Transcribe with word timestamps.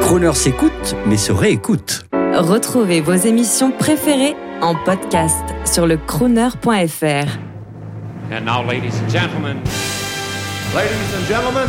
Croner 0.00 0.34
s'écoute, 0.34 0.96
mais 1.06 1.16
se 1.16 1.32
réécoute. 1.32 2.06
Retrouvez 2.34 3.00
vos 3.00 3.14
émissions 3.14 3.70
préférées 3.70 4.36
en 4.60 4.74
podcast 4.74 5.44
sur 5.64 5.86
le 5.86 5.96
crooner.fr. 5.96 7.28
And 8.32 8.44
now, 8.44 8.62
ladies 8.66 8.94
and 9.04 9.10
gentlemen, 9.10 9.58
Ladies 10.74 11.14
and 11.14 11.26
gentlemen, 11.28 11.68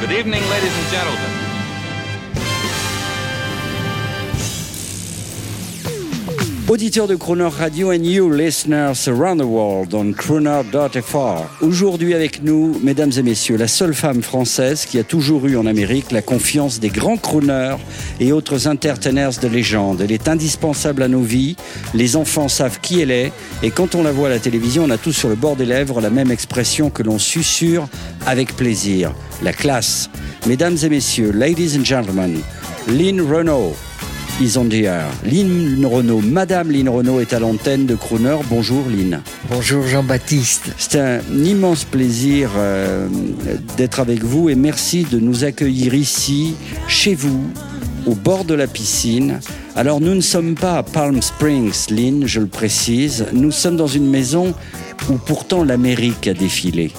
Good 0.00 0.12
evening, 0.12 0.42
ladies 0.50 0.72
and 0.78 0.90
gentlemen. 0.90 1.41
Auditeurs 6.72 7.06
de 7.06 7.16
Crooner 7.16 7.50
Radio 7.58 7.90
and 7.90 8.02
you 8.02 8.30
listeners 8.30 9.06
around 9.06 9.36
the 9.36 9.44
world 9.44 9.92
on 9.92 10.14
crooner.fr. 10.14 11.62
Aujourd'hui 11.62 12.14
avec 12.14 12.42
nous, 12.42 12.80
mesdames 12.82 13.12
et 13.14 13.22
messieurs, 13.22 13.58
la 13.58 13.68
seule 13.68 13.92
femme 13.92 14.22
française 14.22 14.86
qui 14.86 14.98
a 14.98 15.04
toujours 15.04 15.46
eu 15.46 15.58
en 15.58 15.66
Amérique 15.66 16.12
la 16.12 16.22
confiance 16.22 16.80
des 16.80 16.88
grands 16.88 17.18
crooners 17.18 17.76
et 18.20 18.32
autres 18.32 18.68
entertainers 18.68 19.38
de 19.42 19.48
légende. 19.48 20.00
Elle 20.00 20.12
est 20.12 20.28
indispensable 20.28 21.02
à 21.02 21.08
nos 21.08 21.20
vies, 21.20 21.56
les 21.92 22.16
enfants 22.16 22.48
savent 22.48 22.80
qui 22.80 23.02
elle 23.02 23.10
est 23.10 23.32
et 23.62 23.70
quand 23.70 23.94
on 23.94 24.02
la 24.02 24.12
voit 24.12 24.28
à 24.28 24.30
la 24.30 24.38
télévision, 24.38 24.84
on 24.84 24.90
a 24.90 24.96
tous 24.96 25.12
sur 25.12 25.28
le 25.28 25.34
bord 25.34 25.56
des 25.56 25.66
lèvres 25.66 26.00
la 26.00 26.08
même 26.08 26.30
expression 26.30 26.88
que 26.88 27.02
l'on 27.02 27.18
susurre 27.18 27.86
avec 28.24 28.56
plaisir, 28.56 29.12
la 29.42 29.52
classe. 29.52 30.08
Mesdames 30.46 30.78
et 30.82 30.88
messieurs, 30.88 31.32
ladies 31.32 31.76
and 31.78 31.84
gentlemen, 31.84 32.40
Lynn 32.88 33.20
Renault. 33.20 33.74
Is 34.40 34.56
on 34.56 34.64
the 34.68 34.84
air. 34.84 35.06
Lynn 35.24 35.84
Renault, 35.84 36.20
Madame 36.20 36.70
Lynn 36.70 36.88
Renault 36.88 37.20
est 37.20 37.32
à 37.32 37.38
l'antenne 37.38 37.86
de 37.86 37.94
Crooner. 37.94 38.38
Bonjour 38.48 38.82
Lynn. 38.88 39.20
Bonjour 39.50 39.86
Jean-Baptiste. 39.86 40.72
C'est 40.78 40.98
un 40.98 41.20
immense 41.44 41.84
plaisir 41.84 42.50
euh, 42.56 43.06
d'être 43.76 44.00
avec 44.00 44.24
vous 44.24 44.48
et 44.48 44.54
merci 44.54 45.04
de 45.04 45.18
nous 45.18 45.44
accueillir 45.44 45.94
ici, 45.94 46.54
chez 46.88 47.14
vous, 47.14 47.44
au 48.06 48.14
bord 48.14 48.44
de 48.44 48.54
la 48.54 48.66
piscine. 48.66 49.38
Alors 49.76 50.00
nous 50.00 50.14
ne 50.14 50.20
sommes 50.20 50.54
pas 50.54 50.78
à 50.78 50.82
Palm 50.82 51.20
Springs, 51.22 51.90
Lynn, 51.90 52.26
je 52.26 52.40
le 52.40 52.46
précise. 52.46 53.26
Nous 53.32 53.52
sommes 53.52 53.76
dans 53.76 53.86
une 53.86 54.08
maison 54.08 54.54
où 55.08 55.14
pourtant 55.14 55.62
l'Amérique 55.62 56.26
a 56.26 56.34
défilé. 56.34 56.90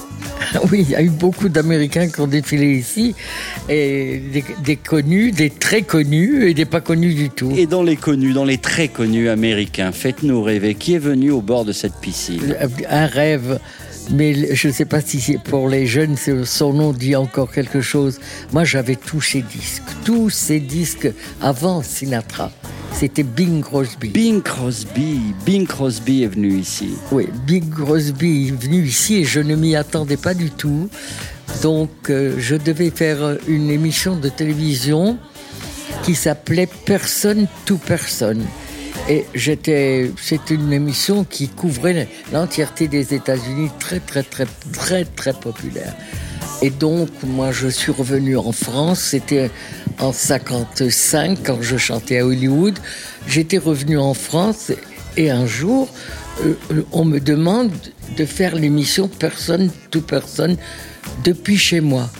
Oui, 0.70 0.84
il 0.88 0.90
y 0.90 0.94
a 0.94 1.02
eu 1.02 1.10
beaucoup 1.10 1.48
d'Américains 1.48 2.08
qui 2.08 2.20
ont 2.20 2.26
défilé 2.26 2.74
ici, 2.74 3.14
et 3.68 4.20
des, 4.32 4.44
des 4.62 4.76
connus, 4.76 5.32
des 5.32 5.50
très 5.50 5.82
connus 5.82 6.48
et 6.48 6.54
des 6.54 6.64
pas 6.64 6.80
connus 6.80 7.14
du 7.14 7.30
tout. 7.30 7.52
Et 7.56 7.66
dans 7.66 7.82
les 7.82 7.96
connus, 7.96 8.32
dans 8.32 8.44
les 8.44 8.58
très 8.58 8.88
connus 8.88 9.28
américains, 9.28 9.92
faites-nous 9.92 10.42
rêver. 10.42 10.74
Qui 10.74 10.94
est 10.94 10.98
venu 10.98 11.30
au 11.30 11.40
bord 11.40 11.64
de 11.64 11.72
cette 11.72 11.96
piscine? 12.00 12.56
Un 12.88 13.06
rêve, 13.06 13.58
mais 14.10 14.54
je 14.54 14.68
ne 14.68 14.72
sais 14.72 14.84
pas 14.84 15.00
si 15.00 15.38
pour 15.44 15.68
les 15.68 15.86
jeunes, 15.86 16.16
son 16.44 16.72
nom 16.72 16.92
dit 16.92 17.16
encore 17.16 17.50
quelque 17.50 17.80
chose. 17.80 18.20
Moi, 18.52 18.64
j'avais 18.64 18.96
tous 18.96 19.20
ces 19.20 19.42
disques, 19.42 19.82
tous 20.04 20.30
ces 20.30 20.60
disques 20.60 21.10
avant 21.40 21.82
Sinatra. 21.82 22.50
C'était 22.92 23.24
Bing 23.24 23.60
Crosby. 23.62 24.08
Bing 24.08 24.42
Crosby. 24.42 25.20
Bing 25.44 25.66
Crosby 25.66 26.22
est 26.22 26.28
venu 26.28 26.58
ici. 26.58 26.90
Oui, 27.10 27.28
Bing 27.46 27.68
Crosby 27.68 28.48
est 28.48 28.62
venu 28.62 28.84
ici 28.84 29.16
et 29.16 29.24
je 29.24 29.40
ne 29.40 29.56
m'y 29.56 29.74
attendais 29.74 30.16
pas 30.16 30.34
du 30.34 30.50
tout. 30.50 30.88
Donc, 31.62 31.90
euh, 32.10 32.34
je 32.38 32.54
devais 32.54 32.90
faire 32.90 33.36
une 33.48 33.70
émission 33.70 34.16
de 34.16 34.28
télévision 34.28 35.18
qui 36.04 36.14
s'appelait 36.14 36.68
Personne 36.86 37.46
to 37.64 37.78
Personne. 37.78 38.44
Et 39.08 39.26
j'étais, 39.34 40.10
c'est 40.20 40.50
une 40.50 40.72
émission 40.72 41.24
qui 41.24 41.48
couvrait 41.48 42.08
l'entièreté 42.32 42.88
des 42.88 43.12
États-Unis, 43.12 43.70
très 43.78 44.00
très 44.00 44.22
très 44.22 44.46
très 44.72 45.04
très 45.04 45.34
populaire. 45.34 45.94
Et 46.62 46.70
donc, 46.70 47.10
moi, 47.22 47.52
je 47.52 47.68
suis 47.68 47.92
revenu 47.92 48.38
en 48.38 48.52
France. 48.52 49.00
C'était 49.00 49.50
en 49.98 50.12
55 50.12 51.38
quand 51.44 51.60
je 51.60 51.76
chantais 51.76 52.20
à 52.20 52.26
Hollywood. 52.26 52.78
J'étais 53.26 53.58
revenu 53.58 53.98
en 53.98 54.14
France 54.14 54.72
et 55.16 55.30
un 55.30 55.46
jour, 55.46 55.88
euh, 56.40 56.54
euh, 56.72 56.82
on 56.92 57.04
me 57.04 57.20
demande 57.20 57.70
de 58.16 58.24
faire 58.24 58.54
l'émission 58.54 59.08
Personne 59.08 59.70
to 59.90 60.00
Personne 60.00 60.56
depuis 61.22 61.56
chez 61.56 61.80
moi. 61.80 62.10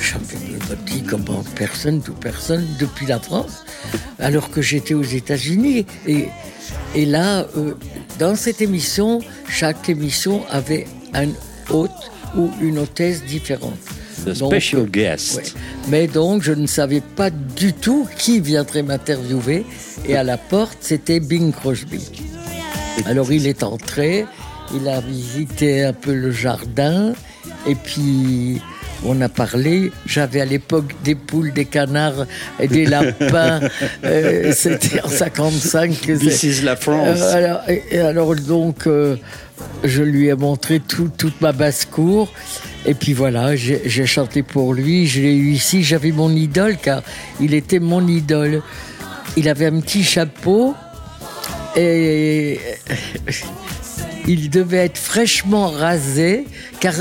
Je 0.00 0.14
me 0.14 0.76
dis 0.86 1.02
comment 1.02 1.44
personne 1.56 2.00
to 2.00 2.12
personne 2.12 2.66
depuis 2.78 3.06
la 3.06 3.20
France, 3.20 3.64
alors 4.18 4.50
que 4.50 4.62
j'étais 4.62 4.94
aux 4.94 5.02
États-Unis. 5.02 5.86
Et, 6.06 6.28
et 6.94 7.04
là, 7.06 7.46
euh, 7.56 7.74
dans 8.18 8.34
cette 8.34 8.60
émission, 8.62 9.20
chaque 9.48 9.88
émission 9.88 10.42
avait 10.50 10.86
un 11.14 11.28
hôte 11.70 11.90
ou 12.36 12.50
une 12.60 12.78
hôtesse 12.78 13.24
différente. 13.24 13.78
The 14.24 14.38
Donc, 14.38 14.52
special 14.52 14.82
euh, 14.82 14.86
guest. 14.86 15.36
ouais. 15.36 15.42
Mais 15.88 16.06
donc, 16.06 16.42
je 16.42 16.52
ne 16.52 16.66
savais 16.66 17.00
pas 17.00 17.30
du 17.30 17.72
tout 17.72 18.06
qui 18.18 18.40
viendrait 18.40 18.82
m'interviewer. 18.82 19.64
Et 20.06 20.16
à 20.16 20.22
la 20.22 20.38
porte, 20.38 20.78
c'était 20.80 21.20
Bing 21.20 21.52
Crosby. 21.52 22.00
Alors, 23.06 23.32
il 23.32 23.46
est 23.46 23.62
entré, 23.62 24.26
il 24.74 24.88
a 24.88 25.00
visité 25.00 25.84
un 25.84 25.92
peu 25.92 26.14
le 26.14 26.30
jardin, 26.30 27.12
et 27.66 27.74
puis 27.74 28.60
on 29.04 29.20
a 29.20 29.28
parlé. 29.28 29.90
J'avais 30.06 30.40
à 30.40 30.44
l'époque 30.44 30.92
des 31.04 31.14
poules, 31.14 31.52
des 31.52 31.64
canards 31.64 32.26
et 32.58 32.68
des 32.68 32.86
lapins. 32.94 33.60
Euh, 34.04 34.52
c'était 34.54 35.00
en 35.02 35.08
55. 35.08 36.00
que 36.00 36.12
This 36.12 36.36
c'est- 36.40 36.46
is 36.48 36.62
la 36.62 36.76
France. 36.76 37.18
euh, 37.20 37.32
alors, 37.34 37.60
et, 37.68 37.82
et 37.90 37.98
alors 38.00 38.34
donc, 38.36 38.86
euh, 38.86 39.16
je 39.84 40.02
lui 40.02 40.28
ai 40.28 40.34
montré 40.34 40.80
tout- 40.80 41.10
toute 41.16 41.40
ma 41.40 41.52
basse-cour. 41.52 42.32
Et 42.86 42.94
puis 42.94 43.12
voilà, 43.12 43.56
j'ai 43.56 44.06
chanté 44.06 44.42
pour 44.42 44.72
lui. 44.74 45.06
Je 45.06 45.20
l'ai 45.20 45.34
eu 45.34 45.50
ici. 45.52 45.82
J'avais 45.82 46.12
mon 46.12 46.30
idole, 46.34 46.76
car 46.82 47.02
il 47.40 47.52
était 47.54 47.78
mon 47.78 48.06
idole. 48.06 48.62
Il 49.36 49.48
avait 49.48 49.66
un 49.66 49.80
petit 49.80 50.02
chapeau 50.02 50.74
et 51.76 52.58
il 54.26 54.50
devait 54.50 54.86
être 54.86 54.98
fraîchement 54.98 55.68
rasé, 55.70 56.46
car 56.80 56.94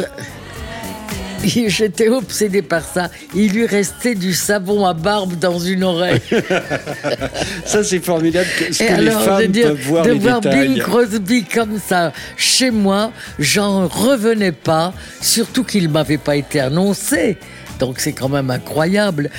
j'étais 1.68 2.10
obsédé 2.10 2.62
par 2.62 2.84
ça. 2.84 3.10
Il 3.36 3.54
lui 3.54 3.66
restait 3.66 4.16
du 4.16 4.34
savon 4.34 4.86
à 4.86 4.94
barbe 4.94 5.36
dans 5.36 5.60
une 5.60 5.84
oreille. 5.84 6.22
Ça, 7.66 7.84
c'est 7.84 8.00
formidable. 8.00 8.48
Ce 8.72 8.84
Et 8.84 8.88
que 8.88 8.94
les 8.94 9.08
alors, 9.10 9.22
femmes 9.22 9.42
de 9.42 9.48
dire, 9.48 9.68
peuvent 9.68 9.82
voir 9.88 10.06
de 10.06 10.12
les 10.12 10.20
voir 10.20 10.42
détails. 10.42 10.68
Bing 10.70 10.80
Crosby 10.80 11.44
comme 11.44 11.80
ça 11.80 12.12
chez 12.36 12.72
moi, 12.72 13.12
j'en 13.38 13.88
revenais 13.88 14.52
pas, 14.52 14.94
surtout 15.22 15.64
qu'il 15.64 15.90
m'avait 15.90 16.18
pas 16.18 16.36
été 16.36 16.60
annoncé. 16.60 17.38
Donc 17.80 18.00
c'est 18.00 18.14
quand 18.14 18.30
même 18.30 18.50
incroyable. 18.50 19.30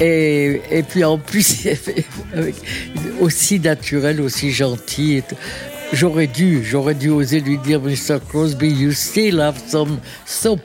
Et, 0.00 0.60
et 0.70 0.82
puis 0.82 1.04
en 1.04 1.18
plus, 1.18 1.66
aussi 3.20 3.60
naturel, 3.60 4.20
aussi 4.20 4.50
gentil. 4.50 5.22
J'aurais 5.92 6.26
dû, 6.26 6.64
j'aurais 6.64 6.94
dû 6.94 7.10
oser 7.10 7.40
lui 7.40 7.58
dire, 7.58 7.80
Mr. 7.80 8.18
Crosby, 8.26 8.70
you 8.70 8.92
still 8.92 9.40
have 9.40 9.56
some 9.68 9.98
soap. 10.24 10.60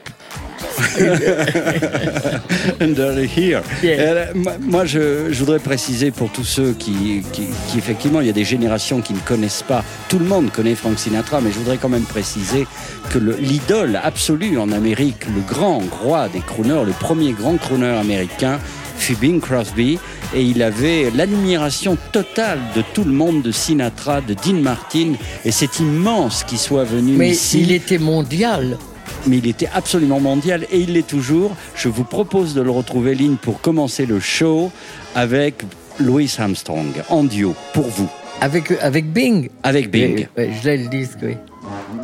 Under 2.81 3.17
here. 3.23 3.61
Yeah. 3.83 3.99
Euh, 3.99 4.25
moi- 4.61 4.85
je, 4.85 5.31
je 5.31 5.39
voudrais 5.39 5.59
préciser 5.59 6.11
pour 6.11 6.29
tous 6.31 6.43
ceux 6.43 6.73
qui, 6.73 7.23
qui, 7.33 7.43
qui, 7.69 7.77
effectivement, 7.77 8.21
il 8.21 8.27
y 8.27 8.29
a 8.29 8.33
des 8.33 8.43
générations 8.45 9.01
qui 9.01 9.13
ne 9.13 9.19
connaissent 9.19 9.63
pas. 9.67 9.83
Tout 10.09 10.19
le 10.19 10.25
monde 10.25 10.51
connaît 10.51 10.75
Frank 10.75 10.97
Sinatra, 10.99 11.41
mais 11.41 11.51
je 11.51 11.57
voudrais 11.57 11.77
quand 11.77 11.89
même 11.89 12.03
préciser 12.03 12.67
que 13.09 13.17
le- 13.19 13.37
l'idole 13.39 13.99
absolue 14.03 14.57
en 14.57 14.71
Amérique, 14.71 15.25
le 15.25 15.41
grand 15.47 15.81
roi 16.03 16.29
des 16.29 16.39
crooners, 16.41 16.85
le 16.85 16.91
premier 16.93 17.31
grand 17.33 17.57
crooner 17.57 17.87
américain, 17.97 18.59
fut 18.97 19.15
Bing 19.15 19.39
Crosby, 19.39 19.99
et 20.35 20.41
il 20.41 20.61
avait 20.63 21.11
l'admiration 21.15 21.97
totale 22.11 22.59
de 22.75 22.83
tout 22.93 23.03
le 23.03 23.11
monde, 23.11 23.41
de 23.43 23.51
Sinatra, 23.51 24.21
de 24.21 24.33
Dean 24.33 24.59
Martin, 24.61 25.13
et 25.45 25.51
c'est 25.51 25.79
immense 25.79 26.43
qu'il 26.43 26.57
soit 26.57 26.83
venu 26.83 27.13
Mais 27.13 27.31
ici 27.31 27.61
il 27.61 27.71
était 27.71 27.99
mondial. 27.99 28.77
Mais 29.25 29.37
il 29.37 29.47
était 29.47 29.69
absolument 29.73 30.19
mondial 30.19 30.65
et 30.71 30.79
il 30.79 30.93
l'est 30.93 31.07
toujours. 31.07 31.55
Je 31.75 31.89
vous 31.89 32.03
propose 32.03 32.53
de 32.53 32.61
le 32.61 32.71
retrouver, 32.71 33.15
Lynn, 33.15 33.37
pour 33.37 33.61
commencer 33.61 34.05
le 34.05 34.19
show 34.19 34.71
avec 35.15 35.63
Louis 35.99 36.31
Armstrong 36.37 36.91
en 37.09 37.23
duo 37.23 37.55
pour 37.73 37.87
vous, 37.87 38.09
Avec, 38.41 38.71
avec 38.81 39.11
Bing. 39.11 39.49
avec 39.63 39.89
Bing. 39.89 40.27
Oui, 40.37 40.45
oui, 40.45 40.53
je 40.61 40.69
l'ai 40.69 40.77
le 40.77 40.89
disque, 40.89 41.17
oui. 41.23 41.35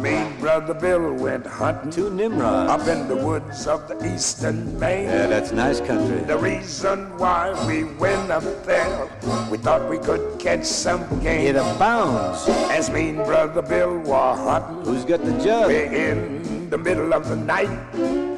me 0.02 0.12
brother 0.42 0.74
Bill 0.74 1.14
went 1.24 1.46
hunting 1.46 1.92
To 1.92 2.10
Nimrod. 2.10 2.70
up 2.70 2.88
in 2.88 3.08
the 3.08 3.16
woods 3.16 3.66
of 3.68 3.88
the 3.88 3.96
eastern 4.14 4.78
Maine. 4.80 5.06
Yeah, 5.06 5.28
that's 5.28 5.52
nice 5.54 5.80
country. 5.80 6.20
The 6.28 6.38
reason 6.38 7.08
why 7.18 7.54
we 7.68 7.84
went 7.98 8.30
up 8.32 8.44
there, 8.66 9.08
we 9.52 9.58
thought 9.58 9.88
we 9.90 10.00
could 10.00 10.22
catch 10.40 10.66
some 10.66 11.02
game. 11.22 11.48
It 11.48 11.56
abounds. 11.56 12.46
As 12.72 12.90
me 12.90 13.10
and 13.10 13.24
brother 13.26 13.62
Bill 13.62 14.00
were 14.00 14.36
hunting, 14.36 14.84
Who's 14.86 15.06
got 15.06 15.24
the 15.24 15.32
jug? 15.44 15.68
we're 15.68 15.94
in 15.94 16.43
the 16.70 16.78
middle 16.78 17.14
of 17.14 17.28
the 17.28 17.36
night. 17.36 18.33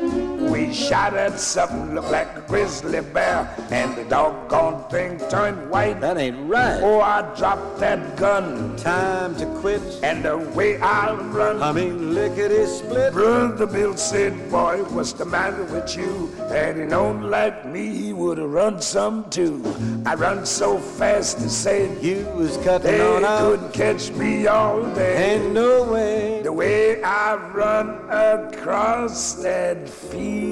We 0.56 0.74
shot 0.74 1.14
at 1.18 1.38
something 1.38 1.94
looked 1.96 2.12
like 2.12 2.34
a 2.38 2.40
grizzly 2.48 3.02
bear, 3.02 3.54
and 3.72 3.94
the 3.98 4.06
doggone 4.06 4.90
thing 4.90 5.20
turned 5.30 5.70
white. 5.70 6.00
That 6.00 6.18
ain't 6.18 6.50
right. 6.50 6.80
Oh, 6.82 7.02
I 7.02 7.24
dropped 7.36 7.80
that 7.80 8.16
gun, 8.16 8.78
Time 8.78 9.36
to 9.36 9.46
quit. 9.60 9.82
and 10.02 10.24
the 10.24 10.38
way 10.56 10.80
I 10.80 11.14
run. 11.14 11.62
I 11.62 11.74
mean, 11.74 12.14
lickety 12.14 12.66
split. 12.68 13.12
Brother 13.12 13.66
Bill 13.66 13.98
said, 13.98 14.50
Boy, 14.50 14.78
what's 14.96 15.12
the 15.12 15.26
matter 15.26 15.64
with 15.66 15.98
you? 15.98 16.32
Had 16.48 16.78
he 16.78 16.84
known 16.84 17.24
like 17.30 17.66
me, 17.66 17.94
he 17.94 18.14
would 18.14 18.38
have 18.38 18.50
run 18.50 18.82
some 18.82 19.30
too. 19.30 19.62
I 20.06 20.16
run 20.16 20.46
so 20.46 20.78
fast, 20.80 21.42
he 21.42 21.50
said, 21.50 22.02
You 22.02 22.26
was 22.34 22.56
cutting 22.64 22.92
They 22.92 23.02
on 23.02 23.26
out. 23.26 23.40
couldn't 23.42 23.74
catch 23.74 24.10
me 24.12 24.48
all 24.48 24.82
day. 24.94 25.34
Ain't 25.36 25.52
no 25.52 25.84
way. 25.92 26.42
The 26.44 26.54
way 26.54 27.04
I 27.04 27.36
run 27.36 27.90
across 28.10 29.34
that 29.44 29.90
field. 29.90 30.45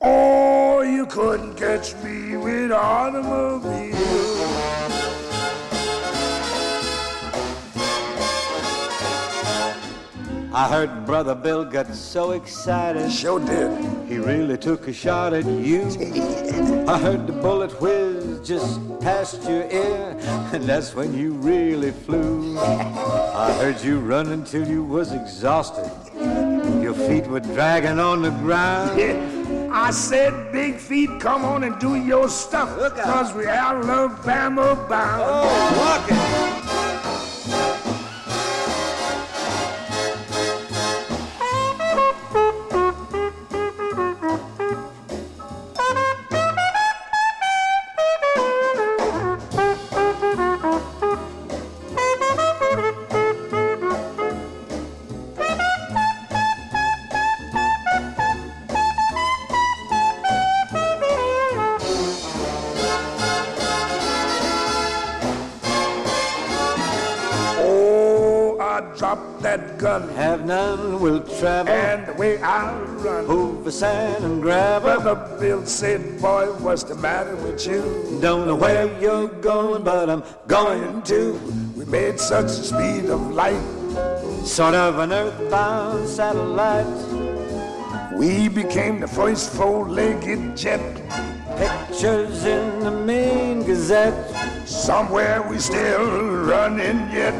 Oh, 0.00 0.82
you 0.82 1.06
couldn't 1.06 1.56
catch 1.56 1.94
me 2.02 2.36
with 2.36 2.72
automobile. 2.72 3.94
I 10.54 10.68
heard 10.68 11.04
Brother 11.04 11.34
Bill 11.34 11.64
got 11.64 11.92
so 11.92 12.30
excited. 12.30 13.10
Sure 13.10 13.40
did. 13.40 14.08
He 14.08 14.18
really 14.18 14.56
took 14.56 14.86
a 14.86 14.92
shot 14.92 15.34
at 15.34 15.44
you. 15.46 15.82
I 16.86 16.96
heard 16.96 17.26
the 17.26 17.32
bullet 17.32 17.72
whiz 17.80 18.46
just 18.46 18.78
past 19.00 19.42
your 19.48 19.68
ear, 19.68 20.16
and 20.52 20.62
that's 20.62 20.94
when 20.94 21.12
you 21.18 21.32
really 21.32 21.90
flew. 21.90 22.56
I 22.60 23.52
heard 23.54 23.80
you 23.80 23.98
run 23.98 24.30
until 24.30 24.68
you 24.68 24.84
was 24.84 25.10
exhausted. 25.10 25.90
Your 26.96 27.08
feet 27.08 27.26
were 27.26 27.40
dragging 27.40 27.98
on 27.98 28.22
the 28.22 28.30
ground. 28.30 29.00
I 29.72 29.90
said, 29.90 30.52
Big 30.52 30.76
Feet, 30.76 31.10
come 31.18 31.44
on 31.44 31.64
and 31.64 31.76
do 31.80 31.96
your 31.96 32.28
stuff. 32.28 32.76
Look 32.78 32.96
out. 32.98 33.04
Cause 33.04 33.34
we 33.34 33.46
Alabama 33.46 34.76
bound. 34.88 35.22
Oh, 35.24 35.42
oh 35.44 36.68
walk 36.68 36.73
sand 73.74 74.24
and 74.24 74.40
gravel. 74.40 75.02
Brother 75.02 75.36
Bill 75.40 75.66
said, 75.66 76.20
Boy, 76.20 76.46
what's 76.62 76.84
the 76.84 76.94
matter 76.94 77.34
with 77.36 77.66
you? 77.66 77.82
Don't 78.20 78.46
know 78.46 78.54
where 78.54 78.86
you're 79.00 79.26
going, 79.26 79.82
but 79.82 80.08
I'm 80.08 80.22
going 80.46 81.02
to. 81.02 81.32
We 81.76 81.84
made 81.86 82.20
such 82.20 82.46
a 82.46 82.62
speed 82.70 83.06
of 83.10 83.32
light. 83.32 83.60
Sort 84.44 84.74
of 84.74 85.00
an 85.00 85.12
earthbound 85.12 86.08
satellite. 86.08 86.86
We 88.14 88.48
became 88.48 89.00
the 89.00 89.08
first 89.08 89.50
four-legged 89.50 90.56
jet. 90.56 90.84
Pictures 91.58 92.44
in 92.44 92.78
the 92.78 92.92
main 92.92 93.64
gazette. 93.64 94.14
Somewhere 94.68 95.42
we 95.42 95.58
still 95.58 96.30
running 96.46 97.10
yet, 97.10 97.34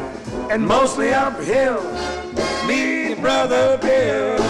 and 0.50 0.66
mostly 0.66 1.14
uphill. 1.14 1.81
Me, 2.66 3.14
brother 3.14 3.78
Bill. 3.78 4.44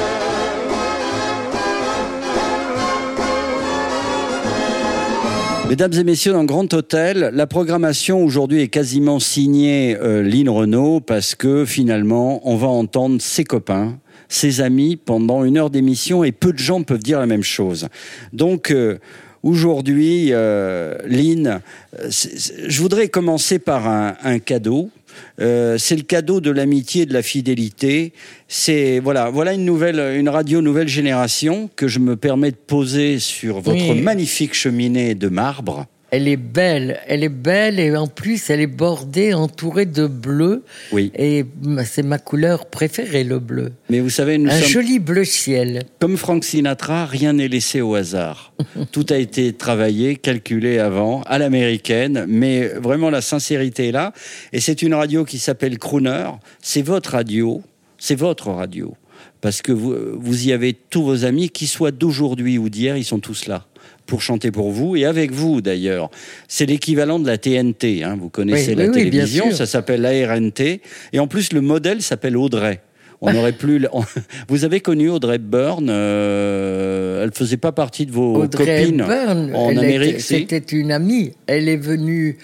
Mesdames 5.69 5.95
et 5.95 6.05
messieurs, 6.05 6.33
dans 6.33 6.45
Grand 6.45 6.73
Hôtel, 6.75 7.31
la 7.33 7.47
programmation 7.47 8.23
aujourd'hui 8.23 8.61
est 8.61 8.69
quasiment 8.69 9.19
signée 9.19 9.97
euh, 9.99 10.23
Lynn 10.23 10.49
Renault 10.51 11.01
parce 11.01 11.35
que 11.35 11.65
finalement, 11.65 12.47
on 12.47 12.57
va 12.57 12.67
entendre 12.69 13.21
ses 13.21 13.45
copains, 13.45 13.99
ses 14.29 14.61
amis 14.61 14.97
pendant 14.97 15.43
une 15.43 15.57
heure 15.57 15.71
d'émission 15.71 16.23
et 16.23 16.33
peu 16.33 16.53
de 16.53 16.59
gens 16.59 16.83
peuvent 16.83 17.03
dire 17.03 17.19
la 17.19 17.27
même 17.27 17.43
chose. 17.43 17.89
Donc, 18.35 18.71
euh, 18.71 18.99
aujourd'hui, 19.43 20.29
euh, 20.33 20.97
Lynn, 21.07 21.61
euh, 21.99 22.11
je 22.11 22.83
voudrais 22.83 23.09
commencer 23.09 23.59
par 23.59 23.89
un, 23.89 24.17
un 24.23 24.39
cadeau. 24.41 24.91
Euh, 25.41 25.79
c'est 25.79 25.97
le 25.97 26.03
cadeau 26.03 26.41
de 26.41 26.51
l'amitié 26.51 27.03
et 27.03 27.07
de 27.07 27.13
la 27.13 27.23
fidélité. 27.23 28.13
C'est 28.49 28.99
voilà, 29.01 29.31
voilà 29.31 29.53
une 29.53 29.65
nouvelle, 29.65 29.99
une 30.19 30.29
radio 30.29 30.61
nouvelle 30.61 30.89
génération 30.89 31.71
que 31.77 31.89
je 31.89 31.99
me 31.99 32.17
permets 32.17 32.51
de 32.51 32.57
poser 32.57 33.19
sur 33.19 33.61
votre 33.61 33.91
Oui. 33.91 34.01
magnifique 34.01 34.55
cheminée 34.55 35.15
de 35.15 35.29
marbre. 35.29 35.87
Elle 36.17 36.29
est 36.29 36.37
belle, 36.37 37.01
elle 37.09 37.25
est 37.25 37.29
belle 37.29 37.81
et 37.81 37.97
en 37.97 38.07
plus 38.07 38.49
elle 38.49 38.61
est 38.61 38.69
bordée, 38.69 39.35
entourée 39.35 39.85
de 39.85 40.07
bleu. 40.07 40.63
Oui. 40.93 41.11
Et 41.19 41.45
c'est 41.85 42.05
ma 42.05 42.19
couleur 42.19 42.67
préférée, 42.67 43.25
le 43.25 43.41
bleu. 43.41 43.73
Mais 43.91 43.99
vous 43.99 44.11
savez, 44.11 44.39
nous 44.39 44.49
Un 44.49 44.61
sommes 44.61 44.69
joli 44.69 45.01
bleu 45.01 45.25
ciel. 45.25 45.87
comme 45.99 46.17
Frank 46.17 46.45
Sinatra, 46.45 47.05
rien 47.05 47.33
n'est 47.33 47.49
laissé 47.49 47.81
au 47.81 47.97
hasard. 47.97 48.53
Tout 48.93 49.07
a 49.11 49.17
été 49.17 49.55
travaillé, 49.55 50.15
calculé 50.15 50.79
avant, 50.79 51.23
à 51.23 51.39
l'américaine, 51.39 52.27
mais 52.29 52.69
vraiment 52.69 53.11
la 53.11 53.21
sincérité 53.21 53.89
est 53.89 53.93
là. 53.93 54.13
Et 54.53 54.61
c'est 54.61 54.83
une 54.83 54.95
radio 54.95 55.25
qui 55.25 55.41
s'appelle 55.41 55.79
Crooner. 55.79 56.31
C'est 56.63 56.83
votre 56.83 57.11
radio, 57.11 57.61
c'est 57.99 58.15
votre 58.15 58.51
radio. 58.51 58.95
Parce 59.41 59.63
que 59.63 59.73
vous, 59.73 59.97
vous 60.15 60.47
y 60.47 60.53
avez 60.53 60.75
tous 60.75 61.03
vos 61.03 61.25
amis, 61.25 61.51
qui 61.51 61.67
soient 61.67 61.91
d'aujourd'hui 61.91 62.57
ou 62.57 62.69
d'hier, 62.69 62.97
ils 62.97 63.05
sont 63.05 63.19
tous 63.19 63.47
là 63.47 63.67
pour 64.07 64.21
chanter 64.23 64.51
pour 64.51 64.71
vous 64.71 64.97
et 64.97 65.05
avec 65.05 65.33
vous 65.33 65.61
d'ailleurs. 65.61 66.11
C'est 66.49 66.67
l'équivalent 66.67 67.19
de 67.19 67.27
la 67.27 67.39
TNT, 67.39 68.03
hein. 68.05 68.17
vous 68.21 68.29
connaissez 68.29 68.71
Oui, 68.75 68.77
la 68.83 68.85
oui, 68.87 68.93
télévision, 68.93 69.51
ça 69.53 69.67
s'appelle 69.67 70.03
la 70.03 70.11
RNT. 70.35 70.81
Et 71.13 71.19
en 71.19 71.27
plus, 71.27 71.53
le 71.53 71.61
modèle 71.61 72.03
s'appelle 72.03 72.37
Audrey. 72.37 72.81
On 73.21 73.35
aurait 73.35 73.53
plus. 73.53 73.87
on- 73.93 74.03
Vous 74.49 74.65
avez 74.67 74.81
connu 74.81 75.09
Audrey 75.09 75.39
Byrne 75.39 75.89
euh, 75.91 77.25
Elle 77.25 77.33
faisait 77.33 77.57
pas 77.57 77.73
partie 77.73 78.05
de 78.05 78.13
vos 78.13 78.43
Audrey 78.43 78.83
copines 78.83 79.01
Hepburn, 79.01 79.55
en 79.55 79.71
elle 79.71 79.79
Amérique. 79.79 80.21
si 80.21 80.41
C'était 80.41 80.59
une 80.59 80.93
amie. 80.93 81.33
Elle 81.47 81.69
est 81.71 81.79
venue 81.79 82.37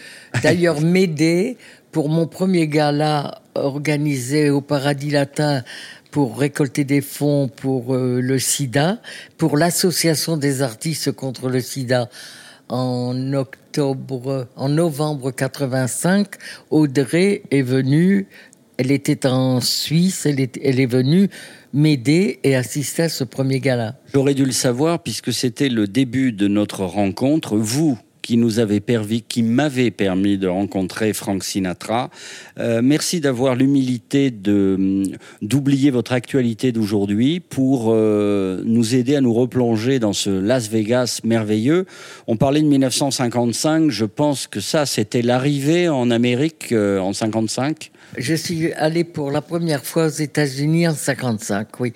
d'ailleurs 0.42 0.81
m'aider 0.94 1.58
pour 1.92 2.08
mon 2.08 2.26
premier 2.26 2.66
gala 2.69 3.42
organisé 3.54 4.48
au 4.48 4.60
Paradis 4.62 5.10
Latin 5.10 5.62
pour 6.10 6.38
récolter 6.38 6.84
des 6.84 7.00
fonds 7.00 7.48
pour 7.48 7.94
euh, 7.94 8.20
le 8.20 8.38
sida, 8.38 9.00
pour 9.38 9.56
l'association 9.56 10.36
des 10.36 10.62
artistes 10.62 11.12
contre 11.12 11.48
le 11.48 11.60
sida. 11.60 12.08
En 12.68 13.32
octobre, 13.32 14.46
en 14.56 14.68
novembre 14.68 15.32
85, 15.32 16.28
Audrey 16.70 17.42
est 17.50 17.62
venue. 17.62 18.28
Elle 18.76 18.92
était 18.92 19.26
en 19.26 19.61
Suisse. 19.61 20.25
Elle 20.25 20.40
est, 20.40 20.58
elle 20.62 20.78
est 20.78 20.87
venue 20.87 21.28
m'aider 21.73 22.40
et 22.42 22.56
assister 22.56 23.04
à 23.04 23.08
ce 23.08 23.25
premier 23.25 23.61
gala. 23.61 23.96
J'aurais 24.14 24.35
dû 24.35 24.44
le 24.44 24.52
savoir 24.52 25.02
puisque 25.02 25.32
c'était 25.32 25.68
le 25.68 25.87
début 25.87 26.32
de 26.32 26.49
notre 26.49 26.85
rencontre. 26.85 27.56
Vous 27.56 27.99
qui 28.22 28.36
nous 28.36 28.58
avez 28.58 28.80
permis, 28.80 29.22
qui 29.22 29.42
m'avez 29.42 29.90
permis 29.90 30.38
de 30.38 30.48
rencontrer 30.48 31.12
Frank 31.12 31.42
Sinatra. 31.44 32.10
Euh, 32.58 32.80
merci 32.82 33.20
d'avoir 33.20 33.54
l'humilité 33.54 34.30
de 34.30 35.02
d'oublier 35.42 35.90
votre 35.90 36.12
actualité 36.12 36.72
d'aujourd'hui 36.72 37.40
pour 37.40 37.88
euh, 37.88 38.62
nous 38.64 38.94
aider 38.94 39.16
à 39.16 39.20
nous 39.20 39.34
replonger 39.34 39.98
dans 39.98 40.12
ce 40.12 40.30
Las 40.30 40.68
Vegas 40.68 41.20
merveilleux. 41.24 41.86
On 42.26 42.36
parlait 42.36 42.62
de 42.62 42.66
1955. 42.66 43.90
Je 43.90 44.04
pense 44.04 44.46
que 44.46 44.60
ça, 44.60 44.86
c'était 44.86 45.22
l'arrivée 45.22 45.88
en 45.88 46.10
Amérique 46.10 46.72
euh, 46.72 46.98
en 46.98 47.12
55. 47.12 47.90
Je 48.16 48.34
suis 48.34 48.72
allé 48.72 49.04
pour 49.04 49.30
la 49.30 49.40
première 49.40 49.84
fois 49.84 50.06
aux 50.06 50.08
États-Unis 50.08 50.88
en 50.88 50.94
55, 50.94 51.68
oui. 51.80 51.92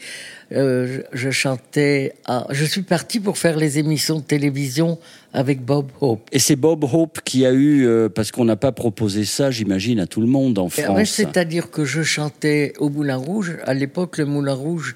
Je, 0.50 1.30
chantais. 1.32 2.14
je 2.50 2.64
suis 2.64 2.82
parti 2.82 3.18
pour 3.18 3.36
faire 3.36 3.56
les 3.56 3.80
émissions 3.80 4.20
de 4.20 4.24
télévision 4.24 4.98
avec 5.34 5.62
Bob 5.62 5.88
Hope. 6.00 6.22
Et 6.32 6.38
c'est 6.38 6.56
Bob 6.56 6.84
Hope 6.84 7.18
qui 7.24 7.44
a 7.44 7.52
eu, 7.52 7.86
euh, 7.86 8.08
parce 8.08 8.30
qu'on 8.30 8.44
n'a 8.46 8.56
pas 8.56 8.72
proposé 8.72 9.24
ça, 9.24 9.50
j'imagine, 9.50 9.98
à 10.00 10.06
tout 10.06 10.20
le 10.20 10.26
monde 10.28 10.58
en 10.58 10.64
ouais, 10.64 10.70
France. 10.70 11.10
C'est-à-dire 11.10 11.70
que 11.70 11.84
je 11.84 12.02
chantais 12.02 12.72
au 12.78 12.88
Moulin 12.88 13.16
Rouge. 13.16 13.56
À 13.64 13.74
l'époque, 13.74 14.16
le 14.18 14.24
Moulin 14.26 14.54
Rouge 14.54 14.94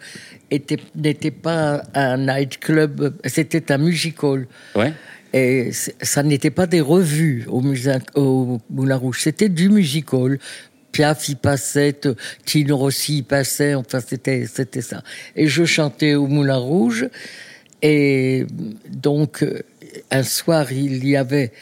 était- 0.51 0.79
n'était 0.97 1.33
pas 1.33 1.83
un 1.93 2.17
nightclub, 2.19 3.15
c'était 3.25 3.71
un 3.73 3.79
music 3.79 4.23
hall. 4.23 4.47
Ouais. 4.75 4.93
Et 5.35 5.73
ça 6.01 6.23
n'était 6.23 6.51
pas 6.51 6.67
des 6.67 6.81
revues 6.81 7.45
au, 7.49 7.61
musa- 7.61 7.99
au 8.15 8.61
Moulin 8.71 8.97
Rouge, 8.97 9.21
c'était 9.23 9.51
du 9.51 9.69
music 9.69 10.15
hall. 10.15 10.39
Piaf 10.93 11.29
y 11.29 11.35
passait, 11.35 12.01
Tino 12.47 12.77
Rossi 12.79 13.19
y 13.19 13.23
passait, 13.23 13.75
enfin 13.75 14.01
c'était 14.01 14.47
c'était 14.47 14.81
ça. 14.81 15.03
Et 15.37 15.47
je 15.47 15.65
chantais 15.67 16.15
au 16.15 16.27
Moulin 16.29 16.57
Rouge. 16.57 17.09
Et 17.83 18.47
donc 18.91 19.43
euh, 19.43 19.61
un 20.11 20.23
soir 20.23 20.73
il 20.73 21.07
y 21.07 21.17
avait 21.17 21.53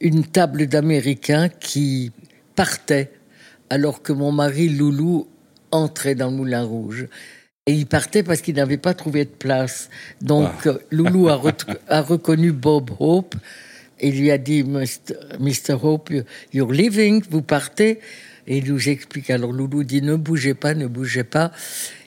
une 0.00 0.24
table 0.26 0.66
d'Américains 0.66 1.48
qui 1.48 2.12
partait 2.54 3.10
alors 3.70 4.02
que 4.02 4.12
mon 4.12 4.32
mari 4.32 4.68
Loulou 4.68 5.26
entrait 5.72 6.14
dans 6.14 6.30
le 6.30 6.36
Moulin 6.36 6.62
Rouge. 6.62 7.06
Et 7.66 7.72
il 7.72 7.86
partait 7.86 8.22
parce 8.22 8.40
qu'il 8.42 8.54
n'avait 8.56 8.76
pas 8.76 8.94
trouvé 8.94 9.24
de 9.24 9.30
place. 9.30 9.88
Donc 10.20 10.66
euh, 10.66 10.78
Loulou 10.90 11.28
a, 11.28 11.34
reconnu 12.00 12.52
Bob 12.52 12.90
Hope 13.00 13.34
et 13.98 14.12
lui 14.12 14.30
a 14.30 14.38
dit 14.38 14.62
Mr. 14.62 15.74
Hope, 15.82 16.10
you- 16.10 16.22
you're 16.52 16.70
leaving, 16.72 17.22
vous 17.28 17.42
partez. 17.42 17.98
Et 18.46 18.58
il 18.58 18.72
nous 18.72 18.88
explique. 18.88 19.30
Alors 19.30 19.52
Loulou 19.52 19.82
dit 19.82 20.02
ne 20.02 20.14
bougez 20.14 20.54
pas, 20.54 20.74
ne 20.74 20.86
bougez 20.86 21.24
pas. 21.24 21.50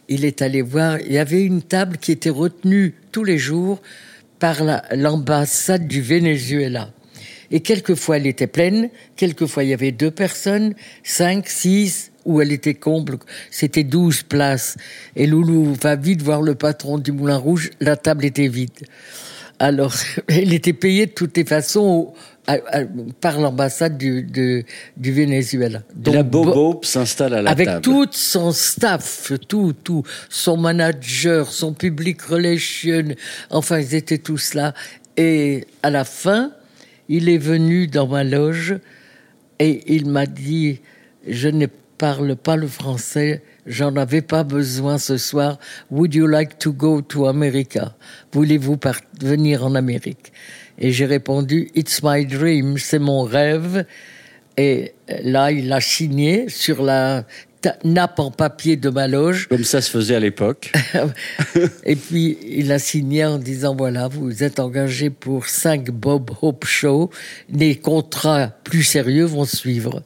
Il 0.07 0.23
est 0.23 0.41
allé 0.41 0.61
voir. 0.61 1.01
Il 1.01 1.11
y 1.11 1.17
avait 1.17 1.43
une 1.43 1.61
table 1.61 1.97
qui 1.97 2.13
était 2.13 2.29
retenue 2.29 2.93
tous 3.11 3.25
les 3.25 3.37
jours 3.37 3.81
par 4.39 4.63
la- 4.63 4.83
l'ambassade 4.95 5.87
du 5.87 6.01
Venezuela. 6.01 6.89
Et 7.51 7.61
quelquefois 7.61 8.17
elle 8.17 8.27
était 8.27 8.47
pleine, 8.47 8.89
quelquefois 9.15 9.63
il 9.63 9.69
y 9.69 9.73
avait 9.73 9.91
deux 9.91 10.11
personnes, 10.11 10.75
cinq, 11.03 11.47
six, 11.49 12.11
ou 12.25 12.41
elle 12.41 12.51
était 12.51 12.75
comble, 12.75 13.17
c'était 13.49 13.83
douze 13.83 14.21
places. 14.23 14.77
Et 15.15 15.25
Loulou 15.25 15.73
va 15.81 15.95
vite 15.95 16.21
voir 16.21 16.41
le 16.41 16.53
patron 16.55 16.99
du 16.99 17.11
Moulin 17.11 17.37
Rouge, 17.37 17.71
la 17.79 17.95
table 17.95 18.25
était 18.25 18.47
vide. 18.47 18.69
Alors, 19.57 19.93
elle 20.27 20.53
était 20.53 20.73
payée 20.73 21.07
de 21.07 21.11
toutes 21.11 21.35
les 21.37 21.45
façons 21.45 22.13
à- 22.53 22.79
à- 22.79 22.85
par 23.21 23.39
l'ambassade 23.39 23.97
du, 23.97 24.65
Venezuela. 24.97 25.81
Et 26.05 26.11
là, 26.11 26.23
Bo- 26.23 26.43
Bob 26.45 26.55
Hope 26.57 26.85
s'installe 26.85 27.33
à 27.35 27.41
la 27.41 27.51
avec 27.51 27.67
table. 27.67 27.81
tout 27.81 28.07
son 28.11 28.51
staff, 28.51 29.31
tout, 29.47 29.73
tout, 29.83 30.03
son 30.29 30.57
manager, 30.57 31.51
son 31.51 31.73
public 31.73 32.21
relation, 32.23 33.03
enfin, 33.51 33.79
ils 33.79 33.93
étaient 33.95 34.17
tous 34.17 34.53
là. 34.55 34.73
Et 35.17 35.65
à 35.83 35.89
la 35.89 36.05
fin, 36.05 36.51
il 37.07 37.29
est 37.29 37.37
venu 37.37 37.87
dans 37.87 38.07
ma 38.07 38.23
loge 38.23 38.75
et 39.59 39.93
il 39.95 40.05
m'a 40.07 40.25
dit, 40.25 40.79
je 41.27 41.49
ne 41.49 41.67
parle 41.97 42.35
pas 42.35 42.55
le 42.55 42.67
français, 42.67 43.43
j'en 43.67 43.93
avais 43.97 44.21
pas 44.21 44.43
besoin 44.43 44.97
ce 44.97 45.17
soir. 45.17 45.59
Would 45.91 46.15
you 46.15 46.27
like 46.27 46.57
to 46.59 46.71
go 46.71 47.01
to 47.01 47.27
America? 47.27 47.95
Voulez-vous 48.31 48.77
venir 49.21 49.65
en 49.65 49.75
Amérique? 49.75 50.31
Et 50.79 50.91
j'ai 50.91 51.05
répondu, 51.05 51.69
it's 51.75 52.01
my 52.03 52.25
dream, 52.25 52.77
c'est 52.77 52.99
mon 52.99 53.23
rêve. 53.23 53.85
Et 54.57 54.93
là, 55.23 55.51
il 55.51 55.71
a 55.71 55.81
signé 55.81 56.49
sur 56.49 56.81
la 56.83 57.25
nappe 57.83 58.19
en 58.19 58.31
papier 58.31 58.77
de 58.77 58.89
ma 58.89 59.07
loge. 59.07 59.47
Comme 59.49 59.63
ça 59.65 59.81
se 59.81 59.89
faisait 59.91 60.15
à 60.15 60.19
l'époque. 60.19 60.71
Et 61.85 61.95
puis, 61.95 62.37
il 62.47 62.71
a 62.71 62.79
signé 62.79 63.25
en 63.25 63.37
disant, 63.37 63.75
voilà, 63.75 64.07
vous 64.07 64.43
êtes 64.43 64.59
engagé 64.59 65.09
pour 65.09 65.47
cinq 65.47 65.91
Bob 65.91 66.31
Hope 66.41 66.65
Show. 66.65 67.09
Les 67.49 67.75
contrats 67.75 68.47
plus 68.63 68.83
sérieux 68.83 69.25
vont 69.25 69.45
suivre. 69.45 70.03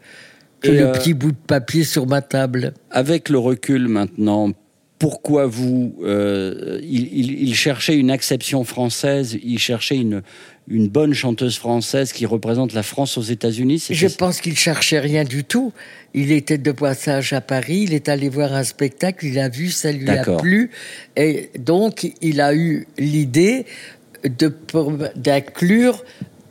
Que 0.62 0.70
Et, 0.70 0.78
le 0.80 0.88
euh, 0.88 0.92
petit 0.94 1.14
bout 1.14 1.32
de 1.32 1.38
papier 1.48 1.84
sur 1.84 2.08
ma 2.08 2.22
table. 2.22 2.74
Avec 2.90 3.30
le 3.30 3.38
recul 3.38 3.88
maintenant, 3.88 4.52
pourquoi 4.98 5.46
vous 5.46 5.96
euh, 6.04 6.80
il, 6.82 7.10
il- 7.14 7.48
il 7.50 7.54
cherchait 7.56 7.98
une 7.98 8.10
acception 8.10 8.64
française, 8.64 9.38
il 9.44 9.60
cherchait 9.60 9.98
une, 9.98 10.22
une 10.68 10.88
bonne 10.88 11.14
chanteuse 11.14 11.58
française 11.58 12.14
qui 12.14 12.26
représente 12.26 12.74
la 12.74 12.84
France 12.84 13.18
aux 13.18 13.24
États-Unis 13.24 13.86
Je 13.90 14.08
pense 14.08 14.40
qu'il 14.40 14.58
cherchait 14.58 15.00
rien 15.00 15.24
du 15.24 15.44
tout. 15.44 15.74
Il 16.14 16.32
était 16.32 16.58
de 16.58 16.72
passage 16.72 17.34
à 17.34 17.42
Paris, 17.42 17.82
il 17.88 17.94
est 17.94 18.08
allé 18.08 18.30
voir 18.30 18.54
un 18.54 18.64
spectacle, 18.64 19.26
il 19.26 19.40
a 19.40 19.50
vu, 19.50 19.72
ça 19.72 19.92
lui 19.92 20.10
a 20.10 20.24
plu. 20.38 20.72
Et 21.16 21.50
donc, 21.60 22.12
il 22.22 22.40
a 22.40 22.56
eu 22.56 22.88
l'idée 22.98 23.66
d'inclure 25.16 26.04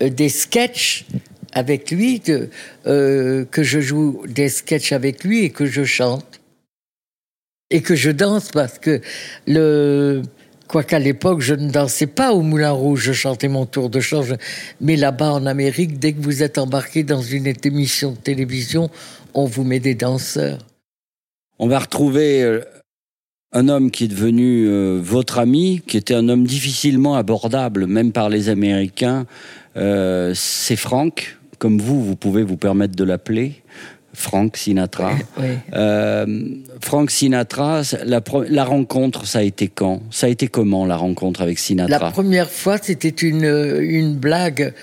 euh, 0.02 0.11
des 0.11 0.28
sketchs 0.28 1.07
avec 1.52 1.90
lui, 1.90 2.21
de, 2.21 2.49
euh, 2.87 3.45
que 3.45 3.62
je 3.62 3.81
joue 3.81 4.23
des 4.26 4.49
sketchs 4.49 4.92
avec 4.92 5.25
lui 5.25 5.45
et 5.45 5.50
que 5.50 5.66
je 5.66 5.85
chante. 5.85 6.40
Et 7.71 7.81
que 7.81 7.95
je 7.95 8.11
danse 8.11 8.50
parce 8.50 8.78
que 8.78 9.00
le. 9.47 10.23
Quoiqu'à 10.73 10.99
l'époque, 10.99 11.43
je 11.43 11.52
ne 11.52 11.71
dansais 11.71 12.07
pas 12.07 12.33
au 12.33 12.41
Moulin 12.41 12.71
Rouge, 12.71 13.02
je 13.02 13.12
chantais 13.12 13.49
mon 13.49 13.67
tour 13.67 13.91
de 13.91 14.00
chant. 14.00 14.23
Mais 14.81 14.97
là-bas, 14.97 15.33
en 15.33 15.45
Amérique, 15.45 15.99
dès 15.99 16.14
que 16.14 16.23
vous 16.23 16.43
êtes 16.43 16.57
embarqué 16.57 17.02
dans 17.02 17.21
une 17.21 17.47
émission 17.62 18.12
de 18.12 18.17
télévision, 18.17 18.88
on 19.35 19.45
vous 19.45 19.64
met 19.64 19.81
des 19.81 19.95
danseurs. 19.95 20.61
On 21.59 21.69
va 21.69 21.79
retrouver 21.79 22.43
euh, 22.43 22.62
un 23.52 23.69
homme 23.69 23.91
qui 23.91 24.05
est 24.05 24.09
devenu 24.09 24.67
euh, 24.67 24.99
votre 24.99 25.38
ami, 25.38 25.83
qui 25.87 25.99
était 25.99 26.14
un 26.14 26.31
homme 26.31 26.47
difficilement 26.47 27.17
abordable, 27.17 27.87
même 27.87 28.11
par 28.11 28.31
les 28.31 28.49
Américains. 28.49 29.26
Euh, 29.76 30.33
C'est 30.35 30.76
Frank, 30.76 31.37
comme 31.59 31.83
vous, 31.83 32.02
vous 32.02 32.17
pouvez 32.17 32.45
vous 32.45 32.57
permettre 32.57 32.97
de 32.97 33.05
l'appeler. 33.05 33.62
Frank 34.14 34.57
Sinatra. 34.57 35.12
Oui. 35.38 35.47
Euh, 35.73 36.26
Frank 36.83 37.11
Sinatra, 37.11 37.83
la, 38.04 38.21
la 38.49 38.64
rencontre, 38.64 39.26
ça 39.26 39.38
a 39.38 39.42
été 39.42 39.69
quand? 39.69 40.02
Ça 40.11 40.26
a 40.26 40.31
été 40.31 40.49
comment 40.49 40.85
la 40.85 40.97
rencontre 40.97 41.40
avec 41.40 41.57
La 41.57 41.62
Sinatra 41.62 42.11
première 42.11 42.50
fois, 42.50 42.76
c'était 42.81 43.09
une, 43.09 43.45
une 43.81 44.16
blague. 44.16 44.75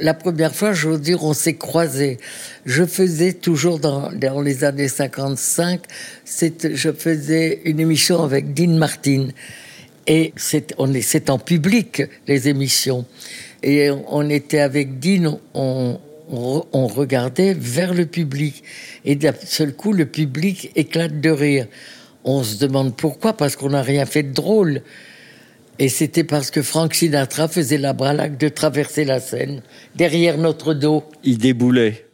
La 0.00 0.14
première 0.14 0.54
fois, 0.54 0.72
je 0.72 0.88
veux 0.88 0.98
dire, 0.98 1.24
on 1.24 1.32
s'est 1.32 1.54
croisés. 1.56 2.18
Je 2.64 2.84
faisais 2.84 3.32
toujours 3.32 3.78
dans, 3.80 4.10
dans 4.12 4.40
les 4.40 4.62
années 4.64 4.88
55, 4.88 5.80
c'est- 6.24 6.74
je 6.74 6.92
faisais 6.92 7.60
une 7.64 7.80
émission 7.80 8.22
avec 8.22 8.54
Dean 8.54 8.76
Martin. 8.76 9.28
Et 10.06 10.32
c'est 10.36 10.72
on 10.78 10.94
est- 10.94 11.02
c'est 11.02 11.30
en 11.30 11.38
public, 11.38 12.02
les 12.28 12.48
émissions. 12.48 13.04
Et 13.64 13.90
on 13.90 14.28
était 14.30 14.60
avec 14.60 15.00
Dean, 15.00 15.40
on, 15.54 15.98
on, 16.28 16.64
on 16.72 16.86
regardait 16.86 17.54
vers 17.54 17.94
le 17.94 18.06
public. 18.06 18.62
Et 19.04 19.16
d'un 19.16 19.34
seul 19.44 19.74
coup, 19.74 19.92
le 19.92 20.06
public 20.06 20.70
éclate 20.74 21.20
de 21.20 21.30
rire. 21.30 21.66
On 22.24 22.42
se 22.42 22.58
demande 22.58 22.96
pourquoi, 22.96 23.36
parce 23.36 23.56
qu'on 23.56 23.70
n'a 23.70 23.82
rien 23.82 24.06
fait 24.06 24.24
de 24.24 24.32
drôle. 24.32 24.82
Et 25.78 25.88
c'était 25.88 26.24
parce 26.24 26.50
que 26.50 26.62
Frank 26.62 26.94
Sinatra 26.94 27.48
faisait 27.48 27.78
la 27.78 27.92
bralague 27.92 28.38
de 28.38 28.48
traverser 28.48 29.04
la 29.04 29.20
Seine, 29.20 29.62
derrière 29.94 30.38
notre 30.38 30.74
dos. 30.74 31.04
Il 31.22 31.38
déboulait. 31.38 32.06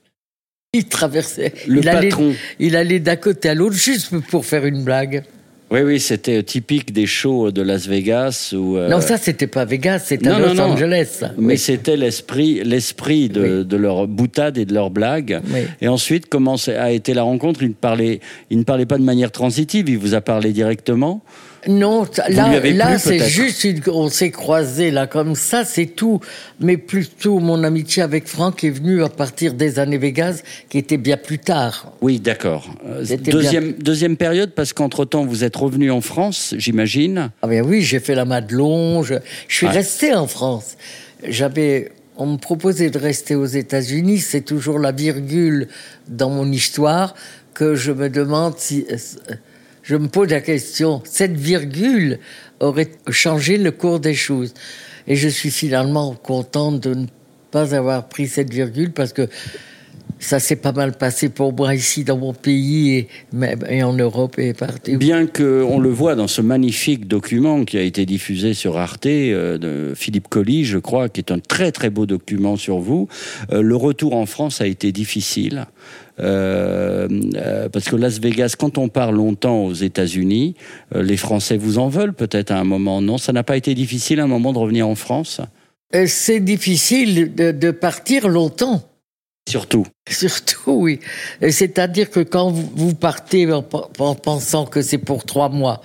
Il 0.73 0.87
traversait. 0.87 1.52
Le 1.66 1.81
il 1.81 1.88
allait, 1.88 2.09
patron. 2.09 2.35
il 2.59 2.76
allait 2.76 2.99
d'un 2.99 3.16
côté 3.16 3.50
à 3.50 3.54
l'autre 3.54 3.76
juste 3.76 4.16
pour 4.31 4.47
faire 4.47 4.64
une 4.64 4.83
blague. 4.85 5.23
Oui, 5.73 5.81
oui, 5.81 6.00
c'était 6.00 6.43
typique 6.43 6.93
des 6.93 7.07
shows 7.07 7.50
de 7.50 7.62
Las 7.62 7.87
Vegas. 7.88 8.52
Où, 8.55 8.76
euh, 8.76 8.91
Non, 8.91 9.00
ça, 9.00 9.17
c'était 9.17 9.47
pas 9.47 9.64
Vegas, 9.64 10.00
c'était 10.00 10.29
à 10.29 10.38
Los 10.38 10.52
non. 10.52 10.64
Angeles. 10.64 11.23
Mais 11.38 11.55
Oui. 11.55 11.59
c'était 11.59 11.97
l'esprit, 11.97 12.62
l'esprit 12.62 13.31
de, 13.31 13.61
Oui. 13.61 13.64
de 13.64 13.76
leur 13.79 14.07
boutade 14.07 14.59
et 14.59 14.67
de 14.67 14.75
leur 14.75 14.91
blague. 14.91 15.41
Oui. 15.50 15.61
Et 15.81 15.88
ensuite, 15.88 16.29
comment 16.29 16.57
a 16.69 16.91
été 16.93 17.14
la 17.14 17.23
rencontre? 17.23 17.62
Il 17.62 17.71
ne 17.71 17.73
parlait, 17.75 18.21
il 18.50 18.59
ne 18.59 18.64
parlait 18.64 18.85
pas 18.85 18.99
de 18.99 19.02
manière 19.02 19.33
transitive. 19.33 19.88
Il 19.88 19.97
vous 19.97 20.12
a 20.12 20.21
parlé 20.21 20.52
directement. 20.52 21.23
Non, 21.69 22.04
là, 22.28 22.61
là 22.61 22.99
c'est 22.99 23.21
juste 23.28 23.62
une, 23.62 23.81
on 23.87 24.09
s'est 24.09 24.33
croisés 24.33 24.90
là 24.90 25.07
comme 25.07 25.37
ça, 25.37 25.64
c'est 25.64 25.87
tout. 25.87 26.19
Mais 26.59 26.76
plutôt 26.76 27.38
mon 27.38 27.62
amitié 27.62 28.02
avec 28.02 28.26
Franck 28.26 28.64
est 28.64 28.71
venue 28.71 29.04
à 29.04 29.09
partir 29.09 29.54
des 29.54 29.78
années 29.78 29.99
Vegas, 29.99 30.42
qui 30.69 30.78
était 30.78 30.97
bien 30.97 31.16
plus 31.16 31.38
tard. 31.38 31.92
Oui, 32.00 32.19
d'accord. 32.19 32.69
Euh, 32.85 33.04
Deuxième, 33.16 33.73
deuxième 33.75 34.16
période, 34.16 34.50
parce 34.50 34.73
qu'entre-temps, 34.73 35.25
vous 35.25 35.45
êtes 35.45 35.54
revenu 35.54 35.90
en 35.92 36.00
France, 36.00 36.54
j'imagine. 36.59 37.31
Ah 37.42 37.47
ben 37.47 37.64
oui, 37.64 37.83
j'ai 37.83 38.00
fait 38.00 38.16
la 38.16 38.25
Madelon, 38.25 39.02
je, 39.04 39.14
je 39.47 39.57
suis 39.57 39.66
Ouais. 39.66 39.73
resté 39.73 40.12
en 40.14 40.26
France. 40.26 40.76
J'avais, 41.25 41.92
on 42.16 42.26
me 42.26 42.37
proposait 42.38 42.90
de 42.90 42.99
rester 42.99 43.37
aux 43.37 43.47
États-Unis, 43.47 44.19
c'est 44.19 44.40
toujours 44.40 44.81
la 44.81 44.90
virgule 44.90 45.69
dans 46.09 46.31
mon 46.31 46.50
histoire 46.50 47.14
que 47.54 47.76
je 47.76 47.92
me 47.92 48.09
demande 48.09 48.54
si, 48.59 48.85
euh, 48.90 48.97
je 49.83 49.97
me 49.97 50.09
pose 50.09 50.31
la 50.31 50.41
question, 50.41 51.03
cette 51.05 51.37
virgule 51.37 52.19
aurait 52.61 52.91
changé 53.11 53.59
le 53.59 53.71
cours 53.71 54.01
des 54.01 54.15
choses. 54.15 54.55
Et 55.07 55.17
je 55.17 55.29
suis 55.29 55.51
finalement 55.51 56.15
contente 56.15 56.81
de 56.81 56.95
ne 56.95 57.07
pas 57.51 57.75
avoir 57.75 58.09
pris 58.09 58.29
cette 58.29 58.53
virgule 58.53 58.93
parce 58.93 59.12
que 59.12 59.29
ça 60.23 60.38
s'est 60.38 60.57
pas 60.57 60.73
mal 60.73 60.93
passé 60.93 61.29
pour 61.29 61.52
moi 61.52 61.75
ici 61.75 62.05
dans 62.05 62.17
mon 62.17 62.33
pays 62.33 62.97
et, 62.97 63.09
même- 63.33 63.64
et 63.69 63.83
en 63.83 63.93
Europe 63.93 64.38
et 64.38 64.55
partout. 64.55 64.97
Bien 64.97 65.26
qu'on 65.26 65.79
le 65.79 65.88
voit 65.91 66.14
dans 66.14 66.29
ce 66.29 66.41
magnifique 66.41 67.07
document 67.09 67.64
qui 67.64 67.76
a 67.76 67.83
été 67.83 68.07
diffusé 68.07 68.55
sur 68.55 68.79
Arte 68.79 69.07
euh, 69.07 69.59
de 69.59 69.95
Philippe 69.95 70.29
Colli, 70.29 70.64
je 70.64 70.79
crois, 70.79 71.09
qui 71.09 71.21
est 71.21 71.33
un 71.33 71.38
très 71.38 71.73
très 71.73 71.91
beau 71.91 72.07
document 72.07 72.57
sur 72.57 72.79
vous, 72.79 73.09
euh, 73.52 73.62
le 73.62 73.76
retour 73.76 74.14
en 74.14 74.26
France 74.26 74.61
a 74.61 74.67
été 74.67 74.93
difficile. 74.93 75.67
Euh, 76.21 77.09
euh, 77.37 77.69
parce 77.69 77.87
que 77.87 77.97
Las 77.97 78.21
Vegas, 78.21 78.55
quand 78.59 78.79
on 78.79 78.88
part 78.88 79.12
longtemps 79.12 79.64
aux 79.64 79.73
États-Unis, 79.73 80.55
euh, 80.95 81.02
les 81.02 81.17
Français 81.17 81.57
vous 81.57 81.79
en 81.79 81.88
veulent 81.88 82.12
peut-être 82.12 82.50
à 82.50 82.59
un 82.59 82.64
moment, 82.64 83.00
non? 83.00 83.19
Ça 83.19 83.33
n'a 83.33 83.43
pas 83.43 83.57
été 83.57 83.75
difficile 83.75 84.21
à 84.21 84.25
un 84.25 84.29
moment 84.29 84.52
de 84.52 84.59
revenir 84.59 84.87
en 84.87 84.95
France? 84.95 85.41
Euh, 85.95 86.05
C'est 86.07 86.41
difficile 86.41 87.35
de, 87.35 87.50
de 87.50 87.71
partir 87.71 88.29
longtemps. 88.29 88.83
Surtout. 89.49 89.87
Surtout, 90.09 90.73
oui. 90.73 91.01
C'est-à-dire 91.41 92.11
que 92.11 92.21
quand 92.21 92.51
vous, 92.51 92.95
partez 92.95 93.53
en, 93.53 93.65
en 93.99 94.15
pensant 94.15 94.67
que 94.67 94.83
c'est 94.83 94.99
pour 94.99 95.25
trois 95.25 95.49
mois 95.49 95.83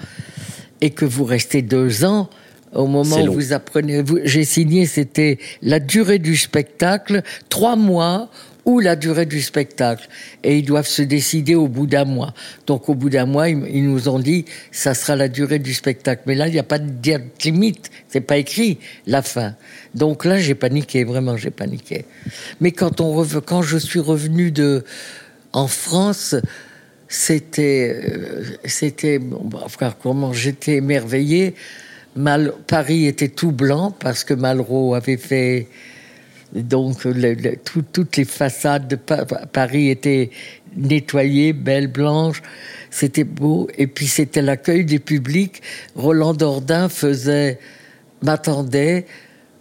et 0.82 0.92
que 0.92 1.06
vous 1.06 1.26
restez 1.26 1.62
deux 1.62 2.06
ans, 2.06 2.30
au 2.74 2.86
moment 2.86 3.22
où 3.22 3.34
vous 3.34 3.54
apprenez, 3.54 4.04
j'ai 4.24 4.44
signé, 4.44 4.86
c'était 4.86 5.40
la 5.62 5.80
durée 5.80 6.20
du 6.20 6.36
spectacle, 6.36 7.24
trois 7.50 7.76
mois 7.76 8.30
ou 8.68 8.80
la 8.82 8.96
durée 8.96 9.26
du 9.26 9.42
spectacle. 9.42 10.08
Et 10.44 10.60
ils 10.60 10.66
doivent 10.66 10.88
se 10.88 11.02
décider 11.02 11.56
au 11.56 11.68
bout 11.68 11.88
d'un 11.88 12.06
mois. 12.06 12.34
Donc 12.68 12.90
au 12.90 12.94
bout 12.94 13.10
d'un 13.10 13.26
mois, 13.26 13.50
ils, 13.50 13.84
nous 13.84 14.10
ont 14.10 14.20
dit, 14.20 14.46
ça 14.72 14.94
sera 14.94 15.16
la 15.16 15.30
durée 15.30 15.58
du 15.58 15.74
spectacle. 15.74 16.24
Mais 16.28 16.36
là, 16.36 16.48
il 16.48 16.54
n'y 16.54 16.60
a 16.60 16.64
pas 16.64 16.78
de 16.78 17.22
limite. 17.44 17.90
C'est 18.10 18.22
pas 18.22 18.38
écrit 18.38 18.78
la 19.08 19.22
fin. 19.22 19.56
Donc 19.96 20.26
là, 20.26 20.38
j'ai 20.38 20.54
paniqué, 20.54 21.06
vraiment, 21.06 21.38
j'ai 21.38 21.50
paniqué. 21.50 22.06
Mais 22.60 22.72
quand 22.72 23.02
on 23.02 23.26
quand 23.46 23.62
je 23.62 23.78
suis 23.78 24.02
revenu 24.02 24.52
de, 24.52 24.84
en 25.54 25.68
France, 25.68 26.36
c'était, 27.08 27.96
euh, 28.04 28.44
c'était, 28.66 29.18
bah, 29.20 29.96
comment 30.02 30.34
j'étais 30.34 30.76
émerveillé. 30.76 31.56
Mal, 32.18 32.52
Paris 32.68 33.06
était 33.06 33.30
tout 33.30 33.52
blanc 33.52 33.96
parce 33.98 34.24
que 34.24 34.34
Malraux 34.34 34.94
avait 34.94 35.18
fait 35.18 35.68
donc 36.54 37.04
le- 37.06 37.34
le- 37.34 37.56
tout- 37.58 37.84
toutes 37.94 38.18
les 38.18 38.26
façades 38.26 38.88
de 38.88 38.96
Pa- 38.96 39.26
Paris 39.26 39.90
étaient 39.90 40.30
nettoyées, 40.76 41.54
belles, 41.54 41.88
blanches. 41.88 42.42
C'était 42.90 43.24
beau. 43.24 43.68
Et 43.78 43.88
puis 43.88 44.08
c'était 44.08 44.42
l'accueil 44.42 44.86
des 44.86 45.00
publics. 45.00 45.62
Roland 45.96 46.34
Dordain 46.34 46.90
faisait, 46.90 47.60
m'attendait 48.22 49.06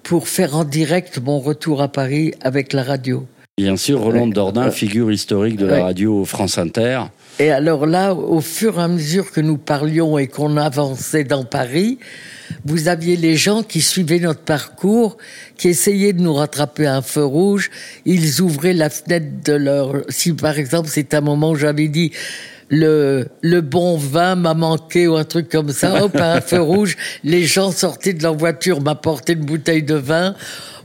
pour 0.02 0.28
faire 0.28 0.56
en 0.56 0.64
direct 0.64 1.20
mon 1.22 1.40
retour 1.40 1.82
à 1.82 1.88
Paris 1.88 2.32
avec 2.40 2.72
la 2.72 2.82
radio. 2.84 3.26
Bien 3.58 3.76
sûr, 3.76 4.00
Roland. 4.00 4.26
Dordain, 4.26 4.70
figure 4.70 5.10
historique 5.10 5.56
de 5.56 5.66
la 5.66 5.84
radio 5.84 6.24
France 6.24 6.58
Inter. 6.58 7.02
Et 7.38 7.50
alors 7.50 7.86
là, 7.86 8.14
au 8.14 8.40
fur 8.40 8.78
et 8.78 8.82
à 8.82 8.88
mesure 8.88 9.32
que 9.32 9.40
nous 9.40 9.56
parlions 9.56 10.18
et 10.18 10.26
qu'on 10.26 10.56
avançait 10.56 11.24
dans 11.24 11.44
Paris, 11.44 11.98
vous 12.64 12.88
aviez 12.88 13.16
les 13.16 13.36
gens 13.36 13.62
qui 13.62 13.80
suivaient 13.80 14.18
notre 14.18 14.40
parcours, 14.40 15.16
qui 15.56 15.68
essayaient 15.68 16.12
de 16.12 16.22
nous 16.22 16.34
rattraper 16.34 16.86
à 16.86 16.96
un 16.96 17.02
feu 17.02 17.24
rouge. 17.24 17.70
Ils 18.04 18.40
ouvraient 18.40 18.74
la 18.74 18.90
fenêtre 18.90 19.26
de 19.44 19.52
leur... 19.52 20.02
Si 20.08 20.32
par 20.32 20.58
exemple, 20.58 20.88
c'est 20.90 21.14
un 21.14 21.20
moment 21.20 21.50
où 21.50 21.56
j'avais 21.56 21.88
dit... 21.88 22.12
Le, 22.68 23.28
bon 23.60 23.96
vin 23.96 24.34
m'a 24.34 24.52
manqué 24.52 25.06
ou 25.06 25.14
un 25.14 25.22
truc 25.22 25.48
comme 25.48 25.70
ça, 25.70 26.02
hop, 26.02 26.16
à 26.16 26.32
un 26.32 26.40
feu 26.40 26.60
rouge, 26.60 26.96
les 27.22 27.44
gens 27.44 27.70
sortaient 27.70 28.12
de 28.12 28.24
leur 28.24 28.34
voiture, 28.34 28.80
m'apportaient 28.80 29.34
une 29.34 29.44
bouteille 29.44 29.84
de 29.84 29.94
vin 29.94 30.34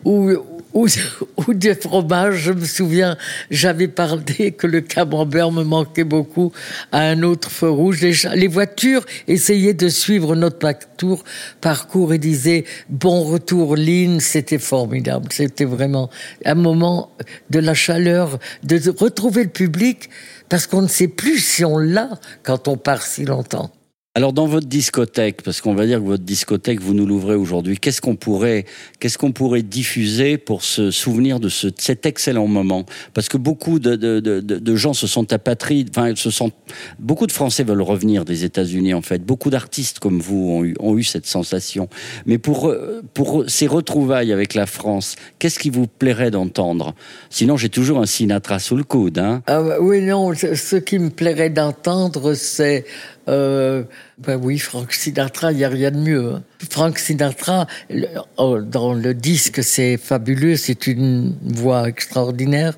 ou, 0.05 0.31
ou, 0.73 0.87
ou 1.37 1.53
des 1.53 1.75
fromages. 1.75 2.35
Je 2.35 2.51
me 2.51 2.65
souviens, 2.65 3.17
j'avais 3.49 3.87
parlé 3.87 4.51
que 4.51 4.67
le 4.67 4.81
camembert 4.81 5.51
me 5.51 5.63
manquait 5.63 6.03
beaucoup 6.03 6.51
à 6.91 7.01
un 7.01 7.23
autre 7.23 7.49
feu 7.49 7.69
rouge. 7.69 8.01
Les, 8.01 8.13
les 8.35 8.47
voitures 8.47 9.05
essayaient 9.27 9.73
de 9.73 9.89
suivre 9.89 10.35
notre 10.35 10.59
parcours, 10.59 11.23
parcours 11.59 12.13
et 12.13 12.17
disaient 12.17 12.65
bon 12.89 13.23
retour, 13.23 13.75
Lynn. 13.75 14.19
C'était 14.19 14.59
formidable. 14.59 15.27
C'était 15.31 15.65
vraiment 15.65 16.09
un 16.45 16.55
moment 16.55 17.11
de 17.49 17.59
la 17.59 17.73
chaleur, 17.73 18.39
de 18.63 18.79
retrouver 18.97 19.43
le 19.43 19.49
public 19.49 20.09
parce 20.49 20.67
qu'on 20.67 20.81
ne 20.81 20.87
sait 20.87 21.07
plus 21.07 21.39
si 21.39 21.63
on 21.63 21.77
l'a 21.77 22.09
quand 22.43 22.67
on 22.67 22.77
part 22.77 23.03
si 23.03 23.25
longtemps. 23.25 23.71
Alors 24.13 24.33
dans 24.33 24.45
votre 24.45 24.67
discothèque, 24.67 25.41
parce 25.41 25.61
qu'on 25.61 25.73
va 25.73 25.85
dire 25.85 25.99
que 25.99 26.03
votre 26.03 26.25
discothèque, 26.25 26.81
vous 26.81 26.93
nous 26.93 27.05
l'ouvrez 27.05 27.35
aujourd'hui, 27.35 27.77
qu'est-ce 27.77 28.01
qu'on 28.01 28.17
pourrait, 28.17 28.65
qu'est-ce 28.99 29.17
qu'on 29.17 29.31
pourrait 29.31 29.61
diffuser 29.61 30.37
pour 30.37 30.63
se 30.63 30.91
souvenir 30.91 31.39
de 31.39 31.47
ce, 31.47 31.69
cet 31.77 32.05
excellent 32.05 32.47
moment? 32.47 32.85
Parce 33.13 33.29
que 33.29 33.37
beaucoup 33.37 33.79
de, 33.79 33.95
de, 33.95 34.19
de, 34.19 34.75
gens 34.75 34.93
se 34.93 35.07
sont 35.07 35.31
apatrides, 35.31 35.91
enfin, 35.95 36.13
se 36.17 36.29
sont, 36.29 36.51
beaucoup 36.99 37.25
de 37.25 37.31
Français 37.31 37.63
veulent 37.63 37.81
revenir 37.81 38.25
des 38.25 38.43
États-Unis 38.43 38.93
en 38.93 39.01
fait. 39.01 39.25
Beaucoup 39.25 39.49
d'artistes 39.49 39.99
comme 39.99 40.19
vous 40.19 40.49
ont 40.51 40.65
eu, 40.65 40.75
ont 40.81 40.97
eu 40.97 41.05
cette 41.05 41.25
sensation. 41.25 41.87
Mais 42.25 42.37
pour, 42.37 42.67
euh, 42.67 43.01
pour 43.13 43.45
ces 43.47 43.67
retrouvailles 43.67 44.33
avec 44.33 44.55
la 44.55 44.65
France, 44.65 45.15
qu'est-ce 45.39 45.57
qui 45.57 45.69
vous 45.69 45.87
plairait 45.87 46.31
d'entendre? 46.31 46.95
Sinon, 47.29 47.55
j'ai 47.55 47.69
toujours 47.69 47.99
un 47.99 48.05
Sinatra 48.05 48.59
sous 48.59 48.75
le 48.75 48.83
coude. 48.83 49.19
Hein 49.19 49.41
Ah 49.47 49.63
bah 49.63 49.77
oui, 49.79 50.01
non, 50.01 50.33
ce 50.33 50.75
qui 50.75 50.99
me 50.99 51.11
plairait 51.11 51.49
d'entendre, 51.49 52.33
c'est... 52.33 52.83
Ben 53.27 54.35
oui, 54.41 54.57
Frank 54.59 54.91
Sinatra, 54.91 55.51
il 55.51 55.57
n'y 55.57 55.63
a 55.63 55.69
rien 55.69 55.91
de 55.91 55.97
mieux. 55.97 56.33
hein. 56.33 56.43
Frank 56.69 56.97
Sinatra, 56.97 57.67
le- 57.89 58.07
oh, 58.37 58.59
dans 58.61 58.93
le 58.93 59.13
disque, 59.13 59.63
c'est 59.63 59.97
fabuleux, 59.97 60.55
c'est 60.57 60.87
une 60.87 61.35
voix 61.43 61.87
extraordinaire, 61.87 62.73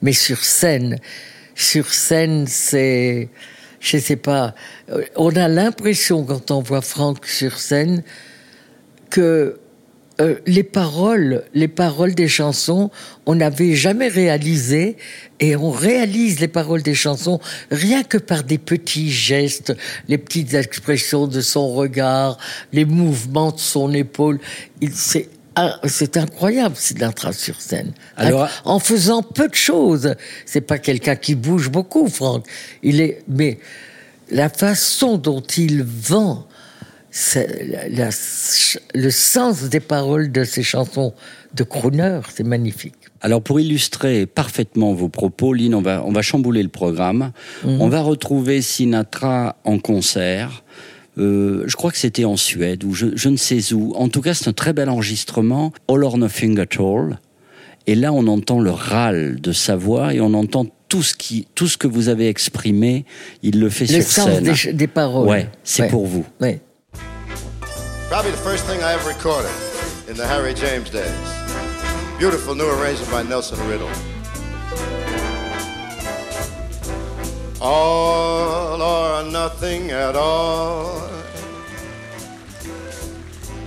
mais 0.00 0.12
sur 0.12 0.38
scène, 0.38 0.98
sur 1.54 1.92
scène, 1.92 2.46
c'est... 2.46 3.28
Je 3.80 3.98
sais 3.98 4.16
pas, 4.16 4.54
euh, 4.90 5.02
on 5.16 5.34
a 5.34 5.48
l'impression, 5.48 6.22
quand 6.24 6.52
on 6.52 6.60
voit 6.60 6.82
Frank 6.82 7.26
sur 7.26 7.58
scène, 7.58 8.04
que 9.10 9.58
euh, 10.22 10.36
les 10.46 10.62
paroles, 10.62 11.44
les 11.52 11.68
paroles 11.68 12.14
des 12.14 12.28
chansons, 12.28 12.90
on 13.26 13.34
n'avait 13.34 13.74
jamais 13.74 14.08
réalisé 14.08 14.96
et 15.40 15.56
on 15.56 15.70
réalise 15.70 16.38
les 16.38 16.48
paroles 16.48 16.82
des 16.82 16.94
chansons 16.94 17.40
rien 17.70 18.04
que 18.04 18.18
par 18.18 18.44
des 18.44 18.58
petits 18.58 19.10
gestes, 19.10 19.76
les 20.06 20.18
petites 20.18 20.54
expressions 20.54 21.26
de 21.26 21.40
son 21.40 21.74
regard, 21.74 22.38
les 22.72 22.84
mouvements 22.84 23.50
de 23.50 23.58
son 23.58 23.92
épaule. 23.92 24.38
C'est 24.92 25.28
ah, 25.54 25.78
c'est 25.84 26.16
incroyable, 26.16 26.76
Sinatra 26.76 27.32
sur 27.32 27.60
scène. 27.60 27.92
Alors- 28.16 28.48
en 28.64 28.78
faisant 28.78 29.22
peu 29.22 29.48
de 29.48 29.54
choses. 29.54 30.14
C'est 30.46 30.62
pas 30.62 30.78
quelqu'un 30.78 31.16
qui 31.16 31.34
bouge 31.34 31.68
beaucoup, 31.68 32.08
Franck. 32.08 32.46
Il 32.82 33.02
est, 33.02 33.22
mais 33.28 33.58
la 34.30 34.48
façon 34.48 35.18
dont 35.18 35.42
il 35.42 35.82
vend 35.82 36.46
la- 37.90 38.10
le 38.94 39.10
sens 39.10 39.64
des 39.68 39.80
paroles 39.80 40.32
de 40.32 40.44
ces 40.44 40.62
chansons 40.62 41.12
de 41.54 41.62
crooner, 41.62 42.20
c'est 42.34 42.44
magnifique. 42.46 42.94
Alors 43.20 43.42
pour 43.42 43.60
illustrer 43.60 44.26
parfaitement 44.26 44.94
vos 44.94 45.08
propos, 45.08 45.52
Lynn, 45.52 45.74
on 45.74 45.82
va, 45.82 46.02
on 46.06 46.12
va 46.12 46.22
chambouler 46.22 46.62
le 46.62 46.68
programme. 46.70 47.32
On 47.64 47.88
va 47.88 48.00
retrouver 48.00 48.62
Sinatra 48.62 49.56
en 49.64 49.78
concert. 49.78 50.64
Euh, 51.18 51.64
je 51.66 51.76
crois 51.76 51.90
que 51.90 51.98
c'était 51.98 52.24
en 52.24 52.38
Suède 52.38 52.84
ou 52.84 52.94
je, 52.94 53.08
je 53.14 53.28
ne 53.28 53.36
sais 53.36 53.74
où. 53.74 53.92
En 53.94 54.08
tout 54.08 54.22
cas, 54.22 54.32
c'est 54.32 54.48
un 54.48 54.54
très 54.54 54.72
bel 54.72 54.88
enregistrement. 54.88 55.72
All 55.88 56.04
or 56.04 56.16
Nothing 56.16 56.58
at 56.58 56.78
All. 56.82 57.18
Et 57.86 57.94
là, 57.94 58.12
on 58.14 58.26
entend 58.28 58.60
le 58.60 58.70
râle 58.70 59.38
de 59.40 59.52
sa 59.52 59.76
voix 59.76 60.14
et 60.14 60.20
on 60.22 60.32
entend 60.32 60.66
tout 60.88 61.02
ce 61.02 61.14
qui, 61.14 61.46
tout 61.54 61.66
ce 61.68 61.76
que 61.76 61.86
vous 61.86 62.08
avez 62.08 62.28
exprimé. 62.28 63.04
Il 63.42 63.60
le 63.60 63.68
fait 63.68 63.84
Le 63.92 64.00
sur 64.00 64.24
sens 64.24 64.30
scène. 64.30 64.44
des, 64.44 64.72
des 64.72 64.86
paroles. 64.86 65.28
Ouais, 65.28 65.48
c'est 65.64 65.82
Ouais. 65.82 65.88
pour 65.88 66.06
vous. 66.06 66.24
Ouais. 66.40 66.60
Probably 68.12 68.32
the 68.32 68.36
first 68.36 68.66
thing 68.66 68.82
I 68.82 68.92
ever 68.92 69.08
recorded 69.08 69.50
in 70.06 70.18
the 70.18 70.26
Harry 70.26 70.52
James 70.52 70.90
days. 70.90 71.08
Beautiful 72.18 72.54
new 72.54 72.68
arrangement 72.68 73.10
by 73.10 73.22
Nelson 73.22 73.58
Riddle. 73.66 73.88
All 77.58 78.82
or 78.82 79.24
nothing 79.30 79.92
at 79.92 80.14
all. 80.14 81.08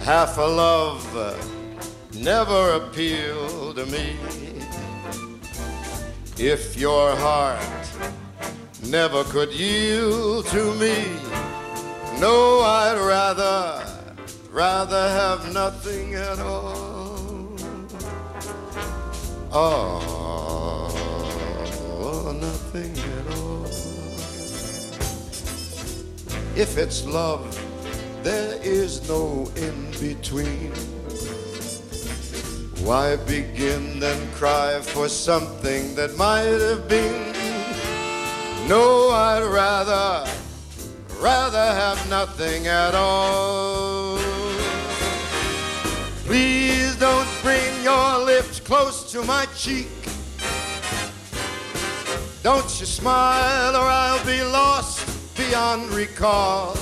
Half 0.04 0.38
a 0.38 0.42
love 0.42 1.18
uh, 1.18 1.36
never 2.14 2.74
appealed 2.74 3.78
to 3.78 3.88
me. 3.88 4.16
If 6.38 6.78
your 6.78 7.16
heart 7.16 7.66
never 8.84 9.24
could 9.24 9.52
yield 9.52 10.46
to 10.50 10.72
me, 10.76 11.04
no, 12.20 12.60
I'd 12.62 13.00
rather, 13.00 13.95
rather 14.56 15.10
have 15.10 15.54
nothing 15.54 16.16
at 16.16 16.40
all. 16.40 17.52
Oh, 19.52 20.88
nothing 22.40 22.98
at 22.98 23.28
all. 23.36 23.66
If 26.56 26.78
it's 26.78 27.06
love, 27.06 27.44
there 28.24 28.58
is 28.64 29.10
no 29.10 29.52
in 29.58 29.92
between. 30.00 30.72
Why 32.86 33.18
begin 33.18 34.00
then 34.00 34.32
cry 34.36 34.80
for 34.80 35.10
something 35.10 35.96
that 35.96 36.16
might 36.16 36.62
have 36.70 36.88
been? 36.88 37.34
No, 38.70 39.10
I'd 39.10 39.44
rather 39.44 40.26
rather 41.20 41.58
have 41.58 42.10
nothing 42.10 42.68
at 42.68 42.96
all. 42.96 44.35
Please 46.26 46.96
don't 46.96 47.30
bring 47.44 47.84
your 47.84 48.18
lips 48.18 48.60
close 48.60 49.12
to 49.12 49.24
my 49.24 49.46
cheek. 49.56 49.88
Don't 52.42 52.80
you 52.80 52.88
smile 52.88 53.76
or 53.76 53.88
I'll 53.88 54.26
be 54.26 54.42
lost 54.42 55.06
beyond 55.38 55.92
recall. 55.92 56.74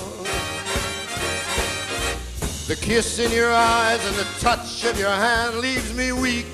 The 2.67 2.77
kiss 2.79 3.19
in 3.19 3.33
your 3.33 3.51
eyes 3.53 4.05
and 4.07 4.15
the 4.15 4.27
touch 4.39 4.85
of 4.85 4.97
your 4.97 5.09
hand 5.09 5.57
leaves 5.57 5.93
me 5.93 6.13
weak. 6.13 6.47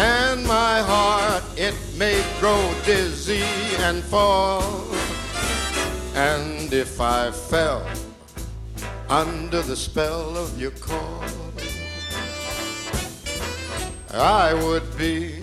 and 0.00 0.46
my 0.46 0.80
heart 0.80 1.44
it 1.58 1.74
may 1.98 2.24
grow 2.40 2.74
dizzy 2.86 3.42
and 3.80 4.02
fall. 4.02 4.62
And 6.14 6.72
if 6.72 6.98
I 7.02 7.30
fell 7.30 7.86
under 9.10 9.60
the 9.62 9.74
spell 9.74 10.36
of 10.36 10.56
your 10.60 10.70
call, 10.70 11.24
I 14.14 14.54
would 14.54 14.96
be, 14.96 15.40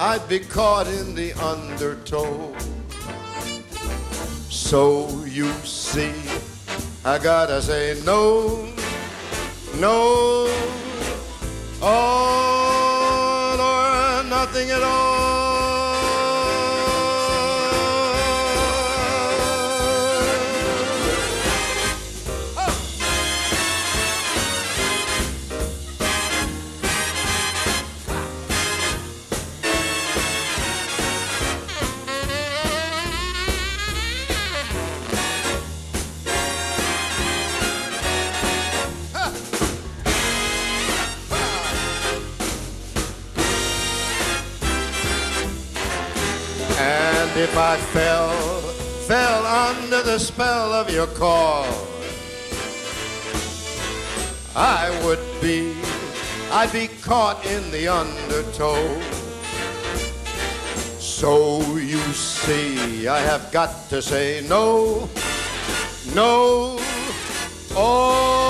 I'd 0.00 0.26
be 0.30 0.38
caught 0.38 0.86
in 0.86 1.14
the 1.14 1.34
undertow. 1.34 2.54
So 4.48 5.08
you 5.26 5.52
see, 5.62 6.14
I 7.04 7.18
gotta 7.18 7.60
say 7.60 8.00
no, 8.06 8.64
no, 9.78 10.46
oh, 11.82 12.46
all 13.58 13.60
or 13.60 14.24
nothing 14.24 14.70
at 14.70 14.82
all. 14.82 15.45
If 47.38 47.54
I 47.58 47.76
fell, 47.76 48.30
fell 49.06 49.44
under 49.46 50.02
the 50.02 50.18
spell 50.18 50.72
of 50.72 50.90
your 50.90 51.06
call, 51.08 51.66
I 54.54 54.88
would 55.04 55.20
be, 55.42 55.76
I'd 56.50 56.72
be 56.72 56.88
caught 57.02 57.44
in 57.44 57.70
the 57.70 57.88
undertow. 57.88 58.82
So 60.98 61.60
you 61.76 62.00
see, 62.14 63.06
I 63.06 63.20
have 63.20 63.52
got 63.52 63.90
to 63.90 64.00
say 64.00 64.42
no, 64.48 65.06
no, 66.14 66.80
all 67.76 68.45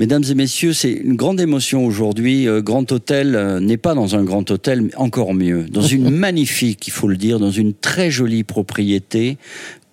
Mesdames 0.00 0.24
et 0.28 0.34
messieurs, 0.34 0.72
c'est 0.72 0.90
une 0.90 1.14
grande 1.14 1.40
émotion 1.40 1.86
aujourd'hui. 1.86 2.48
Euh, 2.48 2.60
Grand 2.60 2.90
Hôtel 2.90 3.36
euh, 3.36 3.60
n'est 3.60 3.76
pas 3.76 3.94
dans 3.94 4.16
un 4.16 4.24
grand 4.24 4.50
hôtel, 4.50 4.82
mais 4.82 4.94
encore 4.96 5.34
mieux, 5.34 5.66
dans 5.66 5.82
une 5.82 6.10
magnifique, 6.18 6.88
il 6.88 6.90
faut 6.90 7.06
le 7.06 7.16
dire, 7.16 7.38
dans 7.38 7.52
une 7.52 7.72
très 7.74 8.10
jolie 8.10 8.42
propriété 8.42 9.38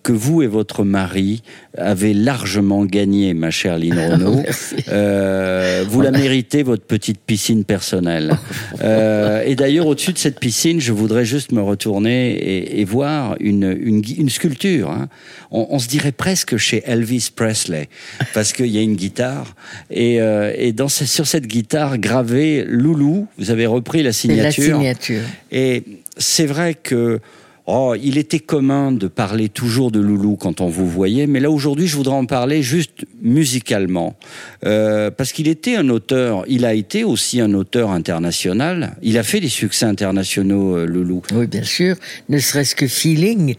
que 0.04 0.12
vous 0.12 0.42
et 0.42 0.48
votre 0.48 0.84
mari 0.84 1.44
avez 1.78 2.14
largement 2.14 2.86
gagné, 2.86 3.34
ma 3.34 3.52
chère 3.52 3.78
Lynn 3.78 3.98
Renault. 3.98 4.44
Euh, 4.90 5.84
vous 5.88 6.02
la 6.02 6.12
méritez, 6.12 6.64
votre 6.64 6.84
petite 6.84 7.20
piscine 7.20 7.64
personnelle. 7.64 8.34
Euh, 8.84 9.44
et 9.46 9.56
d'ailleurs, 9.56 9.86
au-dessus 9.86 10.12
de 10.14 10.18
cette 10.18 10.40
piscine, 10.40 10.82
je 10.82 10.92
voudrais 10.92 11.24
juste 11.26 11.52
me 11.52 11.62
retourner 11.62 12.32
et, 12.32 12.80
et 12.82 12.84
voir 12.86 13.36
une, 13.40 13.78
une, 13.80 14.30
sculpture. 14.30 14.90
hein. 14.90 15.08
On, 15.52 15.68
on 15.70 15.78
se 15.78 15.88
dirait 15.88 16.12
presque 16.12 16.58
chez 16.58 16.82
Elvis 16.88 17.30
Presley, 17.36 17.90
parce 18.34 18.54
qu'il 18.54 18.68
y 18.68 18.80
a 18.80 18.82
une 18.82 18.96
guitare. 18.96 19.56
Et, 19.92 20.20
euh, 20.20 20.52
et 20.58 20.72
dans, 20.74 20.88
ce- 20.88 21.06
sur 21.06 21.28
cette 21.28 21.46
guitare 21.46 22.00
gravée, 22.00 22.66
Loulou, 22.68 23.28
vous 23.38 23.52
avez 23.52 23.68
repris 23.68 24.02
la 24.02 24.14
C'est 24.14 24.30
la 24.30 24.52
signature. 24.52 24.78
signature. 24.78 25.22
Et 25.52 25.84
c'est 26.18 26.46
vrai 26.48 26.74
que 26.74 27.20
oh, 27.66 27.96
il 28.02 28.18
était 28.18 28.40
commun 28.40 28.92
de 28.92 29.08
parler 29.08 29.50
toujours 29.50 29.92
de 29.92 30.00
Loulou 30.00 30.36
quand 30.36 30.62
on 30.62 30.68
vous 30.68 30.88
voyait, 30.88 31.28
mais 31.28 31.40
là 31.40 31.50
aujourd'hui 31.50 31.88
je 31.88 31.96
voudrais 31.96 32.16
en 32.16 32.26
parler 32.26 32.64
juste 32.64 33.06
musicalement, 33.22 34.16
Euh, 34.64 35.10
parce 35.12 35.32
qu'il 35.32 35.48
était 35.48 35.76
un 35.76 35.90
auteur, 35.90 36.44
il 36.48 36.66
a 36.66 36.74
été 36.74 37.04
aussi 37.04 37.42
un 37.42 37.54
auteur 37.54 37.90
international, 37.92 38.96
il 39.02 39.18
a 39.18 39.24
fait 39.24 39.40
des 39.40 39.50
succès 39.50 39.86
internationaux, 39.86 40.78
euh, 40.78 40.86
Loulou. 40.86 41.22
Oui, 41.34 41.48
bien 41.48 41.64
sûr. 41.64 41.96
Ne 42.30 42.38
serait-ce 42.40 42.76
que 42.76 42.88
feeling. 42.88 43.56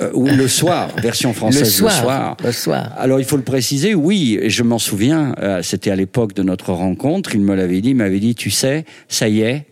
Euh, 0.00 0.10
ou 0.14 0.26
le 0.26 0.48
soir, 0.48 0.88
version 1.02 1.34
française 1.34 1.82
le 1.82 1.90
soir. 1.90 2.36
le 2.40 2.46
Le 2.46 2.52
soir. 2.52 2.94
Alors 2.96 3.20
il 3.20 3.26
faut 3.26 3.36
le 3.36 3.42
préciser, 3.42 3.94
oui, 3.94 4.38
et 4.40 4.48
je 4.48 4.62
m'en 4.62 4.78
souviens, 4.78 5.34
euh, 5.38 5.62
c'était 5.62 5.90
à 5.90 5.96
l'époque 5.96 6.32
de 6.32 6.42
notre 6.42 6.72
rencontre, 6.72 7.34
il 7.34 7.42
me 7.42 7.54
l'avait 7.54 7.82
dit, 7.82 7.90
il 7.90 7.96
m'avait 7.96 8.20
dit, 8.20 8.34
tu 8.34 8.50
sais, 8.50 8.86
ça 9.08 9.28
y 9.28 9.42
est, 9.42 9.66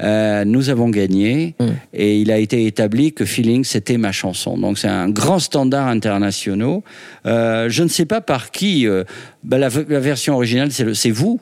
euh, 0.00 0.44
nous 0.44 0.70
avons 0.70 0.88
gagné, 0.90 1.54
Mm. 1.58 1.64
et 1.94 2.18
il 2.20 2.30
a 2.30 2.38
été 2.38 2.66
établi 2.66 3.12
que 3.12 3.24
Feeling, 3.24 3.64
c'était 3.64 3.96
ma 3.98 4.12
chanson. 4.12 4.56
Donc 4.58 4.78
c'est 4.78 4.88
un 4.88 5.08
grand 5.08 5.38
standard 5.38 5.88
international. 5.88 6.80
Euh, 7.26 7.68
je 7.68 7.82
ne 7.82 7.88
sais 7.88 8.06
pas 8.06 8.20
par 8.20 8.50
qui, 8.50 8.86
euh, 8.86 9.04
bah, 9.44 9.58
la, 9.58 9.68
la 9.88 10.00
version 10.00 10.34
originale, 10.34 10.70
c'est 10.72 11.10
vous 11.10 11.40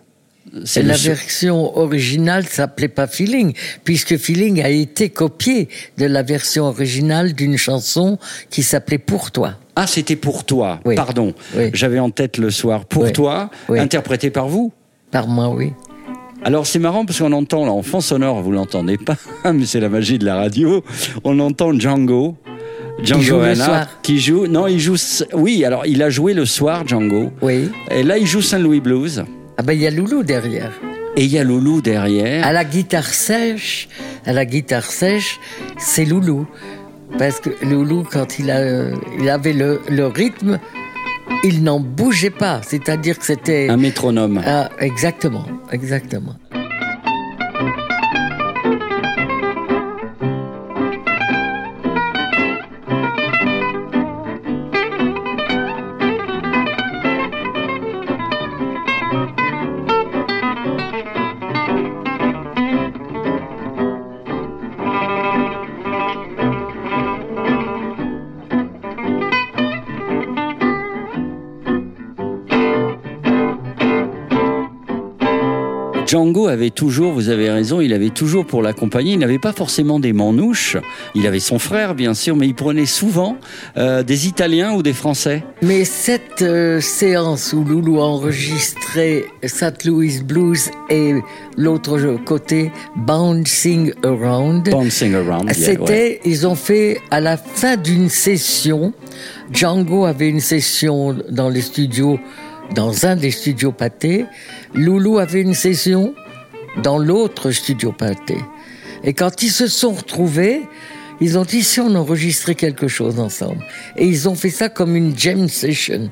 C'est 0.65 0.83
la 0.83 0.93
le 0.95 0.99
version 0.99 1.77
originale 1.79 2.45
s'appelait 2.47 2.89
pas 2.89 3.07
Feeling, 3.07 3.55
puisque 3.83 4.17
Feeling 4.19 4.63
a 4.63 4.69
été 4.69 5.09
copié 5.09 5.69
de 5.97 6.05
la 6.07 6.23
version 6.23 6.65
originale 6.65 7.33
d'une 7.33 7.57
chanson 7.57 8.19
qui 8.51 8.63
s'appelait 8.63 8.99
Pour 8.99 9.31
toi. 9.33 9.55
Ah, 9.77 9.87
c'était 9.89 10.17
pour 10.17 10.45
toi, 10.45 10.79
Oui. 10.85 10.95
pardon. 10.95 11.35
Oui. 11.57 11.71
J'avais 11.73 11.99
en 11.99 12.11
tête 12.11 12.39
le 12.39 12.51
soir. 12.51 12.85
Pour 12.85 13.05
Oui. 13.05 13.13
toi, 13.13 13.51
interprété 13.71 14.31
par 14.31 14.47
vous 14.47 14.73
Par 15.11 15.27
moi, 15.27 15.49
oui. 15.49 15.73
Alors 16.45 16.67
c'est 16.67 16.79
marrant 16.79 17.05
parce 17.07 17.19
qu'on 17.19 17.33
entend 17.33 17.65
là 17.65 17.73
en 17.73 17.83
fond 17.83 18.01
sonore, 18.01 18.43
vous 18.43 18.53
l'entendez 18.53 18.99
pas, 18.99 19.17
mais 19.53 19.65
c'est 19.67 19.81
la 19.81 19.89
magie 19.89 20.19
de 20.19 20.27
la 20.27 20.37
radio. 20.37 20.85
On 21.25 21.39
entend 21.41 21.73
Django, 21.73 22.37
Django 23.03 23.23
joue 23.23 23.35
le 23.37 23.41
Reinhardt, 23.43 23.65
soir. 23.65 23.87
qui 24.03 24.21
joue. 24.21 24.47
Non, 24.47 24.67
il 24.67 24.79
joue. 24.79 24.97
Oui, 25.33 25.65
alors 25.65 25.87
il 25.87 26.03
a 26.03 26.11
joué 26.11 26.35
le 26.35 26.45
soir 26.45 26.87
Django. 26.87 27.31
Oui. 27.41 27.71
Et 27.91 28.03
là 28.03 28.19
il 28.19 28.27
joue 28.27 28.43
Saint 28.43 28.59
Louis 28.59 28.81
Blues. 28.81 29.25
Ah 29.57 29.63
ben, 29.63 29.73
il 29.73 29.81
y 29.81 29.87
a 29.87 29.91
Loulou 29.91 30.23
derrière. 30.23 30.73
Et 31.17 31.25
il 31.25 31.31
y 31.33 31.39
a 31.39 31.45
Loulou 31.45 31.81
derrière. 31.81 32.45
À 32.45 32.53
la 32.53 32.65
guitare 32.65 33.07
sèche, 33.07 33.89
à 34.27 34.33
la 34.33 34.45
guitare 34.45 34.85
sèche, 34.85 35.39
c'est 35.79 36.05
Loulou. 36.05 36.47
Parce 37.19 37.39
que 37.39 37.51
Loulou, 37.65 38.05
quand 38.11 38.41
il, 38.41 38.51
a, 38.51 38.89
il 39.21 39.29
avait 39.29 39.53
le, 39.53 39.81
le 39.89 40.07
rythme, 40.09 40.59
il 41.43 41.63
n'en 41.63 41.81
bougeait 41.81 42.31
pas. 42.31 42.61
C'est-à-dire 42.63 43.19
que 43.19 43.25
c'était... 43.25 43.69
Un 43.69 43.77
métronome. 43.77 44.41
Ah, 44.47 44.71
exactement, 44.79 45.45
exactement. 45.73 46.37
Django 76.35 76.49
avait 76.49 76.71
toujours, 76.71 77.13
vous 77.13 77.29
avez 77.29 77.49
raison, 77.49 77.81
il 77.81 77.93
avait 77.93 78.11
toujours 78.11 78.45
pour 78.45 78.61
l'accompagner, 78.61 79.13
il 79.13 79.21
n'avait 79.21 79.39
pas 79.39 79.53
forcément 79.53 80.01
des 80.01 80.13
manouches, 80.13 80.77
il 81.15 81.29
avait 81.29 81.39
son 81.39 81.61
frère 81.61 81.95
bien 81.95 82.13
sûr, 82.13 82.35
mais 82.35 82.47
il 82.49 82.55
prenait 82.55 82.87
souvent 82.87 83.37
euh, 83.77 84.03
des 84.03 84.27
Italiens 84.27 84.73
ou 84.73 84.83
des 84.83 84.95
Français. 84.95 85.45
Mais 85.63 85.85
cette 85.85 86.43
euh, 86.43 86.81
séance 86.81 87.53
où 87.53 87.63
Loulou 87.63 88.01
a 88.01 88.07
enregistré 88.07 89.27
St. 89.45 89.85
Louis 89.85 90.23
Blues 90.25 90.71
et 90.91 91.15
l'autre 91.57 92.17
côté 92.25 92.73
Bouncing 92.97 93.93
Around, 94.05 94.71
Bouncing 94.71 95.15
Around. 95.15 95.45
yeah, 95.45 95.55
C'était, 95.55 95.93
ouais. 95.93 96.21
ils 96.25 96.49
ont 96.49 96.57
fait 96.57 96.99
à 97.13 97.21
la 97.21 97.37
fin 97.37 97.77
d'une 97.77 98.09
session. 98.09 98.93
Django 99.53 100.05
avait 100.05 100.31
une 100.31 100.41
session 100.41 101.17
dans 101.31 101.49
les 101.49 101.63
studios, 101.63 102.19
dans 102.75 103.07
un 103.07 103.15
des 103.15 103.31
studios 103.31 103.71
Pâté. 103.71 104.25
Loulou 104.75 105.19
avait 105.19 105.41
une 105.41 105.55
session 105.55 106.13
dans 106.83 106.99
l'autre 106.99 107.51
studio 107.51 107.93
Pâté. 107.93 108.39
Et 109.03 109.13
quand 109.13 109.43
ils 109.43 109.51
se 109.51 109.67
sont 109.67 109.93
retrouvés, 109.93 110.63
ils 111.21 111.39
ont 111.39 111.45
dit 111.45 111.63
si 111.63 111.81
on 111.81 111.95
enregistrait 111.95 112.55
quelque 112.55 112.89
chose 112.89 113.19
ensemble. 113.19 113.65
Et 113.97 114.07
ils 114.07 114.29
ont 114.29 114.35
fait 114.35 114.51
ça 114.51 114.69
comme 114.69 114.97
une 114.97 115.17
jam 115.17 115.49
session. 115.49 116.11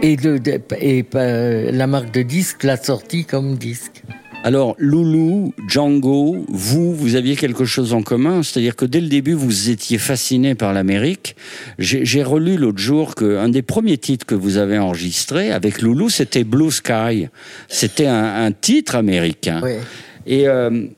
Et, 0.00 0.16
euh, 0.24 1.70
la 1.72 1.86
marque 1.86 2.10
de 2.12 2.22
disque 2.22 2.62
l'a 2.62 2.76
sorti 2.76 3.24
comme 3.24 3.56
disque. 3.56 3.91
Alors, 4.44 4.74
Loulou, 4.78 5.54
Django, 5.68 6.44
vous, 6.48 6.94
vous 6.94 7.14
aviez 7.14 7.36
quelque 7.36 7.64
chose 7.64 7.92
en 7.94 8.02
commun, 8.02 8.42
c'est-à-dire 8.42 8.74
que 8.74 8.84
dès 8.84 9.00
le 9.00 9.06
début, 9.06 9.34
vous 9.34 9.70
étiez 9.70 9.98
fasciné 9.98 10.56
par 10.56 10.72
l'Amérique. 10.72 11.36
J'ai 11.78 12.22
relu 12.24 12.56
l'autre 12.56 12.78
jour 12.78 13.14
qu'un 13.14 13.48
des 13.48 13.62
premiers 13.62 13.98
titres 13.98 14.26
que 14.26 14.34
vous 14.34 14.56
avez 14.56 14.78
enregistré 14.78 15.52
avec 15.52 15.80
Loulou, 15.80 16.08
c'était 16.08 16.42
Blue 16.42 16.72
Sky. 16.72 17.28
C'était 17.68 18.06
un, 18.06 18.44
un 18.44 18.50
titre 18.50 18.96
américain. 18.96 19.60
Oui. 19.62 19.74
Et, 20.26 20.48
euh, 20.48 20.88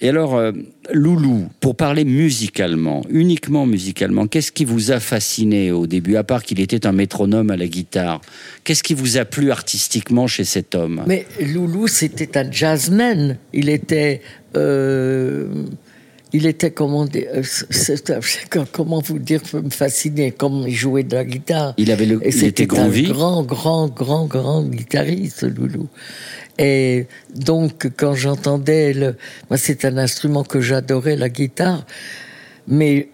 et 0.00 0.08
alors, 0.08 0.36
euh, 0.36 0.52
Loulou, 0.92 1.48
pour 1.60 1.76
parler 1.76 2.04
musicalement, 2.04 3.02
uniquement 3.10 3.66
musicalement, 3.66 4.26
qu'est-ce 4.26 4.52
qui 4.52 4.64
vous 4.64 4.90
a 4.92 5.00
fasciné 5.00 5.72
au 5.72 5.86
début, 5.86 6.16
à 6.16 6.24
part 6.24 6.42
qu'il 6.44 6.60
était 6.60 6.86
un 6.86 6.92
métronome 6.92 7.50
à 7.50 7.56
la 7.56 7.66
guitare? 7.66 8.20
Qu'est-ce 8.64 8.82
qui 8.82 8.94
vous 8.94 9.16
a 9.18 9.24
plu 9.24 9.50
artistiquement 9.50 10.26
chez 10.26 10.44
cet 10.44 10.74
homme? 10.74 11.02
Mais 11.06 11.26
Loulou, 11.40 11.88
c'était 11.88 12.38
un 12.38 12.50
jazzman. 12.50 13.38
Il 13.52 13.68
était. 13.68 14.22
euh, 14.56 15.46
il 16.32 16.46
était, 16.46 16.70
comment 16.70 17.06
euh, 17.14 17.42
comment 18.72 19.00
vous 19.00 19.18
dire, 19.18 19.40
me 19.54 19.70
fasciner, 19.70 20.32
comme 20.32 20.64
il 20.66 20.74
jouait 20.74 21.02
de 21.02 21.14
la 21.14 21.24
guitare. 21.24 21.74
Il 21.78 21.90
avait 21.90 22.06
le, 22.06 22.24
Et 22.26 22.34
il 22.34 22.44
était 22.44 22.66
groovy. 22.66 23.04
grand, 23.04 23.42
grand, 23.42 23.88
grand, 23.88 24.26
grand 24.26 24.62
guitariste, 24.64 25.44
Loulou. 25.44 25.88
Et 26.58 27.06
donc, 27.34 27.90
quand 27.96 28.14
j'entendais 28.14 28.92
le, 28.92 29.16
moi, 29.48 29.56
c'est 29.56 29.84
un 29.84 29.96
instrument 29.96 30.44
que 30.44 30.60
j'adorais, 30.60 31.16
la 31.16 31.28
guitare, 31.28 31.86
mais 32.66 33.08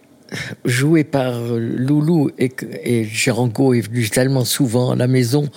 joué 0.65 1.05
par 1.05 1.39
Loulou 1.57 2.31
et, 2.39 2.51
et 2.83 3.05
Django 3.05 3.75
est 3.75 3.83
venu 3.83 4.09
tellement 4.09 4.45
souvent 4.45 4.91
à 4.91 4.97
la 4.97 5.07
maison 5.07 5.49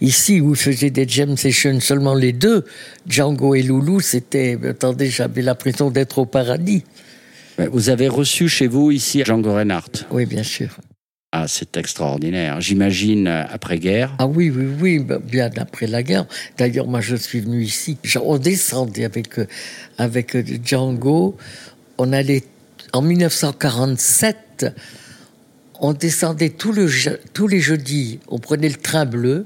ici 0.00 0.40
où 0.40 0.50
il 0.50 0.56
faisait 0.56 0.90
des 0.90 1.08
jam 1.08 1.36
sessions 1.36 1.80
seulement 1.80 2.12
les 2.12 2.32
deux 2.32 2.64
Django 3.08 3.54
et 3.54 3.62
Loulou 3.62 4.00
c'était 4.00 4.58
attendez 4.68 5.08
j'avais 5.08 5.42
l'impression 5.42 5.90
d'être 5.90 6.18
au 6.18 6.26
paradis 6.26 6.84
Vous 7.58 7.88
avez 7.88 8.08
reçu 8.08 8.48
chez 8.48 8.66
vous 8.66 8.90
ici 8.90 9.22
Django 9.24 9.54
Reinhardt. 9.54 10.04
oui 10.10 10.26
bien 10.26 10.42
sûr. 10.42 10.76
Ah, 11.32 11.46
c'est 11.48 11.76
extraordinaire. 11.76 12.60
J'imagine 12.60 13.26
euh, 13.26 13.44
après-guerre. 13.50 14.14
ah 14.18 14.26
oui 14.26 14.50
oui 14.50 14.66
oui 14.80 14.98
bah, 15.00 15.18
bien 15.22 15.50
après 15.56 15.86
la 15.86 16.02
guerre. 16.02 16.26
D'ailleurs 16.56 16.86
moi 16.86 17.00
je 17.00 17.16
suis 17.16 17.40
venu 17.40 17.62
ici. 17.62 17.98
On 18.22 18.38
descendait 18.38 19.04
avec 19.04 19.38
euh, 19.38 19.46
avec 19.98 20.36
euh, 20.36 20.44
Django. 20.64 21.36
On 21.98 22.12
allait 22.12 22.44
en 22.92 23.02
1947 23.02 24.66
on 25.80 25.92
descendait 25.92 26.50
tout 26.50 26.72
le 26.72 26.86
je- 26.86 27.10
tous 27.34 27.48
les 27.48 27.60
jeudis. 27.60 28.20
On 28.28 28.38
prenait 28.38 28.68
le 28.70 28.76
train 28.76 29.04
bleu 29.04 29.44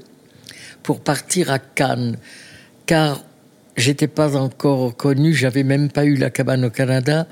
pour 0.83 1.01
partir 1.01 1.51
à 1.51 1.59
Cannes, 1.59 2.15
car 2.85 3.21
j'étais 3.75 4.07
pas 4.07 4.37
encore 4.37 4.95
connu, 4.95 5.33
j'avais 5.33 5.63
même 5.63 5.89
pas 5.91 6.05
eu 6.05 6.15
la 6.15 6.29
cabane 6.29 6.63
au 6.63 6.69
Canada, 6.69 7.27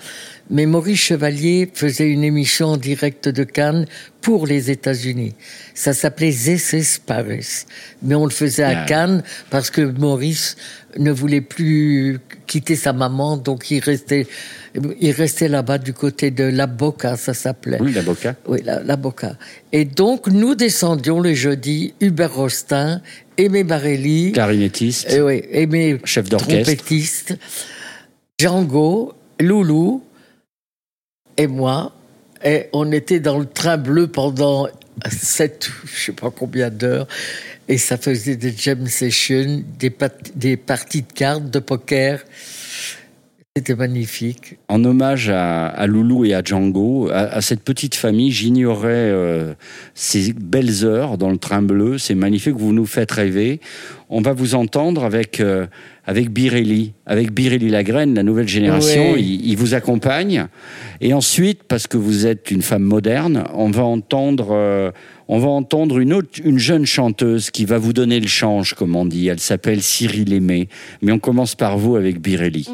mais 0.50 0.66
Maurice 0.66 1.00
Chevalier 1.00 1.70
faisait 1.74 2.10
une 2.10 2.24
émission 2.24 2.70
en 2.70 2.78
direct 2.78 3.30
de 3.30 3.44
Cannes 3.44 3.86
pour 4.22 4.48
les 4.48 4.72
États-Unis. 4.72 5.36
Ça 5.76 5.94
s'appelait 5.94 6.30
is 6.32 6.98
Paris, 7.06 7.66
mais 8.02 8.16
on 8.16 8.26
le 8.26 8.32
faisait 8.32 8.64
à 8.64 8.82
Ah. 8.82 8.86
Cannes 8.86 9.24
parce 9.50 9.70
que 9.70 9.82
Maurice 9.82 10.56
ne 10.98 11.12
voulait 11.12 11.42
plus 11.42 12.20
quitter 12.48 12.76
sa 12.76 12.94
maman, 12.94 13.38
donc 13.38 13.70
il 13.70 13.80
restait, 13.80 14.26
il 15.00 15.12
restait 15.12 15.48
là-bas 15.48 15.78
du 15.78 15.94
côté 15.94 16.32
de 16.32 16.44
La 16.46 16.66
Boca, 16.66 17.16
ça 17.16 17.36
s'appelait. 17.36 17.78
Oui, 17.80 17.94
l'avocat. 17.94 18.36
Oui, 18.48 18.60
la, 18.66 18.82
la 18.82 18.96
Boca. 18.96 19.36
Et 19.72 19.86
donc, 19.86 20.28
nous 20.28 20.56
descendions 20.56 21.20
le 21.20 21.36
jeudi, 21.36 21.94
Hubert 22.02 22.34
Rostin, 22.34 23.02
Aimé 23.38 23.64
Barelli, 23.64 24.32
Clarinettiste. 24.32 25.12
et 25.14 25.22
oui, 25.22 25.44
Aimé 25.52 26.00
Chef 26.06 26.28
d'orchestre. 26.28 26.64
trompettiste, 26.64 27.38
Django, 28.40 29.14
Loulou 29.40 30.04
et 31.40 31.48
moi. 31.48 31.94
Et 32.44 32.68
on 32.74 32.92
était 32.92 33.20
dans 33.20 33.40
le 33.40 33.46
train 33.46 33.78
bleu 33.78 34.08
pendant 34.08 34.68
sept, 35.10 35.70
je 35.86 36.06
sais 36.06 36.12
pas 36.12 36.32
combien 36.32 36.70
d'heures. 36.70 37.08
Et 37.68 37.78
ça 37.78 37.98
faisait 37.98 38.36
des 38.36 38.54
jam 38.56 38.86
sessions, 38.88 39.64
des, 39.78 39.90
parties 40.58 41.02
de 41.02 41.14
cartes, 41.14 41.50
de 41.50 41.60
poker. 41.60 42.20
C'était 43.56 43.76
magnifique. 43.76 44.58
En 44.68 44.84
hommage 44.84 45.30
à, 45.30 45.68
à 45.68 45.88
Loulou 45.88 46.26
et 46.26 46.34
à 46.34 46.42
Django, 46.44 47.10
à, 47.10 47.20
à 47.20 47.42
cette 47.42 47.62
petite 47.62 47.96
famille, 47.96 48.32
j'ignorais 48.32 48.90
euh, 48.90 49.54
ces 49.96 50.34
belles 50.34 50.86
heures 50.86 51.18
dans 51.18 51.30
le 51.30 51.38
train 51.38 51.62
bleu. 51.62 51.98
C'est 51.98 52.16
magnifique, 52.16 52.56
vous 52.56 52.74
nous 52.74 52.86
faites 52.86 53.12
rêver. 53.12 53.60
On 54.10 54.22
va 54.22 54.34
vous 54.34 54.56
entendre 54.56 55.04
avec, 55.04 55.40
euh, 55.40 55.68
avec 56.10 56.32
Birelli, 56.32 56.94
avec 57.06 57.32
Birelli 57.32 57.70
Lagraine, 57.70 58.16
la 58.16 58.24
nouvelle 58.24 58.48
génération. 58.48 59.14
Oui. 59.14 59.42
Il, 59.44 59.52
il 59.52 59.58
vous 59.58 59.76
accompagne. 59.76 60.48
Et 61.02 61.14
ensuite, 61.14 61.62
parce 61.68 61.86
que 61.86 61.98
vous 61.98 62.26
êtes 62.26 62.50
une 62.50 62.64
femme 62.64 62.82
moderne, 62.82 63.44
on 63.54 63.70
va 63.70 63.84
entendre, 63.84 64.48
euh, 64.50 64.90
on 65.28 65.38
va 65.38 65.50
entendre 65.50 66.00
une, 66.00 66.14
autre, 66.14 66.30
une 66.44 66.58
jeune 66.58 66.88
chanteuse 66.88 67.52
qui 67.52 67.64
va 67.66 67.78
vous 67.78 67.94
donner 67.94 68.20
le 68.20 68.26
change, 68.26 68.74
comme 68.74 68.96
on 68.96 69.06
dit. 69.06 69.28
Elle 69.28 69.40
s'appelle 69.40 69.84
Cyril 69.84 70.34
Aimé. 70.34 70.68
Mais 71.04 71.12
on 71.12 71.20
commence 71.20 71.54
par 71.54 71.78
vous 71.78 71.96
avec 71.96 72.20
Birelli. 72.20 72.68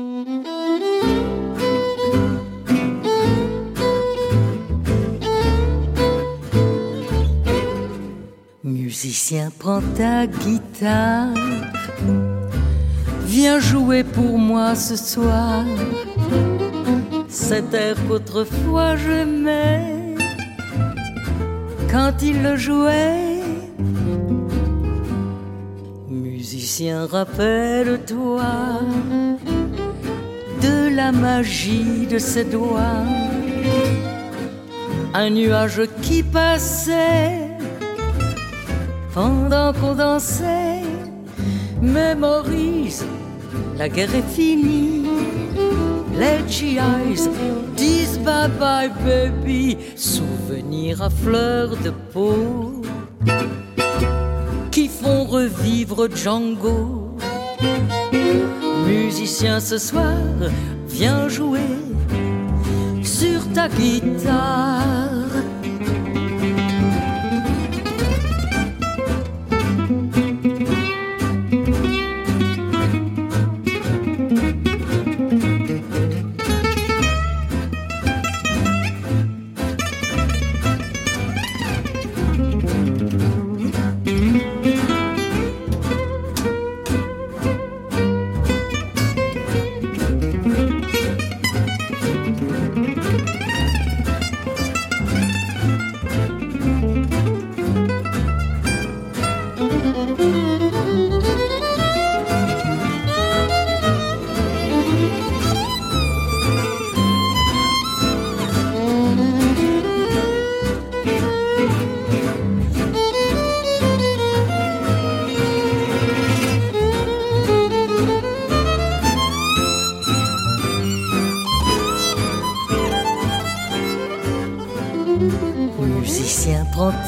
Musicien, 8.63 9.51
prends 9.59 9.81
ta 9.97 10.25
guitare. 10.25 11.33
Viens 13.37 13.59
jouer 13.59 14.05
pour 14.05 14.37
moi 14.39 14.75
ce 14.75 14.95
soir. 14.95 15.65
Cet 17.27 17.73
air 17.73 17.97
qu'autrefois 18.07 18.95
j'aimais. 18.95 20.15
Quand 21.91 22.13
il 22.21 22.41
le 22.41 22.55
jouait. 22.55 23.41
Musicien, 26.07 27.07
rappelle-toi 27.07 28.53
de 30.61 30.95
la 30.95 31.11
magie 31.11 32.07
de 32.07 32.19
ses 32.19 32.45
doigts. 32.45 33.03
Un 35.13 35.29
nuage 35.29 35.81
qui 36.01 36.23
passait 36.23 37.49
pendant 39.13 39.73
qu'on 39.73 39.93
dansait. 39.93 40.83
Mais 41.81 42.15
Maurice, 42.15 43.03
la 43.77 43.89
guerre 43.89 44.15
est 44.15 44.29
finie. 44.33 45.03
Les 46.17 46.39
GIs 46.49 47.29
disent 47.75 48.19
bye 48.19 48.49
bye 48.59 48.91
baby. 49.05 49.77
Souvenirs 49.95 51.01
à 51.01 51.09
fleur 51.09 51.75
de 51.83 51.91
peau 52.13 52.81
qui 54.71 54.87
font 54.87 55.25
revivre 55.25 56.09
Django. 56.13 57.17
Musicien 58.85 59.59
ce 59.59 59.77
soir, 59.77 60.13
viens 60.87 61.27
jouer 61.27 61.71
sur 63.03 63.41
ta 63.53 63.67
guitare. 63.69 65.04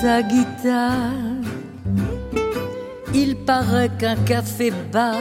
Ta 0.07 0.21
guitare. 0.21 1.43
Il 3.13 3.35
paraît 3.35 3.91
qu'un 3.99 4.15
café-bar 4.15 5.19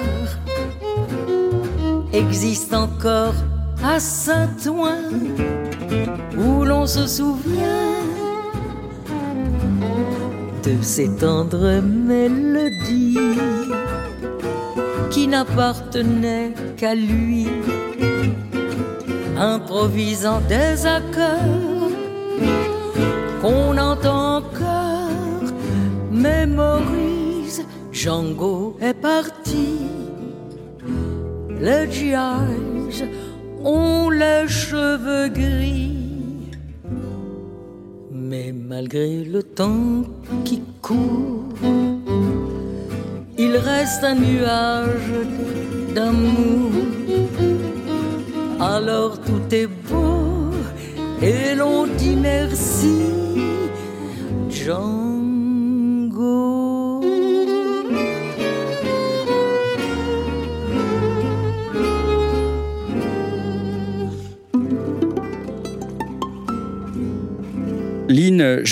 existe 2.12 2.72
encore 2.72 3.34
à 3.82 3.98
Saint-Ouen, 3.98 5.10
où 6.38 6.64
l'on 6.64 6.86
se 6.86 7.04
souvient 7.08 7.96
de 10.62 10.80
ces 10.82 11.08
tendres 11.16 11.80
mélodies 11.82 13.18
qui 15.10 15.26
n'appartenaient 15.26 16.54
qu'à 16.76 16.94
lui, 16.94 17.48
improvisant 19.36 20.40
des 20.48 20.86
accords 20.86 21.66
qu'on 23.46 23.76
entend 23.78 24.35
mémorise, 26.16 27.64
Django 27.92 28.76
est 28.80 28.94
parti, 28.94 29.78
les 31.60 31.90
GIs 31.90 33.04
ont 33.62 34.10
les 34.10 34.48
cheveux 34.48 35.28
gris, 35.28 36.50
mais 38.10 38.52
malgré 38.52 39.24
le 39.24 39.42
temps 39.42 40.04
qui 40.44 40.62
court, 40.80 41.44
il 43.38 43.56
reste 43.56 44.02
un 44.02 44.14
nuage 44.14 45.12
d'amour. 45.94 46.65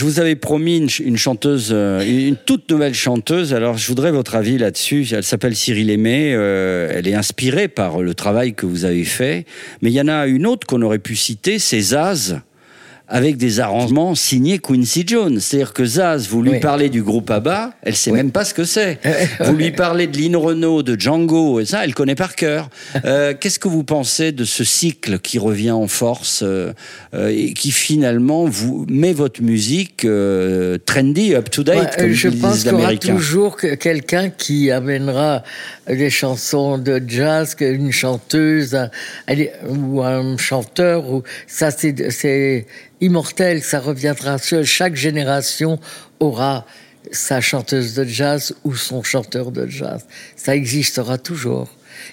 Vous 0.04 0.20
avais 0.20 0.36
promis 0.36 0.86
une 1.00 1.16
chanteuse, 1.16 1.70
euh, 1.72 2.02
une 2.02 2.36
toute 2.36 2.70
nouvelle 2.70 2.94
chanteuse. 2.94 3.54
Alors, 3.54 3.78
je 3.78 3.86
voudrais 3.88 4.12
votre 4.12 4.34
avis 4.34 4.58
là-dessus. 4.58 5.06
Elle 5.12 5.24
s'appelle 5.24 5.56
Cyril 5.56 5.90
Aimé. 5.90 6.32
euh, 6.34 6.92
elle 6.94 7.08
est 7.08 7.14
inspirée 7.14 7.68
par 7.68 8.02
le 8.02 8.14
travail 8.14 8.54
que 8.54 8.66
vous 8.66 8.84
avez 8.84 9.04
fait. 9.04 9.46
Mais 9.80 9.90
il 9.90 9.94
y 9.94 10.00
en 10.00 10.08
a 10.08 10.26
une 10.26 10.46
autre 10.46 10.66
qu'on 10.66 10.82
aurait 10.82 10.98
pu 10.98 11.16
citer, 11.16 11.58
c'est 11.58 11.80
Zaz, 11.80 12.40
avec 13.06 13.36
des 13.36 13.60
arrangements 13.60 14.14
signés 14.14 14.58
Quincy 14.58 15.04
Jones. 15.06 15.38
C'est-à-dire 15.38 15.74
que 15.74 15.84
Zaz, 15.84 16.26
vous 16.28 16.42
lui 16.42 16.52
Oui. 16.52 16.60
parlez 16.60 16.88
du 16.88 17.02
groupe 17.02 17.30
ABBA, 17.30 17.74
elle 17.82 17.94
sait 17.94 18.10
Oui. 18.10 18.16
même 18.16 18.30
pas 18.30 18.44
ce 18.46 18.54
que 18.54 18.64
c'est. 18.64 18.98
vous 19.40 19.54
lui 19.54 19.72
parlez 19.72 20.06
de 20.06 20.16
Lynn 20.16 20.36
Renault, 20.36 20.82
de 20.82 20.98
Django, 20.98 21.60
et 21.60 21.66
ça, 21.66 21.84
elle 21.84 21.94
connaît 21.94 22.14
par 22.14 22.34
cœur. 22.34 22.70
Euh, 23.04 23.34
Qu'est-ce 23.38 23.58
que 23.58 23.68
vous 23.68 23.84
pensez 23.84 24.32
de 24.32 24.44
ce 24.44 24.64
cycle 24.64 25.18
qui 25.18 25.38
revient 25.38 25.72
en 25.72 25.88
force 25.88 26.40
euh, 26.42 26.72
euh, 27.14 27.28
et 27.28 27.52
qui 27.52 27.70
finalement 27.70 28.46
vous 28.46 28.86
met 28.88 29.12
votre 29.12 29.42
musique 29.42 30.06
trendy, 30.86 31.34
up 31.34 31.50
to 31.50 31.62
date, 31.62 31.76
Ouais, 31.78 31.90
comme 31.98 32.12
je 32.12 32.28
disent 32.28 32.40
pense 32.40 32.64
les 32.64 32.70
qu'il 32.70 32.78
y 32.78 32.82
aura 32.82 32.96
toujours 32.96 33.56
que- 33.56 33.74
quelqu'un 33.74 34.30
qui 34.30 34.70
amènera 34.70 35.42
des 35.88 36.08
chansons 36.10 36.78
de 36.78 37.02
jazz, 37.06 37.54
une 37.60 37.92
chanteuse 37.92 38.74
un- 38.74 38.88
ou 39.68 40.02
un 40.02 40.36
chanteur. 40.38 41.10
Ou, 41.12 41.22
ça, 41.46 41.70
c'est 41.70 42.66
immortel, 43.00 43.62
ça 43.62 43.80
reviendra. 43.80 44.38
Seul- 44.38 44.64
Chaque 44.64 44.96
génération 44.96 45.78
aura 46.20 46.64
sa 47.12 47.40
chanteuse 47.40 47.94
de 47.94 48.04
jazz 48.04 48.54
ou 48.64 48.74
son 48.74 49.02
chanteur 49.02 49.50
de 49.50 49.66
jazz. 49.66 50.04
Ça 50.36 50.54
existera 50.56 51.18
toujours. 51.18 51.68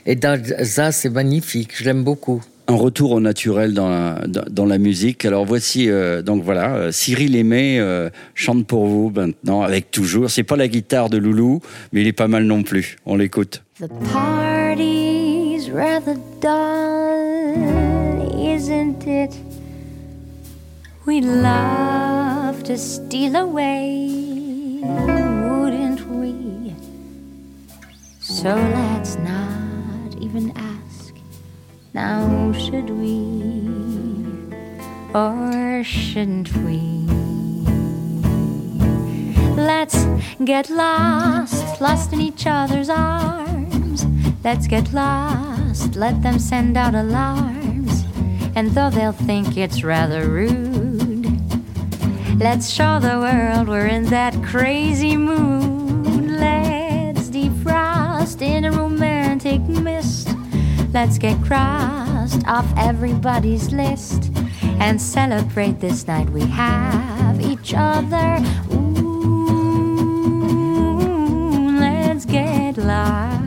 Et 0.05 0.17
ça, 0.63 0.91
c'est 0.91 1.09
magnifique. 1.09 1.71
Je 1.77 1.83
l'aime 1.85 2.03
beaucoup. 2.03 2.41
un 2.67 2.75
retour 2.75 3.11
au 3.11 3.19
naturel 3.19 3.73
dans 3.73 3.89
la, 3.89 4.21
dans, 4.49 4.65
la 4.65 4.77
musique. 4.77 5.25
Alors 5.25 5.43
voici, 5.45 5.89
euh, 5.89 6.21
donc 6.21 6.43
voilà, 6.43 6.75
euh, 6.75 6.91
Cyril 6.91 7.35
Aimé 7.35 7.77
euh, 7.79 8.09
chante 8.33 8.65
pour 8.65 8.85
vous 8.85 9.11
maintenant 9.13 9.61
avec 9.61 9.91
toujours. 9.91 10.29
C'est 10.29 10.43
pas 10.43 10.55
la 10.55 10.69
guitare 10.69 11.09
de 11.09 11.17
Loulou, 11.17 11.59
mais 11.91 12.01
il 12.01 12.07
est 12.07 12.13
pas 12.13 12.29
mal 12.29 12.43
non 12.45 12.63
plus. 12.63 12.95
On 13.05 13.15
l'écoute. 13.17 13.63
The 13.79 13.87
party's 14.13 15.69
rather 15.73 16.15
dull, 16.41 18.23
isn't 18.39 19.03
it? 19.05 19.31
We'd 21.11 21.25
love 21.25 22.63
to 22.63 22.77
steal 22.77 23.35
away, 23.35 24.79
wouldn't 24.81 26.07
we? 26.07 26.73
So 28.21 28.55
let's 28.55 29.17
not 29.17 30.15
even 30.21 30.53
ask, 30.55 31.13
now 31.93 32.53
should 32.53 32.89
we? 32.91 33.27
Or 35.13 35.83
shouldn't 35.83 36.55
we? 36.63 36.79
Let's 39.61 40.05
get 40.45 40.69
lost, 40.69 41.81
lost 41.81 42.13
in 42.13 42.21
each 42.21 42.47
other's 42.47 42.87
arms. 42.87 44.05
Let's 44.45 44.65
get 44.65 44.93
lost, 44.93 45.97
let 45.97 46.23
them 46.23 46.39
send 46.39 46.77
out 46.77 46.95
alarms. 46.95 48.05
And 48.55 48.71
though 48.71 48.89
they'll 48.89 49.11
think 49.11 49.57
it's 49.57 49.83
rather 49.83 50.29
rude, 50.29 50.70
let's 52.37 52.69
show 52.69 52.99
the 52.99 53.19
world 53.19 53.67
we're 53.67 53.87
in 53.87 54.05
that 54.05 54.33
crazy 54.43 55.17
mood. 55.17 56.29
Let's 56.29 57.29
defrost 57.29 58.41
in 58.41 58.65
a 58.65 58.71
romantic 58.71 59.61
mist. 59.61 60.29
Let's 60.93 61.17
get 61.17 61.41
crossed 61.43 62.47
off 62.47 62.65
everybody's 62.77 63.71
list 63.71 64.31
and 64.79 65.01
celebrate 65.01 65.79
this 65.79 66.07
night 66.07 66.29
we 66.29 66.41
have 66.41 67.39
each 67.41 67.73
other. 67.75 68.39
Ooh, 68.73 69.81
let's 71.79 72.25
get 72.25 72.77
lost. 72.77 73.40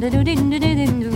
do 0.00 0.24
do 0.24 0.58
do 0.58 0.74
do 0.76 1.00
do 1.00 1.09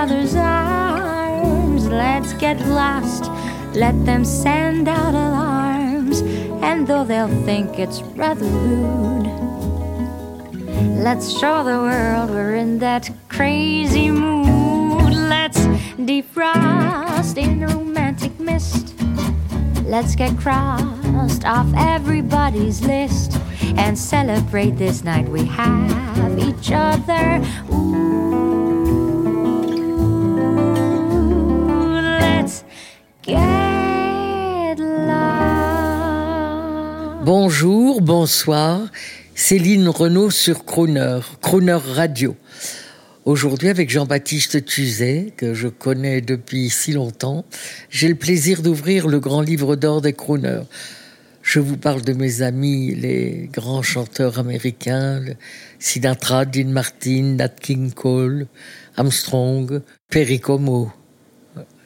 other's 0.00 0.34
arms. 0.34 1.86
Let's 1.86 2.32
get 2.32 2.58
lost, 2.66 3.24
let 3.74 3.92
them 4.06 4.24
send 4.24 4.88
out 4.88 5.12
alarms. 5.12 6.22
And 6.62 6.86
though 6.86 7.04
they'll 7.04 7.44
think 7.44 7.78
it's 7.78 8.00
rather 8.16 8.46
rude, 8.46 9.26
let's 11.04 11.38
show 11.38 11.62
the 11.64 11.78
world 11.86 12.30
we're 12.30 12.54
in 12.54 12.78
that 12.78 13.10
crazy 13.28 14.10
mood. 14.10 15.12
Let's 15.12 15.60
defrost 16.08 17.36
in 17.36 17.60
romantic 17.60 18.40
mist. 18.40 18.94
Let's 19.84 20.14
get 20.14 20.34
crossed 20.38 21.44
off 21.44 21.70
everybody's 21.76 22.80
list 22.80 23.38
and 23.76 23.98
celebrate 23.98 24.78
this 24.78 25.04
night 25.04 25.28
we 25.28 25.44
have 25.44 26.38
each 26.38 26.72
other. 26.72 27.44
Ooh, 27.70 28.29
Bonjour, 37.32 38.00
bonsoir. 38.00 38.88
Céline 39.36 39.88
Renaud 39.88 40.32
sur 40.32 40.64
Crooner, 40.64 41.20
Crooner 41.40 41.78
Radio. 41.80 42.34
Aujourd'hui, 43.24 43.68
avec 43.68 43.88
Jean-Baptiste 43.88 44.64
Tuzet, 44.64 45.32
que 45.36 45.54
je 45.54 45.68
connais 45.68 46.22
depuis 46.22 46.70
si 46.70 46.92
longtemps, 46.92 47.44
j'ai 47.88 48.08
le 48.08 48.16
plaisir 48.16 48.62
d'ouvrir 48.62 49.06
le 49.06 49.20
grand 49.20 49.42
livre 49.42 49.76
d'or 49.76 50.00
des 50.00 50.12
crooners. 50.12 50.64
je 51.40 51.60
vous 51.60 51.76
parle 51.76 52.02
de 52.02 52.14
mes 52.14 52.42
amis, 52.42 52.96
les 52.96 53.48
grands 53.52 53.82
chanteurs 53.82 54.40
américains, 54.40 55.22
Sinatra, 55.78 56.44
Dean 56.44 56.70
Martin, 56.70 57.36
Nat 57.36 57.50
King 57.50 57.92
Cole, 57.92 58.48
Armstrong, 58.96 59.82
Perry 60.10 60.40
Como. 60.40 60.90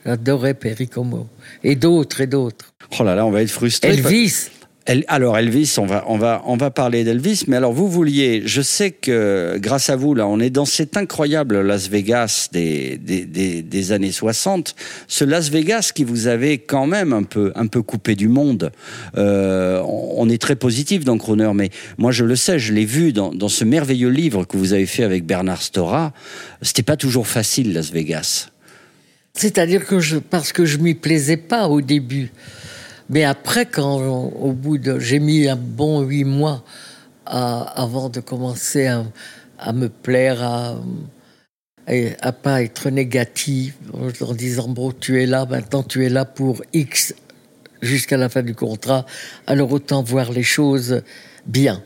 J'adorais 0.07 0.55
Perry 0.55 0.89
Como. 0.89 1.29
Et 1.63 1.77
d'autres, 1.77 2.23
et 2.23 2.27
d'autres. 2.27 2.73
Oh 2.99 3.05
là 3.05 3.15
là, 3.15 3.27
on 3.27 3.31
va 3.31 3.43
être 3.43 3.51
frustré. 3.51 3.91
Elvis. 3.91 4.49
Alors 4.87 5.39
Elvis, 5.39 5.77
on 5.79 5.87
va 5.87 6.05
on 6.09 6.19
va 6.19 6.43
on 6.45 6.57
va 6.59 6.71
parler 6.71 7.05
d'Elvis, 7.05 7.45
mais 7.47 7.57
alors 7.57 7.73
vous 7.73 7.89
vouliez, 7.89 8.43
je 8.45 8.61
sais 8.61 8.91
que 8.91 9.57
grâce 9.59 9.89
à 9.89 9.97
vous 9.97 10.15
là, 10.15 10.27
on 10.27 10.41
est 10.41 10.51
dans 10.51 10.67
cet 10.67 10.99
incroyable 10.99 11.63
Las 11.63 11.89
Vegas 11.89 12.51
des 12.53 12.99
des, 12.99 13.25
des, 13.63 13.93
années 13.93 14.13
60, 14.13 14.75
ce 15.09 15.25
Las 15.25 15.49
Vegas 15.49 15.91
qui 15.95 16.05
vous 16.05 16.27
avait 16.27 16.59
quand 16.59 16.87
même 16.87 17.15
un 17.15 17.23
peu 17.23 17.51
un 17.55 17.67
peu 17.67 17.81
coupé 17.81 18.15
du 18.15 18.29
monde. 18.29 18.73
Euh, 19.17 19.81
on, 19.87 20.17
on 20.19 20.29
est 20.29 20.41
très 20.41 20.57
positif 20.57 21.03
dans 21.03 21.17
Croner, 21.17 21.53
mais 21.55 21.71
moi 21.97 22.13
je 22.13 22.27
le 22.27 22.37
sais, 22.37 22.59
je 22.59 22.75
l'ai 22.75 22.85
vu 22.85 23.15
dans 23.15 23.33
dans 23.33 23.49
ce 23.49 23.65
merveilleux 23.65 24.11
livre 24.11 24.45
que 24.45 24.59
vous 24.59 24.75
avez 24.75 24.87
fait 24.87 25.03
avec 25.03 25.25
Bernard 25.25 25.63
Stora. 25.63 26.13
C'était 26.61 26.83
pas 26.83 26.99
toujours 26.99 27.27
facile 27.27 27.73
Las 27.73 27.91
Vegas. 27.91 28.51
C'est-à-dire 29.33 29.85
que 29.87 29.99
je, 29.99 30.19
parce 30.19 30.53
que 30.53 30.65
je 30.65 30.79
m'y 30.79 30.95
plaisais 30.95 31.37
pas 31.37 31.69
au 31.69 31.81
début. 31.81 32.31
Mais 33.15 33.23
après, 33.23 33.65
quand 33.65 33.99
au 34.03 34.51
bout 34.51 34.77
de, 34.77 34.99
j'ai 34.99 35.21
mis 35.21 35.49
un 35.49 35.55
bon 35.55 36.01
huit 36.01 36.25
mois 36.25 36.65
avant 37.25 38.09
de 38.09 38.19
commencer 38.19 38.87
à, 38.89 39.05
à 39.57 39.73
me 39.73 39.89
plaire, 39.89 40.43
à, 40.43 40.75
à 42.21 42.33
pas 42.33 42.65
être 42.65 42.91
négatif, 42.91 43.77
en 44.21 44.35
disant 44.35 44.67
bon, 44.67 44.91
tu 44.91 45.23
es 45.23 45.27
là, 45.27 45.47
maintenant 45.47 45.85
tu 45.85 46.05
es 46.05 46.09
là 46.09 46.25
pour 46.25 46.65
X 46.73 47.15
jusqu'à 47.81 48.17
la 48.17 48.29
fin 48.29 48.43
du 48.43 48.57
contrat, 48.57 49.07
alors 49.47 49.71
autant 49.71 50.03
voir 50.03 50.33
les 50.33 50.43
choses 50.43 51.01
bien. 51.47 51.85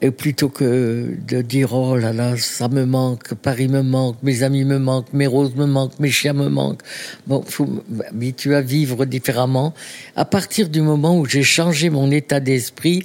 Et 0.00 0.12
plutôt 0.12 0.48
que 0.48 1.16
de 1.26 1.42
dire 1.42 1.74
oh 1.74 1.96
là 1.96 2.12
là, 2.12 2.36
ça 2.36 2.68
me 2.68 2.84
manque, 2.84 3.34
Paris 3.34 3.66
me 3.66 3.82
manque, 3.82 4.16
mes 4.22 4.44
amis 4.44 4.64
me 4.64 4.78
manquent, 4.78 5.12
mes 5.12 5.26
roses 5.26 5.56
me 5.56 5.66
manquent, 5.66 5.98
mes 5.98 6.10
chiens 6.10 6.34
me 6.34 6.48
manquent. 6.48 6.82
Bon, 7.26 7.42
faut 7.42 7.68
m'habituer 7.88 8.54
à 8.54 8.60
vivre 8.60 9.04
différemment. 9.06 9.74
À 10.14 10.24
partir 10.24 10.68
du 10.68 10.82
moment 10.82 11.18
où 11.18 11.26
j'ai 11.26 11.42
changé 11.42 11.90
mon 11.90 12.12
état 12.12 12.38
d'esprit, 12.38 13.04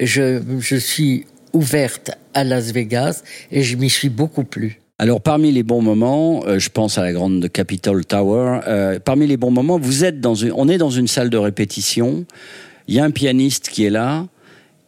je, 0.00 0.40
je 0.60 0.76
suis 0.76 1.26
ouverte 1.52 2.12
à 2.32 2.42
Las 2.42 2.72
Vegas 2.72 3.22
et 3.52 3.62
je 3.62 3.76
m'y 3.76 3.90
suis 3.90 4.08
beaucoup 4.08 4.44
plu. 4.44 4.80
Alors 4.98 5.20
parmi 5.20 5.52
les 5.52 5.62
bons 5.62 5.82
moments, 5.82 6.42
euh, 6.46 6.58
je 6.58 6.68
pense 6.68 6.96
à 6.96 7.02
la 7.02 7.12
grande 7.12 7.48
Capitol 7.50 8.04
Tower. 8.04 8.60
euh, 8.66 8.98
parmi 8.98 9.26
les 9.26 9.36
bons 9.36 9.50
moments, 9.50 9.78
vous 9.78 10.04
êtes 10.04 10.20
dans 10.20 10.34
une, 10.34 10.52
on 10.52 10.68
est 10.68 10.78
dans 10.78 10.90
une 10.90 11.08
salle 11.08 11.28
de 11.30 11.38
répétition. 11.38 12.24
Il 12.86 12.94
y 12.94 13.00
a 13.00 13.04
un 13.04 13.10
pianiste 13.10 13.68
qui 13.68 13.84
est 13.84 13.90
là, 13.90 14.26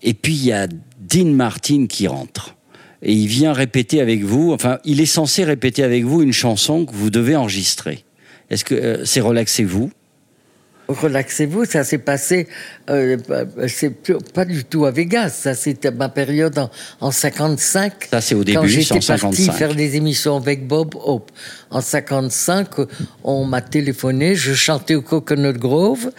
et 0.02 0.14
puis 0.14 0.34
il 0.34 0.44
y 0.44 0.52
a 0.52 0.66
Dean 0.66 1.26
Martin 1.26 1.86
qui 1.86 2.06
rentre. 2.06 2.56
Et 3.02 3.12
il 3.12 3.26
vient 3.26 3.52
répéter 3.52 4.00
avec 4.00 4.22
vous. 4.22 4.52
Enfin, 4.52 4.78
il 4.84 5.00
est 5.00 5.06
censé 5.06 5.42
répéter 5.44 5.82
avec 5.82 6.04
vous 6.04 6.22
une 6.22 6.32
chanson 6.32 6.86
que 6.86 6.94
vous 6.94 7.10
devez 7.10 7.34
enregistrer. 7.34 8.04
Est-ce 8.50 8.64
que 8.64 8.74
euh, 8.74 9.04
c'est 9.04 9.20
relaxez-vous? 9.20 9.90
Relaxez-vous, 10.88 11.64
ça 11.64 11.84
s'est 11.84 11.98
passé, 11.98 12.48
euh, 12.90 13.16
c'est 13.68 13.94
pas 14.34 14.44
du 14.44 14.64
tout 14.64 14.84
à 14.84 14.90
Vegas, 14.90 15.30
ça 15.30 15.54
c'était 15.54 15.92
ma 15.92 16.08
période 16.08 16.58
en, 16.58 16.70
en 17.00 17.10
55. 17.10 18.08
Ça, 18.10 18.20
c'est 18.20 18.34
au 18.34 18.40
Quand 18.40 18.60
début, 18.62 18.68
j'étais 18.68 19.00
c'est 19.00 19.12
en 19.12 19.16
parti 19.18 19.44
55. 19.44 19.52
faire 19.52 19.74
des 19.74 19.96
émissions 19.96 20.36
avec 20.36 20.66
Bob 20.66 20.94
Hope. 20.96 21.30
En 21.70 21.80
55, 21.80 22.68
on 23.24 23.44
m'a 23.44 23.62
téléphoné, 23.62 24.34
je 24.34 24.52
chantais 24.54 24.96
au 24.96 25.02
Coconut 25.02 25.54
Grove. 25.54 26.10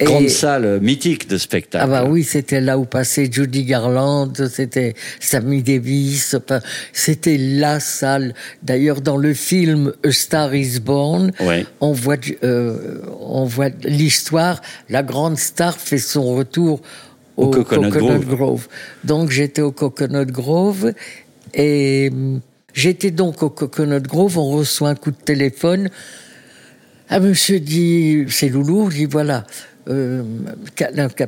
Et- 0.00 0.04
Grande 0.04 0.28
salle 0.28 0.78
mythique 0.80 1.28
de 1.28 1.38
spectacle. 1.38 1.84
ah 1.84 1.88
bah 1.88 2.04
oui, 2.08 2.22
c'était 2.22 2.60
là 2.60 2.78
où 2.78 2.84
passait 2.84 3.28
Judy 3.30 3.64
Garland, 3.64 4.32
c'était 4.48 4.94
Sammy 5.18 5.62
Davis, 5.62 6.34
enfin, 6.34 6.60
c'était 6.92 7.36
la 7.36 7.80
salle. 7.80 8.34
D'ailleurs, 8.62 9.00
dans 9.00 9.16
le 9.16 9.34
film 9.34 9.92
A 10.04 10.10
Star 10.12 10.54
Is 10.54 10.78
Born, 10.80 11.32
Ouais. 11.40 11.66
on 11.80 11.92
voit, 11.92 12.16
du- 12.16 12.38
euh, 12.44 13.02
on 13.20 13.44
voit 13.44 13.70
l'histoire. 13.82 14.60
La 14.88 15.02
grande 15.02 15.36
star 15.38 15.76
fait 15.76 15.98
son 15.98 16.34
retour 16.34 16.80
Au 17.36 17.46
au, 17.46 17.50
Coconut 17.50 17.90
Coconut, 17.90 18.20
Grove. 18.20 18.36
Grove. 18.36 18.68
Donc 19.04 19.30
j'étais 19.30 19.62
au 19.62 19.72
Coconut 19.72 20.26
Grove 20.26 20.92
et 21.54 22.10
hum, 22.12 22.40
j'étais 22.72 23.10
donc 23.10 23.42
au 23.42 23.50
Coconut 23.50 24.02
Grove. 24.02 24.38
On 24.38 24.50
reçoit 24.50 24.90
un 24.90 24.94
coup 24.94 25.10
de 25.12 25.16
téléphone. 25.24 25.88
Ah, 27.08 27.20
monsieur 27.20 27.58
dit, 27.58 28.24
c'est 28.28 28.48
Loulou, 28.50 28.90
dit 28.90 29.06
voilà, 29.06 29.46
euh, 29.88 30.22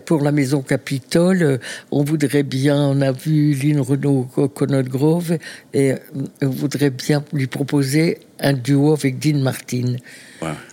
pour 0.06 0.22
la 0.22 0.32
maison 0.32 0.60
Capitole, 0.62 1.42
euh, 1.42 1.58
on 1.90 2.04
voudrait 2.04 2.42
bien, 2.42 2.76
on 2.76 3.00
a 3.00 3.12
vu 3.12 3.52
Lynn 3.54 3.80
Renault 3.80 4.28
au 4.34 4.46
Coconut 4.46 4.88
Grove, 4.88 5.38
et 5.74 5.92
euh, 5.92 5.96
on 6.42 6.48
voudrait 6.48 6.90
bien 6.90 7.24
lui 7.32 7.46
proposer 7.46 8.18
un 8.42 8.54
duo 8.54 8.92
avec 8.94 9.18
Dean 9.18 9.38
Martin. 9.38 9.96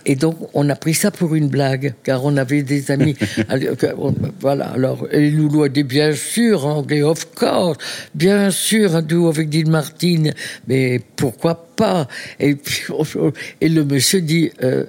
Et 0.06 0.16
donc, 0.16 0.36
on 0.54 0.70
a 0.70 0.74
pris 0.76 0.94
ça 0.94 1.10
pour 1.10 1.34
une 1.34 1.48
blague, 1.48 1.92
car 2.02 2.24
on 2.24 2.38
avait 2.38 2.62
des 2.62 2.90
amis. 2.90 3.14
Voilà, 4.40 4.68
alors, 4.68 5.06
et 5.12 5.30
Loulou 5.30 5.64
a 5.64 5.68
dit, 5.68 5.82
bien 5.82 6.14
sûr, 6.14 6.64
en 6.66 6.78
anglais, 6.78 7.02
of 7.02 7.26
course, 7.34 7.76
bien 8.14 8.50
sûr, 8.50 8.96
un 8.96 9.02
duo 9.02 9.28
avec 9.28 9.50
Dean 9.50 9.70
Martin, 9.70 10.30
mais 10.66 11.00
pourquoi 11.16 11.66
pas? 11.76 12.08
Et 12.40 12.54
puis, 12.54 12.84
on- 12.90 13.32
et 13.60 13.68
le 13.68 13.84
monsieur 13.84 14.20
dit, 14.22 14.50
euh, 14.62 14.84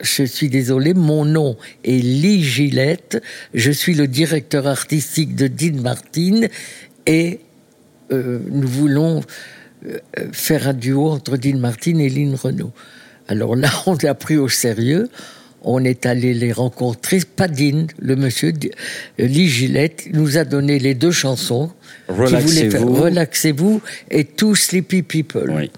je 0.00 0.24
suis 0.24 0.48
désolé, 0.48 0.94
mon 0.94 1.24
nom 1.24 1.56
est 1.84 2.02
Lee 2.02 2.42
Gillette, 2.42 3.22
je 3.54 3.70
suis 3.70 3.94
le 3.94 4.06
directeur 4.06 4.66
artistique 4.66 5.34
de 5.34 5.46
Dean 5.46 5.80
Martin, 5.82 6.48
et 7.06 7.40
euh, 8.12 8.38
nous 8.50 8.68
voulons 8.68 9.22
euh, 9.86 9.98
faire 10.32 10.68
un 10.68 10.74
duo 10.74 11.08
entre 11.08 11.36
Dean 11.36 11.58
Martin 11.58 11.98
et 11.98 12.08
Lynn 12.08 12.34
Renault. 12.34 12.72
Alors 13.28 13.56
là, 13.56 13.70
on 13.86 13.96
l'a 14.02 14.14
pris 14.14 14.36
au 14.36 14.48
sérieux. 14.48 15.08
On 15.62 15.84
est 15.84 16.06
allé 16.06 16.34
les 16.34 16.52
rencontrer. 16.52 17.20
Pas 17.36 17.48
Dean, 17.48 17.86
le 17.98 18.16
monsieur 18.16 18.52
euh, 18.52 19.26
Lee 19.26 19.48
Gillette 19.48 20.08
nous 20.12 20.38
a 20.38 20.44
donné 20.44 20.78
les 20.78 20.94
deux 20.94 21.10
chansons. 21.10 21.70
Relaxez-vous. 22.08 22.94
Relaxez-vous 22.94 23.82
et 24.10 24.24
Two 24.24 24.54
Sleepy 24.54 25.02
People. 25.02 25.50
Oui. 25.50 25.70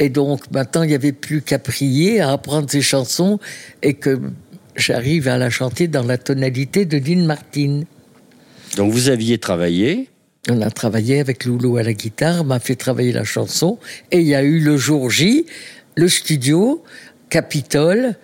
Et 0.00 0.08
donc 0.08 0.50
maintenant, 0.50 0.82
il 0.82 0.88
n'y 0.88 0.94
avait 0.94 1.12
plus 1.12 1.42
qu'à 1.42 1.60
prier, 1.60 2.20
à 2.20 2.32
apprendre 2.32 2.68
ces 2.68 2.80
chansons 2.80 3.38
et 3.82 3.94
que 3.94 4.18
j'arrive 4.74 5.28
à 5.28 5.36
la 5.36 5.50
chanter 5.50 5.88
dans 5.88 6.02
la 6.02 6.16
tonalité 6.16 6.86
de 6.86 6.98
Dean 6.98 7.26
Martin. 7.26 7.82
Donc 8.76 8.92
vous 8.92 9.10
aviez 9.10 9.38
travaillé. 9.38 10.08
On 10.48 10.62
a 10.62 10.70
travaillé 10.70 11.20
avec 11.20 11.44
Loulou 11.44 11.76
à 11.76 11.82
la 11.82 11.92
guitare, 11.92 12.44
m'a 12.44 12.60
fait 12.60 12.76
travailler 12.76 13.12
la 13.12 13.24
chanson, 13.24 13.78
et 14.10 14.20
il 14.20 14.26
y 14.26 14.34
a 14.34 14.42
eu 14.42 14.58
le 14.58 14.78
jour 14.78 15.10
J, 15.10 15.44
le 15.96 16.08
studio, 16.08 16.82
Capitole. 17.28 18.16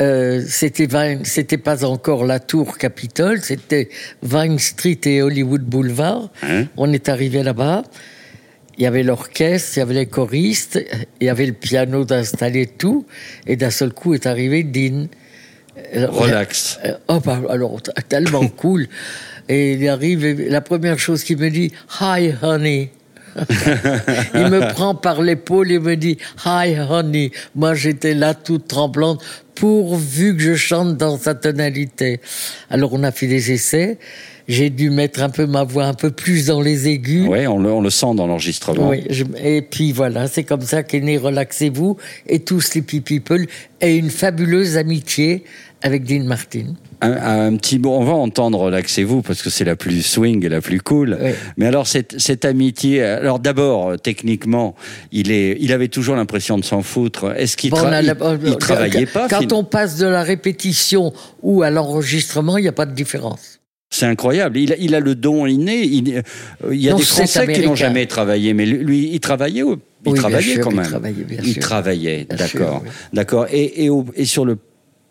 euh, 0.00 0.44
c'était 0.46 1.58
pas 1.58 1.84
encore 1.84 2.24
la 2.24 2.38
tour 2.38 2.78
Capitole, 2.78 3.40
c'était 3.42 3.88
Vine 4.22 4.60
Street 4.60 5.00
et 5.04 5.20
Hollywood 5.20 5.62
Boulevard. 5.62 6.30
Hein? 6.42 6.66
On 6.76 6.92
est 6.92 7.08
arrivé 7.08 7.42
là-bas. 7.42 7.82
Il 8.78 8.84
y 8.84 8.86
avait 8.86 9.02
l'orchestre, 9.02 9.76
il 9.76 9.80
y 9.80 9.82
avait 9.82 9.94
les 9.94 10.06
choristes, 10.06 10.78
il 11.20 11.26
y 11.26 11.28
avait 11.28 11.46
le 11.46 11.52
piano 11.52 12.04
d'installer 12.04 12.66
tout, 12.66 13.06
et 13.46 13.56
d'un 13.56 13.70
seul 13.70 13.92
coup 13.92 14.14
est 14.14 14.24
arrivé 14.26 14.62
Dean. 14.62 15.08
Alors, 15.92 16.14
Relax. 16.14 16.78
euh, 16.84 16.92
Oh, 17.08 17.18
bah, 17.20 17.40
alors, 17.50 17.80
tellement 18.08 18.46
cool. 18.56 18.86
Et 19.48 19.72
il 19.72 19.88
arrive, 19.88 20.24
et 20.24 20.48
la 20.48 20.60
première 20.60 20.98
chose 20.98 21.24
qu'il 21.24 21.38
me 21.38 21.50
dit, 21.50 21.72
Hi, 22.00 22.32
honey. 22.42 22.90
il 24.34 24.46
me 24.48 24.72
prend 24.72 24.94
par 24.94 25.22
l'épaule 25.22 25.70
et 25.72 25.78
me 25.78 25.96
dit, 25.96 26.18
Hi, 26.46 26.76
honey. 26.78 27.32
Moi, 27.56 27.74
j'étais 27.74 28.14
là 28.14 28.34
toute 28.34 28.68
tremblante, 28.68 29.24
pourvu 29.54 30.36
que 30.36 30.42
je 30.42 30.54
chante 30.54 30.96
dans 30.96 31.18
sa 31.18 31.34
tonalité. 31.34 32.20
Alors, 32.70 32.92
on 32.92 33.02
a 33.02 33.10
fait 33.10 33.26
des 33.26 33.50
essais. 33.52 33.98
J'ai 34.48 34.70
dû 34.70 34.88
mettre 34.88 35.22
un 35.22 35.28
peu 35.28 35.44
ma 35.46 35.62
voix 35.64 35.84
un 35.84 35.92
peu 35.94 36.10
plus 36.10 36.46
dans 36.46 36.62
les 36.62 36.88
aigus. 36.88 37.28
Ouais, 37.28 37.46
on 37.46 37.58
le, 37.58 37.70
on 37.70 37.82
le 37.82 37.90
sent 37.90 38.14
dans 38.14 38.26
l'enregistrement. 38.26 38.88
Oui, 38.88 39.04
je- 39.10 39.24
et 39.44 39.60
puis 39.60 39.92
voilà, 39.92 40.26
c'est 40.26 40.42
comme 40.44 40.62
ça 40.62 40.82
qu'est 40.82 41.00
né 41.00 41.18
Relaxez-vous 41.18 41.98
et 42.26 42.38
tous 42.40 42.60
Sleepy 42.62 43.00
People 43.00 43.46
et 43.82 43.94
une 43.96 44.08
fabuleuse 44.10 44.78
amitié 44.78 45.44
avec 45.82 46.04
Dean 46.04 46.24
Martin. 46.24 46.74
Un, 47.02 47.12
un 47.52 47.56
petit 47.56 47.78
mot, 47.78 47.90
on 47.92 48.02
va 48.04 48.14
entendre 48.14 48.58
Relaxez-vous 48.58 49.20
parce 49.22 49.42
que 49.42 49.50
c'est 49.50 49.64
la 49.64 49.76
plus 49.76 50.00
swing 50.02 50.44
et 50.44 50.48
la 50.48 50.60
plus 50.62 50.80
cool. 50.80 51.16
Oui. 51.22 51.30
Mais 51.58 51.66
alors 51.66 51.86
cette, 51.86 52.18
cette 52.18 52.44
amitié, 52.46 53.02
alors 53.04 53.38
d'abord 53.38 53.90
euh, 53.90 53.96
techniquement, 53.96 54.74
il 55.12 55.30
est, 55.30 55.58
il 55.60 55.72
avait 55.74 55.86
toujours 55.88 56.16
l'impression 56.16 56.56
de 56.58 56.64
s'en 56.64 56.80
foutre. 56.82 57.34
Est-ce 57.36 57.56
qu'il 57.56 57.70
Bon, 57.70 57.76
tra- 57.76 58.02
il- 58.02 58.48
il 58.48 58.56
travaillait 58.56 59.06
pas 59.06 59.28
Quand 59.28 59.52
on 59.52 59.62
passe 59.62 59.98
de 59.98 60.06
la 60.06 60.22
répétition 60.22 61.12
ou 61.42 61.62
à 61.62 61.70
l'enregistrement, 61.70 62.56
il 62.56 62.62
n'y 62.62 62.68
a 62.68 62.72
pas 62.72 62.86
de 62.86 62.94
différence. 62.94 63.57
C'est 63.98 64.06
incroyable. 64.06 64.58
Il 64.58 64.72
a, 64.72 64.76
il 64.76 64.94
a 64.94 65.00
le 65.00 65.14
don 65.16 65.44
inné. 65.46 65.82
Il, 65.84 66.14
euh, 66.18 66.22
il 66.72 66.80
y 66.80 66.88
a 66.88 66.92
Non, 66.92 66.98
des 66.98 67.02
Français 67.04 67.52
qui 67.52 67.60
n'ont 67.66 67.74
jamais 67.74 68.06
travaillé, 68.06 68.54
mais 68.54 68.64
lui, 68.64 69.10
il 69.12 69.18
travaillait. 69.18 69.62
Il 70.06 70.12
Oui, 70.12 70.18
travaillait 70.18 70.54
sûr, 70.54 70.62
quand 70.62 70.70
il 70.70 70.76
même. 70.76 70.86
travaillait, 70.86 71.24
bien 71.24 71.40
il 71.42 71.52
sûr. 71.54 71.60
travaillait, 71.62 72.24
Bien 72.30 72.46
sûr, 72.46 72.60
d'accord, 72.60 72.82
oui. 72.84 72.90
d'accord. 73.12 73.46
Et, 73.50 73.84
et, 73.84 73.90
au- 73.90 74.04
et 74.14 74.24
sur 74.24 74.44
le 74.44 74.56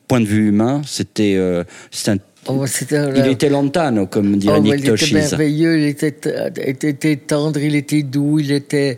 point 0.08 0.22
de 0.22 0.26
vue 0.26 0.48
humain, 0.48 0.82
c'était, 0.86 1.36
euh, 1.36 1.66
c'est 1.92 2.12
un, 2.12 2.18
Oh, 2.50 2.64
un- 2.64 3.14
Il 3.16 3.28
était 3.28 3.50
lantano, 3.50 4.08
comme 4.08 4.38
dirait 4.38 4.58
Oh, 4.58 4.62
Nick 4.62 4.76
il 4.80 4.90
était 4.90 5.14
merveilleux, 5.14 5.80
il 5.80 5.86
était, 5.88 6.16
était, 6.58 7.16
tendre, 7.18 7.60
il 7.60 7.76
était 7.76 8.04
doux, 8.04 8.40
il 8.40 8.52
était. 8.52 8.98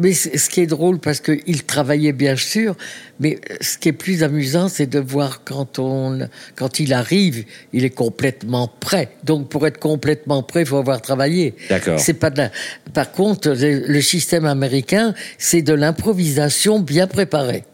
Mais 0.00 0.12
ce 0.12 0.48
qui 0.48 0.60
est 0.60 0.66
drôle, 0.66 0.98
parce 0.98 1.20
qu'il 1.20 1.64
travaillait 1.64 2.12
bien 2.12 2.36
sûr, 2.36 2.76
mais 3.20 3.38
ce 3.60 3.78
qui 3.78 3.88
est 3.90 3.92
plus 3.92 4.22
amusant, 4.22 4.68
c'est 4.68 4.86
de 4.88 4.98
voir 5.00 5.42
quand 5.44 5.78
on, 5.78 6.28
quand 6.56 6.80
il 6.80 6.92
arrive, 6.92 7.44
il 7.72 7.84
est 7.84 7.90
complètement 7.90 8.68
prêt. 8.80 9.10
Donc 9.24 9.48
pour 9.48 9.66
être 9.66 9.78
complètement 9.78 10.42
prêt, 10.42 10.60
il 10.62 10.66
faut 10.66 10.78
avoir 10.78 11.00
travaillé. 11.02 11.54
D'accord. 11.68 11.98
C'est 11.98 12.14
pas 12.14 12.30
de 12.30 12.38
la... 12.38 12.50
Par 12.92 13.10
contre, 13.12 13.50
le, 13.50 13.86
le 13.86 14.00
système 14.00 14.44
américain, 14.44 15.14
c'est 15.38 15.62
de 15.62 15.72
l'improvisation 15.74 16.80
bien 16.80 17.06
préparée. 17.06 17.64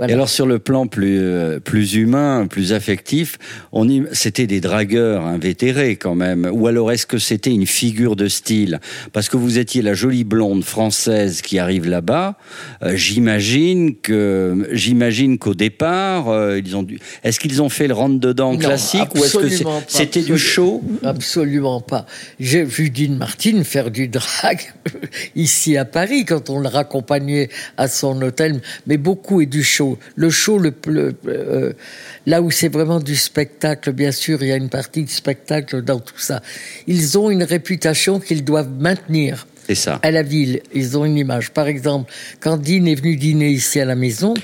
Voilà. 0.00 0.12
Et 0.12 0.14
alors 0.14 0.30
sur 0.30 0.46
le 0.46 0.58
plan 0.58 0.86
plus 0.86 1.18
euh, 1.20 1.60
plus 1.60 1.92
humain, 1.94 2.46
plus 2.48 2.72
affectif, 2.72 3.36
on 3.70 3.86
y... 3.86 4.02
c'était 4.12 4.46
des 4.46 4.62
dragueurs 4.62 5.26
invétérés 5.26 5.96
quand 5.96 6.14
même. 6.14 6.48
Ou 6.50 6.66
alors 6.68 6.90
est-ce 6.90 7.04
que 7.04 7.18
c'était 7.18 7.50
une 7.50 7.66
figure 7.66 8.16
de 8.16 8.26
style? 8.26 8.80
Parce 9.12 9.28
que 9.28 9.36
vous 9.36 9.58
étiez 9.58 9.82
la 9.82 9.92
jolie 9.92 10.24
blonde 10.24 10.64
française 10.64 11.42
qui 11.42 11.58
arrive 11.58 11.86
là-bas. 11.86 12.38
euh, 12.82 12.96
j'imagine 12.96 13.94
que 13.94 14.66
j'imagine 14.72 15.36
qu'au 15.36 15.52
départ, 15.52 16.30
euh, 16.30 16.58
ils 16.64 16.74
ont 16.78 16.82
dû. 16.82 16.98
Est-ce 17.22 17.38
qu'ils 17.38 17.60
ont 17.60 17.68
fait 17.68 17.86
le 17.86 17.92
rentre 17.92 18.18
dedans 18.20 18.52
Non, 18.54 18.58
classique 18.58 19.14
ou 19.14 19.18
est-ce 19.18 19.36
que 19.36 19.48
c'est- 19.50 19.54
absolument 19.56 19.80
pas, 19.80 19.84
c'était 19.86 20.22
du 20.22 20.38
show? 20.38 20.82
Absolument 21.04 21.80
pas. 21.82 22.06
J'ai 22.38 22.64
vu 22.64 22.88
Dean 22.88 23.16
Martin 23.18 23.62
faire 23.64 23.90
du 23.90 24.08
drag 24.08 24.60
ici 25.36 25.76
à 25.76 25.84
Paris 25.84 26.24
quand 26.24 26.48
on 26.48 26.58
le 26.58 26.68
raccompagnait 26.68 27.50
à 27.76 27.86
son 27.86 28.22
hôtel, 28.22 28.62
mais 28.86 28.96
beaucoup 28.96 29.42
est 29.42 29.46
du 29.46 29.62
show. 29.62 29.89
Le 30.16 30.30
show, 30.30 30.58
le, 30.58 30.72
le- 30.86 31.14
euh, 31.26 31.72
là 32.26 32.42
où 32.42 32.50
c'est 32.50 32.68
vraiment 32.68 33.00
du 33.00 33.16
spectacle, 33.16 33.92
bien 33.92 34.12
sûr, 34.12 34.42
il 34.42 34.48
y 34.48 34.52
a 34.52 34.56
une 34.56 34.68
partie 34.68 35.04
de 35.04 35.10
spectacle 35.10 35.82
dans 35.82 36.00
tout 36.00 36.18
ça. 36.18 36.42
Ils 36.86 37.18
ont 37.18 37.30
une 37.30 37.42
réputation 37.44 38.20
qu'ils 38.20 38.44
doivent 38.44 38.70
maintenir 38.78 39.46
C'est 39.66 39.74
ça. 39.74 39.98
à 40.02 40.10
la 40.10 40.22
ville, 40.22 40.60
ils 40.74 40.96
ont 40.98 41.04
une 41.04 41.16
image. 41.18 41.50
Par 41.50 41.66
exemple, 41.68 42.12
quand 42.40 42.56
Dean 42.56 42.86
est 42.86 42.94
venu 42.94 43.16
dîner 43.16 43.48
ici 43.50 43.80
à 43.80 43.84
la 43.84 43.94
maison, 43.94 44.34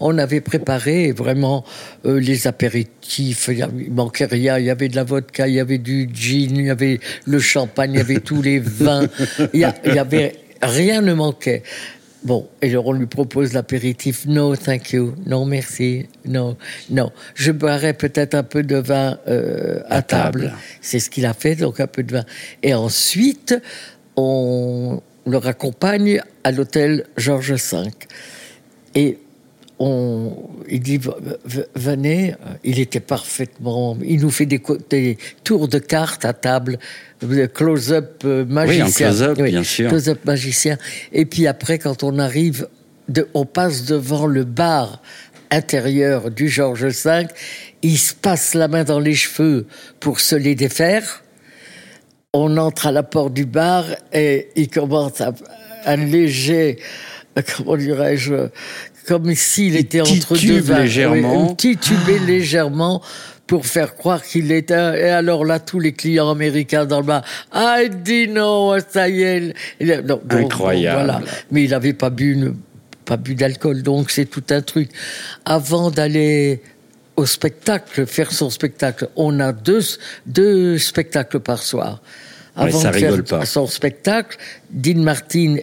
on 0.00 0.16
avait 0.18 0.40
préparé 0.40 1.12
vraiment 1.12 1.64
euh, 2.04 2.18
les 2.20 2.46
apéritifs. 2.46 3.48
Il 3.50 3.92
manquait 3.92 4.26
rien. 4.26 4.58
Il 4.58 4.64
y 4.66 4.70
avait 4.70 4.88
de 4.88 4.96
la 4.96 5.04
vodka, 5.04 5.48
il 5.48 5.54
y 5.54 5.60
avait 5.60 5.78
du 5.78 6.08
gin, 6.12 6.56
il 6.56 6.66
y 6.66 6.70
avait 6.70 7.00
le 7.26 7.38
champagne, 7.38 7.92
il 7.94 7.98
y 7.98 8.00
avait 8.00 8.20
tous 8.20 8.42
les 8.42 8.58
vins. 8.58 9.08
Il 9.54 9.60
y, 9.60 9.64
a- 9.64 9.74
il 9.84 9.94
y 9.94 9.98
avait 9.98 10.34
rien 10.62 11.00
ne 11.02 11.12
manquait. 11.14 11.62
Bon, 12.26 12.48
et 12.60 12.70
alors 12.70 12.88
on 12.88 12.92
lui 12.92 13.06
propose 13.06 13.52
l'apéritif. 13.52 14.26
No, 14.26 14.56
thank 14.56 14.90
you. 14.90 15.14
Non, 15.26 15.44
merci. 15.44 16.08
Non, 16.24 16.56
non. 16.90 17.12
Je 17.36 17.52
boirais 17.52 17.92
peut-être 17.92 18.34
un 18.34 18.42
peu 18.42 18.64
de 18.64 18.74
vin 18.74 19.16
euh, 19.28 19.78
à, 19.88 19.98
À 19.98 20.02
table. 20.02 20.40
table. 20.46 20.54
C'est 20.80 20.98
ce 20.98 21.08
qu'il 21.08 21.24
a 21.24 21.34
fait, 21.34 21.54
donc 21.54 21.78
un 21.78 21.86
peu 21.86 22.02
de 22.02 22.12
vin. 22.12 22.24
Et 22.64 22.74
ensuite, 22.74 23.54
on 24.16 25.00
le 25.24 25.36
raccompagne 25.36 26.20
à 26.42 26.50
l'hôtel 26.50 27.06
Georges 27.16 27.52
V. 27.52 27.90
Et 28.96 29.18
on, 29.78 30.32
il 30.68 30.80
dit, 30.80 30.98
venez, 31.74 32.34
il 32.64 32.78
était 32.78 33.00
parfaitement, 33.00 33.96
il 34.02 34.20
nous 34.20 34.30
fait 34.30 34.46
des, 34.46 35.18
tours 35.44 35.68
de 35.68 35.78
cartes 35.78 36.24
à 36.24 36.32
table, 36.32 36.78
close-up 37.52 38.22
euh, 38.24 38.44
magicien. 38.46 39.08
close-up, 39.08 39.40
bien 39.40 39.62
sûr. 39.62 39.88
Close-up 39.88 40.24
magicien. 40.24 40.78
Et 41.12 41.26
puis 41.26 41.46
après, 41.46 41.78
quand 41.78 42.02
on 42.02 42.18
arrive, 42.18 42.68
de, 43.08 43.28
on 43.34 43.44
passe 43.44 43.84
devant 43.84 44.26
le 44.26 44.44
bar 44.44 45.02
intérieur 45.50 46.30
du 46.30 46.48
Georges 46.48 46.86
V, 46.86 47.26
il 47.82 47.98
se 47.98 48.14
passe 48.14 48.54
la 48.54 48.68
main 48.68 48.84
dans 48.84 48.98
les 48.98 49.14
cheveux 49.14 49.66
pour 50.00 50.20
se 50.20 50.34
les 50.34 50.54
défaire. 50.54 51.22
On 52.32 52.56
entre 52.56 52.86
à 52.86 52.92
la 52.92 53.02
porte 53.02 53.34
du 53.34 53.46
bar 53.46 53.84
et 54.12 54.48
il 54.56 54.68
commence 54.68 55.20
à, 55.20 55.32
un 55.84 55.96
léger, 55.96 56.78
euh, 57.38 57.42
comment 57.56 57.76
dirais-je, 57.76 58.48
comme 59.06 59.34
s'il 59.34 59.76
était 59.76 60.00
entre 60.00 60.36
deux 60.36 60.60
vins. 60.60 60.80
légèrement. 60.80 61.54
Titubé 61.54 62.18
légèrement 62.18 63.02
pour 63.46 63.66
faire 63.66 63.94
croire 63.94 64.22
qu'il 64.22 64.50
était. 64.52 64.74
Et 64.74 65.08
alors 65.10 65.44
là, 65.44 65.60
tous 65.60 65.78
les 65.80 65.92
clients 65.92 66.30
américains 66.30 66.84
dans 66.84 67.00
le 67.00 67.06
bar, 67.06 67.22
ah, 67.52 67.78
il 67.84 68.02
dit 68.02 68.28
non, 68.28 68.76
ça 68.88 69.08
y 69.08 69.22
est. 69.22 69.54
Non, 70.04 70.20
Incroyable. 70.30 70.96
voilà. 71.04 71.20
Mais 71.50 71.64
il 71.64 71.70
n'avait 71.70 71.92
pas 71.92 72.10
bu, 72.10 72.32
une- 72.34 72.56
pas 73.04 73.16
bu 73.16 73.34
d'alcool, 73.36 73.82
donc 73.82 74.10
c'est 74.10 74.24
tout 74.26 74.42
un 74.50 74.62
truc. 74.62 74.90
Avant 75.44 75.90
d'aller 75.92 76.60
au 77.14 77.24
spectacle, 77.24 78.04
faire 78.06 78.32
son 78.32 78.50
spectacle, 78.50 79.08
on 79.16 79.38
a 79.40 79.52
deux, 79.52 79.80
deux 80.26 80.76
spectacles 80.78 81.38
par 81.40 81.62
soir. 81.62 82.02
Ouais, 82.56 82.64
Avant 82.68 82.80
ça 82.80 82.90
de 82.90 82.96
faire 82.98 83.24
pas. 83.24 83.46
son 83.46 83.66
spectacle, 83.66 84.36
Dean 84.70 84.98
Martin 85.02 85.56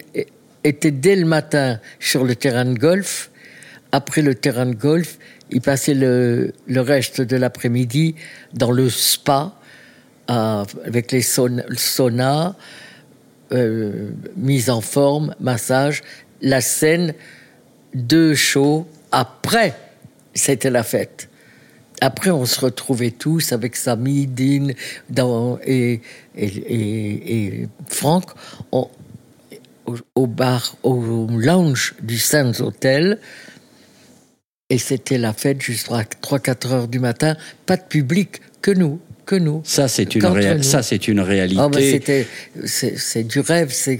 était 0.64 0.90
dès 0.90 1.16
le 1.16 1.26
matin 1.26 1.78
sur 2.00 2.24
le 2.24 2.34
terrain 2.34 2.64
de 2.64 2.78
golf. 2.78 3.30
Après 3.94 4.22
le 4.22 4.34
terrain 4.34 4.66
de 4.66 4.74
golf, 4.74 5.18
il 5.52 5.60
passait 5.60 5.94
le, 5.94 6.52
reste 6.68 7.20
de 7.20 7.36
l'après-midi 7.36 8.16
dans 8.52 8.72
le 8.72 8.90
spa 8.90 9.54
à- 10.26 10.64
avec 10.84 11.12
les 11.12 11.22
saun- 11.22 11.62
le 11.68 11.76
sauna, 11.76 12.56
euh, 13.52 14.10
mise 14.36 14.68
en 14.68 14.80
forme, 14.80 15.36
massage, 15.38 16.02
la 16.42 16.60
scène, 16.60 17.14
deux 17.94 18.34
shows. 18.34 18.84
Après, 19.12 19.74
c'était 20.34 20.70
la 20.70 20.82
fête. 20.82 21.28
Après, 22.00 22.30
on 22.30 22.46
se 22.46 22.58
retrouvait 22.58 23.12
tous 23.12 23.52
avec 23.52 23.76
Samy, 23.76 24.26
Dean 24.26 24.72
dans, 25.08 25.60
et, 25.64 26.00
Franck 27.86 28.24
au, 28.72 28.90
au 30.16 30.26
bar, 30.26 30.74
au 30.82 31.28
lounge 31.28 31.94
du 32.02 32.18
Sands 32.18 32.60
Hotel. 32.60 33.20
Et 34.70 34.78
c'était 34.78 35.18
la 35.18 35.34
fête 35.34 35.60
jusqu'à 35.60 36.04
3-4 36.22 36.72
heures 36.72 36.88
du 36.88 36.98
matin. 36.98 37.36
Pas 37.66 37.76
de 37.76 37.82
public, 37.82 38.40
que 38.62 38.70
nous, 38.70 38.98
que 39.26 39.36
nous. 39.36 39.60
Ça, 39.62 39.88
c'est 39.88 40.14
une, 40.14 40.22
réa- 40.22 40.62
ça, 40.62 40.80
réalité. 41.22 41.60
Ah, 41.60 41.68
ben, 41.68 42.24
c'est, 42.64 43.24
du 43.24 43.40
rêve, 43.40 43.68
c'est, 43.70 43.98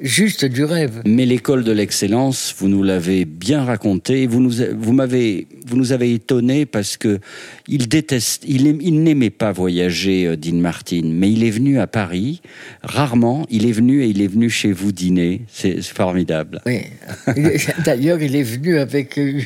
juste 0.00 0.46
du 0.46 0.64
rêve. 0.64 1.02
Mais 1.04 1.26
l'école 1.26 1.64
de 1.64 1.72
l'excellence, 1.72 2.54
vous 2.56 2.68
nous 2.68 2.82
l'avez 2.82 3.26
bien 3.26 3.62
raconté. 3.62 4.26
Vous 4.26 4.40
nous, 4.40 4.52
vous 4.78 4.96
vous 4.96 5.76
nous 5.76 5.92
avez 5.92 6.14
étonné 6.14 6.64
parce 6.64 6.96
que 6.96 7.20
il 7.68 7.88
déteste, 7.88 8.44
il, 8.46 8.66
aim- 8.68 8.78
il 8.80 9.02
n'aimait 9.02 9.30
pas 9.30 9.50
voyager, 9.52 10.26
euh, 10.26 10.36
Dean 10.36 10.54
Martin, 10.56 11.00
mais 11.04 11.30
il 11.32 11.42
est 11.44 11.50
venu 11.50 11.78
à 11.80 11.86
Paris 11.86 12.40
rarement. 12.82 13.46
Il 13.50 13.66
est 13.66 13.72
venu 13.72 14.02
et 14.04 14.06
il 14.06 14.22
est 14.22 14.26
venu 14.28 14.48
chez 14.50 14.72
vous 14.72 14.92
dîner. 14.92 15.42
C'est 15.52 15.82
formidable. 15.82 16.60
Oui. 16.66 16.82
D'ailleurs, 17.84 18.22
il 18.22 18.36
est 18.36 18.42
venu 18.42 18.78
avec 18.78 19.18
euh, 19.18 19.40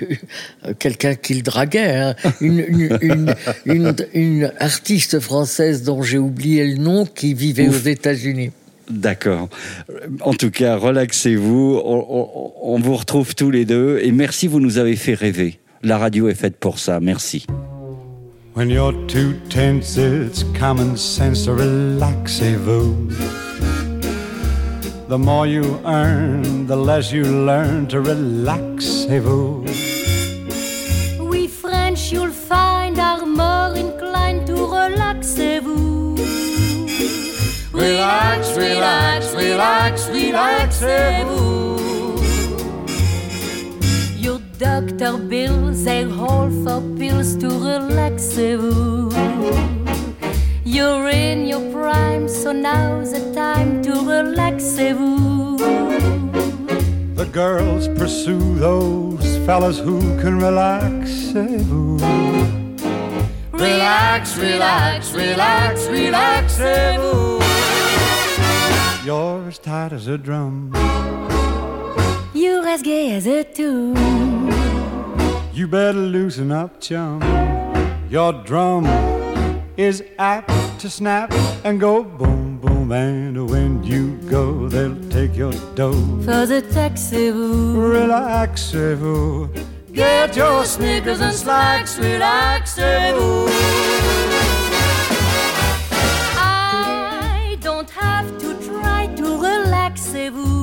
quelqu'un 0.79 1.15
qu'il 1.15 1.43
draguait, 1.43 1.95
hein. 1.97 2.15
une, 2.41 2.65
une, 2.69 2.99
une, 3.01 3.35
une, 3.65 3.95
une 4.15 4.53
artiste 4.59 5.19
française 5.21 5.83
dont 5.83 6.03
j'ai 6.03 6.19
oublié 6.19 6.67
le 6.67 6.77
nom 6.77 7.07
qui 7.07 7.33
vivait 7.35 7.69
Ouf. 7.69 7.85
aux 7.85 7.89
États-Unis. 7.89 8.51
D'accord. 8.91 9.49
En 10.23 10.35
tout 10.35 10.51
cas, 10.51 10.77
relaxez-vous. 10.77 11.81
On, 11.85 12.07
on- 12.11 12.53
on 12.75 12.79
vous 12.81 12.97
retrouve 12.97 13.35
tous 13.35 13.51
les 13.51 13.65
deux. 13.65 14.01
Et 14.03 14.11
merci, 14.13 14.47
vous 14.49 14.61
nous 14.61 14.79
avez 14.79 14.97
fait 14.97 15.15
rêver. 15.15 15.59
La 15.83 15.97
radio 15.97 16.29
est 16.29 16.35
faite 16.35 16.57
pour 16.57 16.79
ça. 16.79 17.01
Merci. 17.01 17.47
When 18.53 18.69
you're 18.69 19.07
too 19.07 19.39
tense, 19.49 19.97
it's 19.97 20.43
common 20.55 20.97
sense 20.97 21.45
to 21.45 21.53
relaxez-vous. 21.53 23.07
The 25.07 25.19
more 25.19 25.47
you 25.47 25.81
earn, 25.85 26.67
the 26.67 26.75
less 26.77 27.13
you 27.13 27.23
learn 27.23 27.87
to 27.89 28.01
relaxez-vous. 28.01 29.65
We 31.31 31.47
French, 31.47 32.11
you'll 32.11 32.33
find 32.33 32.99
are 32.99 33.25
more 33.25 33.77
inclined 33.77 34.49
to 34.49 34.55
relaxez-vous. 34.55 36.17
Relax, 37.73 38.57
relax, 38.57 39.33
relax, 39.33 40.09
relaxez-vous. 40.09 41.51
Your 41.51 41.60
doctor 44.61 45.17
bills, 45.17 45.85
they 45.85 46.03
hold 46.03 46.53
for 46.63 46.83
pills 46.99 47.35
to 47.35 47.49
relax 47.49 48.37
you. 48.37 49.09
You're 50.65 51.09
in 51.09 51.47
your 51.47 51.73
prime, 51.73 52.29
so 52.29 52.53
now's 52.53 53.13
the 53.13 53.33
time 53.35 53.81
to 53.85 53.93
relax 53.93 54.79
you. 54.79 55.57
The 57.15 57.25
girls 57.33 57.89
pursue 57.89 58.57
those 58.57 59.39
fellas 59.47 59.79
who 59.79 59.99
can 60.21 60.39
relaxez-vous. 60.39 61.97
Relax, 63.53 64.37
relax, 64.37 65.15
relax, 65.15 65.87
relaxez-vous. 65.87 67.41
You're 69.07 69.49
as 69.49 69.59
tight 69.59 69.95
as 69.95 70.07
a 70.07 70.19
drum. 70.19 70.71
You're 72.35 72.69
as 72.69 72.83
gay 72.83 73.13
as 73.13 73.27
a 73.27 73.43
tune. 73.43 74.40
You 75.53 75.67
better 75.69 75.99
loosen 75.99 76.53
up, 76.53 76.81
chum. 76.81 77.21
Your 78.09 78.33
drum 78.33 78.87
is 79.77 80.03
apt 80.19 80.53
to 80.81 80.89
snap 80.91 81.33
and 81.65 81.81
go 81.81 82.03
boom, 82.05 82.59
boom. 82.59 82.93
And 82.93 83.49
when 83.51 83.83
you 83.85 84.17
go, 84.29 84.69
they'll 84.69 84.97
take 85.11 85.37
your 85.37 85.53
dough. 85.75 85.93
Faisez 86.27 86.63
taxez-vous, 86.73 87.81
Relaxez-vous. 87.93 89.49
get 89.93 90.37
your 90.37 90.65
sneakers 90.65 91.21
and 91.21 91.33
slacks, 91.35 91.99
relaxez-vous. 91.99 93.49
I 96.37 97.57
don't 97.61 97.91
have 97.91 98.27
to 98.39 98.55
try 98.67 99.07
to 99.17 99.25
relaxez-vous. 99.47 100.61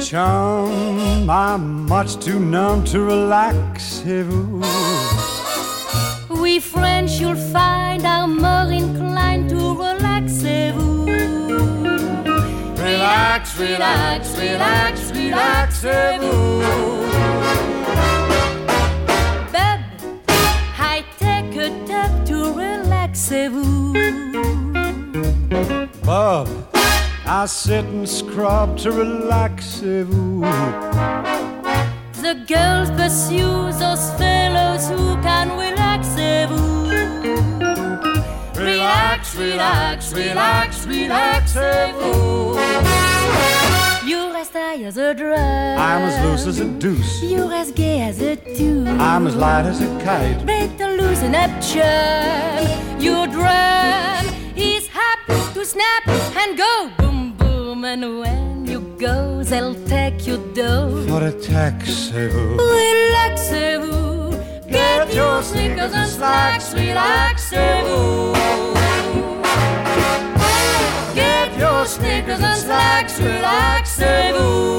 Chum, 0.00 1.09
I'm 1.30 1.86
much 1.86 2.16
too 2.16 2.40
numb 2.40 2.82
to 2.86 2.98
relaxez-vous. 2.98 4.64
We 6.42 6.58
French, 6.58 7.20
you'll 7.20 7.36
find, 7.36 8.04
are 8.04 8.26
more 8.26 8.72
inclined 8.72 9.48
to 9.50 9.76
relaxez-vous. 9.76 11.06
Relax, 12.82 13.56
relax, 13.60 14.36
relax, 14.36 15.12
relaxez-vous. 15.12 16.62
Bub, 19.52 19.80
I 20.78 21.04
take 21.20 21.54
a 21.54 21.70
tub 21.86 22.26
to 22.26 22.52
relaxez-vous. 22.54 23.92
Bub, 26.04 26.48
I 27.32 27.46
sit 27.46 27.84
and 27.84 28.08
scrub 28.08 28.76
to 28.78 28.90
relaxez-vous. 28.90 30.40
The 32.20 32.34
girls 32.48 32.90
pursue 32.90 33.70
those 33.78 34.10
fellows 34.18 34.88
who 34.88 35.14
can 35.22 35.50
relaxez-vous. 35.50 36.90
Relax, 38.60 39.36
relax, 39.36 40.12
relax, 40.12 40.86
relaxez-vous. 40.86 42.58
You're 44.04 44.36
as 44.36 44.48
tight 44.48 44.82
as 44.82 44.96
a 44.96 45.14
drum. 45.14 45.38
I'm 45.38 46.02
as 46.02 46.24
loose 46.24 46.46
as 46.48 46.58
a 46.58 46.64
deuce. 46.80 47.22
You're 47.22 47.54
as 47.54 47.70
gay 47.70 48.00
as 48.00 48.20
a 48.20 48.34
tune. 48.34 49.00
I'm 49.00 49.28
as 49.28 49.36
light 49.36 49.66
as 49.66 49.80
a 49.80 49.86
kite. 50.02 50.44
Better 50.44 50.96
loosen 50.96 51.36
up, 51.36 51.50
chum. 51.62 52.66
Your 53.00 53.28
drum 53.28 54.26
is 54.56 54.88
happy 54.88 55.38
to 55.54 55.64
snap 55.64 56.08
and 56.36 56.58
go 56.58 56.90
boom 56.98 57.19
boom. 57.74 57.84
And 57.84 58.18
when 58.20 58.66
you 58.66 58.80
go, 58.98 59.42
they'll 59.44 59.74
take 59.86 60.26
your 60.26 60.38
dough. 60.54 61.04
For 61.08 61.22
a 61.24 61.32
taxez-vous. 61.32 62.56
Relaxez-vous. 62.58 64.30
Get 64.68 65.14
your 65.14 65.42
sneakers 65.42 65.92
and 65.92 66.10
slacks. 66.10 66.72
Relaxez-vous. 66.74 68.34
Get 71.14 71.50
your 71.58 71.84
sneakers 71.86 72.40
and 72.40 72.58
slacks. 72.64 73.18
Relaxez-vous. 73.20 74.78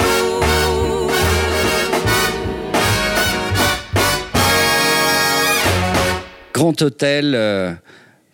Grand 6.53 6.79
Hôtel, 6.81 7.33
euh, 7.35 7.73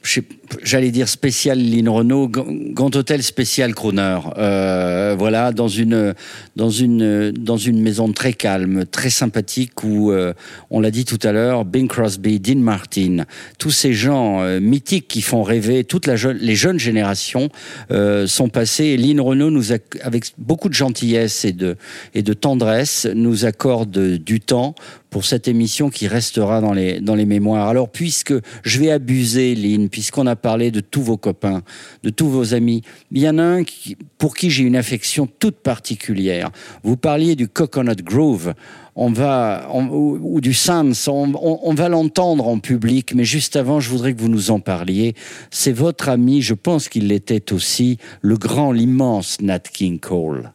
je 0.04 0.14
sais- 0.16 0.24
j'allais 0.64 0.92
dire 0.92 1.08
spécial 1.08 1.60
Lynn 1.60 1.90
Renault, 1.90 2.30
Grand 2.30 2.96
Hôtel 2.96 3.24
spécial 3.24 3.74
Croner. 3.76 4.20
Euh, 4.38 5.16
voilà, 5.18 5.52
dans 5.52 5.68
une, 5.68 6.14
dans, 6.56 6.70
une, 6.70 7.32
dans 7.32 7.58
une 7.58 7.82
maison 7.82 8.12
très 8.12 8.34
calme, 8.34 8.86
très 8.86 9.10
sympathique 9.10 9.84
où, 9.84 10.12
euh, 10.12 10.34
on 10.70 10.80
l'a 10.80 10.92
dit 10.92 11.06
tout 11.06 11.20
à 11.24 11.32
l'heure, 11.32 11.66
Bing 11.66 11.88
Crosby, 11.88 12.40
Dean 12.40 12.60
Martin, 12.60 13.26
tous 13.60 13.72
ces 13.72 13.94
gens 13.94 14.42
euh, 14.42 14.60
mythiques 14.60 15.08
qui 15.08 15.22
font 15.22 15.44
rêver 15.44 15.84
toutes 15.84 16.14
jeune- 16.16 16.38
les 16.38 16.56
jeunes 16.56 16.80
générations 16.80 17.50
sont 17.90 18.50
passés. 18.50 18.86
Et 18.86 18.98
Lynn 18.98 19.20
Renault, 19.20 19.52
nous 19.52 19.72
avec 20.02 20.32
beaucoup 20.38 20.70
de 20.70 20.74
gentillesse 20.74 21.44
et 21.46 21.52
de, 21.52 21.76
et 22.14 22.22
de 22.22 22.34
tendresse, 22.34 23.08
nous 23.14 23.46
accorde 23.46 24.18
du 24.18 24.40
temps 24.40 24.76
pour 25.10 25.26
cette 25.26 25.48
émission 25.48 25.90
qui 25.90 26.08
restera 26.08 26.62
dans 26.62 26.74
les, 26.74 27.00
dans 27.00 27.16
les 27.16 27.26
mémoires. 27.26 27.68
Alors, 27.68 27.90
puisque 27.90 28.34
je 28.64 28.80
vais 28.80 28.92
abuser, 28.92 29.56
Lynn, 29.56 29.90
puisqu'on 29.90 30.28
a 30.28 30.36
parlé 30.38 30.72
de 30.72 30.80
tous 30.80 31.02
vos 31.02 31.18
copains, 31.18 31.62
de 32.04 32.10
tous 32.10 32.30
vos 32.30 32.54
amis, 32.54 32.84
il 33.12 33.22
y 33.22 33.30
en 33.30 33.38
a 33.38 33.44
un 33.44 33.64
pour 34.18 34.36
qui 34.36 34.50
j'ai 34.50 34.64
une 34.64 34.76
affection 34.76 35.28
toute 35.28 35.58
particulière. 35.58 36.52
Vous 36.84 36.98
parliez 36.98 37.36
du 37.36 37.48
Coconut 37.48 38.04
Grove. 38.04 38.54
On 39.00 39.12
va, 39.12 39.70
ou, 39.76 40.42
du 40.42 40.56
Sans, 40.56 41.08
on, 41.08 41.74
va 41.76 41.88
l'entendre 41.88 42.48
en 42.48 42.58
public, 42.58 43.14
mais 43.14 43.26
juste 43.26 43.56
avant, 43.56 43.80
je 43.80 43.92
voudrais 43.92 44.16
que 44.16 44.20
vous 44.20 44.28
nous 44.28 44.50
en 44.50 44.60
parliez. 44.60 45.14
C'est 45.52 45.72
votre 45.72 46.10
ami, 46.10 46.42
je 46.42 46.56
pense 46.56 46.90
qu'il 46.90 47.10
l'était 47.10 47.54
aussi, 47.54 48.00
le 48.22 48.38
grand, 48.38 48.72
l'immense 48.72 49.40
Nat 49.40 49.60
King 49.60 50.00
Cole. 50.00 50.52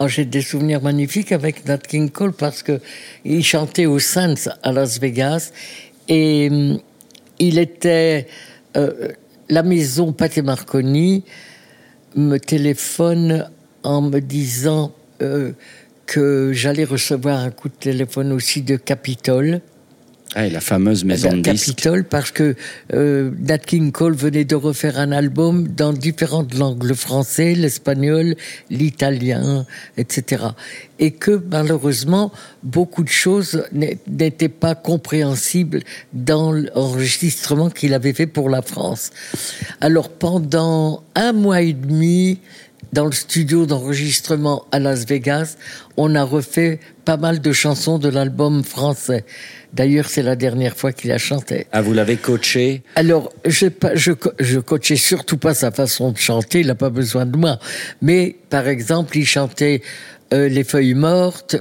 Oh, 0.00 0.06
J'ai 0.06 0.26
des 0.26 0.42
souvenirs 0.42 0.82
magnifiques 0.82 1.32
avec 1.32 1.66
Nat 1.66 1.78
King 1.78 2.10
Cole 2.10 2.34
parce 2.34 2.62
que 2.62 2.78
il 3.24 3.42
chantait 3.42 3.86
au 3.86 3.98
Sands 3.98 4.50
à 4.62 4.70
Las 4.70 5.00
Vegas 5.00 5.50
et 6.08 6.48
hum, 6.50 6.78
il 7.38 7.58
était 7.58 8.26
euh, 8.76 9.12
la 9.48 9.62
maison 9.62 10.12
Pathé 10.12 10.42
Marconi 10.42 11.24
me 12.14 12.38
téléphone 12.38 13.50
en 13.82 14.02
me 14.02 14.20
disant 14.20 14.92
euh, 15.22 15.52
que 16.06 16.52
j'allais 16.52 16.84
recevoir 16.84 17.40
un 17.40 17.50
coup 17.50 17.68
de 17.68 17.74
téléphone 17.74 18.32
aussi 18.32 18.62
de 18.62 18.76
Capitole. 18.76 19.60
Ah, 20.34 20.46
et 20.46 20.50
la 20.50 20.60
fameuse 20.60 21.04
maison 21.04 21.32
de 21.32 21.40
disques. 21.40 21.68
Capitole 21.68 22.04
parce 22.04 22.30
que 22.30 22.54
euh, 22.92 23.30
Nat 23.40 23.58
King 23.58 23.92
Cole 23.92 24.14
venait 24.14 24.44
de 24.44 24.54
refaire 24.54 24.98
un 24.98 25.10
album 25.10 25.68
dans 25.68 25.94
différentes 25.94 26.54
langues, 26.54 26.84
le 26.84 26.94
français, 26.94 27.54
l'espagnol, 27.54 28.36
l'italien, 28.68 29.64
etc. 29.96 30.44
Et 30.98 31.12
que 31.12 31.42
malheureusement, 31.50 32.30
beaucoup 32.62 33.04
de 33.04 33.08
choses 33.08 33.64
n'étaient 33.72 34.50
pas 34.50 34.74
compréhensibles 34.74 35.82
dans 36.12 36.52
l'enregistrement 36.52 37.70
qu'il 37.70 37.94
avait 37.94 38.12
fait 38.12 38.26
pour 38.26 38.50
la 38.50 38.60
France. 38.60 39.10
Alors 39.80 40.10
pendant 40.10 41.04
un 41.14 41.32
mois 41.32 41.62
et 41.62 41.72
demi, 41.72 42.38
dans 42.92 43.06
le 43.06 43.12
studio 43.12 43.66
d'enregistrement 43.66 44.64
à 44.72 44.78
Las 44.78 45.04
Vegas, 45.06 45.56
on 45.96 46.14
a 46.14 46.22
refait 46.22 46.80
pas 47.04 47.16
mal 47.16 47.40
de 47.40 47.52
chansons 47.52 47.98
de 47.98 48.08
l'album 48.08 48.64
français. 48.64 49.24
D'ailleurs, 49.72 50.08
c'est 50.08 50.22
la 50.22 50.34
dernière 50.36 50.76
fois 50.76 50.92
qu'il 50.92 51.12
a 51.12 51.18
chanté. 51.18 51.66
Ah, 51.72 51.82
vous 51.82 51.92
l'avez 51.92 52.16
coaché 52.16 52.82
Alors, 52.96 53.32
je, 53.44 53.66
je, 53.94 54.12
je 54.40 54.58
coachais 54.60 54.96
surtout 54.96 55.36
pas 55.36 55.54
sa 55.54 55.70
façon 55.70 56.10
de 56.12 56.16
chanter, 56.18 56.60
il 56.60 56.66
n'a 56.68 56.74
pas 56.74 56.90
besoin 56.90 57.26
de 57.26 57.36
moi. 57.36 57.58
Mais, 58.00 58.36
par 58.50 58.66
exemple, 58.66 59.16
il 59.18 59.26
chantait 59.26 59.82
euh, 60.32 60.48
Les 60.48 60.64
feuilles 60.64 60.94
mortes, 60.94 61.56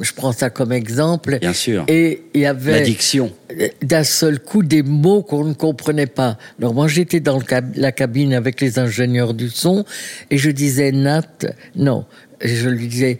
je 0.00 0.12
prends 0.12 0.32
ça 0.32 0.50
comme 0.50 0.72
exemple. 0.72 1.38
Bien 1.38 1.52
sûr. 1.54 1.84
Et 1.88 2.22
il 2.34 2.42
y 2.42 2.46
avait 2.46 2.72
L'addiction. 2.80 3.32
d'un 3.82 4.04
seul 4.04 4.38
coup 4.40 4.62
des 4.62 4.82
mots 4.82 5.22
qu'on 5.22 5.44
ne 5.44 5.54
comprenait 5.54 6.06
pas. 6.06 6.36
Alors 6.58 6.74
moi 6.74 6.88
j'étais 6.88 7.20
dans 7.20 7.38
le 7.38 7.44
la 7.76 7.92
cabine 7.92 8.34
avec 8.34 8.60
les 8.60 8.78
ingénieurs 8.78 9.32
du 9.32 9.48
son 9.48 9.84
et 10.30 10.36
je 10.36 10.50
disais 10.50 10.92
Nat, 10.92 11.46
non, 11.76 12.04
Et 12.42 12.48
je 12.48 12.68
lui 12.68 12.88
disais, 12.88 13.18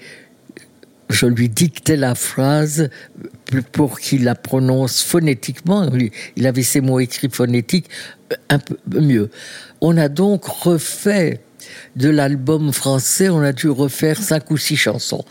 je 1.09 1.27
lui 1.27 1.49
dictais 1.49 1.97
la 1.97 2.15
phrase 2.15 2.91
pour 3.73 4.01
qu'il 4.01 4.25
la 4.25 4.35
prononce 4.35 5.03
phonétiquement. 5.03 5.89
Il- 6.37 6.47
avait 6.47 6.63
ses 6.63 6.81
mots 6.81 7.01
écrits 7.01 7.29
phonétiques 7.31 7.89
euh, 8.33 8.37
un 8.51 8.59
peu 8.59 8.77
mieux. 9.01 9.31
On 9.81 9.97
a 9.97 10.09
donc 10.09 10.45
refait 10.45 11.41
de 11.97 12.09
l'album 12.09 12.73
français, 12.73 13.29
on 13.29 13.41
a 13.41 13.53
dû 13.53 13.69
refaire 13.69 14.23
cinq 14.23 14.51
ou 14.51 14.57
six 14.57 14.77
chansons. 14.77 15.25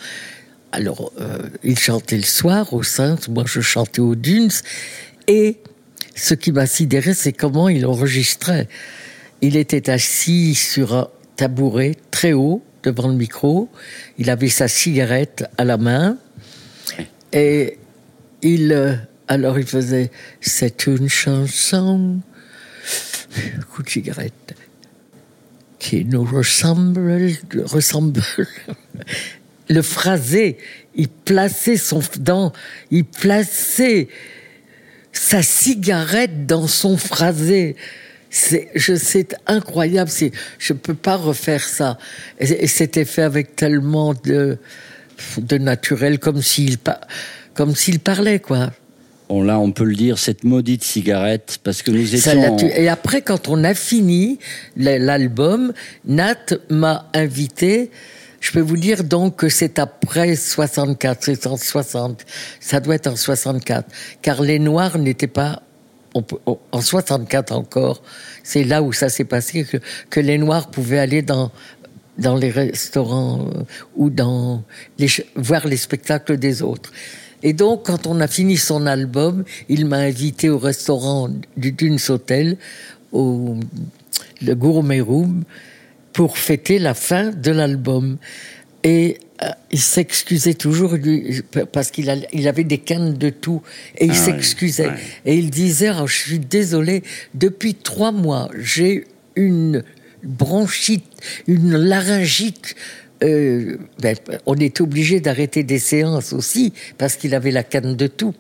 Alors, 0.72 1.12
euh, 1.22 1.40
il 1.64 1.80
chantait 1.80 2.18
le 2.18 2.24
soir 2.24 2.74
au 2.74 2.84
Saint, 2.84 3.18
moi 3.30 3.44
je 3.48 3.62
chantais 3.62 4.02
aux 4.02 4.16
Dunes, 4.16 4.52
et 5.28 5.58
ce 6.16 6.34
qui 6.34 6.52
m'a 6.52 6.66
sidéré, 6.66 7.14
c'est 7.14 7.32
comment 7.32 7.70
il 7.70 7.86
enregistrait. 7.86 8.68
Il 9.42 9.56
était 9.56 9.90
assis 9.90 10.54
sur 10.54 10.94
un 10.94 11.08
tabouret 11.38 11.96
très 12.12 12.34
haut 12.34 12.62
devant 12.84 13.08
le 13.08 13.16
micro, 13.16 13.70
il 14.18 14.30
avait 14.30 14.50
sa 14.50 14.68
cigarette 14.68 15.46
à 15.58 15.64
la 15.64 15.78
main, 15.78 16.18
et 17.32 17.78
il, 18.54 18.72
euh, 18.72 18.96
alors 19.28 19.58
il 19.60 19.66
faisait 19.66 20.12
C'est 20.40 20.88
une 20.88 21.10
chanson, 21.10 22.20
coup 23.72 23.84
de 23.84 23.90
cigarette, 23.90 24.56
qui 25.80 26.06
nous 26.06 26.24
ressemble, 26.24 27.38
ressemble. 27.64 28.22
Le 29.68 29.82
phrasé, 29.82 30.58
il 30.96 31.10
plaçait 31.10 31.78
son 31.78 32.02
dans, 32.20 32.54
il 32.92 33.04
plaçait 33.04 34.10
sa 35.12 35.42
cigarette 35.42 36.46
dans 36.46 36.68
son 36.68 36.98
phrasé. 36.98 37.76
C'est, 38.30 38.70
je, 38.76 38.96
c'est 38.96 39.36
incroyable. 39.48 40.12
C'est, 40.12 40.32
je 40.60 40.74
peux 40.74 40.94
pas 40.94 41.16
refaire 41.16 41.64
ça. 41.64 41.98
Et, 42.40 42.68
c'était 42.68 43.06
fait 43.06 43.22
avec 43.24 43.56
tellement 43.56 44.14
de, 44.14 44.58
de 45.38 45.58
naturel, 45.58 46.20
comme 46.20 46.42
s'il, 46.44 46.78
pa- 46.78 47.02
comme 47.56 47.76
s'il 47.76 48.00
parlait, 48.00 48.40
quoi. 48.40 48.72
On, 49.30 49.42
là, 49.42 49.58
on 49.60 49.72
peut 49.72 49.86
le 49.86 49.96
dire, 49.96 50.20
cette 50.20 50.44
maudite 50.44 50.84
cigarette, 50.84 51.58
parce 51.64 51.82
que 51.82 51.90
nous 51.90 52.14
étions... 52.14 52.58
Et 52.60 52.88
après, 52.90 53.24
quand 53.24 53.48
on 53.48 53.64
a 53.64 53.74
fini 53.74 54.38
l'album, 54.78 55.74
Nat 56.06 56.54
m'a 56.70 57.10
invité. 57.16 57.90
Je 58.40 58.52
peux 58.52 58.60
vous 58.60 58.78
dire 58.78 59.04
donc 59.04 59.38
que 59.38 59.50
c'est 59.50 59.80
après 59.80 60.36
64, 60.36 61.24
c'est 61.24 61.48
en 61.48 61.58
60. 61.58 62.24
Ça 62.60 62.80
doit 62.80 62.94
être 62.96 63.08
en 63.08 63.16
64. 63.16 63.88
Car 64.22 64.44
les 64.44 64.60
Noirs 64.60 65.00
n'étaient 65.00 65.26
pas, 65.26 65.64
on 66.14 66.22
peut- 66.22 66.38
on- 66.46 66.60
en 66.72 66.82
64 66.82 67.52
encore, 67.54 68.04
c'est 68.44 68.64
là 68.64 68.84
où 68.84 68.94
ça 68.94 69.10
s'est 69.10 69.24
passé 69.26 69.64
que, 69.64 69.78
que 70.12 70.20
les 70.20 70.38
Noirs 70.38 70.70
pouvaient 70.70 71.00
aller 71.00 71.24
dans, 71.24 71.52
dans 72.20 72.36
les 72.36 72.52
restaurants 72.52 73.48
euh, 73.56 73.62
ou 73.96 74.12
dans 74.12 74.62
les, 75.00 75.08
voir 75.36 75.66
les 75.66 75.78
spectacles 75.78 76.38
des 76.38 76.62
autres. 76.62 76.92
Et 77.48 77.54
donc, 77.54 77.86
quand 77.86 78.08
on 78.08 78.20
a 78.22 78.28
fini 78.28 78.58
son 78.58 78.88
album, 78.88 79.44
il 79.70 79.86
m'a 79.86 79.98
invité 79.98 80.50
au 80.50 80.58
restaurant 80.58 81.30
du 81.56 81.72
Dunes 81.72 82.00
Hotel, 82.10 82.58
au 83.12 83.56
le 84.42 84.54
Gourmet 84.56 85.00
Room, 85.00 85.44
pour 86.12 86.38
fêter 86.40 86.80
la 86.80 86.96
fin 86.96 87.30
de 87.30 87.52
l'album. 87.52 88.18
Et 88.84 89.20
euh, 89.44 89.48
il 89.72 89.80
s'excusait 89.80 90.56
toujours 90.56 90.96
lui, 90.96 91.42
parce 91.72 91.92
qu'il 91.92 92.10
a- 92.10 92.16
il 92.34 92.48
avait 92.48 92.64
des 92.64 92.80
cannes 92.80 93.14
de 93.14 93.30
tout 93.30 93.62
et 93.98 94.06
il 94.06 94.12
Ah 94.12 94.16
s'excusait. 94.16 94.90
Et 95.26 95.36
il 95.38 95.52
disait 95.52 95.92
oh, 96.02 96.08
Je 96.08 96.16
suis 96.18 96.40
désolé, 96.40 97.04
depuis 97.36 97.76
trois 97.76 98.12
mois, 98.12 98.50
j'ai 98.58 99.06
une 99.36 99.84
bronchite, 100.24 101.06
une 101.48 101.78
laryngite. 101.78 102.74
Euh, 103.24 103.78
ben, 104.02 104.16
on 104.46 104.56
était 104.56 104.82
obligé 104.82 105.20
d'arrêter 105.20 105.64
des 105.64 105.80
séances 105.80 106.34
aussi 106.34 106.74
parce 106.98 107.16
qu'il 107.16 107.34
avait 107.34 107.52
la 107.52 107.64
canne 107.64 107.96
de 107.96 108.08
tout. 108.08 108.34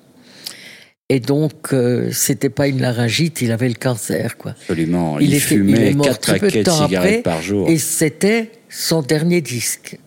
Et 1.07 1.19
donc, 1.19 1.71
euh, 1.71 2.09
c'était 2.11 2.49
pas 2.49 2.67
une 2.67 2.81
laryngite, 2.81 3.41
il 3.41 3.51
avait 3.51 3.67
le 3.69 3.75
cancer, 3.75 4.37
quoi. 4.37 4.51
Absolument. 4.51 5.19
Il, 5.19 5.29
était- 5.33 5.39
fumait 5.39 5.91
est 5.91 5.93
mort 5.93 6.07
quatre 6.07 6.19
très 6.21 6.39
peu 6.39 6.47
de 6.47 6.51
paquets 6.51 6.59
de 6.59 6.63
temps 6.65 6.87
cigarettes 6.87 7.19
après, 7.19 7.21
par 7.21 7.41
jour. 7.43 7.69
Et 7.69 7.77
c'était 7.77 8.49
son 8.69 9.01
dernier 9.03 9.41
disque. 9.41 9.97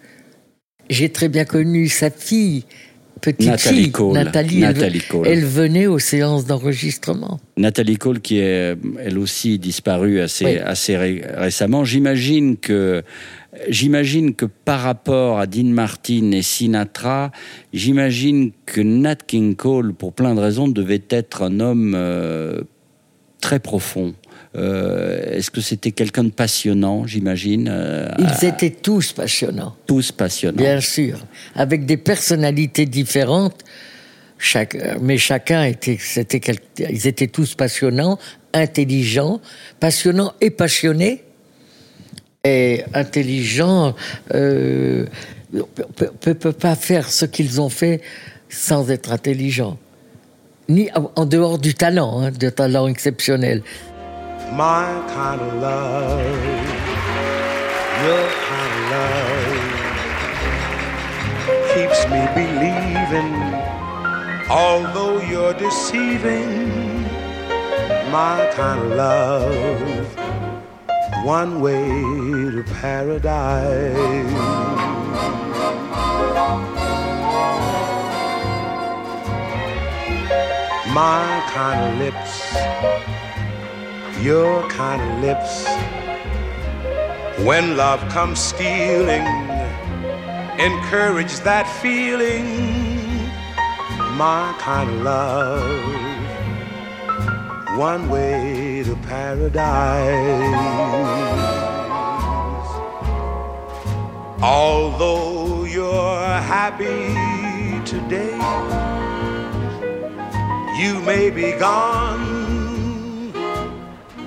J'ai 0.90 1.08
très 1.10 1.28
bien 1.28 1.44
connu 1.44 1.86
sa 1.88 2.10
fille, 2.10 2.64
petite 3.20 3.46
Nathalie 3.48 3.82
fille, 3.84 3.92
Cole. 3.92 4.14
Nathalie. 4.14 4.58
Nathalie 4.58 4.98
elle, 5.04 5.06
Cole. 5.06 5.28
elle 5.28 5.44
venait 5.44 5.86
aux 5.86 5.98
séances 6.00 6.46
d'enregistrement. 6.46 7.38
Nathalie 7.56 7.96
Cole, 7.96 8.20
qui 8.20 8.38
est 8.40 8.74
elle 9.04 9.18
aussi 9.18 9.58
disparue 9.60 10.20
assez, 10.20 10.44
Oui. 10.46 10.56
assez 10.58 10.96
ré- 10.96 11.22
récemment. 11.36 11.84
J'imagine 11.84 12.56
que, 12.56 13.04
j'imagine 13.68 14.34
que 14.34 14.44
par 14.46 14.80
rapport 14.80 15.38
à 15.38 15.46
Dean 15.46 15.64
Martin 15.72 16.32
et 16.32 16.42
Sinatra, 16.42 17.30
j'imagine 17.72 18.52
que 18.66 18.80
Nat 18.80 19.16
King 19.26 19.56
Cole, 19.56 19.94
pour 19.94 20.12
plein 20.12 20.34
de 20.34 20.40
raisons, 20.40 20.68
devait 20.68 21.02
être 21.10 21.42
un 21.42 21.60
homme 21.60 21.94
euh, 21.96 22.60
très 23.40 23.58
profond. 23.58 24.14
Euh, 24.56 25.36
Est-ce 25.36 25.50
que 25.50 25.60
c'était 25.60 25.92
quelqu'un 25.92 26.24
de 26.24 26.30
passionnant, 26.30 27.06
j'imagine 27.06 27.68
euh, 27.70 28.08
Ils 28.18 28.44
étaient 28.46 28.70
tous 28.70 29.12
passionnants, 29.12 29.76
Tous 29.86 30.10
passionnants. 30.12 30.56
bien 30.56 30.80
sûr, 30.80 31.18
avec 31.54 31.84
des 31.86 31.96
personnalités 31.96 32.86
différentes. 32.86 33.64
Chaque, 34.40 34.76
mais 35.00 35.18
chacun 35.18 35.64
était, 35.64 35.98
c'était 36.00 36.38
quel- 36.38 36.60
ils 36.78 37.06
étaient 37.08 37.26
tous 37.26 37.54
passionnants, 37.54 38.18
intelligents, 38.54 39.40
passionnants 39.80 40.32
et 40.40 40.50
passionnés. 40.50 41.24
Et 42.44 42.84
intelligents, 42.94 43.94
euh, 44.34 45.06
peut, 45.96 46.10
peut, 46.20 46.34
peut 46.34 46.52
pas 46.52 46.76
faire 46.76 47.10
ce 47.10 47.24
qu'ils 47.24 47.60
ont 47.60 47.68
fait 47.68 48.00
sans 48.48 48.90
être 48.90 49.12
intelligents. 49.12 49.76
Ni 50.68 50.90
en 51.16 51.24
dehors 51.24 51.58
du 51.58 51.74
talent, 51.74 52.20
hein, 52.20 52.30
de 52.30 52.50
talent 52.50 52.86
exceptionnel. 52.88 53.62
My 54.52 54.86
kind 55.08 55.40
of 55.40 55.60
love, 55.60 56.22
your 58.02 58.28
kind 58.48 58.72
of 58.74 58.90
love 58.90 59.78
keeps 61.74 62.06
me 62.08 62.22
believing, 62.34 63.34
although 64.50 65.20
you're 65.20 65.54
deceiving. 65.54 67.04
My 68.10 68.48
kind 68.56 68.80
of 68.80 68.96
love, 68.96 70.06
one 71.24 71.60
way 71.60 71.88
to 71.88 72.64
paradise. 72.80 74.32
My 80.94 81.42
kind 81.52 81.92
of 81.92 81.98
lips 81.98 82.88
your 84.22 84.68
kind 84.68 85.00
of 85.00 85.20
lips. 85.20 85.64
When 87.44 87.76
love 87.76 88.00
comes 88.08 88.40
stealing, 88.40 89.26
encourage 90.58 91.38
that 91.40 91.68
feeling. 91.80 93.30
My 94.16 94.54
kind 94.58 94.90
of 94.90 95.02
love, 95.02 95.98
one 97.78 98.08
way 98.10 98.67
to 98.84 98.94
paradise. 98.96 100.54
Although 104.40 105.64
you're 105.64 106.26
happy 106.56 107.14
today, 107.84 108.38
you 110.78 111.00
may 111.00 111.30
be 111.30 111.52
gone 111.58 113.32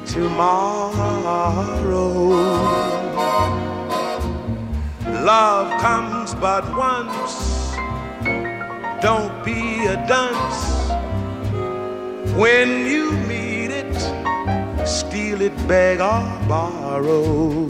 tomorrow. 0.06 1.41
Love 5.24 5.82
comes 5.82 6.36
but 6.36 6.64
once, 6.76 7.74
don't 9.02 9.45
be 9.45 9.86
a 9.86 9.95
dunce. 10.08 10.72
When 12.36 12.86
you 12.88 13.12
meet 13.28 13.51
steal 15.32 15.42
it, 15.42 15.56
beg 15.68 16.00
or 16.02 16.24
borrow. 16.48 17.70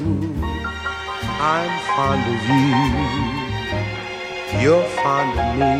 I'm 1.53 1.71
fond 1.93 2.23
of 2.33 2.41
you, 2.49 2.75
you're 4.61 4.89
fond 5.01 5.31
of 5.39 5.47
me. 5.59 5.75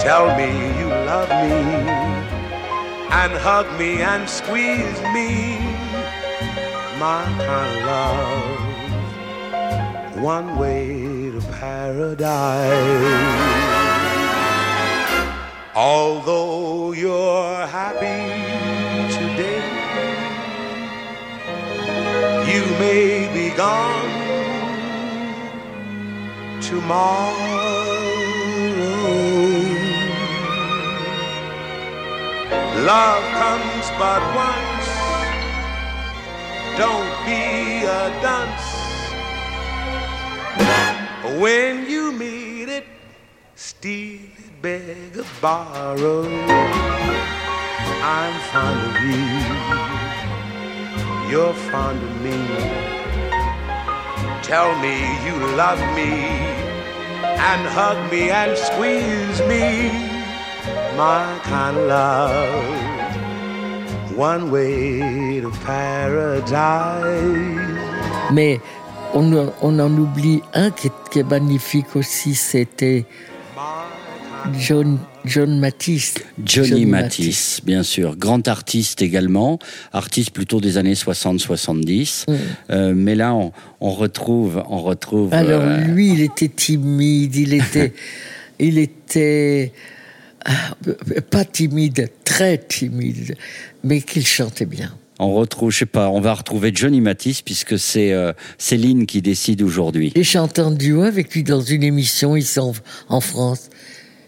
Tell 0.00 0.26
me 0.36 0.50
you 0.78 0.88
love 1.10 1.28
me 1.28 1.60
and 3.20 3.32
hug 3.46 3.66
me 3.78 4.02
and 4.02 4.28
squeeze 4.28 5.00
me, 5.14 5.58
my 6.98 7.24
kind 7.46 7.76
of 7.78 7.84
love, 7.86 8.60
one 10.22 10.58
way 10.58 11.30
to 11.30 11.40
paradise. 11.60 13.02
Although 15.74 16.92
you're 16.92 17.66
happy 17.66 18.41
may 22.78 23.28
be 23.32 23.54
gone 23.56 24.10
tomorrow. 26.60 27.72
Love 32.84 33.24
comes 33.40 33.86
but 33.98 34.22
once. 34.34 34.88
Don't 36.76 37.14
be 37.26 37.84
a 37.84 38.10
dunce. 38.22 38.68
When 41.40 41.86
you 41.90 42.12
meet 42.12 42.68
it, 42.68 42.86
steal 43.54 44.20
it, 44.38 44.62
beg 44.62 45.18
or 45.18 45.26
borrow. 45.40 46.26
I'm 48.04 48.34
fond 48.50 48.96
of 48.96 49.88
you. 49.88 49.91
You're 51.32 51.54
fond 51.54 51.96
of 52.02 52.14
me. 52.20 52.36
Tell 54.42 54.70
me 54.84 54.96
you 55.24 55.34
love 55.56 55.80
me 55.96 56.12
and 57.48 57.62
hug 57.76 57.98
me 58.12 58.28
and 58.28 58.52
squeeze 58.54 59.40
me 59.48 59.88
my 60.94 61.24
kind 61.44 61.78
of 61.78 61.88
love. 61.88 62.52
One 64.14 64.50
way 64.50 65.40
to 65.40 65.50
paradise. 65.64 67.00
Mais 68.30 68.60
on, 69.14 69.32
on 69.62 69.78
en 69.80 69.96
oublie 69.96 70.42
un 70.52 70.70
qui 70.70 70.88
est, 70.88 71.08
qui 71.10 71.20
est 71.20 71.30
magnifique 71.30 71.96
aussi, 71.96 72.34
c'était 72.34 73.06
John, 74.58 74.98
John 75.24 75.58
Matisse. 75.58 76.14
Johnny, 76.44 76.86
Matisse, 76.86 77.60
bien 77.64 77.82
sûr. 77.82 78.16
Grand 78.16 78.46
artiste 78.48 79.02
également, 79.02 79.58
artiste 79.92 80.30
plutôt 80.30 80.60
des 80.60 80.78
années 80.78 80.94
60-70. 80.94 82.24
Mm. 82.28 82.34
Euh, 82.70 82.92
mais 82.94 83.14
là, 83.14 83.34
on, 83.34 83.52
on 83.80 83.90
retrouve, 83.90 84.62
on 84.68 84.78
retrouve. 84.78 85.32
Alors 85.32 85.62
euh, 85.62 85.78
lui, 85.84 86.12
il 86.12 86.20
était 86.20 86.48
timide, 86.48 87.34
il 87.36 87.54
était, 87.54 87.92
il 88.58 88.78
était 88.78 89.72
pas 91.30 91.44
timide, 91.44 92.10
très 92.24 92.58
timide, 92.58 93.36
mais 93.84 94.00
qu'il 94.00 94.26
chantait 94.26 94.66
bien. 94.66 94.92
On 95.18 95.34
retrouve, 95.34 95.70
je 95.70 95.78
sais 95.78 95.86
pas, 95.86 96.08
on 96.08 96.20
va 96.20 96.34
retrouver 96.34 96.72
Johnny 96.74 97.00
Matisse 97.00 97.42
puisque 97.42 97.78
c'est 97.78 98.12
euh, 98.12 98.32
Céline 98.58 99.06
qui 99.06 99.22
décide 99.22 99.62
aujourd'hui. 99.62 100.12
J'ai 100.16 100.24
chanté 100.24 100.62
en 100.62 100.72
duo 100.72 101.02
avec 101.02 101.32
lui 101.32 101.44
dans 101.44 101.60
une 101.60 101.84
émission 101.84 102.34
ici 102.34 102.58
en, 102.58 102.72
en 103.08 103.20
France. 103.20 103.70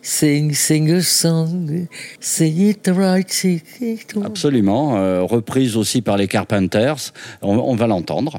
Sing, 0.06 0.52
sing 0.52 0.90
a 0.90 1.00
song, 1.00 1.88
sing 2.20 2.60
it 2.60 2.90
right, 2.94 3.30
sing 3.30 3.62
it. 3.80 4.14
Absolument, 4.22 4.98
euh, 4.98 5.22
reprise 5.22 5.78
aussi 5.78 6.02
par 6.02 6.18
les 6.18 6.28
Carpenters. 6.28 7.14
On, 7.40 7.56
on 7.56 7.74
va 7.74 7.86
l'entendre. 7.86 8.38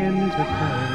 begin 0.00 0.30
to 0.30 0.44
play. 0.56 0.88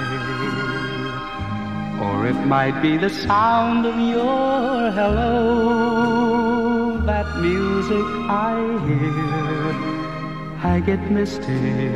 Or 2.06 2.18
it 2.28 2.40
might 2.46 2.82
be 2.82 2.98
the 2.98 3.10
sound 3.10 3.86
of 3.86 3.98
your 4.00 4.92
hello, 4.98 6.32
that 7.06 7.28
music 7.40 8.06
I 8.30 8.56
hear. 8.88 9.74
I 10.74 10.80
get 10.80 11.02
misty 11.12 11.90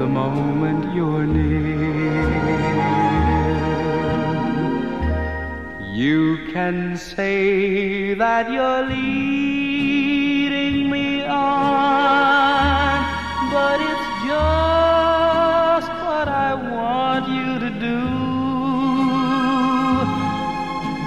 the 0.00 0.08
moment 0.20 0.94
you're 0.94 1.26
near. 1.26 2.32
You 5.92 6.38
can 6.52 6.96
say 6.96 8.14
that 8.14 8.50
you're 8.50 8.82
leading 8.88 9.51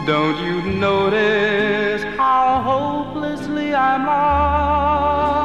Don't 0.05 0.37
you 0.37 0.61
notice 0.61 2.03
how 2.15 2.61
hopelessly 2.61 3.73
I'm 3.73 4.05
lost? 4.05 5.35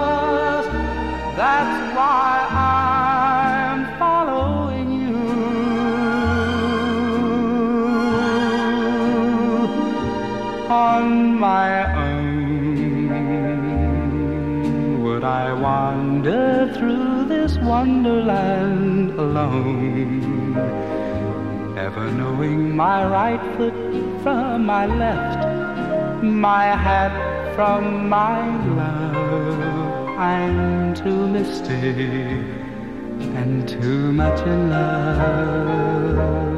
That's 1.35 1.97
why 1.97 2.47
I'm 2.51 3.87
following 3.99 4.89
you. 5.01 5.17
On 10.69 11.39
my 11.39 11.95
own, 11.95 13.09
would 15.03 15.25
I 15.25 15.55
wander 15.55 16.71
through 16.77 17.25
this 17.25 17.57
wonderland 17.61 19.13
alone? 19.13 20.21
Never 21.75 22.11
knowing 22.11 22.77
my 22.77 23.07
right 23.07 23.41
foot 23.57 23.80
from 24.23 24.67
my 24.67 24.87
left, 24.87 26.23
my 26.23 26.67
hat 26.67 27.55
from 27.55 28.09
my 28.09 28.41
love. 28.77 30.09
I'm 30.19 30.95
too 30.95 31.27
misty 31.29 31.73
and 33.39 33.67
too 33.67 34.13
much 34.13 34.41
in 34.47 34.71
love. 34.71 36.50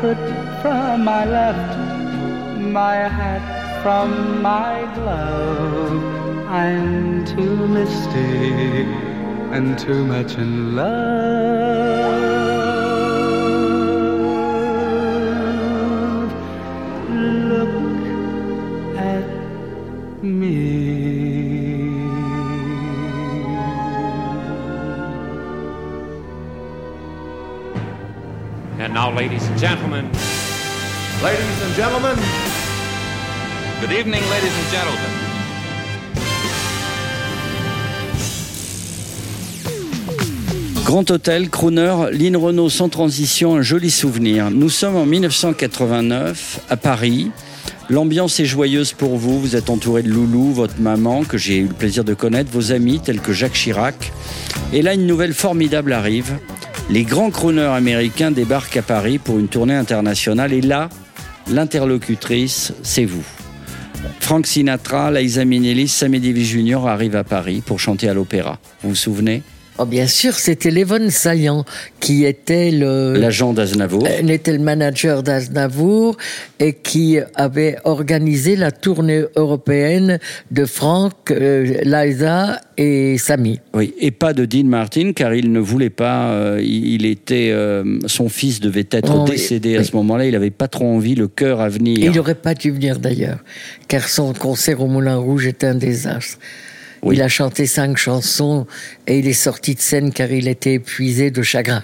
Foot 0.00 0.18
from 0.60 1.04
my 1.04 1.24
left, 1.24 1.78
my 2.58 2.96
hat 3.18 3.82
from 3.82 4.42
my 4.42 4.84
glove. 4.94 6.04
I'm 6.48 7.24
too 7.24 7.56
misty 7.66 8.82
and 9.56 9.78
too 9.78 10.04
much 10.04 10.34
in 10.34 10.76
love. 10.76 11.75
Gentlemen, 31.76 32.16
Good 33.82 33.92
evening, 33.92 34.22
ladies 34.30 34.52
and 34.56 34.70
gentlemen. 34.72 35.10
Grand 40.86 41.10
Hôtel, 41.10 41.50
Crooner, 41.50 42.10
Lynn 42.12 42.36
Renault 42.38 42.70
sans 42.70 42.88
transition, 42.88 43.56
un 43.56 43.62
joli 43.62 43.90
souvenir. 43.90 44.50
Nous 44.50 44.70
sommes 44.70 44.96
en 44.96 45.04
1989 45.04 46.60
à 46.70 46.78
Paris. 46.78 47.30
L'ambiance 47.90 48.40
est 48.40 48.46
joyeuse 48.46 48.94
pour 48.94 49.18
vous. 49.18 49.38
Vous 49.38 49.54
êtes 49.54 49.68
entouré 49.68 50.02
de 50.02 50.08
Loulou, 50.08 50.52
votre 50.52 50.80
maman, 50.80 51.24
que 51.24 51.36
j'ai 51.36 51.58
eu 51.58 51.66
le 51.66 51.74
plaisir 51.74 52.04
de 52.04 52.14
connaître, 52.14 52.50
vos 52.50 52.72
amis 52.72 53.00
tels 53.00 53.20
que 53.20 53.34
Jacques 53.34 53.52
Chirac. 53.52 54.12
Et 54.72 54.80
là, 54.80 54.94
une 54.94 55.06
nouvelle 55.06 55.34
formidable 55.34 55.92
arrive. 55.92 56.38
Les 56.88 57.02
grands 57.02 57.30
crooners 57.30 57.74
américains 57.74 58.30
débarquent 58.30 58.78
à 58.78 58.82
Paris 58.82 59.18
pour 59.18 59.38
une 59.38 59.48
tournée 59.48 59.74
internationale. 59.74 60.54
Et 60.54 60.62
là, 60.62 60.88
l'interlocutrice, 61.50 62.72
c'est 62.82 63.04
vous. 63.04 63.24
Frank 64.20 64.46
Sinatra, 64.46 65.10
Liza 65.10 65.44
Minnelli, 65.44 65.88
Sammy 65.88 66.20
Davis 66.20 66.48
Jr. 66.48 66.86
arrivent 66.86 67.16
à 67.16 67.24
Paris 67.24 67.62
pour 67.64 67.80
chanter 67.80 68.08
à 68.08 68.14
l'opéra. 68.14 68.58
Vous 68.82 68.90
vous 68.90 68.94
souvenez? 68.94 69.42
Oh, 69.78 69.84
bien 69.84 70.06
sûr, 70.06 70.32
c'était 70.34 70.70
Lévon 70.70 71.10
Saillant 71.10 71.66
qui 72.00 72.24
était 72.24 72.70
le 72.70 73.12
L'agent 73.18 73.52
d'Aznavour. 73.52 74.06
euh, 74.06 74.26
était 74.28 74.52
le 74.52 74.58
manager 74.58 75.22
d'Aznavour 75.22 76.16
et 76.58 76.72
qui 76.72 77.18
avait 77.34 77.76
organisé 77.84 78.56
la 78.56 78.70
tournée 78.70 79.24
européenne 79.36 80.18
de 80.50 80.64
Franck, 80.64 81.30
euh, 81.30 81.82
Liza 81.84 82.58
et 82.78 83.18
Samy. 83.18 83.60
Oui, 83.74 83.92
et 84.00 84.12
pas 84.12 84.32
de 84.32 84.46
Dean 84.46 84.64
Martin, 84.64 85.12
car 85.14 85.34
il 85.34 85.52
ne 85.52 85.60
voulait 85.60 85.90
pas. 85.90 86.30
euh, 86.30 86.60
il 86.64 87.04
était, 87.04 87.50
euh, 87.52 87.98
son 88.06 88.30
fils 88.30 88.60
devait 88.60 88.88
être 88.90 89.12
Oh, 89.14 89.24
oui, 89.24 89.32
décédé 89.32 89.76
à 89.76 89.80
oui. 89.80 89.84
ce 89.84 89.94
moment-là. 89.96 90.24
Il 90.24 90.32
n'avait 90.32 90.50
pas 90.50 90.68
trop 90.68 90.86
envie, 90.86 91.14
le 91.14 91.28
cœur 91.28 91.60
à 91.60 91.68
venir. 91.68 91.98
Il 92.00 92.12
n'aurait 92.12 92.34
pas 92.34 92.54
dû 92.54 92.70
venir 92.70 92.98
d'ailleurs, 92.98 93.40
car 93.88 94.08
son 94.08 94.32
concert 94.32 94.80
au 94.80 94.86
Moulin 94.86 95.16
Rouge 95.16 95.46
était 95.46 95.66
un 95.66 95.74
désastre. 95.74 96.38
Oui. 97.02 97.16
Il 97.16 97.22
a 97.22 97.28
chanté 97.28 97.66
cinq 97.66 97.96
chansons 97.96 98.66
et 99.06 99.18
il 99.18 99.26
est 99.26 99.32
sorti 99.32 99.74
de 99.74 99.80
scène 99.80 100.12
car 100.12 100.30
il 100.30 100.48
était 100.48 100.74
épuisé 100.74 101.30
de 101.30 101.42
chagrin. 101.42 101.82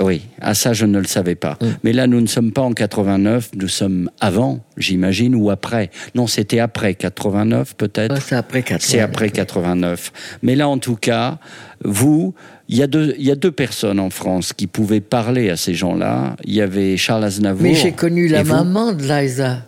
Oui, 0.00 0.22
à 0.40 0.54
ça 0.54 0.72
je 0.72 0.86
ne 0.86 0.98
le 0.98 1.06
savais 1.06 1.34
pas. 1.34 1.56
Mm. 1.60 1.66
Mais 1.84 1.92
là, 1.92 2.06
nous 2.06 2.20
ne 2.20 2.26
sommes 2.26 2.52
pas 2.52 2.62
en 2.62 2.72
89, 2.72 3.50
nous 3.56 3.68
sommes 3.68 4.10
avant, 4.20 4.60
j'imagine, 4.76 5.34
ou 5.34 5.50
après. 5.50 5.90
Non, 6.14 6.26
c'était 6.26 6.58
après 6.58 6.94
89 6.94 7.76
peut-être. 7.76 8.20
C'est 8.20 8.34
après 8.34 8.62
89. 8.62 8.82
C'est 8.82 9.00
après 9.00 9.30
89. 9.30 10.12
Mais 10.42 10.56
là, 10.56 10.68
en 10.68 10.78
tout 10.78 10.96
cas, 10.96 11.38
vous, 11.84 12.34
il 12.68 12.76
y, 12.76 12.82
a 12.82 12.86
deux, 12.86 13.14
il 13.18 13.24
y 13.24 13.30
a 13.30 13.36
deux 13.36 13.52
personnes 13.52 14.00
en 14.00 14.10
France 14.10 14.52
qui 14.52 14.66
pouvaient 14.66 15.00
parler 15.00 15.50
à 15.50 15.56
ces 15.56 15.74
gens-là. 15.74 16.36
Il 16.44 16.54
y 16.54 16.60
avait 16.60 16.96
Charles 16.96 17.24
Aznavour. 17.24 17.62
Mais 17.62 17.74
j'ai 17.74 17.92
connu 17.92 18.26
la 18.26 18.42
maman 18.42 18.92
de 18.92 19.02
Liza. 19.02 19.62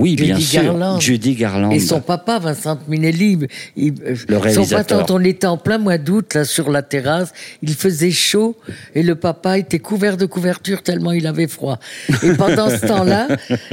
Oui, 0.00 0.16
bien 0.16 0.34
Judy 0.34 0.46
sûr. 0.46 0.62
Garland. 0.62 1.00
Judy 1.00 1.34
Garland. 1.34 1.70
Et 1.70 1.78
son 1.80 2.00
papa, 2.00 2.38
Vincent 2.38 2.78
Minelli, 2.88 3.38
il, 3.76 3.92
euh, 4.02 4.14
Le 4.28 4.34
son 4.36 4.40
réalisateur. 4.40 5.00
papa, 5.00 5.12
on 5.12 5.24
était 5.24 5.46
en 5.46 5.56
plein 5.56 5.78
mois 5.78 5.98
d'août, 5.98 6.34
là, 6.34 6.44
sur 6.44 6.70
la 6.70 6.82
terrasse, 6.82 7.32
il 7.62 7.74
faisait 7.74 8.10
chaud, 8.10 8.56
et 8.94 9.02
le 9.02 9.14
papa 9.14 9.58
était 9.58 9.78
couvert 9.78 10.16
de 10.16 10.26
couverture 10.26 10.82
tellement 10.82 11.12
il 11.12 11.26
avait 11.26 11.48
froid. 11.48 11.78
Et 12.22 12.32
pendant 12.34 12.70
ce 12.70 12.86
temps-là, 12.86 13.28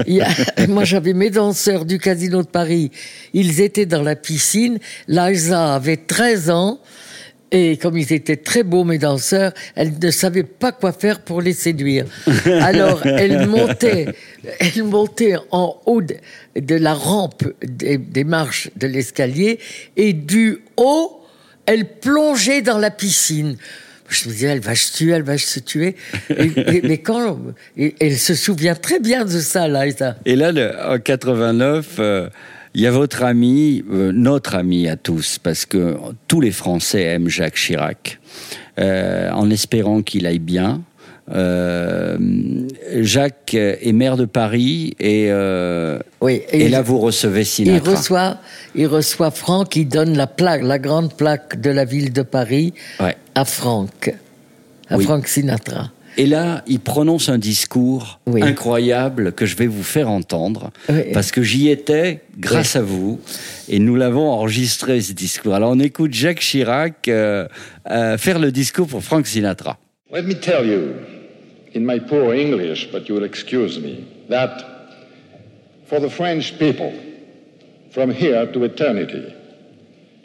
moi 0.67 0.83
j'avais 0.83 1.13
mes 1.13 1.29
danseurs 1.29 1.85
du 1.85 1.97
Casino 1.99 2.41
de 2.41 2.47
Paris, 2.47 2.91
ils 3.33 3.61
étaient 3.61 3.85
dans 3.85 4.03
la 4.03 4.15
piscine, 4.15 4.79
Liza 5.07 5.73
avait 5.75 5.97
13 5.97 6.49
ans, 6.49 6.79
et 7.51 7.77
comme 7.77 7.97
ils 7.97 8.11
étaient 8.13 8.35
très 8.37 8.63
beaux, 8.63 8.83
mes 8.83 8.97
danseurs, 8.97 9.53
elle 9.75 9.93
ne 10.01 10.11
savait 10.11 10.43
pas 10.43 10.71
quoi 10.71 10.91
faire 10.91 11.21
pour 11.21 11.41
les 11.41 11.53
séduire. 11.53 12.05
Alors, 12.61 13.05
elle 13.05 13.47
montait, 13.47 14.07
elle 14.59 14.83
montait 14.83 15.35
en 15.51 15.79
haut 15.85 16.01
de, 16.01 16.15
de 16.59 16.75
la 16.75 16.93
rampe 16.93 17.43
des, 17.65 17.97
des 17.97 18.23
marches 18.23 18.69
de 18.75 18.87
l'escalier 18.87 19.59
et 19.95 20.13
du 20.13 20.59
haut, 20.77 21.21
elle 21.65 21.85
plongeait 21.85 22.61
dans 22.61 22.77
la 22.77 22.91
piscine. 22.91 23.57
Je 24.09 24.29
me 24.29 24.33
disais, 24.33 24.47
elle 24.47 24.61
va 24.61 24.73
se 24.75 24.93
tuer, 24.93 25.11
elle 25.11 25.23
va 25.23 25.37
se 25.37 25.59
tuer. 25.59 25.95
Et- 26.29 26.77
et- 26.77 26.81
mais 26.81 26.97
quand, 26.99 27.39
et- 27.77 27.93
elle 27.99 28.17
se 28.17 28.35
souvient 28.35 28.75
très 28.75 28.99
bien 29.01 29.25
de 29.25 29.39
ça, 29.39 29.67
Liza. 29.67 30.15
Et 30.25 30.37
là, 30.37 30.53
le- 30.53 30.71
en 30.85 30.97
89, 30.97 31.95
euh, 31.99 32.29
il 32.77 32.83
y 32.83 32.87
a 32.87 32.91
votre 32.91 33.23
ami, 33.23 33.83
euh, 33.91 34.11
notre 34.13 34.53
ami 34.55 34.87
à 34.87 34.95
tous, 34.97 35.39
parce 35.39 35.65
que 35.65 35.97
tous 36.27 36.39
les 36.41 36.51
Français 36.51 37.01
aiment 37.01 37.27
Jacques 37.27 37.55
Chirac, 37.55 38.19
euh, 38.79 39.31
en 39.31 39.49
espérant 39.49 40.03
qu'il 40.03 40.27
aille 40.27 40.37
bien. 40.37 40.81
Euh, 41.29 42.17
Jacques 43.01 43.53
est 43.55 43.91
maire 43.91 44.15
de 44.15 44.25
Paris 44.25 44.93
et, 44.99 45.29
Oui, 46.21 46.41
et, 46.51 46.65
et 46.65 46.69
là 46.69 46.79
il- 46.79 46.85
vous 46.85 46.99
recevez 46.99 47.41
Il 47.41 47.45
Sinatra. 47.45 47.91
reçoit, 47.91 48.37
il 48.75 48.87
reçoit 48.87 49.31
Franck, 49.31 49.75
il 49.75 49.87
donne 49.89 50.15
la 50.15 50.27
plaque, 50.27 50.61
la 50.63 50.79
grande 50.79 51.13
plaque 51.13 51.59
de 51.59 51.69
la 51.71 51.83
ville 51.83 52.13
de 52.13 52.21
Paris 52.21 52.73
Ouais. 53.01 53.17
à 53.35 53.43
Franck, 53.43 54.13
à 54.89 54.97
Oui. 54.97 55.03
Franck 55.03 55.27
Sinatra. 55.27 55.91
Et 56.19 56.25
là, 56.25 56.63
il 56.67 56.79
prononce 56.79 57.29
un 57.29 57.37
discours 57.37 58.19
Oui. 58.25 58.41
incroyable 58.41 59.33
que 59.33 59.45
je 59.45 59.55
vais 59.55 59.67
vous 59.67 59.83
faire 59.83 60.09
entendre, 60.09 60.71
Oui. 60.89 61.11
parce 61.13 61.31
que 61.31 61.43
j'y 61.43 61.69
étais 61.69 62.21
grâce 62.39 62.75
à 62.75 62.81
vous, 62.81 63.19
et 63.69 63.77
nous 63.77 63.95
l'avons 63.95 64.27
enregistré 64.31 64.99
ce 64.99 65.13
discours. 65.13 65.53
Alors 65.53 65.69
on 65.71 65.79
écoute 65.79 66.13
Jacques 66.15 66.39
Chirac 66.39 67.07
euh, 67.07 67.47
euh, 67.91 68.17
faire 68.17 68.39
le 68.39 68.51
discours 68.51 68.87
pour 68.87 69.03
Frank 69.03 69.27
Sinatra. 69.27 69.77
Let 70.11 70.23
me 70.23 70.33
tell 70.33 70.65
you, 70.65 70.93
in 71.75 71.81
my 71.85 71.99
poor 71.99 72.33
English, 72.33 72.89
but 72.91 73.07
you'll 73.07 73.23
excuse 73.25 73.79
me, 73.79 73.99
that 74.29 74.57
for 75.87 75.99
the 75.99 76.09
French 76.09 76.57
people, 76.57 76.93
from 77.91 78.09
here 78.11 78.47
to 78.51 78.63
eternity, 78.63 79.23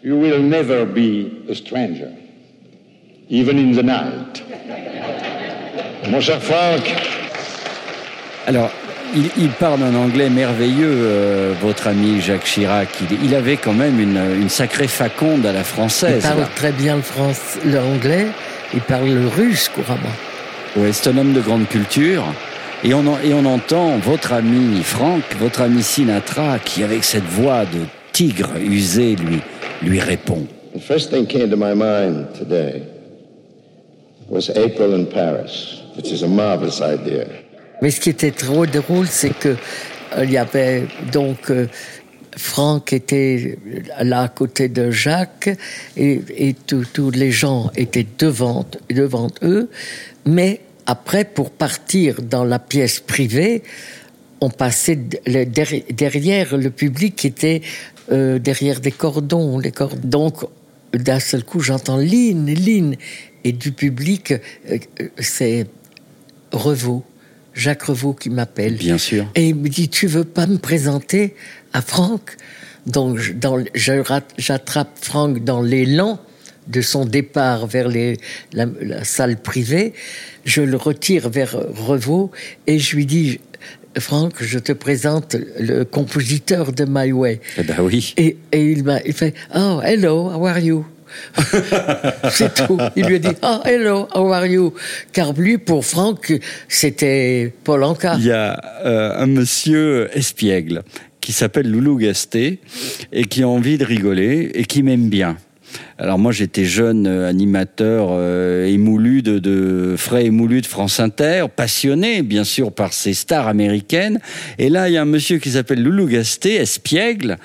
you 0.02 0.16
will 0.16 0.42
never 0.42 0.86
be 0.86 1.30
a 1.50 1.54
stranger, 1.54 2.10
even 3.28 3.58
in 3.58 3.72
the 3.76 3.82
night. 3.82 4.42
Mon 6.08 6.20
cher 6.20 6.42
Frank, 6.42 6.82
Alors, 8.46 8.70
il, 9.14 9.30
il 9.38 9.48
parle 9.50 9.82
un 9.82 9.94
anglais 9.94 10.28
merveilleux, 10.30 10.90
euh, 10.90 11.52
votre 11.60 11.86
ami 11.86 12.20
Jacques 12.20 12.44
Chirac. 12.44 12.88
Il, 13.10 13.24
il 13.26 13.34
avait 13.34 13.56
quand 13.56 13.72
même 13.72 14.00
une, 14.00 14.20
une 14.40 14.48
sacrée 14.48 14.88
faconde 14.88 15.46
à 15.46 15.52
la 15.52 15.60
Il 15.60 15.64
française. 15.64 16.22
parle 16.22 16.40
là. 16.40 16.48
très 16.56 16.72
bien 16.72 16.96
le 16.96 17.02
français, 17.02 17.60
l'anglais, 17.64 18.26
il 18.74 18.80
parle 18.80 19.08
le 19.10 19.28
russe 19.28 19.68
couramment. 19.68 20.00
Ouais, 20.76 20.92
c'est 20.92 21.10
un 21.10 21.18
homme 21.18 21.34
de 21.34 21.40
grande 21.40 21.68
culture. 21.68 22.24
Et 22.84 22.94
on, 22.94 23.06
en- 23.06 23.18
et 23.22 23.32
on 23.32 23.44
entend 23.44 23.96
votre 23.98 24.32
ami 24.32 24.82
Franck, 24.82 25.22
votre 25.38 25.60
ami 25.62 25.82
Sinatra, 25.84 26.58
qui 26.64 26.82
avec 26.82 27.04
cette 27.04 27.24
voix 27.26 27.64
de 27.64 27.78
tigre 28.12 28.50
usé 28.60 29.14
lui, 29.14 29.38
lui 29.82 30.00
répond. 30.00 30.46
The 30.74 30.80
first 30.80 31.10
thing 31.12 31.26
came 31.26 31.48
to 31.50 31.56
my 31.56 31.74
mind 31.76 32.26
today 32.36 32.82
was 34.28 34.48
April 34.50 34.94
in 34.94 35.04
Paris, 35.04 35.81
which 35.96 36.10
is 36.12 36.22
a 36.22 36.28
marvelous 36.28 36.80
idea. 36.80 37.26
Mais 37.80 37.90
ce 37.90 38.00
qui 38.00 38.10
était 38.10 38.30
trop 38.30 38.66
drôle, 38.66 39.08
c'est 39.08 39.36
que 39.36 39.56
euh, 40.16 40.24
il 40.24 40.30
y 40.30 40.38
avait 40.38 40.86
donc 41.12 41.50
euh, 41.50 41.66
Franck 42.36 42.92
était 42.92 43.58
là 44.00 44.22
à 44.22 44.28
côté 44.28 44.68
de 44.68 44.90
Jacques 44.90 45.50
et, 45.96 46.20
et 46.36 46.54
tous 46.54 47.10
les 47.10 47.30
gens 47.30 47.70
étaient 47.76 48.06
devant 48.18 48.64
devant 48.88 49.28
eux, 49.42 49.68
mais 50.24 50.60
après 50.86 51.24
pour 51.24 51.50
partir 51.50 52.22
dans 52.22 52.44
la 52.44 52.58
pièce 52.58 53.00
privée, 53.00 53.62
on 54.40 54.50
passait 54.50 54.96
derrière 54.96 56.56
le 56.56 56.70
public 56.70 57.16
qui 57.16 57.26
était 57.28 57.62
euh, 58.10 58.38
derrière 58.38 58.80
des 58.80 58.90
cordons. 58.90 59.60
Donc 60.02 60.44
d'un 60.92 61.20
seul 61.20 61.44
coup, 61.44 61.60
j'entends 61.60 61.96
Lynn, 61.96 62.46
Lynn, 62.46 62.96
et 63.44 63.52
du 63.52 63.72
public, 63.72 64.32
euh, 64.32 64.78
c'est 65.18 65.66
Revaux, 66.52 67.04
Jacques 67.54 67.82
Revaux 67.82 68.14
qui 68.14 68.30
m'appelle. 68.30 68.76
Bien 68.76 68.98
sûr. 68.98 69.26
Et 69.34 69.48
il 69.48 69.56
me 69.56 69.68
dit, 69.68 69.88
tu 69.88 70.06
veux 70.06 70.24
pas 70.24 70.46
me 70.46 70.58
présenter 70.58 71.34
à 71.72 71.82
Franck? 71.82 72.36
Donc, 72.86 73.18
j'attrape 73.74 74.90
Franck 75.00 75.44
dans 75.44 75.62
l'élan 75.62 76.20
de 76.68 76.80
son 76.80 77.04
départ 77.04 77.66
vers 77.66 77.88
les, 77.88 78.18
la, 78.52 78.66
la 78.80 79.04
salle 79.04 79.36
privée. 79.36 79.94
Je 80.44 80.62
le 80.62 80.76
retire 80.76 81.28
vers 81.28 81.52
Revaux 81.52 82.30
et 82.66 82.78
je 82.78 82.96
lui 82.96 83.06
dis, 83.06 83.40
Franck, 83.98 84.42
je 84.42 84.58
te 84.58 84.72
présente 84.72 85.36
le 85.60 85.84
compositeur 85.84 86.72
de 86.72 86.84
My 86.88 87.12
Way. 87.12 87.40
Eh 87.58 87.62
ben 87.62 87.76
oui. 87.80 88.14
Et, 88.16 88.36
et 88.50 88.72
il 88.72 88.84
m'a 88.84 89.00
fait 89.00 89.34
Oh, 89.54 89.80
hello, 89.84 90.30
how 90.30 90.46
are 90.46 90.58
you? 90.58 90.86
C'est 92.30 92.54
tout. 92.66 92.78
Il 92.96 93.06
lui 93.06 93.16
a 93.16 93.18
dit 93.18 93.36
Oh, 93.42 93.58
hello, 93.64 94.08
how 94.14 94.32
are 94.32 94.46
you? 94.46 94.72
Car 95.12 95.32
lui, 95.32 95.58
pour 95.58 95.84
Franck, 95.84 96.32
c'était 96.68 97.52
Paul 97.64 97.84
Anka. 97.84 98.14
Il 98.18 98.26
y 98.26 98.32
a 98.32 98.60
euh, 98.84 99.22
un 99.22 99.26
monsieur 99.26 100.08
espiègle 100.16 100.82
qui 101.20 101.32
s'appelle 101.32 101.70
Loulou 101.70 101.96
Gasté 101.96 102.58
et 103.12 103.24
qui 103.24 103.42
a 103.42 103.48
envie 103.48 103.78
de 103.78 103.84
rigoler 103.84 104.50
et 104.54 104.64
qui 104.64 104.82
m'aime 104.82 105.08
bien. 105.08 105.36
Alors 105.98 106.18
moi 106.18 106.32
j'étais 106.32 106.64
jeune 106.64 107.06
euh, 107.06 107.28
animateur 107.28 108.08
euh, 108.10 108.66
émoulu 108.66 109.22
de, 109.22 109.38
de 109.38 109.96
émoulu 110.18 110.60
de 110.60 110.66
France 110.66 111.00
Inter, 111.00 111.46
passionné 111.54 112.22
bien 112.22 112.44
sûr 112.44 112.72
par 112.72 112.92
ces 112.92 113.14
stars 113.14 113.48
américaines. 113.48 114.20
Et 114.58 114.68
là 114.68 114.88
il 114.88 114.94
y 114.94 114.96
a 114.96 115.02
un 115.02 115.06
monsieur 115.06 115.38
qui 115.38 115.50
s'appelle 115.50 115.82
Loulou 115.82 116.06
Gasté, 116.06 116.56
espiègle. 116.56 117.38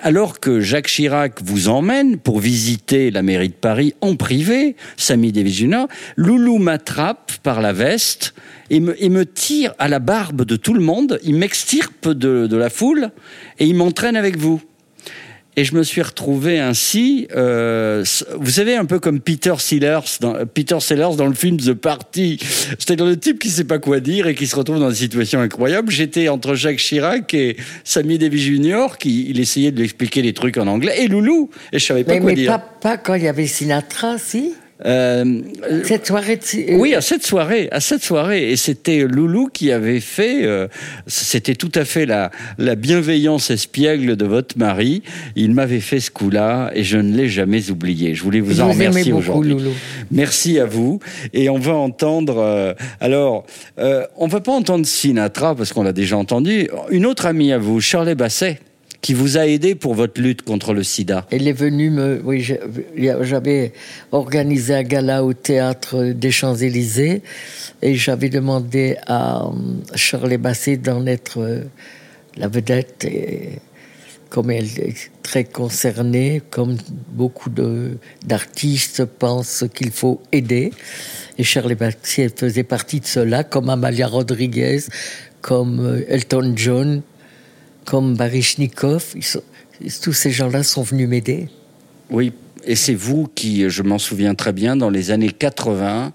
Alors 0.00 0.40
que 0.40 0.60
Jacques 0.60 0.88
Chirac 0.88 1.42
vous 1.42 1.68
emmène 1.68 2.18
pour 2.18 2.40
visiter 2.40 3.10
la 3.10 3.22
mairie 3.22 3.48
de 3.48 3.54
Paris 3.54 3.94
en 4.00 4.16
privé, 4.16 4.76
Samy 4.96 5.32
Jr., 5.34 5.84
Loulou 6.16 6.58
m'attrape 6.58 7.32
par 7.42 7.60
la 7.60 7.72
veste 7.72 8.34
et 8.70 8.80
me, 8.80 9.24
tire 9.24 9.74
à 9.78 9.88
la 9.88 9.98
barbe 9.98 10.44
de 10.44 10.56
tout 10.56 10.72
le 10.72 10.80
monde, 10.80 11.20
il 11.24 11.34
m'extirpe 11.34 12.08
de 12.08 12.56
la 12.56 12.70
foule 12.70 13.10
et 13.58 13.66
il 13.66 13.74
m'entraîne 13.74 14.16
avec 14.16 14.38
vous. 14.38 14.62
Et 15.54 15.64
je 15.64 15.74
me 15.74 15.82
suis 15.82 16.00
retrouvé 16.00 16.58
ainsi, 16.58 17.28
euh, 17.36 18.02
vous 18.38 18.50
savez, 18.50 18.74
un 18.74 18.86
peu 18.86 18.98
comme 18.98 19.20
Peter 19.20 19.52
Sellers, 19.58 20.00
dans, 20.20 20.46
Peter 20.46 20.80
Sellers 20.80 21.16
dans 21.18 21.26
le 21.26 21.34
film 21.34 21.58
The 21.58 21.74
Party. 21.74 22.38
C'est-à-dire 22.78 23.04
le 23.04 23.18
type 23.18 23.38
qui 23.38 23.50
sait 23.50 23.64
pas 23.64 23.78
quoi 23.78 24.00
dire 24.00 24.26
et 24.26 24.34
qui 24.34 24.46
se 24.46 24.56
retrouve 24.56 24.78
dans 24.78 24.88
une 24.88 24.96
situation 24.96 25.40
incroyable. 25.40 25.92
J'étais 25.92 26.28
entre 26.28 26.54
Jacques 26.54 26.78
Chirac 26.78 27.34
et 27.34 27.58
Sammy 27.84 28.16
Davis 28.16 28.42
Jr., 28.44 28.96
qui 28.98 29.26
il 29.28 29.40
essayait 29.40 29.72
de 29.72 29.76
lui 29.76 29.84
expliquer 29.84 30.22
des 30.22 30.32
trucs 30.32 30.56
en 30.56 30.66
anglais, 30.66 30.94
et 31.02 31.08
Loulou. 31.08 31.50
Et 31.72 31.78
je 31.78 31.84
savais 31.84 32.04
pas 32.04 32.14
Mais, 32.14 32.20
quoi 32.20 32.30
mais 32.30 32.36
dire. 32.36 32.50
pas, 32.50 32.58
pas 32.58 32.96
quand 32.96 33.14
il 33.14 33.24
y 33.24 33.28
avait 33.28 33.46
Sinatra, 33.46 34.16
si? 34.16 34.54
Euh, 34.84 35.40
Cette 35.84 36.06
soirée 36.06 36.36
de... 36.36 36.42
Si- 36.42 36.66
oui, 36.70 36.94
à 36.94 37.00
cette 37.00 37.24
soirée, 37.24 37.68
à 37.70 37.80
cette 37.80 38.02
soirée, 38.02 38.50
et 38.50 38.56
c'était 38.56 39.04
Loulou 39.08 39.48
qui 39.52 39.70
avait 39.70 40.00
fait. 40.00 40.44
euh, 40.44 40.66
c'était 41.06 41.54
tout 41.54 41.70
à 41.74 41.84
fait 41.84 42.04
la, 42.06 42.30
la 42.58 42.74
bienveillance 42.74 43.50
espiègle 43.50 44.16
de 44.16 44.24
votre 44.24 44.58
mari. 44.58 45.02
Il 45.36 45.52
m'avait 45.54 45.80
fait 45.80 46.00
ce 46.00 46.10
coup-là, 46.10 46.70
et 46.74 46.82
je 46.84 46.98
ne 46.98 47.16
l'ai 47.16 47.28
jamais 47.28 47.70
oublié. 47.70 48.14
Je 48.14 48.22
voulais 48.22 48.40
vous 48.40 48.60
en 48.60 48.70
remercier 48.72 49.12
beaucoup, 49.12 49.22
aujourd'hui. 49.22 49.52
Loulou. 49.52 49.70
Merci 50.10 50.58
à 50.58 50.64
vous. 50.66 50.98
Et 51.32 51.48
on 51.48 51.58
va 51.58 51.74
entendre. 51.74 52.38
euh, 52.38 52.74
alors, 53.00 53.44
euh, 53.78 54.04
on 54.16 54.26
va 54.26 54.40
pas 54.40 54.52
entendre 54.52 54.84
Sinatra 54.86 55.54
parce 55.54 55.72
qu'on 55.72 55.82
l'a 55.84 55.92
déjà 55.92 56.16
entendu. 56.16 56.68
Une 56.90 57.06
autre 57.06 57.26
amie 57.26 57.52
à 57.52 57.58
vous, 57.58 57.80
Shirley 57.80 58.14
Basset, 58.14 58.58
qui 59.02 59.14
vous 59.14 59.36
a 59.36 59.46
aidé 59.46 59.74
pour 59.74 59.94
votre 59.94 60.20
lutte 60.20 60.42
contre 60.42 60.72
le 60.72 60.84
sida. 60.84 61.26
Elle 61.30 61.48
est 61.48 61.52
venue 61.52 61.90
me. 61.90 62.22
Oui, 62.24 62.40
j'avais 63.22 63.72
organisé 64.12 64.74
un 64.74 64.82
gala 64.84 65.24
au 65.24 65.32
théâtre 65.34 66.12
des 66.12 66.30
Champs-Élysées 66.30 67.22
et 67.82 67.94
j'avais 67.96 68.28
demandé 68.28 68.96
à 69.06 69.50
Charles 69.96 70.38
Basset 70.38 70.76
d'en 70.76 71.04
être 71.06 71.64
la 72.36 72.48
vedette. 72.48 73.04
Et 73.04 73.58
comme 74.30 74.50
elle 74.50 74.64
est 74.78 75.10
très 75.22 75.44
concernée, 75.44 76.40
comme 76.50 76.78
beaucoup 77.08 77.50
d'artistes 78.24 79.04
pensent 79.04 79.64
qu'il 79.74 79.90
faut 79.90 80.22
aider. 80.30 80.72
Et 81.38 81.44
Charlie 81.44 81.74
Baxier 81.74 82.30
faisait 82.34 82.62
partie 82.62 83.00
de 83.00 83.06
cela, 83.06 83.44
comme 83.44 83.68
Amalia 83.68 84.06
Rodriguez, 84.06 84.80
comme 85.42 85.80
euh, 85.80 86.04
Elton 86.08 86.54
John, 86.56 87.02
comme 87.84 88.16
Baryshnikov. 88.16 89.14
Tous 90.02 90.12
ces 90.12 90.30
gens-là 90.30 90.62
sont 90.62 90.82
venus 90.82 91.08
m'aider. 91.08 91.48
Oui, 92.10 92.32
et 92.64 92.76
c'est 92.76 92.94
vous 92.94 93.28
qui, 93.34 93.68
je 93.68 93.82
m'en 93.82 93.98
souviens 93.98 94.34
très 94.34 94.52
bien, 94.52 94.76
dans 94.76 94.90
les 94.90 95.10
années 95.10 95.30
80, 95.30 96.12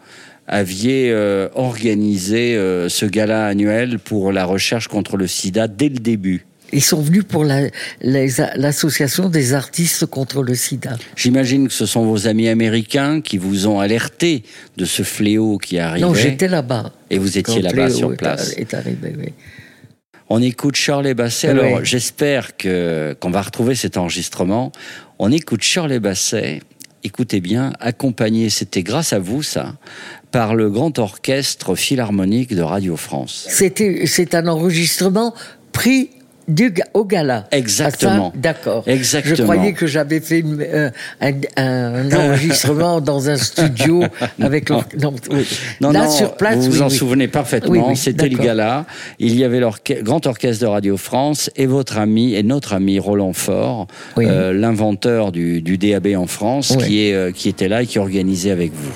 aviez 0.47 1.11
euh, 1.11 1.49
organisé 1.55 2.55
euh, 2.55 2.87
ce 2.89 3.05
gala 3.05 3.47
annuel 3.47 3.99
pour 3.99 4.31
la 4.31 4.45
recherche 4.45 4.87
contre 4.87 5.17
le 5.17 5.27
sida 5.27 5.67
dès 5.67 5.89
le 5.89 5.99
début. 5.99 6.45
Ils 6.73 6.83
sont 6.83 7.01
venus 7.01 7.23
pour 7.23 7.45
l'association 8.01 9.29
des 9.29 9.53
artistes 9.53 10.05
contre 10.05 10.43
le 10.43 10.53
sida. 10.53 10.97
J'imagine 11.15 11.69
que 11.69 11.73
ce 11.73 11.85
sont 11.85 12.05
vos 12.05 12.27
amis 12.27 12.49
américains 12.49 13.21
qui 13.21 13.37
vous 13.37 13.67
ont 13.67 13.79
alerté 13.79 14.43
de 14.75 14.83
ce 14.83 15.03
fléau 15.03 15.57
qui 15.59 15.79
arrivait. 15.79 16.05
Non, 16.05 16.13
j'étais 16.13 16.49
là-bas. 16.49 16.91
Et 17.09 17.19
vous 17.19 17.37
étiez 17.37 17.61
là-bas 17.61 17.89
sur 17.89 18.15
place. 18.17 18.53
Est 18.57 18.73
arrivé, 18.73 19.15
oui. 19.17 19.33
On 20.29 20.41
écoute 20.41 20.75
Charles 20.75 21.13
Basset. 21.13 21.49
Alors, 21.49 21.85
j'espère 21.85 22.57
que 22.57 23.15
qu'on 23.19 23.31
va 23.31 23.41
retrouver 23.41 23.75
cet 23.75 23.97
enregistrement. 23.97 24.71
On 25.19 25.31
écoute 25.31 25.63
Charles 25.63 25.99
Basset. 25.99 26.61
Écoutez 27.03 27.39
bien, 27.39 27.73
accompagné, 27.79 28.49
c'était 28.49 28.83
grâce 28.83 29.13
à 29.13 29.19
vous 29.19 29.41
ça, 29.41 29.77
par 30.31 30.55
le 30.55 30.69
grand 30.69 30.99
orchestre 30.99 31.75
philharmonique 31.75 32.53
de 32.53 32.61
Radio 32.61 32.97
France. 32.97 33.47
C'était, 33.49 34.05
c'est 34.07 34.35
un 34.35 34.47
enregistrement 34.47 35.33
pris 35.71 36.09
du, 36.47 36.73
au 36.93 37.05
gala. 37.05 37.47
Exactement. 37.51 38.31
D'accord. 38.35 38.83
Exactement. 38.87 39.35
Je 39.35 39.43
croyais 39.43 39.73
que 39.73 39.85
j'avais 39.85 40.19
fait 40.19 40.43
euh, 40.45 40.89
un, 41.21 42.11
enregistrement 42.15 43.01
dans 43.01 43.29
un 43.29 43.37
studio 43.37 44.03
avec 44.41 44.69
non, 44.99 45.13
non, 45.81 45.91
Là, 45.91 46.07
sur 46.07 46.35
place, 46.35 46.65
vous 46.65 46.71
vous 46.71 46.81
en 46.81 46.89
souvenez 46.89 47.27
parfaitement. 47.27 47.93
C'était 47.95 48.29
le 48.29 48.37
gala. 48.37 48.85
Il 49.19 49.37
y 49.37 49.43
avait 49.43 49.59
le 49.59 49.67
grand 50.03 50.25
orchestre 50.25 50.63
de 50.63 50.67
Radio 50.67 50.97
France 50.97 51.49
et 51.55 51.65
votre 51.65 51.97
ami 51.97 52.35
et 52.35 52.43
notre 52.43 52.73
ami 52.73 52.99
Roland 52.99 53.33
Faure, 53.33 53.87
euh, 54.17 54.53
l'inventeur 54.53 55.31
du, 55.31 55.61
du, 55.61 55.77
DAB 55.77 56.07
en 56.15 56.27
France, 56.27 56.77
qui 56.77 57.07
est 57.07 57.13
euh, 57.13 57.31
qui 57.31 57.49
était 57.49 57.67
là 57.67 57.83
et 57.83 57.85
qui 57.85 57.99
organisait 57.99 58.51
avec 58.51 58.71
vous. 58.73 58.91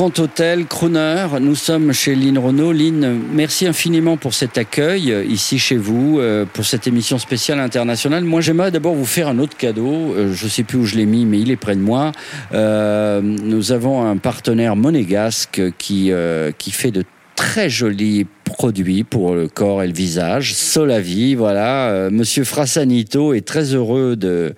Grand 0.00 0.18
Hôtel, 0.18 0.64
Crooner. 0.64 1.26
Nous 1.42 1.54
sommes 1.54 1.92
chez 1.92 2.14
Lynn 2.14 2.38
Renault. 2.38 2.72
Lynn, 2.72 3.20
merci 3.34 3.66
infiniment 3.66 4.16
pour 4.16 4.32
cet 4.32 4.56
accueil 4.56 5.12
euh, 5.12 5.22
ici 5.22 5.58
chez 5.58 5.76
vous, 5.76 6.18
euh, 6.18 6.46
pour 6.50 6.64
cette 6.64 6.86
émission 6.86 7.18
spéciale 7.18 7.60
internationale. 7.60 8.24
Moi, 8.24 8.40
j'aimerais 8.40 8.70
d'abord 8.70 8.94
vous 8.94 9.04
faire 9.04 9.28
un 9.28 9.38
autre 9.38 9.58
cadeau. 9.58 10.14
Euh, 10.14 10.32
je 10.32 10.44
ne 10.46 10.48
sais 10.48 10.62
plus 10.62 10.78
où 10.78 10.86
je 10.86 10.96
l'ai 10.96 11.04
mis, 11.04 11.26
mais 11.26 11.38
il 11.38 11.50
est 11.50 11.56
près 11.56 11.76
de 11.76 11.82
moi. 11.82 12.12
nous 12.50 13.72
avons 13.72 14.02
un 14.06 14.16
partenaire 14.16 14.74
monégasque 14.74 15.60
qui, 15.76 16.10
qui 16.56 16.70
fait 16.70 16.92
de 16.92 17.04
très 17.40 17.70
jolis 17.70 18.26
produit 18.44 19.02
pour 19.02 19.34
le 19.34 19.48
corps 19.48 19.82
et 19.82 19.86
le 19.86 19.94
visage. 19.94 20.54
Solavi, 20.54 21.34
voilà. 21.34 21.88
Euh, 21.88 22.10
Monsieur 22.10 22.44
Frassanito 22.44 23.32
est 23.32 23.46
très 23.46 23.74
heureux 23.74 24.14
de, 24.14 24.52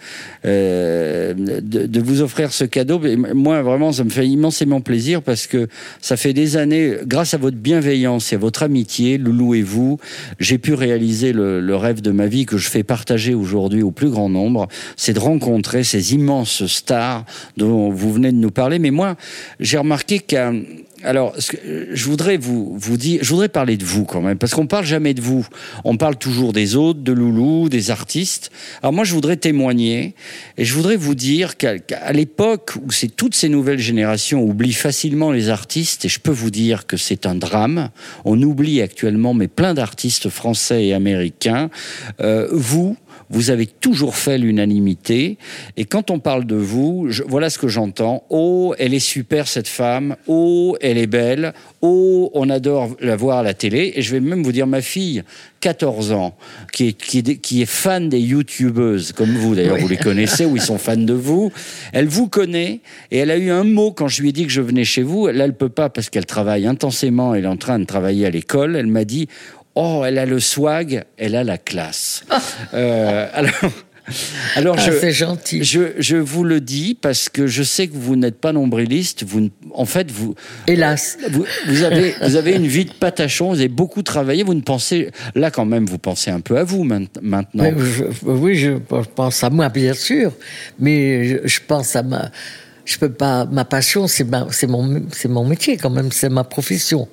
euh, 0.45 1.33
de, 1.35 1.87
de, 1.87 2.01
vous 2.01 2.23
offrir 2.23 2.53
ce 2.53 2.65
cadeau. 2.65 3.01
Moi, 3.35 3.63
vraiment, 3.63 3.93
ça 3.93 4.03
me 4.03 4.11
fait 4.11 4.27
immensément 4.27 4.81
plaisir 4.81 5.23
parce 5.23 5.47
que 5.47 5.69
ça 6.01 6.17
fait 6.17 6.33
des 6.33 6.57
années, 6.57 6.97
grâce 7.07 7.35
à 7.35 7.37
votre 7.37 7.57
bienveillance 7.57 8.33
et 8.33 8.37
à 8.37 8.39
votre 8.39 8.65
amitié, 8.65 9.17
Loulou 9.17 9.55
et 9.55 9.63
vous, 9.63 10.01
j'ai 10.41 10.59
pu 10.59 10.75
réaliser 10.75 11.33
le, 11.33 11.61
le, 11.61 11.77
rêve 11.77 12.01
de 12.01 12.11
ma 12.11 12.27
vie 12.27 12.47
que 12.47 12.59
je 12.59 12.69
fais 12.69 12.83
partager 12.83 13.33
aujourd'hui 13.33 13.85
au 13.85 13.93
plus 13.93 14.11
grand 14.11 14.29
nombre. 14.29 14.67
C'est 14.97 15.13
de 15.13 15.21
rencontrer 15.21 15.85
ces 15.85 16.15
immenses 16.15 16.67
stars 16.67 17.25
dont 17.57 17.91
vous 17.91 18.13
venez 18.13 18.33
de 18.33 18.39
nous 18.39 18.51
parler. 18.51 18.81
Mais 18.81 18.91
moi, 18.91 19.15
j'ai 19.61 19.79
remarqué 19.79 20.19
qu'à 20.19 20.51
alors, 21.05 21.35
je 21.39 22.05
voudrais 22.05 22.37
vous, 22.37 22.77
vous 22.79 22.97
dire, 22.97 23.21
je 23.23 23.29
voudrais 23.31 23.49
parler 23.49 23.77
de 23.77 23.85
vous 23.85 24.05
quand 24.05 24.21
même, 24.21 24.39
parce 24.39 24.55
qu'on 24.55 24.67
parle 24.67 24.85
jamais 24.85 25.15
de 25.15 25.21
vous. 25.21 25.47
On 25.85 25.97
parle 25.97 26.17
toujours 26.17 26.53
des 26.53 26.77
autres, 26.77 27.01
de 27.01 27.13
Loulou, 27.13 27.69
des 27.69 27.91
artistes. 27.91 28.51
Alors 28.83 28.93
moi, 28.93 29.05
je 29.05 29.13
voudrais 29.15 29.37
témoigner 29.37 30.15
et 30.59 30.65
je 30.65 30.75
voudrais 30.75 30.97
vous 30.97 31.15
dire 31.15 31.57
qu'à 31.57 32.13
l'époque 32.13 32.75
où 32.85 32.91
c'est 32.91 33.09
toutes 33.09 33.35
ces 33.35 33.49
nouvelles 33.49 33.79
générations 33.79 34.43
oublient 34.43 34.73
facilement 34.73 35.33
les 35.33 35.49
artistes, 35.49 36.05
et 36.05 36.09
je 36.09 36.21
peux 36.21 36.31
vous 36.31 36.51
dire 36.51 36.87
que 36.87 36.97
c'est 36.97 37.27
un 37.27 37.35
drame. 37.35 37.91
On 38.25 38.41
oublie 38.43 38.81
actuellement, 38.81 39.35
mais 39.35 39.49
plein 39.49 39.75
d'artistes 39.75 40.29
français 40.29 40.87
et 40.87 40.95
américains. 40.95 41.71
Euh, 42.21 42.49
vous, 42.53 42.97
vous 43.31 43.51
avez 43.51 43.67
toujours 43.67 44.15
fait 44.17 44.39
l'unanimité. 44.39 45.39
Et 45.77 45.85
quand 45.85 46.11
on 46.11 46.19
parle 46.19 46.45
de 46.47 46.57
vous, 46.57 47.07
je- 47.11 47.23
voilà 47.27 47.51
ce 47.51 47.59
que 47.59 47.69
j'entends. 47.69 48.25
Oh, 48.31 48.75
elle 48.79 48.95
est 48.95 48.99
super 48.99 49.49
cette 49.49 49.69
femme. 49.69 50.17
Oh, 50.27 50.77
elle 50.81 50.99
est 50.99 51.07
belle. 51.07 51.53
Oh, 51.81 52.31
on 52.35 52.49
adore 52.51 52.97
la 53.01 53.17
voir 53.17 53.39
à 53.39 53.43
la 53.43 53.55
télé. 53.55 53.93
Et 53.97 54.03
je 54.03 54.13
vais 54.13 54.21
même 54.21 54.43
vous 54.43 54.53
dire, 54.53 54.67
ma 54.67 54.81
fille, 54.83 55.23
14 55.61 56.13
ans, 56.13 56.35
qui 56.73 56.89
est, 56.89 56.93
qui 56.93 57.19
est, 57.19 57.37
qui 57.37 57.63
est 57.63 57.67
fan 57.67 58.09
des 58.09 58.19
youtubeuses, 58.21 59.13
comme 59.13 59.31
vous 59.37 59.55
d'ailleurs, 59.55 59.75
Oui. 59.77 59.83
vous 59.83 59.89
les 59.89 59.97
connaissez 59.97 60.45
ou 60.45 60.57
ils 60.57 60.63
sont 60.63 60.79
fans 60.79 60.97
de 60.97 61.13
vous. 61.13 61.53
Elle 61.93 62.07
vous 62.09 62.29
connaît 62.29 62.81
et 63.11 63.19
elle 63.19 63.31
a 63.31 63.37
eu 63.37 63.51
un 63.51 63.65
mot 63.65 63.93
quand 63.93 64.09
je 64.09 64.23
lui 64.23 64.31
ai 64.31 64.33
dit 64.33 64.45
que 64.45 64.53
je 64.53 64.61
venais 64.61 64.85
chez 64.85 65.03
vous. 65.03 65.29
Là, 65.29 65.45
elle 65.45 65.57
peut 65.57 65.69
pas 65.69 65.89
parce 65.89 66.11
qu'elle 66.11 66.27
travaille 66.27 66.67
intensément. 66.67 67.35
Elle 67.35 67.45
est 67.45 67.49
en 67.49 67.57
train 67.57 67.79
de 67.79 67.85
travailler 67.85 68.27
à 68.27 68.31
l'école. 68.31 68.75
Elle 68.77 68.87
m'a 68.89 69.05
dit 69.05 69.29
Oh, 69.75 70.03
elle 70.07 70.19
a 70.19 70.27
le 70.27 70.39
swag, 70.41 71.05
elle 71.17 71.35
a 71.35 71.45
la 71.45 71.59
classe. 71.59 72.25
Euh, 72.75 73.29
alors. 73.33 73.55
Alors 74.57 74.77
Ah, 74.79 74.83
je, 74.91 74.99
c'est 74.99 75.13
gentil. 75.13 75.63
Je, 75.63 75.93
je 75.99 76.17
vous 76.17 76.43
le 76.43 76.61
dis 76.61 76.99
parce 77.01 77.29
que 77.29 77.47
je 77.47 77.63
sais 77.63 77.87
que 77.87 77.95
vous 77.97 78.17
n'êtes 78.17 78.41
pas 78.41 78.53
nombriliste. 78.53 79.23
Vous, 79.23 79.49
en 79.73 79.85
fait, 79.85 80.11
vous, 80.11 80.35
hélas, 80.67 81.17
vous, 81.31 81.45
vous 81.69 81.83
avez, 81.85 82.13
vous 82.21 82.35
avez 82.35 82.57
une 82.57 82.67
vie 82.67 82.85
de 82.85 82.93
patachon. 82.93 83.51
Vous 83.51 83.61
avez 83.61 83.69
beaucoup 83.69 84.03
travaillé. 84.03 84.43
Vous 84.43 84.55
ne 84.55 84.61
pensez, 84.61 85.11
là 85.37 85.53
quand 85.53 85.65
même, 85.65 85.87
vous 85.87 85.99
pensez 85.99 86.33
un 86.33 86.41
peu 86.41 86.59
à 86.59 86.65
vous 86.65 86.83
maint- 86.83 87.07
maintenant. 87.23 87.71
Je- 87.79 88.29
oui, 88.29 88.57
je 88.57 88.73
pense 89.15 89.45
à 89.45 89.51
moi, 89.51 89.69
bien 89.69 89.95
sûr, 89.95 90.33
mais 90.81 91.25
je, 91.25 91.37
je 91.45 91.61
pense 91.67 91.95
à 91.95 92.03
ma. 92.03 92.31
Je 92.85 92.99
peux 92.99 93.13
pas. 93.13 93.45
Ma 93.47 93.65
passion, 93.65 94.09
c'est 94.09 94.25
mon, 94.25 94.49
c'est 95.13 95.29
mon 95.29 95.45
métier 95.47 95.77
quand 95.77 95.91
même, 95.91 96.11
c'est 96.11 96.29
ma 96.29 96.43
profession. 96.45 97.07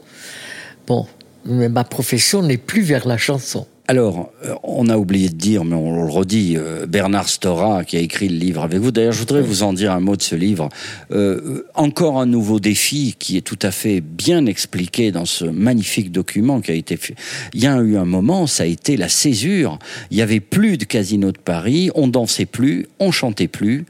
Bon, 0.88 1.06
mais 1.49 1.69
ma 1.69 1.84
profession 1.84 2.41
n'est 2.41 2.57
plus 2.57 2.81
vers 2.81 3.07
la 3.07 3.17
chanson. 3.17 3.65
Alors, 3.88 4.31
euh, 4.45 4.53
on 4.61 4.88
a 4.88 4.97
oublié 4.97 5.30
de 5.30 5.35
dire, 5.35 5.65
mais 5.65 5.73
on 5.73 6.05
le 6.05 6.11
redit, 6.11 6.57
euh, 6.57 6.85
Bernard 6.85 7.27
Stora, 7.27 7.84
qui 7.84 7.97
a 7.97 7.99
écrit 7.99 8.30
le 8.30 8.38
livre 8.38 8.61
avec 8.61 8.80
vous. 8.80 8.91
D'ailleurs, 8.91 9.13
je 9.13 9.19
voudrais 9.19 9.41
vous 9.41 9.63
en 9.63 9.73
dire 9.73 9.91
un 9.91 9.99
mot 9.99 10.15
de 10.15 10.21
ce 10.21 10.35
livre. 10.35 10.69
Euh, 11.11 11.65
encore 11.73 12.19
un 12.19 12.27
nouveau 12.27 12.59
défi 12.59 13.15
qui 13.17 13.35
est 13.35 13.41
tout 13.41 13.57
à 13.63 13.71
fait 13.71 13.99
bien 13.99 14.45
expliqué 14.45 15.11
dans 15.11 15.26
ce 15.26 15.45
magnifique 15.45 16.11
document 16.11 16.61
qui 16.61 16.69
a 16.69 16.76
été 16.76 16.97
fait. 16.97 17.15
Il 17.55 17.63
y 17.63 17.65
a 17.65 17.77
eu 17.77 17.97
un 17.97 18.05
moment, 18.05 18.45
ça 18.45 18.61
a 18.61 18.67
été 18.67 18.95
la 18.95 19.09
césure. 19.09 19.80
Il 20.11 20.17
y 20.17 20.21
avait 20.21 20.39
plus 20.39 20.77
de 20.77 20.85
casino 20.85 21.31
de 21.31 21.39
Paris, 21.39 21.89
on 21.95 22.07
dansait 22.07 22.45
plus, 22.45 22.85
on 22.99 23.09
chantait 23.11 23.47
plus. 23.47 23.88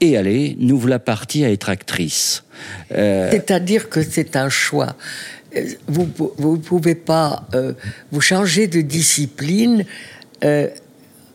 Et 0.00 0.16
allez, 0.16 0.56
nous 0.58 0.78
voilà 0.78 0.98
partis 0.98 1.44
à 1.44 1.50
être 1.50 1.68
actrice. 1.68 2.44
Euh, 2.92 3.30
C'est-à-dire 3.30 3.88
que 3.88 4.02
c'est 4.02 4.36
un 4.36 4.48
choix. 4.48 4.96
Vous 5.88 6.08
ne 6.38 6.56
pouvez 6.56 6.94
pas 6.94 7.46
euh, 7.54 7.72
vous 8.12 8.20
changer 8.20 8.66
de 8.66 8.80
discipline. 8.80 9.84
Euh, 10.44 10.68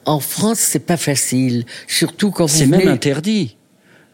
en 0.05 0.19
France, 0.19 0.59
c'est 0.59 0.85
pas 0.85 0.97
facile, 0.97 1.65
surtout 1.87 2.31
quand 2.31 2.45
vous 2.45 2.57
c'est 2.57 2.65
venez. 2.65 2.77
même 2.79 2.87
interdit. 2.87 3.55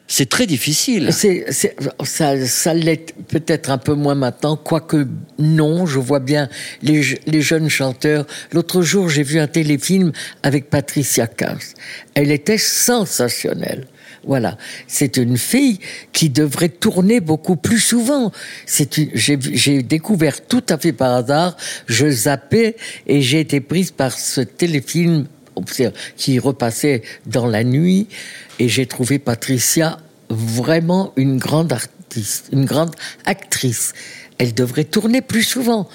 C'est 0.07 0.29
très 0.29 0.45
difficile. 0.45 1.09
C'est, 1.11 1.45
c'est- 1.49 1.75
ça, 2.03 2.45
ça 2.45 2.73
l'est 2.75 3.15
peut-être 3.27 3.71
un 3.71 3.79
peu 3.79 3.93
moins 3.95 4.13
maintenant, 4.13 4.55
quoique 4.55 5.07
non, 5.39 5.87
je 5.87 5.97
vois 5.97 6.19
bien 6.19 6.47
les 6.83 7.41
jeunes 7.41 7.69
chanteurs. 7.69 8.27
L'autre 8.51 8.83
jour, 8.83 9.09
j'ai 9.09 9.23
vu 9.23 9.39
un 9.39 9.47
téléfilm 9.47 10.11
avec 10.43 10.69
Patricia 10.69 11.25
Cass. 11.25 11.73
Elle 12.13 12.31
était 12.31 12.59
sensationnelle. 12.59 13.87
Voilà, 14.25 14.57
c'est 14.87 15.17
une 15.17 15.37
fille 15.37 15.79
qui 16.11 16.29
devrait 16.29 16.69
tourner 16.69 17.19
beaucoup 17.19 17.55
plus 17.55 17.79
souvent. 17.79 18.31
C'est 18.65 18.89
j'ai 19.13 19.83
découvert 19.83 20.45
tout 20.47 20.63
à 20.69 20.77
fait 20.77 20.93
par 20.93 21.13
hasard, 21.13 21.55
je 21.85 22.09
zappais 22.09 22.75
et 23.05 23.21
j'ai 23.21 23.39
été 23.39 23.59
prise 23.59 23.91
par 23.91 24.17
ce 24.17 24.41
téléfilm 24.41 25.27
qui 26.17 26.39
repassait 26.39 27.03
dans 27.27 27.45
la 27.45 27.63
nuit 27.63 28.07
et 28.59 28.67
j'ai 28.67 28.85
trouvé 28.85 29.19
Patricia 29.19 29.99
vraiment 30.29 31.13
une 31.15 31.37
grande 31.37 31.71
artiste, 31.71 32.49
une 32.51 32.65
grande 32.65 32.95
actrice. 33.25 33.93
Elle 34.37 34.53
devrait 34.53 34.83
tourner 34.83 35.21
plus 35.21 35.43
souvent. 35.43 35.87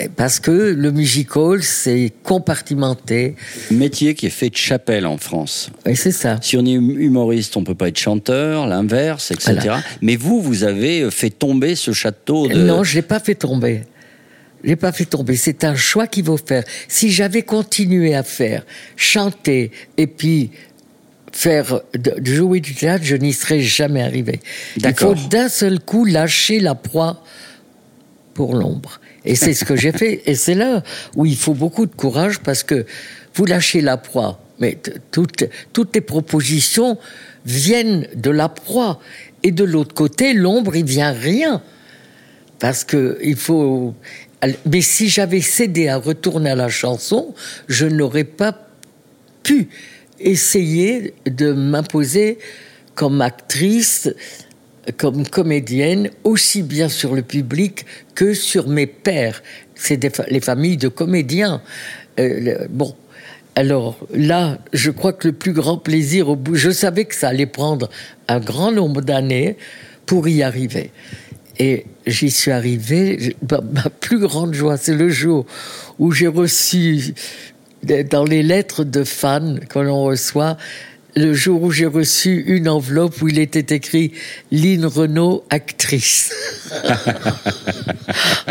Mais 0.00 0.08
Parce 0.08 0.40
que 0.40 0.50
le 0.50 0.92
musical, 0.92 1.62
c'est 1.62 2.10
compartimenté. 2.22 3.34
Métier 3.70 4.14
qui 4.14 4.26
est 4.26 4.30
fait 4.30 4.48
de 4.48 4.56
chapelle 4.56 5.06
en 5.06 5.18
France. 5.18 5.70
Et 5.84 5.94
c'est 5.94 6.12
ça. 6.12 6.38
Si 6.40 6.56
on 6.56 6.64
est 6.64 6.78
hum- 6.78 6.98
humoriste, 6.98 7.56
on 7.58 7.64
peut 7.64 7.74
pas 7.74 7.88
être 7.88 7.98
chanteur, 7.98 8.66
l'inverse, 8.66 9.30
etc. 9.30 9.58
Voilà. 9.60 9.82
Mais 10.00 10.16
vous, 10.16 10.40
vous 10.40 10.64
avez 10.64 11.10
fait 11.10 11.28
tomber 11.28 11.74
ce 11.74 11.92
château 11.92 12.48
de... 12.48 12.54
Non, 12.54 12.82
je 12.82 12.94
l'ai 12.94 13.02
pas 13.02 13.20
fait 13.20 13.34
tomber. 13.34 13.82
Je 14.64 14.70
l'ai 14.70 14.76
pas 14.76 14.92
fait 14.92 15.04
tomber. 15.04 15.36
C'est 15.36 15.64
un 15.64 15.76
choix 15.76 16.06
qu'il 16.06 16.24
faut 16.24 16.38
faire. 16.38 16.64
Si 16.88 17.10
j'avais 17.10 17.42
continué 17.42 18.14
à 18.14 18.22
faire, 18.22 18.64
chanter 18.96 19.70
et 19.98 20.06
puis 20.06 20.50
faire 21.30 21.80
de, 21.92 22.14
jouer 22.24 22.60
du 22.60 22.74
théâtre, 22.74 23.04
je 23.04 23.16
n'y 23.16 23.34
serais 23.34 23.60
jamais 23.60 24.02
arrivé. 24.02 24.40
Il 24.76 24.94
faut 24.94 25.14
d'un 25.30 25.50
seul 25.50 25.78
coup 25.78 26.06
lâcher 26.06 26.58
la 26.58 26.74
proie 26.74 27.22
pour 28.34 28.54
l'ombre. 28.54 28.99
Et 29.24 29.34
c'est 29.34 29.54
ce 29.54 29.64
que 29.64 29.76
j'ai 29.76 29.92
fait. 29.92 30.22
Et 30.26 30.34
c'est 30.34 30.54
là 30.54 30.82
où 31.14 31.26
il 31.26 31.36
faut 31.36 31.54
beaucoup 31.54 31.86
de 31.86 31.94
courage 31.94 32.40
parce 32.40 32.62
que 32.62 32.86
vous 33.34 33.44
lâchez 33.44 33.80
la 33.80 33.96
proie. 33.96 34.40
Mais 34.58 34.78
toutes, 35.10 35.44
toutes 35.72 35.94
les 35.94 36.00
propositions 36.00 36.98
viennent 37.44 38.06
de 38.14 38.30
la 38.30 38.48
proie. 38.48 39.00
Et 39.42 39.52
de 39.52 39.64
l'autre 39.64 39.94
côté, 39.94 40.34
l'ombre, 40.34 40.76
il 40.76 40.84
vient 40.84 41.12
rien. 41.12 41.62
Parce 42.58 42.84
que 42.84 43.18
il 43.22 43.36
faut. 43.36 43.94
Mais 44.66 44.80
si 44.80 45.08
j'avais 45.08 45.40
cédé 45.40 45.88
à 45.88 45.96
retourner 45.96 46.50
à 46.50 46.54
la 46.54 46.68
chanson, 46.68 47.34
je 47.68 47.86
n'aurais 47.86 48.24
pas 48.24 48.68
pu 49.42 49.68
essayer 50.18 51.14
de 51.26 51.52
m'imposer 51.52 52.38
comme 52.94 53.20
actrice, 53.22 54.10
comme 54.96 55.26
comédienne, 55.26 56.10
aussi 56.24 56.62
bien 56.62 56.88
sur 56.88 57.14
le 57.14 57.22
public 57.22 57.84
que 58.14 58.34
sur 58.34 58.68
mes 58.68 58.86
pères. 58.86 59.42
C'est 59.74 60.02
les 60.30 60.40
familles 60.40 60.76
de 60.76 60.88
comédiens. 60.88 61.62
Euh, 62.18 62.66
bon. 62.70 62.94
Alors 63.56 63.98
là, 64.14 64.58
je 64.72 64.90
crois 64.90 65.12
que 65.12 65.28
le 65.28 65.34
plus 65.34 65.52
grand 65.52 65.76
plaisir, 65.76 66.28
au 66.28 66.36
bout, 66.36 66.54
je 66.54 66.70
savais 66.70 67.04
que 67.04 67.14
ça 67.14 67.28
allait 67.28 67.46
prendre 67.46 67.90
un 68.28 68.38
grand 68.40 68.70
nombre 68.72 69.00
d'années 69.02 69.56
pour 70.06 70.28
y 70.28 70.42
arriver. 70.42 70.90
Et 71.58 71.84
j'y 72.06 72.30
suis 72.30 72.52
arrivé. 72.52 73.18
Je- 73.18 73.30
Ma, 73.50 73.90
plus 74.00 74.18
grande 74.20 74.54
joie, 74.54 74.76
c'est 74.76 74.94
le 74.94 75.08
jour 75.08 75.46
où 75.98 76.12
j'ai 76.12 76.28
reçu, 76.28 77.12
dans 78.10 78.24
les 78.24 78.42
lettres 78.42 78.84
de 78.84 79.04
fans 79.04 79.56
que 79.68 79.78
l'on 79.78 80.04
reçoit, 80.04 80.56
le 81.16 81.34
jour 81.34 81.62
où 81.62 81.70
j'ai 81.70 81.86
reçu 81.86 82.44
une 82.46 82.68
enveloppe 82.68 83.20
où 83.22 83.28
il 83.28 83.38
était 83.38 83.74
écrit 83.74 84.12
Lynn 84.50 84.84
Renault, 84.86 85.44
actrice. 85.50 86.32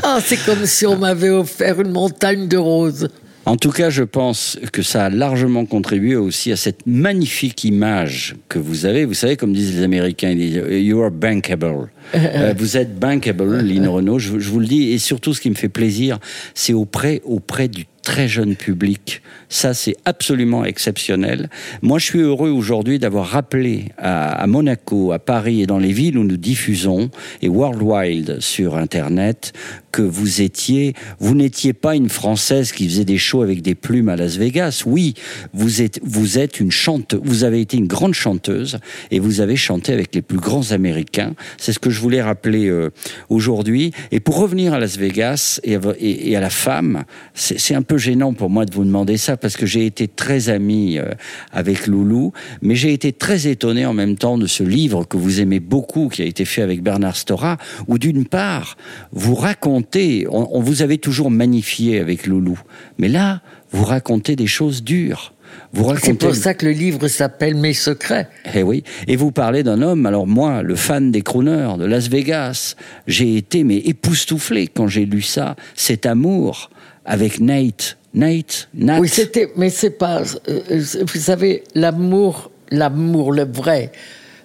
ah, 0.04 0.20
c'est 0.24 0.44
comme 0.46 0.66
si 0.66 0.86
on 0.86 0.98
m'avait 0.98 1.30
offert 1.30 1.82
une 1.82 1.92
montagne 1.92 2.48
de 2.48 2.58
roses. 2.58 3.10
En 3.46 3.56
tout 3.56 3.72
cas, 3.72 3.90
je 3.90 4.04
pense 4.04 4.60
que 4.72 4.82
ça 4.84 5.06
a 5.06 5.10
largement 5.10 5.66
contribué 5.66 6.16
aussi 6.16 6.52
à 6.52 6.56
cette 6.56 6.86
magnifique 6.86 7.64
image 7.64 8.36
que 8.48 8.60
vous 8.60 8.86
avez. 8.86 9.06
Vous 9.06 9.14
savez, 9.14 9.38
comme 9.38 9.54
disent 9.54 9.76
les 9.76 9.84
Américains, 9.84 10.32
You 10.32 11.02
are 11.02 11.10
bankable. 11.10 11.90
Euh, 12.16 12.54
vous 12.58 12.78
êtes 12.78 12.98
bankable, 12.98 13.60
Lynn 13.60 13.88
Renault, 13.88 14.20
je, 14.20 14.32
vous 14.32 14.60
le 14.60 14.66
dis. 14.66 14.92
Et 14.92 14.98
surtout, 14.98 15.34
ce 15.34 15.42
qui 15.42 15.50
me 15.50 15.56
fait 15.56 15.70
plaisir, 15.70 16.20
c'est 16.54 16.74
auprès, 16.74 17.22
auprès 17.26 17.68
du 17.68 17.86
très 18.04 18.28
jeune 18.28 18.56
public. 18.56 19.22
Ça, 19.50 19.74
c'est 19.74 19.96
absolument 20.06 20.66
exceptionnel. 20.66 21.50
Moi, 21.82 22.00
je 22.00 22.06
suis 22.06 22.20
heureux 22.20 22.50
aujourd'hui 22.50 22.98
d'avoir 22.98 23.28
rappelé 23.28 23.86
à, 23.98 24.32
à 24.32 24.48
Monaco, 24.48 25.12
à 25.12 25.20
Paris 25.20 25.62
et 25.62 25.66
dans 25.66 25.78
les 25.78 25.92
villes 25.92 26.18
où 26.18 26.24
nous 26.24 26.38
diffusons, 26.38 27.10
et 27.42 27.50
Worldwide 27.50 28.40
sur 28.40 28.78
Internet, 28.78 29.54
que 29.92 30.02
vous 30.02 30.42
étiez, 30.42 30.94
vous 31.20 31.36
n'étiez 31.36 31.74
pas 31.74 31.96
une 31.96 32.10
Française 32.10 32.72
qui 32.72 32.88
faisait 32.88 33.06
des 33.06 33.18
shows 33.18 33.42
avec 33.42 33.62
des 33.62 33.76
plumes 33.76 34.10
à 34.10 34.16
Las 34.16 34.38
Vegas. 34.38 34.84
Oui, 34.86 35.14
vous 35.54 35.82
êtes, 35.82 36.00
vous 36.04 36.38
êtes 36.38 36.60
une 36.60 36.72
chanteuse, 36.72 37.22
vous 37.24 37.44
avez 37.44 37.62
été 37.62 37.78
une 37.78 37.88
grande 37.88 38.14
chanteuse 38.14 38.80
et 39.12 39.20
vous 39.20 39.42
avez 39.42 39.56
chanté 39.56 39.94
avec 39.94 40.14
les 40.14 40.22
plus 40.22 40.38
grands 40.38 40.72
Américains. 40.72 41.34
C'est 41.58 41.74
ce 41.74 41.80
que 41.80 41.90
je 41.90 41.99
voulais 42.00 42.22
rappeler 42.22 42.68
euh, 42.68 42.90
aujourd'hui. 43.30 43.92
Et 44.12 44.20
pour 44.20 44.38
revenir 44.38 44.74
à 44.74 44.80
Las 44.80 44.98
Vegas 44.98 45.60
et 45.64 46.36
à, 46.36 46.40
la 46.40 46.50
femme, 46.50 47.04
c'est 47.34 47.60
c'est 47.60 47.76
un 47.76 47.82
peu 47.84 48.00
gênant 48.00 48.34
pour 48.34 48.50
moi 48.50 48.66
de 48.66 48.74
vous 48.74 48.84
demander 48.84 49.18
ça 49.18 49.38
parce 49.38 49.56
que 49.56 49.68
j'ai 49.68 49.86
été 49.86 50.08
très 50.08 50.50
ami 50.50 50.98
euh, 50.98 51.12
avec 51.52 51.86
Loulou, 51.86 52.34
mais 52.62 52.74
j'ai 52.74 52.94
été 52.94 53.12
très 53.14 53.48
étonné 53.48 53.86
en 53.86 53.94
même 53.94 54.18
temps 54.18 54.40
de 54.40 54.48
ce 54.48 54.64
livre 54.64 55.06
que 55.06 55.18
vous 55.18 55.40
aimez 55.40 55.60
beaucoup, 55.60 56.10
qui 56.10 56.24
a 56.24 56.26
été 56.26 56.46
fait 56.46 56.64
avec 56.64 56.82
Bernard 56.82 57.16
Stora, 57.16 57.58
où 57.88 58.00
d'une 58.00 58.26
part, 58.26 58.76
vous 59.12 59.36
racontez, 59.36 60.26
on, 60.32 60.48
on 60.58 60.62
vous 60.62 60.82
avait 60.82 60.98
toujours 60.98 61.30
magnifié 61.30 62.00
avec 62.00 62.26
Loulou, 62.26 62.60
mais 62.98 63.08
là, 63.08 63.42
vous 63.72 63.86
racontez 63.86 64.36
des 64.36 64.48
choses 64.48 64.84
dures. 64.84 65.34
Vous 65.74 65.84
C'est 65.84 65.90
racontez 65.94 66.26
pour 66.26 66.36
ça 66.36 66.54
que 66.56 66.66
le 66.66 66.72
livre 66.72 67.08
s'appelle 67.08 67.56
Mes 67.56 67.74
secrets. 67.74 68.28
eh 68.56 68.64
oui. 68.64 68.84
Et 69.08 69.16
vous 69.16 69.32
parlez 69.32 69.62
d'un 69.64 69.82
homme, 69.82 70.06
alors 70.06 70.26
moi, 70.26 70.64
le 70.64 70.76
fan 70.76 71.12
des 71.12 71.22
crooners 71.22 71.76
de 71.78 71.86
Las 71.86 72.08
Vegas, 72.10 72.76
j'ai 73.06 73.38
été 73.38 73.64
mais 73.64 73.78
époustouflé 73.78 74.68
quand 74.68 74.88
j'ai 74.88 75.06
lu 75.06 75.22
ça, 75.22 75.56
cet 75.76 76.06
amour 76.06 76.70
avec 77.06 77.40
Nate 77.40 77.98
Nate, 78.16 78.70
Nat? 78.74 79.00
Oui, 79.00 79.08
c'était, 79.08 79.52
mais 79.56 79.70
c'est 79.70 79.92
pas. 79.92 80.22
euh, 80.50 80.60
euh, 80.72 80.82
vous 81.14 81.20
savez, 81.20 81.64
l'amour, 81.76 82.50
l'amour, 82.72 83.32
le 83.32 83.46
vrai, 83.46 83.92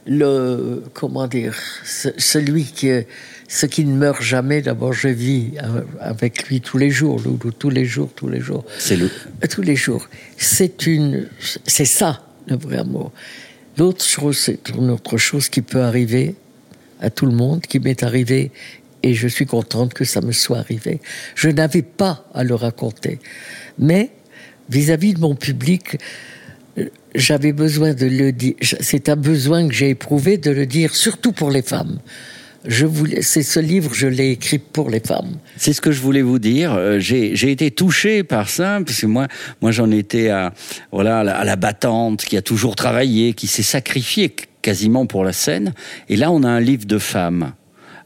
le 0.07 0.83
comment 0.93 1.27
dire, 1.27 1.55
ce- 1.83 2.09
celui 2.19 2.65
qui, 2.65 2.89
est- 2.89 3.07
ce 3.55 3.67
qui 3.67 3.85
ne 3.85 3.95
meurt 3.95 4.21
jamais. 4.21 4.63
D'abord, 4.63 4.93
je 4.93 5.07
vis 5.07 5.53
euh, 5.63 5.83
avec 6.01 6.49
lui 6.49 6.61
tous 6.61 6.77
les 6.77 6.91
jours, 6.91 7.21
Loulou, 7.21 7.53
tous 7.53 7.71
les 7.71 7.85
jours, 7.85 8.11
tous 8.17 8.29
les 8.29 8.41
jours. 8.41 8.65
C'est 8.79 8.97
le. 8.97 9.07
Euh, 9.07 9.47
tous 9.49 9.63
les 9.63 9.77
jours. 9.77 10.09
C'est 10.37 10.89
une, 10.89 11.29
c'est 11.65 11.85
ça 11.85 12.25
le 12.49 12.57
vrai 12.57 12.79
amour. 12.79 13.13
L'autre 13.79 14.05
chose, 14.05 14.39
c'est 14.39 14.71
une 14.71 14.91
autre 14.91 15.19
chose 15.19 15.49
qui 15.49 15.63
peut 15.63 15.83
arriver 15.83 16.35
à 17.01 17.11
tout 17.11 17.27
le 17.27 17.33
monde, 17.33 17.61
qui 17.61 17.79
m'est 17.79 18.03
arrivé, 18.03 18.51
et 19.05 19.15
je 19.15 19.29
suis 19.29 19.47
contente 19.47 19.95
que 19.95 20.05
ça 20.05 20.21
me 20.21 20.33
soit 20.33 20.59
arrivé. 20.59 21.01
Je 21.37 21.49
n'avais 21.49 21.83
pas 21.83 22.27
à 22.35 22.43
le 22.43 22.57
raconter, 22.57 23.21
mais 23.79 24.11
vis-à-vis 24.69 25.15
de 25.15 25.21
mon 25.21 25.37
public, 25.37 25.99
euh, 26.79 26.89
j'avais 27.15 27.53
besoin 27.53 27.95
de 27.95 28.07
le 28.07 28.33
dire. 28.33 28.55
C'est 28.61 29.09
un 29.09 29.17
besoin 29.17 29.69
que 29.69 29.75
j'ai 29.75 29.91
éprouvé 29.91 30.39
de 30.39 30.51
le 30.51 30.67
dire, 30.67 30.97
surtout 30.97 31.31
pour 31.31 31.53
les 31.53 31.63
femmes. 31.63 32.01
Je 32.67 32.87
voulais, 32.87 33.21
c'est 33.21 33.43
ce 33.43 33.61
livre, 33.61 33.93
je 33.93 34.07
l'ai 34.07 34.31
écrit 34.31 34.59
pour 34.59 34.89
les 34.89 35.01
femmes. 35.01 35.37
C'est 35.59 35.75
ce 35.75 35.81
que 35.83 35.93
je 35.93 36.01
voulais 36.01 36.23
vous 36.23 36.39
dire. 36.39 36.73
Euh, 36.73 36.99
J'ai 36.99 37.51
été 37.51 37.71
touché 37.71 38.23
par 38.25 38.49
ça 38.49 38.81
parce 38.85 39.01
que 39.01 39.07
moi, 39.07 39.29
moi 39.61 39.71
j'en 39.71 39.91
étais 39.91 40.31
à 40.31 40.53
voilà 40.91 41.21
à 41.21 41.25
la, 41.25 41.37
à 41.37 41.45
la 41.45 41.57
battante 41.57 42.25
qui 42.25 42.37
a 42.39 42.43
toujours 42.43 42.75
travaillé, 42.75 43.35
qui 43.35 43.47
s'est 43.49 43.63
sacrifiée 43.63 44.31
qu- 44.31 44.47
quasiment 44.63 45.05
pour 45.05 45.25
la 45.25 45.35
scène. 45.35 45.75
Et 46.09 46.17
là, 46.17 46.31
on 46.31 46.43
a 46.43 46.49
un 46.49 46.61
livre 46.61 46.87
de 46.87 46.99
femmes 46.99 47.53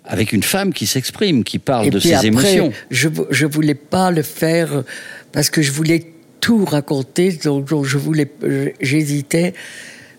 avec 0.05 0.33
une 0.33 0.43
femme 0.43 0.73
qui 0.73 0.87
s'exprime, 0.87 1.45
qui 1.45 1.59
parle 1.61 1.87
Et 1.87 1.91
de 1.91 1.99
puis 2.01 2.09
ses 2.09 2.15
après, 2.15 2.27
émotions. 2.29 2.73
Je 2.91 3.09
je 3.31 3.47
voulais 3.47 3.75
pas 3.77 4.11
le 4.11 4.23
faire 4.23 4.83
parce 5.31 5.51
que 5.51 5.63
je 5.63 5.71
voulais 5.71 6.05
tout 6.41 6.65
raconter, 6.65 7.31
donc, 7.45 7.67
donc 7.69 7.85
je 7.85 7.99
voulais, 7.99 8.29
j'hésitais. 8.81 9.55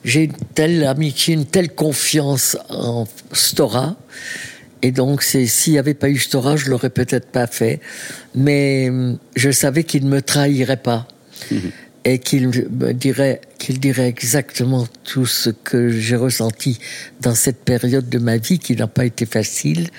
J'ai 0.04 0.26
une 0.26 0.34
telle 0.56 0.84
amitié, 0.86 1.34
une 1.34 1.46
telle 1.46 1.74
confiance 1.74 2.58
en 2.70 3.06
Stora. 3.34 3.98
Et 4.82 4.92
donc, 4.92 5.24
s'il 5.24 5.74
n'y 5.74 5.80
avait 5.80 5.94
pas 5.94 6.10
eu 6.10 6.18
Stora, 6.18 6.56
je 6.56 6.70
l'aurais 6.70 6.90
peut-être 6.90 7.32
pas 7.32 7.48
fait. 7.48 7.82
Mais 8.34 8.90
hum, 8.90 9.18
je 9.36 9.52
savais 9.52 9.84
qu'il 9.84 10.06
ne 10.06 10.10
me 10.10 10.22
trahirait 10.22 10.82
pas. 10.82 11.08
Et 12.06 12.20
qu'il 12.20 12.48
me 12.48 12.94
dirait, 12.94 13.42
qu'il 13.58 13.80
dirait 13.80 14.08
exactement 14.08 14.88
tout 15.04 15.26
ce 15.26 15.50
que 15.50 15.90
j'ai 15.90 16.16
ressenti 16.16 16.80
dans 17.22 17.36
cette 17.36 17.64
période 17.66 18.10
de 18.10 18.20
ma 18.20 18.38
vie 18.38 18.58
qui 18.58 18.76
n'a 18.76 18.88
pas 18.88 19.06
été 19.06 19.26
facile. 19.26 19.90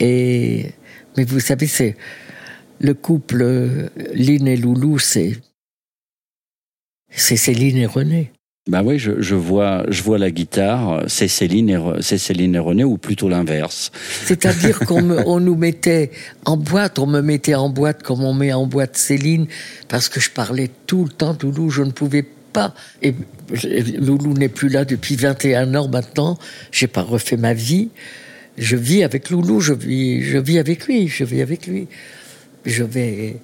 Et, 0.00 0.72
mais 1.16 1.24
vous 1.24 1.40
savez, 1.40 1.66
c'est 1.66 1.96
le 2.78 2.92
couple 2.92 3.42
euh, 3.42 3.88
Lynn 4.12 4.46
et 4.46 4.56
Loulou, 4.56 4.98
c'est, 4.98 5.32
c'est 7.10 7.36
Céline 7.36 7.78
et 7.78 7.86
René. 7.86 8.33
Bah 8.66 8.80
oui, 8.82 8.98
je, 8.98 9.20
je 9.20 9.34
vois, 9.34 9.84
je 9.88 10.02
vois 10.02 10.16
la 10.16 10.30
guitare. 10.30 11.04
C'est 11.06 11.28
Céline 11.28 11.68
et 11.68 11.78
c'est 12.00 12.16
Céline 12.16 12.54
et 12.54 12.58
René 12.58 12.82
ou 12.82 12.96
plutôt 12.96 13.28
l'inverse? 13.28 13.92
C'est-à-dire 14.24 14.78
qu'on 14.80 15.02
me- 15.02 15.22
on 15.26 15.38
nous 15.38 15.54
mettait 15.54 16.10
en 16.46 16.56
boîte, 16.56 16.98
on 16.98 17.06
me 17.06 17.20
mettait 17.20 17.54
en 17.54 17.68
boîte 17.68 18.02
comme 18.02 18.24
on 18.24 18.32
met 18.32 18.54
en 18.54 18.66
boîte 18.66 18.96
Céline, 18.96 19.46
parce 19.88 20.08
que 20.08 20.18
je 20.18 20.30
parlais 20.30 20.70
tout 20.86 21.04
le 21.04 21.10
temps, 21.10 21.36
Loulou, 21.42 21.68
je 21.68 21.82
ne 21.82 21.90
pouvais 21.90 22.24
pas. 22.54 22.74
Et 23.02 23.14
Loulou 23.98 24.32
n'est 24.32 24.48
plus 24.48 24.70
là 24.70 24.86
depuis 24.86 25.16
21 25.16 25.74
ans 25.74 25.88
maintenant, 25.88 26.38
j'ai 26.72 26.86
pas 26.86 27.02
refait 27.02 27.36
ma 27.36 27.52
vie. 27.52 27.90
Je 28.56 28.76
vis 28.76 29.02
avec 29.02 29.28
Loulou, 29.28 29.60
je 29.60 29.74
vis, 29.74 30.22
je 30.22 30.38
vis 30.38 30.58
avec 30.58 30.86
lui, 30.86 31.08
je 31.08 31.24
vis 31.24 31.42
avec 31.42 31.66
lui. 31.66 31.86
Je 32.64 32.82
vais. 32.82 33.36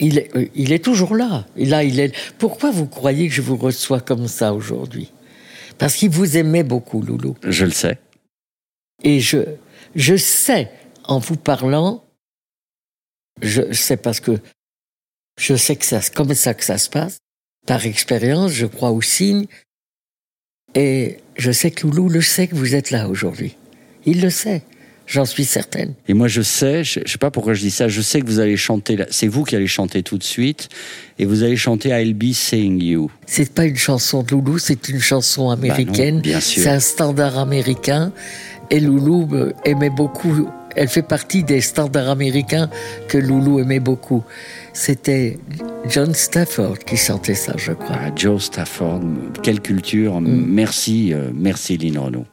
Il 0.00 0.18
est, 0.18 0.34
euh, 0.34 0.48
il 0.54 0.72
est 0.72 0.84
toujours 0.84 1.14
là. 1.14 1.46
Et 1.56 1.66
là, 1.66 1.84
il 1.84 2.00
est. 2.00 2.14
Pourquoi 2.38 2.70
vous 2.70 2.86
croyez 2.86 3.28
que 3.28 3.34
je 3.34 3.42
vous 3.42 3.56
reçois 3.56 4.00
comme 4.00 4.26
ça 4.26 4.54
aujourd'hui? 4.54 5.12
Parce 5.78 5.94
qu'il 5.94 6.10
vous 6.10 6.36
aimait 6.36 6.62
beaucoup, 6.62 7.02
Loulou. 7.02 7.36
Je 7.42 7.64
le 7.66 7.70
sais. 7.70 7.98
Et 9.02 9.20
je, 9.20 9.38
je 9.94 10.16
sais, 10.16 10.70
en 11.04 11.18
vous 11.18 11.36
parlant, 11.36 12.04
je 13.40 13.72
sais 13.72 13.96
parce 13.96 14.20
que 14.20 14.38
je 15.38 15.54
sais 15.54 15.76
que 15.76 15.84
c'est 15.84 16.12
comme 16.14 16.34
ça 16.34 16.54
que 16.54 16.64
ça 16.64 16.78
se 16.78 16.90
passe. 16.90 17.18
Par 17.66 17.84
expérience, 17.86 18.52
je 18.52 18.66
crois 18.66 18.90
aux 18.90 19.02
signes. 19.02 19.46
Et 20.74 21.18
je 21.36 21.50
sais 21.50 21.70
que 21.70 21.86
Loulou 21.86 22.08
le 22.08 22.20
sait 22.20 22.46
que 22.46 22.54
vous 22.54 22.74
êtes 22.74 22.90
là 22.90 23.08
aujourd'hui. 23.08 23.56
Il 24.06 24.20
le 24.20 24.30
sait. 24.30 24.62
J'en 25.10 25.24
suis 25.24 25.44
certaine. 25.44 25.94
Et 26.06 26.14
moi, 26.14 26.28
je 26.28 26.40
sais, 26.40 26.84
je, 26.84 27.00
je 27.04 27.10
sais 27.10 27.18
pas 27.18 27.32
pourquoi 27.32 27.52
je 27.52 27.60
dis 27.62 27.72
ça, 27.72 27.88
je 27.88 28.00
sais 28.00 28.20
que 28.20 28.26
vous 28.26 28.38
allez 28.38 28.56
chanter, 28.56 28.96
c'est 29.10 29.26
vous 29.26 29.42
qui 29.42 29.56
allez 29.56 29.66
chanter 29.66 30.04
tout 30.04 30.18
de 30.18 30.22
suite, 30.22 30.68
et 31.18 31.24
vous 31.24 31.42
allez 31.42 31.56
chanter 31.56 31.88
I'll 31.88 32.14
Be 32.14 32.32
Seeing 32.32 32.80
You. 32.80 33.10
C'est 33.26 33.52
pas 33.52 33.64
une 33.64 33.76
chanson 33.76 34.22
de 34.22 34.30
Loulou, 34.30 34.58
c'est 34.58 34.88
une 34.88 35.00
chanson 35.00 35.50
américaine. 35.50 36.16
Bah 36.18 36.22
bien 36.22 36.40
sûr. 36.40 36.62
C'est 36.62 36.68
un 36.68 36.78
standard 36.78 37.38
américain. 37.38 38.12
Et 38.70 38.78
Loulou 38.78 39.28
aimait 39.64 39.90
beaucoup. 39.90 40.48
Elle 40.76 40.86
fait 40.86 41.02
partie 41.02 41.42
des 41.42 41.60
standards 41.60 42.08
américains 42.08 42.70
que 43.08 43.18
Loulou 43.18 43.58
aimait 43.58 43.80
beaucoup. 43.80 44.22
C'était 44.72 45.40
John 45.88 46.14
Stafford 46.14 46.78
qui 46.78 46.96
chantait 46.96 47.34
ça, 47.34 47.54
je 47.56 47.72
crois. 47.72 47.96
Ah, 48.00 48.10
Joe 48.14 48.40
Stafford, 48.40 49.00
quelle 49.42 49.60
culture, 49.60 50.20
merci, 50.20 51.12
euh, 51.12 51.32
merci 51.34 51.76
Lynn 51.76 51.98
Renaud. 51.98 52.26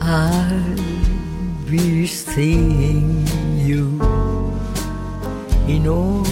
I'll 0.00 1.19
be 1.70 2.04
seeing 2.04 3.24
you 3.56 3.86
in 5.68 5.86
all 5.86 6.24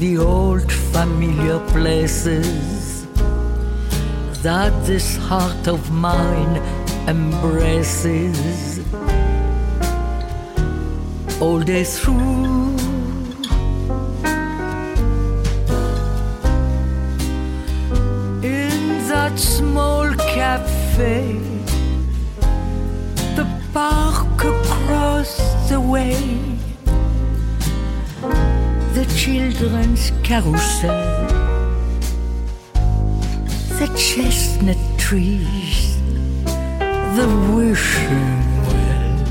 the 0.00 0.18
old 0.18 0.72
familiar 0.72 1.60
places 1.68 3.06
that 4.42 4.72
this 4.86 5.16
heart 5.16 5.68
of 5.68 5.92
mine 5.92 6.56
embraces 7.06 8.80
all 11.40 11.60
day 11.60 11.84
through. 11.84 12.76
In 18.42 19.08
that 19.08 19.38
small 19.38 20.12
cafe 20.34 21.59
the 25.20 25.78
way, 25.78 26.14
the 28.94 29.04
children's 29.14 30.12
carousel, 30.22 30.96
the 33.78 33.86
chestnut 33.98 34.78
trees, 34.96 35.98
the 37.16 37.28
wishing 37.54 38.40
well. 38.66 39.28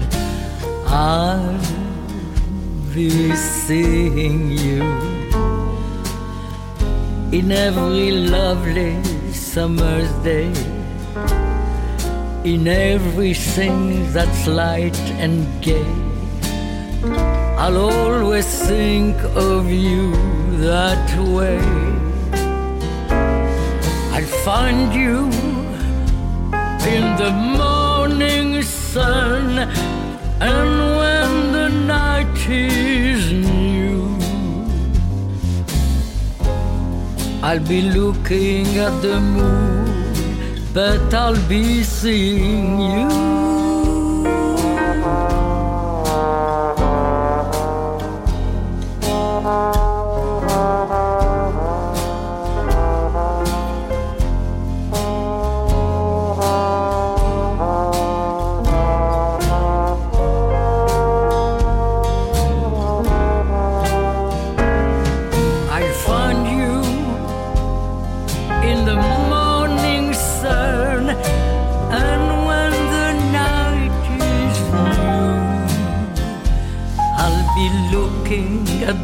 I'll 0.88 1.60
be 2.94 3.36
seeing 3.36 4.52
you 4.52 4.84
in 7.32 7.52
every 7.52 8.12
lovely 8.12 9.04
summer's 9.34 10.12
day 10.24 10.69
in 12.44 12.68
everything 12.68 14.12
that's 14.14 14.48
light 14.48 14.98
and 15.20 15.46
gay. 15.62 15.86
I'll 17.58 17.78
always 17.78 18.48
think 18.68 19.18
of 19.36 19.70
you 19.70 20.12
that 20.62 21.10
way. 21.20 21.60
I'll 24.16 24.32
find 24.46 24.94
you 24.94 25.26
in 26.88 27.04
the 27.18 27.32
morning 27.58 28.62
sun, 28.64 29.60
and 30.40 30.70
when 31.00 31.52
the 31.52 31.70
night 31.86 32.50
is 32.50 33.34
new, 33.34 34.18
I'll 37.44 37.60
be 37.68 37.82
looking 37.82 38.66
at 38.78 39.02
the 39.02 39.20
moon 39.20 39.89
but 40.74 41.14
I'll 41.14 41.48
be 41.48 41.84
seeing 41.84 42.80
you. 42.80 43.49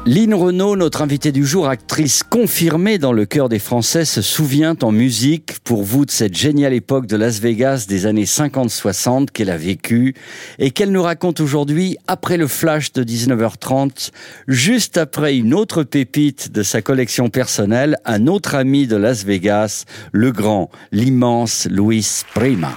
Lynn 0.09 0.33
Renault, 0.33 0.75
notre 0.75 1.03
invitée 1.03 1.33
du 1.33 1.45
jour, 1.45 1.69
actrice 1.69 2.23
confirmée 2.23 2.97
dans 2.97 3.13
le 3.13 3.27
cœur 3.27 3.51
des 3.51 3.59
Français, 3.59 4.07
se 4.07 4.23
souvient 4.23 4.75
en 4.81 4.91
musique 4.91 5.59
pour 5.65 5.83
vous 5.83 6.07
de 6.07 6.11
cette 6.11 6.35
géniale 6.35 6.73
époque 6.73 7.05
de 7.05 7.15
Las 7.15 7.41
Vegas 7.41 7.85
des 7.87 8.07
années 8.07 8.25
50-60 8.25 9.27
qu'elle 9.27 9.51
a 9.51 9.59
vécue 9.59 10.15
et 10.59 10.71
qu'elle 10.71 10.93
nous 10.93 11.03
raconte 11.03 11.41
aujourd'hui 11.41 11.99
après 12.07 12.39
le 12.39 12.47
flash 12.47 12.95
de 12.95 13.05
19h30, 13.05 14.13
juste 14.47 14.97
après 14.97 15.37
une 15.37 15.53
autre 15.53 15.83
pépite 15.83 16.53
de 16.53 16.63
sa 16.63 16.81
collection 16.81 17.29
personnelle, 17.29 17.99
un 18.07 18.29
autre 18.29 18.55
ami 18.55 18.87
de 18.87 18.97
Las 18.97 19.27
Vegas, 19.27 19.85
le 20.13 20.33
grand, 20.33 20.71
l'immense 20.91 21.69
Luis 21.71 22.23
Prima. 22.35 22.73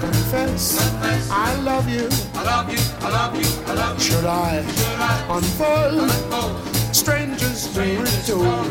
Confess 0.00 0.78
I 1.30 1.54
love 1.62 1.88
you? 1.88 2.08
I 2.34 2.42
love 2.44 2.72
you, 2.72 2.78
I 3.00 3.10
love 3.10 3.34
you, 3.34 3.48
I 3.66 3.74
love 3.74 3.98
you. 3.98 4.04
Should 4.04 4.24
I 4.24 4.64
unfold 5.28 6.10
strangers 6.94 7.74
territory? 7.74 8.70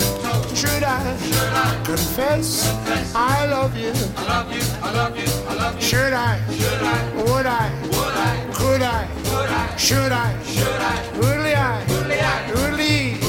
Should 0.56 0.84
I 0.84 1.82
confess 1.84 2.68
I 3.14 3.48
love 3.48 3.76
you? 3.76 3.92
I 4.16 4.24
love 4.24 4.52
you, 4.54 4.62
I 4.82 4.92
love 4.94 5.18
you, 5.18 5.26
I 5.50 5.54
love 5.56 5.76
you. 5.76 5.82
Should 5.82 6.14
I? 6.14 6.40
Would 7.18 7.46
I? 7.46 7.70
Could 8.54 8.82
I? 8.82 9.08
Should 9.78 10.12
I? 10.12 10.34
Would 10.56 10.82
I? 10.82 11.18
Would 11.20 11.42
I? 11.42 11.84
Would 12.56 13.27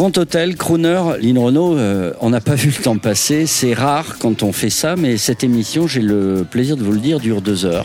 Grand 0.00 0.16
Hôtel, 0.16 0.56
Crooner, 0.56 1.02
Lynn 1.20 1.36
Renault, 1.36 1.76
euh, 1.76 2.14
on 2.22 2.30
n'a 2.30 2.40
pas 2.40 2.54
vu 2.54 2.72
le 2.74 2.82
temps 2.82 2.96
passer. 2.96 3.44
C'est 3.44 3.74
rare 3.74 4.16
quand 4.18 4.42
on 4.42 4.50
fait 4.50 4.70
ça, 4.70 4.96
mais 4.96 5.18
cette 5.18 5.44
émission, 5.44 5.86
j'ai 5.86 6.00
le 6.00 6.46
plaisir 6.50 6.78
de 6.78 6.82
vous 6.82 6.92
le 6.92 7.00
dire, 7.00 7.20
dure 7.20 7.42
deux 7.42 7.66
heures. 7.66 7.84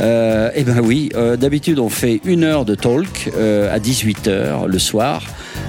Euh, 0.00 0.52
eh 0.54 0.62
ben 0.62 0.78
oui, 0.80 1.08
euh, 1.16 1.36
d'habitude 1.36 1.80
on 1.80 1.88
fait 1.88 2.20
une 2.24 2.44
heure 2.44 2.64
de 2.64 2.76
talk 2.76 3.32
à 3.36 3.80
18h 3.80 4.68
le 4.68 4.78
soir. 4.78 5.24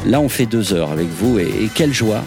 Là 0.06 0.22
on 0.22 0.30
fait 0.30 0.46
deux 0.46 0.72
heures 0.72 0.92
avec 0.92 1.08
vous 1.08 1.40
et, 1.40 1.48
et 1.48 1.70
quelle 1.74 1.94
joie, 1.94 2.24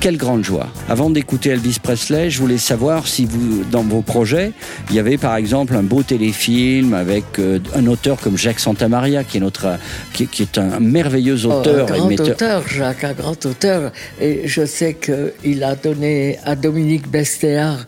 quelle 0.00 0.18
grande 0.18 0.44
joie. 0.44 0.66
Avant 0.90 1.08
d'écouter 1.08 1.48
Elvis 1.48 1.78
Presley, 1.82 2.28
je 2.28 2.40
voulais 2.40 2.58
savoir 2.58 3.08
si 3.08 3.24
vous, 3.24 3.64
dans 3.64 3.82
vos 3.82 4.02
projets, 4.02 4.52
il 4.90 4.96
y 4.96 4.98
avait 4.98 5.18
par 5.18 5.36
exemple 5.36 5.74
un 5.74 5.82
beau 5.82 6.02
téléfilm 6.02 6.94
avec 6.94 7.24
euh, 7.38 7.58
un 7.74 7.86
auteur 7.86 8.20
comme 8.20 8.36
Jacques 8.36 8.60
Santamaria 8.60 9.24
qui 9.24 9.38
est 9.38 9.40
notre, 9.40 9.78
qui, 10.12 10.26
qui 10.26 10.42
est 10.42 10.58
un 10.58 10.80
merveilleux 10.80 11.44
auteur. 11.46 11.88
Oh, 11.90 11.92
un 11.92 11.98
grand 11.98 12.20
auteur, 12.20 12.68
Jacques, 12.68 13.04
un 13.04 13.12
grand 13.12 13.46
auteur. 13.46 13.92
Et 14.20 14.46
je 14.46 14.64
sais 14.64 14.94
qu'il 14.94 15.64
a 15.64 15.74
donné 15.74 16.38
à 16.44 16.54
Dominique 16.54 17.08
Bestéard 17.08 17.86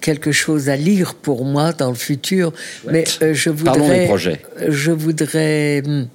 quelque 0.00 0.32
chose 0.32 0.68
à 0.68 0.76
lire 0.76 1.14
pour 1.14 1.44
moi 1.44 1.72
dans 1.72 1.90
le 1.90 1.94
futur. 1.94 2.52
Mais 2.90 3.04
euh, 3.22 3.34
je 3.34 3.50
Parlons 3.50 3.84
voudrais, 3.84 4.00
des 4.00 4.06
projets. 4.06 4.40
je 4.68 4.90
voudrais 4.90 5.82
hum, 5.86 6.08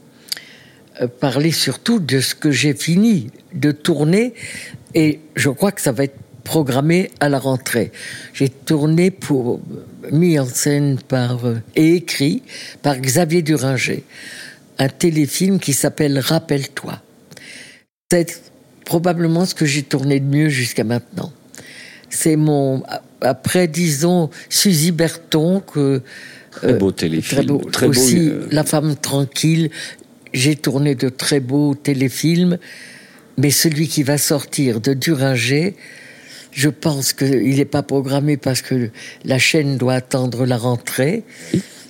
euh, 1.02 1.08
parler 1.08 1.52
surtout 1.52 2.00
de 2.00 2.20
ce 2.20 2.36
que 2.36 2.52
j'ai 2.52 2.74
fini 2.74 3.30
de 3.54 3.72
tourner. 3.72 4.34
Et 4.94 5.20
je 5.36 5.50
crois 5.50 5.72
que 5.72 5.82
ça 5.82 5.92
va 5.92 6.06
être 6.06 6.18
programmé 6.44 7.12
à 7.20 7.28
la 7.28 7.40
rentrée. 7.40 7.92
J'ai 8.34 8.50
tourné 8.50 9.12
pour 9.12 9.60
mis 10.12 10.40
en 10.40 10.46
scène 10.46 11.00
par 11.08 11.46
euh, 11.46 11.62
et 11.76 11.96
écrit 11.96 12.44
par 12.82 12.98
Xavier 13.00 13.42
Duringer 13.42 14.04
un 14.78 14.90
téléfilm 14.90 15.60
qui 15.60 15.74
s'appelle 15.74 16.20
Rappelle-toi. 16.20 17.02
C'est 18.12 18.42
probablement 18.84 19.46
ce 19.46 19.56
que 19.56 19.66
j'ai 19.66 19.84
tourné 19.84 20.20
de 20.20 20.26
mieux 20.26 20.50
jusqu'à 20.50 20.84
maintenant. 20.84 21.32
C'est 22.10 22.36
mon 22.36 22.84
après 23.22 23.68
disons 23.68 24.30
Suzy 24.50 24.92
Berton 24.92 25.62
que 25.62 26.02
Très 26.52 26.74
beau 26.74 26.92
téléfilm, 26.92 27.42
très 27.42 27.48
beau, 27.48 27.62
très 27.70 27.88
beau, 27.88 27.92
aussi 27.92 28.30
euh, 28.30 28.48
La 28.52 28.64
femme 28.64 28.96
tranquille. 28.96 29.70
J'ai 30.34 30.56
tourné 30.56 30.96
de 30.96 31.10
très 31.10 31.40
beaux 31.40 31.76
téléfilms, 31.76 32.58
mais 33.38 33.52
celui 33.52 33.88
qui 33.88 34.04
va 34.04 34.18
sortir 34.18 34.80
de 34.80 34.94
Duringer, 34.94 35.76
je 36.56 36.70
pense 36.70 37.12
qu'il 37.12 37.56
n'est 37.58 37.66
pas 37.66 37.84
programmé 37.84 38.38
parce 38.38 38.62
que 38.62 38.90
la 39.26 39.38
chaîne 39.38 39.76
doit 39.78 39.96
attendre 39.96 40.46
la 40.46 40.58
rentrée. 40.58 41.24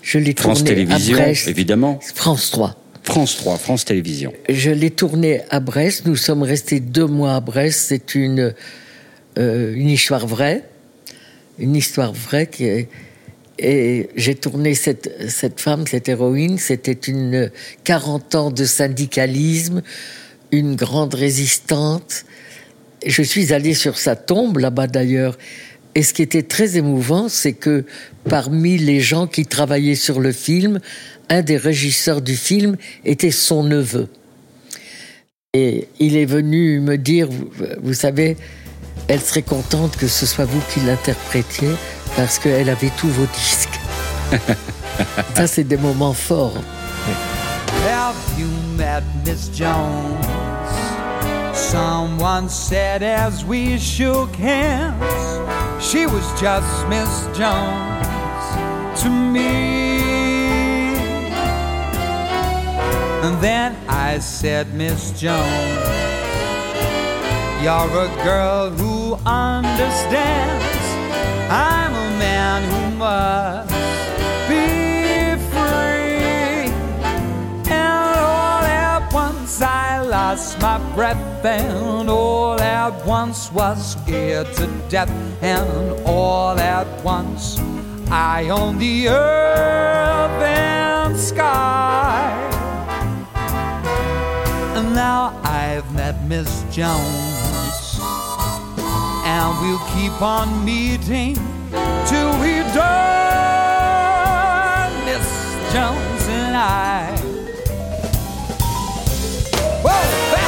Je 0.02 0.18
l'ai 0.18 0.34
France 0.36 0.60
tourné 0.64 0.72
Télévisions, 0.72 1.18
à 1.18 1.22
Brest, 1.22 1.48
évidemment. 1.48 2.00
France 2.16 2.50
3. 2.50 2.76
France 3.04 3.38
3, 3.38 3.58
France 3.60 3.86
Télévisions. 3.86 4.34
Je 4.50 4.72
l'ai 4.72 4.90
tourné 4.90 5.42
à 5.52 5.60
Brest. 5.60 6.08
Nous 6.08 6.16
sommes 6.16 6.42
restés 6.42 6.80
deux 6.80 7.06
mois 7.06 7.36
à 7.36 7.42
Brest. 7.42 7.86
C'est 7.90 8.16
une, 8.16 8.56
euh, 9.38 9.74
une 9.76 9.90
histoire 9.90 10.26
vraie. 10.26 10.64
Une 11.60 11.76
histoire 11.76 12.12
vraie 12.12 12.48
qui 12.48 12.66
est- 12.66 12.90
Et 13.60 14.10
j'ai 14.16 14.34
tourné 14.36 14.74
cette, 14.74 15.30
cette 15.30 15.62
femme, 15.62 15.86
cette 15.88 16.10
héroïne. 16.10 16.58
C'était 16.58 16.92
une 16.92 17.52
40 17.84 18.34
ans 18.36 18.50
de 18.52 18.66
syndicalisme, 18.66 19.82
une 20.52 20.76
grande 20.76 21.14
résistante. 21.14 22.26
Je 23.06 23.22
suis 23.22 23.54
allé 23.54 23.74
sur 23.74 23.98
sa 23.98 24.16
tombe 24.16 24.58
là-bas 24.58 24.88
d'ailleurs. 24.88 25.38
Et 25.94 26.04
ce 26.04 26.14
qui 26.14 26.22
était 26.22 26.44
très 26.44 26.76
émouvant, 26.78 27.30
c'est 27.30 27.54
que 27.54 27.86
parmi 28.28 28.78
les 28.78 29.00
gens 29.00 29.28
qui 29.28 29.46
travaillaient 29.46 29.96
sur 29.96 30.20
le 30.20 30.32
film, 30.32 30.80
un 31.30 31.42
des 31.42 31.58
régisseurs 31.58 32.22
du 32.22 32.36
film 32.36 32.76
était 33.06 33.32
son 33.32 33.64
neveu. 33.64 34.08
Et 35.54 35.88
il 36.00 36.18
est 36.18 36.26
venu 36.26 36.82
me 36.82 36.98
dire, 36.98 37.30
vous, 37.30 37.50
vous 37.82 37.94
savez, 37.94 38.36
elle 39.08 39.22
serait 39.22 39.42
contente 39.42 39.96
que 39.96 40.08
ce 40.08 40.26
soit 40.26 40.46
vous 40.46 40.62
qui 40.74 40.82
l'interprétiez 40.82 41.70
parce 42.18 42.40
qu'elle 42.40 42.70
avait 42.70 42.92
tous 42.98 43.08
vos 43.08 43.28
disques. 43.28 43.80
Ça, 45.36 45.48
c'est 45.48 45.64
des 45.64 45.78
moments 45.78 46.14
forts. 46.14 46.58
Have 47.88 48.16
you 48.38 48.48
met 48.78 49.04
Miss 49.26 49.50
Jones? 49.56 50.35
Someone 51.56 52.50
said 52.50 53.02
as 53.02 53.46
we 53.46 53.78
shook 53.78 54.36
hands, 54.36 55.84
she 55.84 56.06
was 56.06 56.26
just 56.40 56.88
Miss 56.90 57.28
Jones 57.38 59.02
to 59.02 59.10
me. 59.10 59.96
And 63.24 63.42
then 63.42 63.76
I 63.88 64.20
said, 64.20 64.74
Miss 64.74 65.12
Jones, 65.20 65.88
you're 67.64 68.04
a 68.04 68.12
girl 68.24 68.70
who 68.70 69.16
understands. 69.26 70.66
I'm 71.50 71.94
a 71.94 72.20
man 72.20 72.64
who 72.70 72.98
must 72.98 73.75
Lost 80.28 80.60
my 80.60 80.80
breath, 80.96 81.46
and 81.46 82.10
all 82.10 82.60
at 82.60 83.06
once 83.06 83.52
was 83.52 83.92
scared 83.92 84.52
to 84.56 84.66
death, 84.90 85.12
and 85.44 85.70
all 86.04 86.58
at 86.58 86.88
once 87.04 87.60
I 88.10 88.50
own 88.50 88.80
the 88.80 89.10
earth 89.10 90.42
and 90.42 91.16
sky. 91.16 92.34
And 94.76 94.96
now 94.96 95.40
I've 95.44 95.94
met 95.94 96.16
Miss 96.24 96.64
Jones 96.72 98.00
and 99.26 99.50
we'll 99.62 99.86
keep 99.94 100.20
on 100.24 100.66
meeting 100.66 101.36
till 102.10 102.32
we 102.42 102.64
done, 102.74 103.06
Miss 105.06 105.28
Jones 105.72 106.28
and 106.28 106.58
I. 106.58 107.25
Oh, 109.98 110.45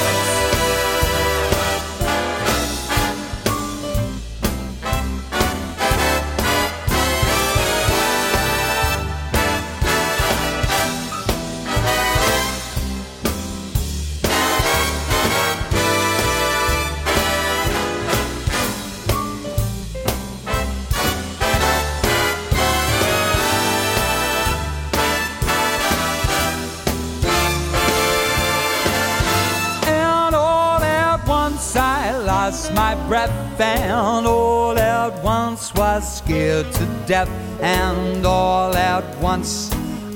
breath, 33.28 33.62
and 33.62 34.28
all 34.28 34.78
at 34.78 35.24
once 35.24 35.74
was 35.74 36.18
scared 36.18 36.72
to 36.74 36.86
death, 37.06 37.30
and 37.62 38.26
all 38.26 38.76
at 38.76 39.04
once 39.22 39.72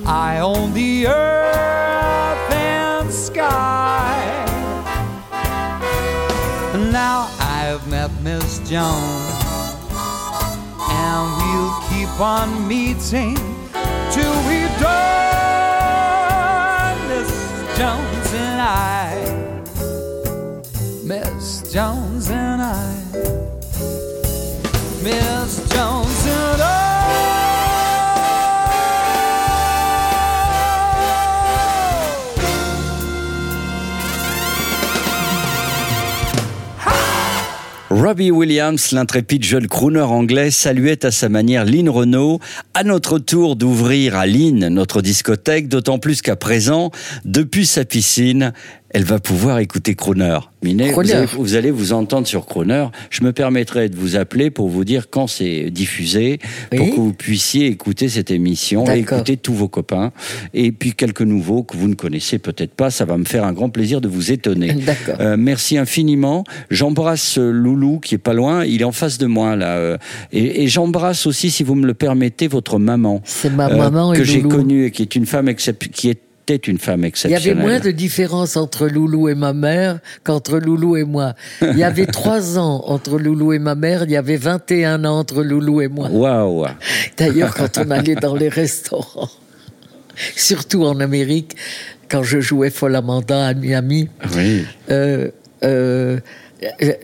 I 0.05 0.39
own 0.39 0.73
the 0.73 1.07
earth 1.07 2.51
and 2.51 3.11
sky. 3.11 4.45
Now 6.91 7.29
I've 7.39 7.87
met 7.87 8.11
Miss 8.21 8.59
Jones, 8.69 9.45
and 10.89 11.37
we'll 11.37 11.73
keep 11.89 12.19
on 12.19 12.67
meeting 12.67 13.35
till 14.11 14.35
we 14.47 14.67
die. 14.79 15.01
Miss 17.07 17.31
Jones 17.77 18.33
and 18.33 18.61
I. 18.61 19.15
Miss 21.03 21.61
Jones 21.71 22.29
and 22.29 22.61
I. 22.61 23.00
Robbie 37.89 38.31
Williams, 38.31 38.93
l'intrépide 38.93 39.43
jeune 39.43 39.67
crooner 39.67 39.99
anglais, 39.99 40.49
saluait 40.49 41.05
à 41.05 41.11
sa 41.11 41.29
manière 41.29 41.65
Lynn 41.65 41.89
Renault. 41.89 42.39
À 42.73 42.83
notre 42.83 43.19
tour 43.19 43.55
d'ouvrir 43.55 44.15
à 44.15 44.25
Lynn 44.25 44.69
notre 44.69 45.01
discothèque, 45.01 45.67
d'autant 45.67 45.99
plus 45.99 46.21
qu'à 46.21 46.35
présent, 46.35 46.91
depuis 47.25 47.65
sa 47.65 47.83
piscine, 47.83 48.53
elle 48.93 49.03
va 49.03 49.19
pouvoir 49.19 49.59
écouter 49.59 49.95
Crooner. 49.95 50.37
Minet, 50.63 50.91
vous 50.91 50.99
allez, 51.11 51.25
vous 51.25 51.55
allez 51.55 51.71
vous 51.71 51.91
entendre 51.93 52.27
sur 52.27 52.45
Crooner. 52.45 52.85
Je 53.09 53.23
me 53.23 53.31
permettrai 53.33 53.89
de 53.89 53.95
vous 53.95 54.15
appeler 54.15 54.51
pour 54.51 54.69
vous 54.69 54.83
dire 54.85 55.09
quand 55.09 55.25
c'est 55.27 55.71
diffusé, 55.71 56.39
pour 56.69 56.81
Oui. 56.85 56.91
que 56.91 56.95
vous 56.97 57.13
puissiez 57.13 57.67
écouter 57.67 58.09
cette 58.09 58.29
émission 58.31 58.85
et 58.91 58.99
écouter 58.99 59.37
tous 59.37 59.53
vos 59.53 59.67
copains. 59.67 60.11
Et 60.53 60.71
puis 60.71 60.93
quelques 60.93 61.21
nouveaux 61.21 61.63
que 61.63 61.75
vous 61.77 61.87
ne 61.87 61.95
connaissez 61.95 62.37
peut-être 62.37 62.73
pas. 62.75 62.91
Ça 62.91 63.05
va 63.05 63.17
me 63.17 63.25
faire 63.25 63.43
un 63.45 63.53
grand 63.53 63.69
plaisir 63.69 64.01
de 64.01 64.07
vous 64.07 64.31
étonner. 64.31 64.73
D'accord. 64.85 65.15
Euh, 65.19 65.35
merci 65.37 65.77
infiniment. 65.77 66.43
J'embrasse 66.69 67.37
euh, 67.39 67.49
Loulou 67.51 67.99
qui 67.99 68.15
est 68.15 68.19
pas 68.19 68.33
loin. 68.33 68.65
Il 68.65 68.81
est 68.81 68.85
en 68.85 68.91
face 68.91 69.17
de 69.17 69.25
moi 69.25 69.55
là. 69.55 69.77
euh, 69.77 69.97
et 70.31 70.63
et 70.63 70.67
j'embrasse 70.67 71.25
aussi, 71.25 71.49
si 71.49 71.63
vous 71.63 71.75
me 71.75 71.87
le 71.87 71.93
permettez, 71.93 72.47
votre 72.47 72.77
maman. 72.77 73.21
C'est 73.23 73.49
ma 73.49 73.67
maman 73.69 74.13
et 74.13 74.17
que 74.17 74.23
j'ai 74.23 74.41
connue 74.41 74.85
et 74.85 74.91
qui 74.91 75.01
est 75.01 75.15
une 75.15 75.25
femme 75.25 75.51
qui 75.55 76.09
une 76.57 76.77
femme 76.77 77.01
Il 77.01 77.05
y 77.05 77.07
exceptionnelle. 77.07 77.57
avait 77.57 77.67
moins 77.69 77.79
de 77.79 77.91
différence 77.91 78.57
entre 78.57 78.87
Loulou 78.87 79.29
et 79.29 79.35
ma 79.35 79.53
mère 79.53 79.99
qu'entre 80.23 80.57
Loulou 80.59 80.97
et 80.97 81.03
moi. 81.03 81.33
Il 81.61 81.77
y 81.77 81.83
avait 81.83 82.05
trois 82.05 82.57
ans 82.59 82.83
entre 82.87 83.17
Loulou 83.19 83.53
et 83.53 83.59
ma 83.59 83.75
mère, 83.75 84.03
il 84.03 84.11
y 84.11 84.17
avait 84.17 84.37
21 84.37 85.05
ans 85.05 85.19
entre 85.19 85.43
Loulou 85.43 85.81
et 85.81 85.87
moi. 85.87 86.09
Waouh. 86.09 86.65
D'ailleurs, 87.17 87.53
quand 87.53 87.77
on 87.77 87.89
allait 87.91 88.15
dans 88.15 88.35
les 88.35 88.49
restaurants, 88.49 89.29
surtout 90.35 90.83
en 90.85 90.99
Amérique, 90.99 91.55
quand 92.09 92.23
je 92.23 92.39
jouais 92.41 92.69
Folle 92.69 92.95
Amanda 92.95 93.47
à 93.47 93.53
Miami, 93.53 94.09
Oui. 94.35 94.65
euh, 94.89 95.29
euh, 95.63 96.19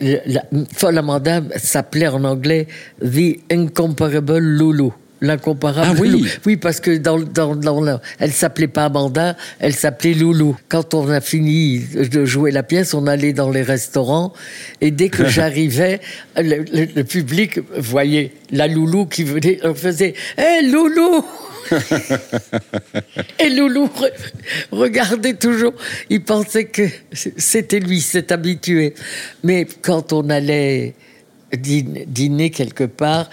la- 0.00 0.20
la- 0.26 0.44
Folle 0.74 0.98
Amanda 0.98 1.40
s'appelait 1.56 2.08
en 2.08 2.22
anglais 2.24 2.66
The 3.02 3.38
Incomparable 3.50 4.38
Loulou. 4.38 4.92
L'incomparable 5.20 5.88
Ah 5.96 6.00
oui. 6.00 6.10
Loulou. 6.10 6.26
Oui, 6.46 6.56
parce 6.56 6.78
que 6.80 6.96
dans, 6.96 7.18
dans, 7.18 7.56
dans 7.56 7.80
la- 7.80 8.00
elle 8.20 8.32
s'appelait 8.32 8.68
pas 8.68 8.84
Amanda, 8.84 9.36
elle 9.58 9.74
s'appelait 9.74 10.14
Loulou. 10.14 10.56
Quand 10.68 10.94
on 10.94 11.08
a 11.08 11.20
fini 11.20 11.80
de 11.80 12.24
jouer 12.24 12.50
la 12.52 12.62
pièce, 12.62 12.94
on 12.94 13.06
allait 13.08 13.32
dans 13.32 13.50
les 13.50 13.62
restaurants 13.62 14.32
et 14.80 14.90
dès 14.92 15.08
que 15.08 15.26
j'arrivais, 15.28 16.00
le, 16.36 16.58
le- 16.72 16.88
le 16.94 17.04
public 17.04 17.58
voyait 17.76 18.32
la 18.52 18.68
Loulou 18.68 19.06
qui 19.06 19.24
venait, 19.24 19.58
on 19.64 19.74
faisait 19.74 20.14
Hé 20.36 20.62
Loulou 20.70 21.24
Et 23.38 23.50
Loulou 23.50 23.86
re- 23.86 24.12
regardait 24.72 25.34
toujours. 25.34 25.74
Il 26.10 26.22
pensait 26.22 26.64
que 26.66 26.82
c'était 27.12 27.80
lui, 27.80 28.00
s'est 28.00 28.32
habitué. 28.32 28.94
Mais 29.44 29.66
quand 29.82 30.12
on 30.12 30.30
allait 30.30 30.94
dîner, 31.56 32.04
dîner 32.06 32.50
quelque 32.50 32.84
part, 32.84 33.28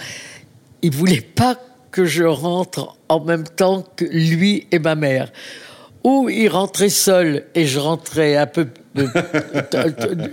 il 0.82 0.92
voulait 0.92 1.22
pas 1.22 1.60
que 1.96 2.04
je 2.04 2.26
rentre 2.26 2.98
en 3.08 3.22
même 3.22 3.46
temps 3.46 3.86
que 3.96 4.04
lui 4.04 4.68
et 4.74 4.80
ma 4.80 4.96
mère. 4.96 5.32
ou 6.06 6.30
il 6.30 6.48
rentrait 6.50 6.90
seul 6.90 7.46
et 7.56 7.66
je 7.66 7.80
rentrais 7.80 8.38
un 8.38 8.46
peu 8.46 8.68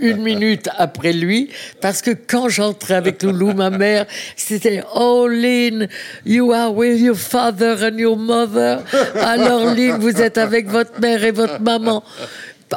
une 0.01 0.23
minute 0.23 0.69
après 0.77 1.15
lui, 1.15 1.49
parce 1.81 2.03
que 2.03 2.11
quand 2.11 2.51
j'entrais 2.51 2.95
avec 2.95 3.23
Loulou, 3.23 3.55
ma 3.55 3.71
mère, 3.71 4.05
c'était 4.37 4.85
Oh 4.95 5.27
Lynn, 5.27 5.89
you 6.27 6.53
are 6.53 6.73
with 6.73 7.01
your 7.01 7.17
father 7.17 7.75
and 7.83 7.97
your 7.97 8.19
mother. 8.19 8.83
Alors 9.19 9.75
Lynn, 9.75 9.97
vous 9.99 10.21
êtes 10.21 10.37
avec 10.37 10.69
votre 10.69 11.01
mère 11.01 11.25
et 11.25 11.33
votre 11.33 11.61
maman. 11.61 12.05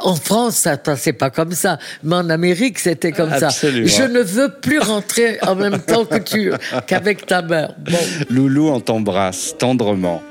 En 0.02 0.14
France, 0.14 0.56
ça 0.56 0.76
passait 0.76 1.12
pas 1.12 1.30
comme 1.30 1.52
ça, 1.52 1.78
mais 2.02 2.16
en 2.16 2.30
Amérique, 2.30 2.78
c'était 2.78 3.12
comme 3.12 3.32
Absolument. 3.32 3.88
ça. 3.88 4.06
Je 4.06 4.10
ne 4.10 4.20
veux 4.20 4.50
plus 4.60 4.78
rentrer 4.78 5.38
en 5.42 5.54
même 5.54 5.78
temps 5.80 6.04
que 6.04 6.18
tu, 6.18 6.52
qu'avec 6.86 7.26
ta 7.26 7.42
mère. 7.42 7.74
Bon. 7.78 7.98
Loulou, 8.30 8.68
on 8.68 8.80
t'embrasse 8.80 9.54
tendrement. 9.58 10.22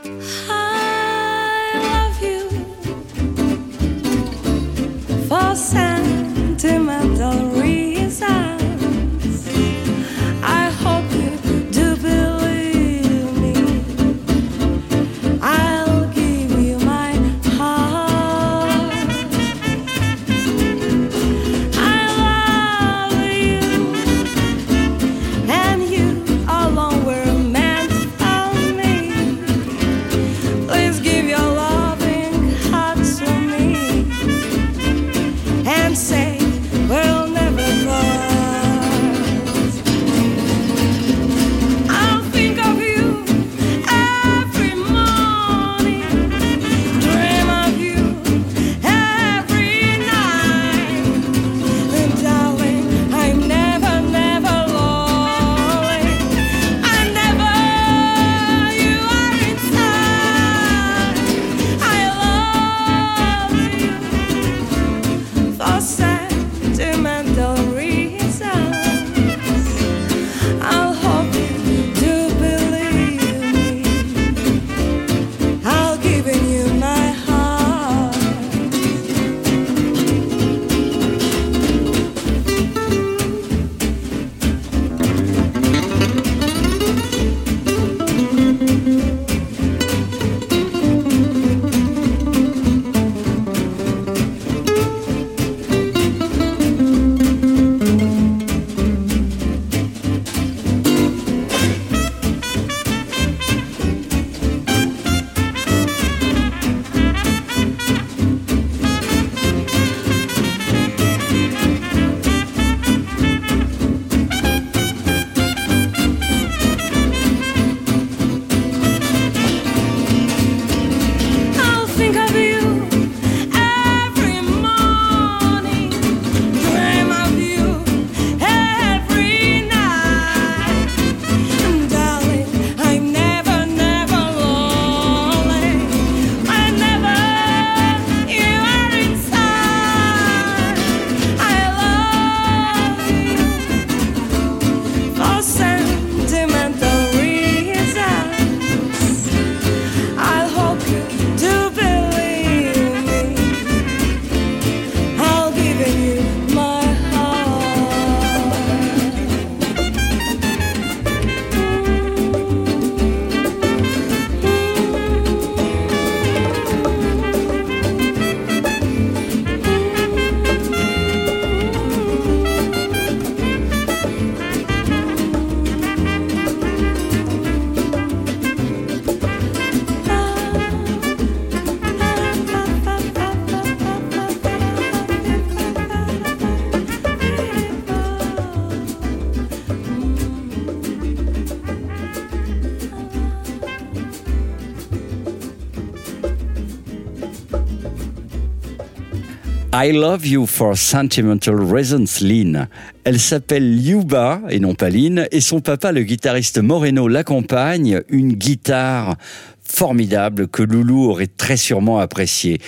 I 199.86 199.91
love 199.91 200.26
you 200.26 200.48
for 200.48 200.76
sentimental 200.76 201.57
reasons, 201.57 202.20
Lynn. 202.20 202.68
Elle 203.03 203.20
s'appelle 203.20 203.80
Yuba, 203.80 204.41
et 204.49 204.60
non 204.60 204.74
pas 204.74 204.90
Lynn, 204.90 205.28
et 205.32 205.41
son 205.41 205.62
papa, 205.62 205.91
le 205.91 206.02
guitariste 206.02 206.57
Moreno, 206.57 207.07
l'accompagne, 207.07 208.02
une 208.10 208.34
guitare 208.34 209.16
formidable 209.64 210.48
que 210.48 210.64
Loulou 210.64 211.07
aurait 211.07 211.28
très 211.28 211.56
sûrement 211.56 211.99
appréciée. 211.99 212.60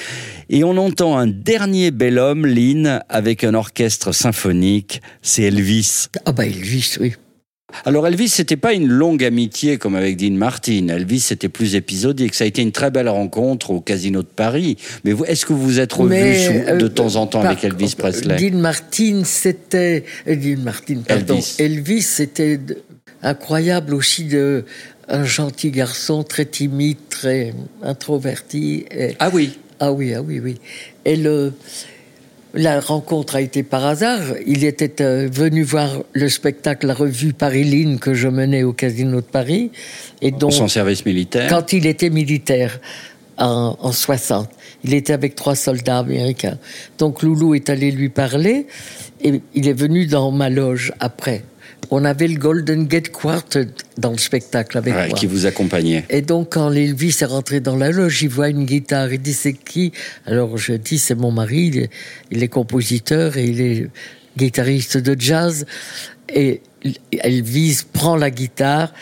Et 0.52 0.64
on 0.64 0.78
entend 0.78 1.18
un 1.18 1.26
dernier 1.26 1.90
bel 1.90 2.20
homme, 2.20 2.46
Lynn, 2.46 3.02
avec 3.10 3.44
un 3.44 3.56
orchestre 3.56 4.12
symphonique, 4.12 5.02
c'est 5.24 5.42
Elvis. 5.42 6.10
Ah 6.26 6.34
bah 6.34 6.46
Elvis, 6.46 6.98
oui. 7.00 7.16
Alors 7.88 8.06
Elvis, 8.06 8.28
c'était 8.28 8.58
pas 8.58 8.74
une 8.74 8.88
longue 8.90 9.24
amitié 9.24 9.78
comme 9.78 9.96
avec 9.96 10.18
Dean 10.18 10.34
Martin. 10.34 10.90
Elvis, 10.90 11.22
c'était 11.22 11.48
plus 11.48 11.74
épisodique. 11.76 12.34
Ça 12.36 12.44
a 12.44 12.48
été 12.48 12.62
une 12.62 12.74
très 12.74 12.92
belle 12.92 13.08
rencontre 13.08 13.72
au 13.72 13.80
Casino 13.80 14.24
de 14.24 14.28
Paris. 14.28 14.76
Mais 15.06 15.14
est-ce 15.26 15.46
que 15.46 15.54
vous 15.54 15.64
vous 15.64 15.80
êtes 15.80 15.94
sou- 15.94 16.52
euh, 16.68 16.76
de 16.76 16.88
temps 16.90 17.16
en 17.16 17.28
temps 17.28 17.42
par- 17.42 17.52
avec 17.52 17.64
Elvis 17.64 17.96
Presley? 17.98 18.36
Dean 18.52 18.58
Martin, 18.58 19.22
c'était. 19.24 20.04
euh, 20.28 20.36
Dean 20.36 20.62
Martin, 20.64 20.98
pardon. 21.08 21.36
Elvis. 21.36 21.56
Elvis, 21.60 22.02
c'était 22.02 22.60
incroyable 23.24 23.94
aussi 23.94 24.26
de. 24.26 24.66
Un 25.08 25.24
gentil 25.24 25.72
garçon, 25.72 26.24
très 26.24 26.44
timide, 26.44 26.98
très 27.10 27.54
introverti. 27.82 28.84
et- 28.92 29.16
Ah 29.20 29.30
oui. 29.34 29.58
Ah 29.80 29.94
oui, 29.94 30.14
ah 30.14 30.22
oui, 30.22 30.42
oui. 30.44 30.56
Et 31.06 31.16
le, 31.16 31.54
la 32.54 32.80
rencontre 32.80 33.36
a 33.36 33.42
été 33.42 33.64
par 33.64 33.86
hasard. 33.86 34.22
Il 34.46 34.64
était 34.64 35.02
euh, 35.02 35.30
venu 35.32 35.64
voir 35.64 36.04
le 36.14 36.30
spectacle, 36.30 36.88
la 36.88 36.94
revue 36.94 37.34
Paris-Line 37.34 38.00
que 38.00 38.14
je 38.14 38.28
menais 38.28 38.64
au 38.64 38.74
Casino 38.74 39.22
de 39.22 39.26
Paris. 39.26 39.72
Et 40.22 40.32
donc, 40.32 40.54
son 40.54 40.68
service 40.68 41.06
militaire 41.06 41.50
quand 41.50 41.74
il 41.74 41.86
était 41.86 42.10
militaire 42.10 42.80
en, 43.38 43.78
en 43.80 43.92
60. 43.92 44.50
Il 44.84 44.94
était 44.94 45.14
avec 45.14 45.36
trois 45.36 45.56
soldats 45.56 46.00
américains. 46.00 46.58
Donc 46.98 47.24
Loulou 47.24 47.56
est 47.56 47.70
allé 47.70 47.92
lui 47.92 48.10
parler 48.10 48.68
et 49.22 49.42
il 49.54 49.68
est 49.68 49.74
venu 49.74 50.06
dans 50.06 50.32
ma 50.32 50.50
loge 50.50 50.94
après. 51.00 51.44
On 51.90 52.04
avait 52.04 52.28
le 52.28 52.38
Golden 52.38 52.86
Gate 52.86 53.10
Quartet 53.10 53.68
dans 53.98 54.12
le 54.12 54.18
spectacle 54.18 54.78
avec 54.78 54.94
Ouais, 54.94 55.08
moi. 55.08 55.18
qui 55.18 55.26
vous 55.26 55.46
accompagnait. 55.46 56.04
Et 56.10 56.22
donc, 56.22 56.54
quand 56.54 56.72
Elvis 56.72 57.16
est 57.22 57.26
rentré 57.26 57.60
dans 57.62 57.76
la 57.78 57.92
loge, 57.92 58.22
il 58.24 58.30
voit 58.30 58.50
une 58.50 58.66
guitare. 58.66 59.14
Il 59.14 59.22
dit, 59.22 59.34
c'est 59.34 59.54
qui? 59.54 59.94
Alors, 60.26 60.58
je 60.58 60.74
dis, 60.74 60.98
c'est 61.00 61.16
mon 61.16 61.32
mari. 61.32 61.68
Il 61.68 61.78
est, 61.80 61.90
il 62.32 62.44
est 62.44 62.48
compositeur 62.50 63.38
et 63.38 63.46
il 63.46 63.62
est 63.62 63.88
guitariste 64.38 64.98
de 64.98 65.16
jazz. 65.20 65.66
Et 66.34 66.62
Elvis 67.24 67.82
prend 67.94 68.18
la 68.18 68.32
guitare. 68.32 68.94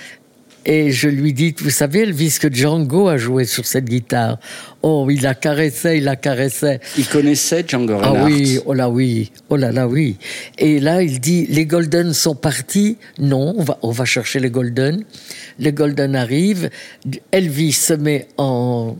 Et 0.68 0.92
je 0.92 1.08
lui 1.10 1.32
dis, 1.32 1.54
vous 1.60 1.70
savez, 1.70 2.00
Elvis, 2.00 2.38
que 2.42 2.52
Django 2.52 3.08
a 3.08 3.18
joué 3.18 3.46
sur 3.46 3.66
cette 3.68 3.86
guitare. 3.86 4.40
Oh, 4.82 5.08
il 5.12 5.22
la 5.22 5.36
caressait, 5.36 6.00
il 6.00 6.06
la 6.06 6.16
caressait. 6.16 6.80
Il 6.98 7.06
connaissait 7.08 7.64
Django 7.68 8.00
Ah 8.02 8.14
oui, 8.26 8.60
oh 8.66 8.74
là 8.74 8.90
oui, 8.90 9.32
oh 9.50 9.58
là 9.58 9.72
là 9.72 9.88
oui. 9.88 10.18
Et 10.58 10.80
là, 10.80 11.04
il 11.04 11.20
dit, 11.20 11.46
les 11.50 11.66
Golden 11.68 12.14
sont 12.14 12.34
partis. 12.36 12.98
Non, 13.20 13.54
on 13.58 13.64
va, 13.64 13.78
on 13.84 13.92
va 13.92 14.06
chercher 14.06 14.40
les 14.40 14.50
Golden. 14.50 15.04
Les 15.60 15.72
Golden 15.72 16.16
arrivent. 16.16 16.70
Elvis 17.32 17.74
se 17.74 17.94
met 17.94 18.28
en 18.38 18.98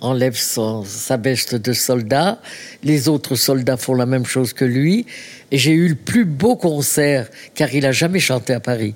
enlève 0.00 0.36
son- 0.36 0.84
sa 0.84 1.16
veste 1.16 1.54
de 1.54 1.72
soldat. 1.72 2.40
Les 2.82 3.08
autres 3.08 3.36
soldats 3.36 3.76
font 3.76 3.94
la 3.94 4.06
même 4.06 4.26
chose 4.26 4.52
que 4.52 4.64
lui. 4.64 5.06
Et 5.52 5.58
j'ai 5.58 5.70
eu 5.72 5.88
le 5.88 5.94
plus 5.94 6.24
beau 6.24 6.56
concert, 6.56 7.28
car 7.54 7.72
il 7.72 7.86
a 7.86 7.92
jamais 7.92 8.18
chanté 8.18 8.52
à 8.52 8.60
Paris. 8.60 8.94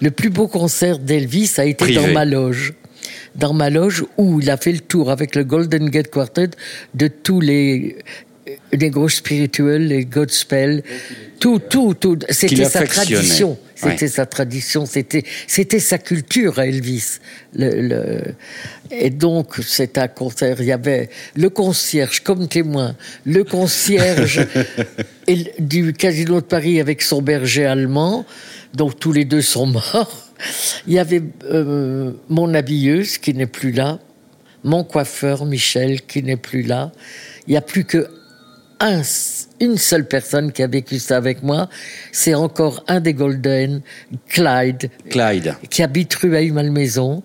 Le 0.00 0.10
plus 0.10 0.30
beau 0.30 0.46
concert 0.48 0.98
d'Elvis 0.98 1.54
a 1.58 1.64
été 1.64 1.84
Privé. 1.84 2.06
dans 2.06 2.12
ma 2.12 2.24
loge. 2.24 2.74
Dans 3.34 3.52
ma 3.52 3.70
loge 3.70 4.04
où 4.16 4.40
il 4.40 4.50
a 4.50 4.56
fait 4.56 4.72
le 4.72 4.80
tour 4.80 5.10
avec 5.10 5.34
le 5.34 5.44
Golden 5.44 5.88
Gate 5.90 6.10
Quartet 6.10 6.50
de 6.94 7.08
tous 7.08 7.40
les 7.40 7.96
les 8.72 8.90
gros 8.90 9.08
spirituels, 9.08 9.88
les 9.88 10.04
Godspell, 10.04 10.82
tout, 11.40 11.58
tout, 11.58 11.94
tout. 11.94 12.18
C'était 12.30 12.64
sa 12.64 12.86
tradition. 12.86 13.58
C'était 13.74 14.04
Ouais. 14.06 14.08
sa 14.10 14.24
tradition. 14.26 14.86
C'était, 14.86 15.24
c'était 15.46 15.80
sa 15.80 15.98
culture 15.98 16.58
à 16.58 16.66
Elvis. 16.66 17.18
Le, 17.54 17.80
le- 17.88 18.22
Et 18.90 19.10
donc, 19.10 19.56
c'est 19.66 19.98
un 19.98 20.08
concert. 20.08 20.56
Il 20.60 20.66
y 20.66 20.72
avait 20.72 21.10
le 21.34 21.50
concierge 21.50 22.20
comme 22.22 22.48
témoin, 22.48 22.94
le 23.26 23.42
concierge 23.44 24.46
et 25.26 25.52
du 25.58 25.92
Casino 25.92 26.36
de 26.40 26.46
Paris 26.46 26.80
avec 26.80 27.02
son 27.02 27.20
berger 27.20 27.66
allemand. 27.66 28.24
Donc, 28.74 28.98
tous 28.98 29.12
les 29.12 29.24
deux 29.24 29.42
sont 29.42 29.66
morts. 29.66 30.22
Il 30.86 30.92
y 30.94 30.98
avait 30.98 31.22
euh, 31.50 32.12
mon 32.28 32.54
habilleuse 32.54 33.18
qui 33.18 33.34
n'est 33.34 33.46
plus 33.46 33.72
là, 33.72 33.98
mon 34.64 34.84
coiffeur 34.84 35.44
Michel 35.46 36.02
qui 36.02 36.22
n'est 36.22 36.36
plus 36.36 36.62
là. 36.62 36.92
Il 37.46 37.50
n'y 37.52 37.56
a 37.56 37.62
plus 37.62 37.84
que 37.84 38.08
un- 38.80 39.02
une 39.60 39.78
seule 39.78 40.06
personne 40.06 40.52
qui 40.52 40.62
a 40.62 40.66
vécu 40.66 40.98
ça 40.98 41.16
avec 41.16 41.42
moi. 41.42 41.68
C'est 42.12 42.34
encore 42.34 42.84
un 42.88 43.00
des 43.00 43.14
Golden, 43.14 43.80
Clyde, 44.28 44.90
Clyde. 45.10 45.54
qui 45.70 45.82
habite 45.82 46.14
rue 46.14 46.36
à 46.36 46.42
Malmaison 46.52 47.22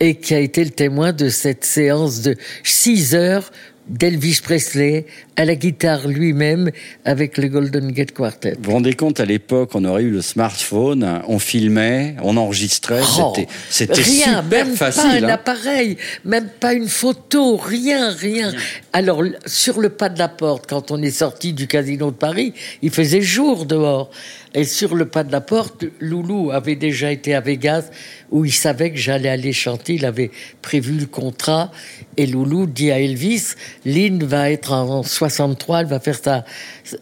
et 0.00 0.16
qui 0.16 0.34
a 0.34 0.38
été 0.40 0.64
le 0.64 0.70
témoin 0.70 1.12
de 1.12 1.28
cette 1.28 1.64
séance 1.64 2.22
de 2.22 2.36
6 2.64 3.14
heures 3.14 3.50
d'Elvis 3.88 4.40
Presley 4.42 5.06
à 5.40 5.46
la 5.46 5.54
guitare 5.54 6.06
lui-même 6.06 6.70
avec 7.06 7.38
le 7.38 7.48
Golden 7.48 7.92
Gate 7.92 8.12
Quartet. 8.12 8.56
Vous 8.58 8.64
vous 8.64 8.72
rendez 8.72 8.92
compte, 8.92 9.20
à 9.20 9.24
l'époque, 9.24 9.70
on 9.72 9.86
aurait 9.86 10.02
eu 10.02 10.10
le 10.10 10.20
smartphone, 10.20 11.22
on 11.28 11.38
filmait, 11.38 12.16
on 12.22 12.36
enregistrait, 12.36 13.00
Oh, 13.18 13.32
c'était, 13.70 14.02
super 14.02 14.42
même 14.44 14.76
facile. 14.76 15.02
pas 15.02 15.08
un 15.08 15.22
hein. 15.22 15.28
appareil, 15.28 15.96
même 16.26 16.50
pas 16.60 16.74
une 16.74 16.88
photo, 16.88 17.56
rien, 17.56 18.10
rien. 18.12 18.52
Alors 18.92 19.22
sur 19.46 19.80
le 19.80 19.88
pas 19.88 20.10
de 20.10 20.18
la 20.18 20.28
porte, 20.28 20.66
quand 20.68 20.90
on 20.90 21.00
est 21.00 21.10
sorti 21.10 21.54
du 21.54 21.66
casino 21.66 22.10
de 22.10 22.16
Paris, 22.16 22.52
il 22.82 22.90
faisait 22.90 23.22
jour 23.22 23.64
dehors. 23.64 24.10
Et 24.52 24.64
sur 24.64 24.96
le 24.96 25.06
pas 25.06 25.22
de 25.22 25.30
la 25.30 25.40
porte, 25.40 25.84
Loulou 26.00 26.50
avait 26.50 26.74
déjà 26.74 27.12
été 27.12 27.34
à 27.34 27.40
Vegas 27.40 27.84
où 28.32 28.44
il 28.44 28.52
savait 28.52 28.90
que 28.90 28.96
j'allais 28.98 29.28
aller 29.28 29.52
chanter. 29.52 29.94
Il 29.94 30.04
avait 30.04 30.32
prévu 30.60 30.94
le 30.94 31.06
contrat. 31.06 31.70
Et 32.16 32.26
Loulou 32.26 32.66
dit 32.66 32.90
à 32.90 32.98
Elvis, 32.98 33.54
Lynn 33.84 34.24
va 34.24 34.50
être 34.50 34.72
en 34.72 35.04
63, 35.30 35.80
elle 35.80 35.86
va 35.86 36.00
faire 36.00 36.16
sa, 36.22 36.44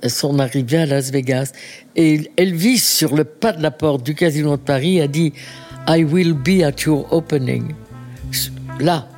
son 0.06 0.38
arrivée 0.38 0.78
à 0.78 0.86
Las 0.86 1.10
Vegas. 1.10 1.52
Et 1.96 2.30
Elvis, 2.36 2.78
sur 2.78 3.14
le 3.16 3.24
pas 3.24 3.52
de 3.52 3.62
la 3.62 3.70
porte 3.72 4.04
du 4.04 4.14
casino 4.14 4.52
de 4.56 4.62
Paris, 4.62 5.00
a 5.00 5.08
dit, 5.08 5.32
I 5.88 6.04
will 6.04 6.34
be 6.34 6.62
at 6.62 6.82
your 6.86 7.12
opening. 7.12 7.74
Là. 8.78 9.08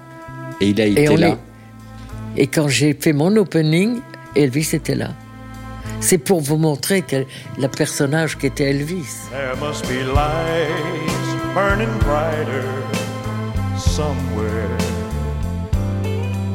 Et 0.61 0.69
il 0.69 0.81
a 0.81 0.87
été 0.87 1.09
on 1.11 1.17
là. 1.17 1.29
est- 1.29 2.43
Et 2.43 2.47
quand 2.47 2.69
j'ai 2.69 2.95
fait 2.99 3.13
mon 3.13 3.35
opening, 3.37 4.01
Elvis 4.37 4.71
était 4.73 4.95
là. 4.95 5.09
C'est 6.01 6.19
pour 6.19 6.41
vous 6.41 6.57
montrer 6.57 7.03
que 7.03 7.25
le 7.59 7.69
personnage 7.69 8.39
qui 8.39 8.47
était 8.47 8.71
Elvis. 8.71 9.05
There 9.31 9.57
must 9.61 9.85
be 9.87 10.03
lights 10.15 11.55
burning 11.55 11.89
brighter 11.99 12.65
somewhere. 13.77 14.69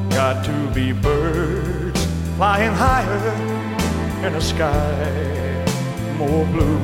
Got 0.09 0.43
to 0.45 0.51
be 0.73 0.93
birds 0.93 1.84
flying 2.35 2.73
higher 2.73 4.27
in 4.27 4.35
a 4.35 4.41
sky 4.41 5.65
more 6.17 6.45
blue. 6.47 6.79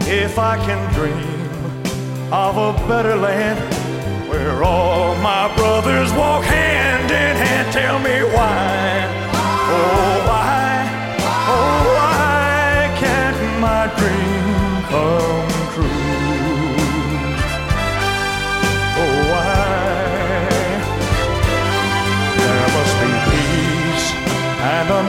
If 0.00 0.38
I 0.40 0.56
can 0.56 0.92
dream 0.92 2.32
of 2.32 2.56
a 2.56 2.72
better 2.88 3.14
land 3.14 3.60
where 4.28 4.64
all 4.64 5.14
my 5.16 5.54
brothers 5.54 6.12
walk 6.14 6.44
hand 6.44 7.10
in 7.12 7.36
hand, 7.36 7.72
tell 7.72 7.98
me 8.00 8.24
why. 8.34 9.06
Oh, 9.74 10.21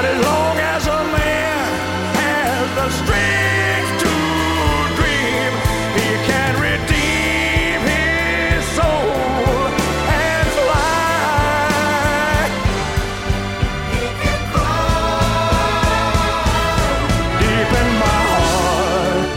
But 0.00 0.08
as 0.08 0.24
long 0.24 0.56
as 0.56 0.86
a 0.86 1.04
man 1.12 1.68
has 2.16 2.64
the 2.74 2.88
strength 3.00 3.92
to 4.00 4.12
dream, 4.96 5.52
he 5.92 6.08
can 6.24 6.52
redeem 6.56 7.78
his 7.84 8.64
soul 8.80 9.12
and 10.24 10.46
fly. 10.56 10.88
Deep 17.44 17.70
in 17.82 17.90
my 18.00 18.24
heart, 18.40 19.28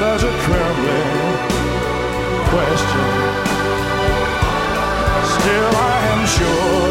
there's 0.00 0.24
a 0.24 0.34
trembling 0.42 1.14
question. 2.50 3.08
Still, 5.38 5.72
I 5.78 5.96
am 6.10 6.22
sure 6.26 6.90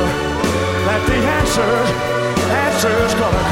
that 0.88 1.02
the 1.08 1.20
answer, 1.40 1.76
pressure's 2.88 3.14
gonna 3.16 3.47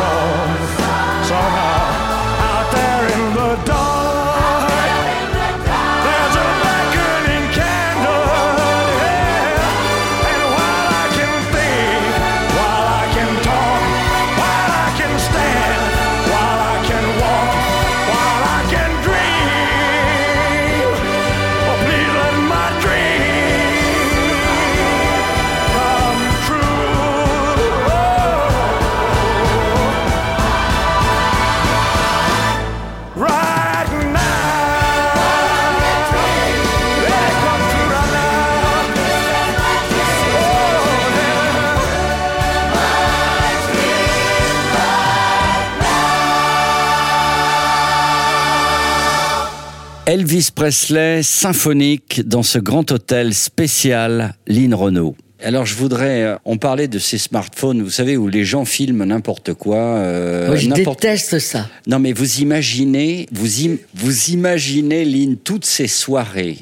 Elvis 50.35 50.51
Presley 50.53 51.23
symphonique 51.23 52.27
dans 52.27 52.43
ce 52.43 52.59
grand 52.59 52.91
hôtel 52.91 53.33
spécial 53.33 54.35
Lynn 54.47 54.73
Renault. 54.73 55.15
Alors 55.41 55.65
je 55.65 55.75
voudrais, 55.75 56.23
euh, 56.23 56.35
on 56.43 56.57
parlait 56.57 56.89
de 56.89 56.99
ces 56.99 57.17
smartphones, 57.17 57.81
vous 57.81 57.89
savez, 57.89 58.17
où 58.17 58.27
les 58.27 58.43
gens 58.43 58.65
filment 58.65 59.05
n'importe 59.05 59.53
quoi. 59.53 59.77
euh, 59.77 60.47
Moi, 60.47 60.57
je 60.57 60.69
déteste 60.71 61.39
ça. 61.39 61.69
Non 61.87 61.99
mais 61.99 62.11
vous 62.11 62.41
imaginez, 62.41 63.27
vous, 63.31 63.65
im- 63.65 63.77
vous 63.93 64.31
imaginez 64.31 65.05
Lynn 65.05 65.37
toutes 65.37 65.63
ces 65.65 65.87
soirées. 65.87 66.57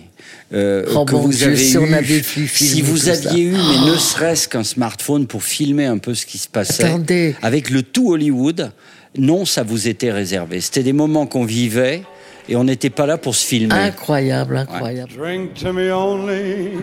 euh, 0.53 0.85
Oh 0.95 1.03
que 1.05 1.15
vous 1.15 1.33
Dieu, 1.33 1.47
avez 1.47 1.57
si 1.57 1.75
on 1.79 1.87
eues. 1.87 1.93
avait 1.95 2.21
pu 2.21 2.47
si 2.47 2.83
vous 2.83 2.97
ça. 2.97 3.13
aviez 3.13 3.41
eu, 3.45 3.53
mais 3.53 3.91
ne 3.91 3.97
serait-ce 3.97 4.47
qu'un 4.47 4.63
smartphone 4.63 5.25
pour 5.25 5.43
filmer 5.43 5.85
un 5.87 5.97
peu 5.97 6.13
ce 6.13 6.27
qui 6.27 6.37
se 6.37 6.47
passait, 6.47 6.83
Attendez. 6.83 7.35
avec 7.41 7.71
le 7.71 7.81
tout 7.81 8.11
Hollywood, 8.11 8.71
non, 9.17 9.45
ça 9.45 9.63
vous 9.63 9.87
était 9.87 10.11
réservé. 10.11 10.61
C'était 10.61 10.83
des 10.83 10.93
moments 10.93 11.25
qu'on 11.25 11.45
vivait 11.45 12.03
et 12.49 12.55
on 12.55 12.63
n'était 12.63 12.89
pas 12.89 13.05
là 13.05 13.17
pour 13.17 13.35
se 13.35 13.45
filmer. 13.45 13.73
Incroyable, 13.73 14.57
incroyable. 14.57 15.11
Drink 15.13 15.53
to 15.55 15.73
me 15.73 15.91
only. 15.91 16.77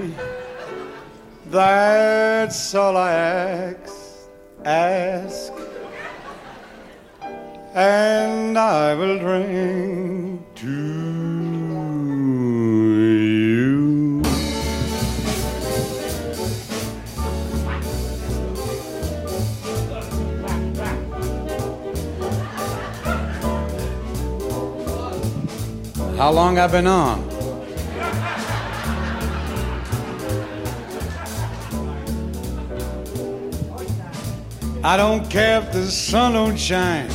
That's 1.51 2.75
all 2.75 2.97
I 2.97 3.13
ask. 3.13 3.95
Ask. 4.65 5.53
And 7.75 8.59
I 8.59 8.95
will 8.95 9.19
drink 9.19 10.41
to 10.57 10.67
you. 13.47 13.80
How 26.21 26.31
long 26.31 26.59
I've 26.59 26.71
been 26.71 26.87
on? 26.87 27.19
I 34.85 34.99
don't 34.99 35.31
care 35.31 35.63
if 35.63 35.73
the 35.73 35.87
sun 35.87 36.35
don't 36.35 36.59
shine. 36.59 37.09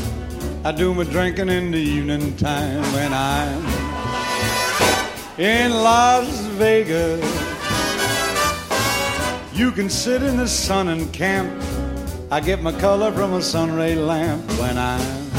I 0.64 0.72
do 0.72 0.91
my 0.95 1.03
drinking 1.03 1.49
in 1.49 1.69
the 1.69 1.77
evening 1.77 2.36
time 2.38 2.82
when 2.94 3.14
I'm 3.14 3.64
in 5.38 5.69
Las 5.69 6.27
Vegas. 6.57 7.22
You 9.53 9.72
can 9.72 9.88
sit 9.88 10.23
in 10.23 10.36
the 10.36 10.48
sun 10.48 10.88
and 10.88 11.14
camp. 11.14 11.64
I 12.32 12.40
get 12.40 12.64
my 12.64 12.72
color 12.80 13.11
from 13.11 13.34
a 13.34 13.41
sunray 13.44 13.94
lamp 13.94 14.41
when 14.57 14.80
I'm 14.80 15.30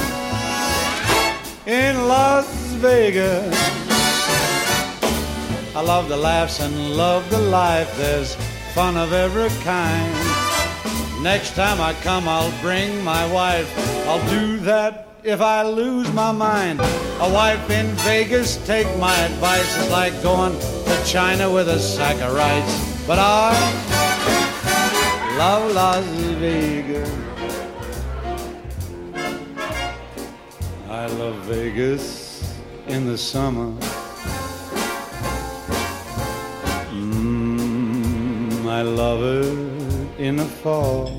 in 1.66 2.06
Las 2.06 2.65
Vegas. 2.76 3.54
I 5.74 5.80
love 5.80 6.08
the 6.08 6.16
laughs 6.16 6.60
and 6.60 6.96
love 6.96 7.28
the 7.30 7.38
life. 7.38 7.94
There's 7.96 8.34
fun 8.74 8.96
of 8.96 9.12
every 9.12 9.48
kind. 9.62 10.14
Next 11.22 11.54
time 11.54 11.80
I 11.80 11.94
come, 12.02 12.28
I'll 12.28 12.52
bring 12.60 13.02
my 13.02 13.30
wife. 13.32 13.70
I'll 14.06 14.26
do 14.28 14.58
that 14.60 15.08
if 15.22 15.40
I 15.40 15.62
lose 15.62 16.12
my 16.12 16.32
mind. 16.32 16.80
A 16.80 17.30
wife 17.32 17.70
in 17.70 17.86
Vegas, 18.04 18.64
take 18.66 18.86
my 18.98 19.16
advice. 19.20 19.76
It's 19.78 19.90
like 19.90 20.22
going 20.22 20.58
to 20.58 21.04
China 21.04 21.50
with 21.50 21.68
a 21.68 21.78
sack 21.78 22.20
of 22.20 22.34
rice. 22.34 23.06
But 23.06 23.18
I 23.18 23.52
love 25.38 25.72
Las 25.72 26.04
Vegas. 26.38 27.10
I 30.88 31.06
love 31.06 31.36
Vegas 31.44 32.25
in 32.88 33.06
the 33.06 33.18
summer. 33.18 33.72
Mm, 36.92 38.66
I 38.66 38.82
love 38.82 39.22
it 39.22 40.20
in 40.20 40.36
the 40.36 40.44
fall. 40.44 41.10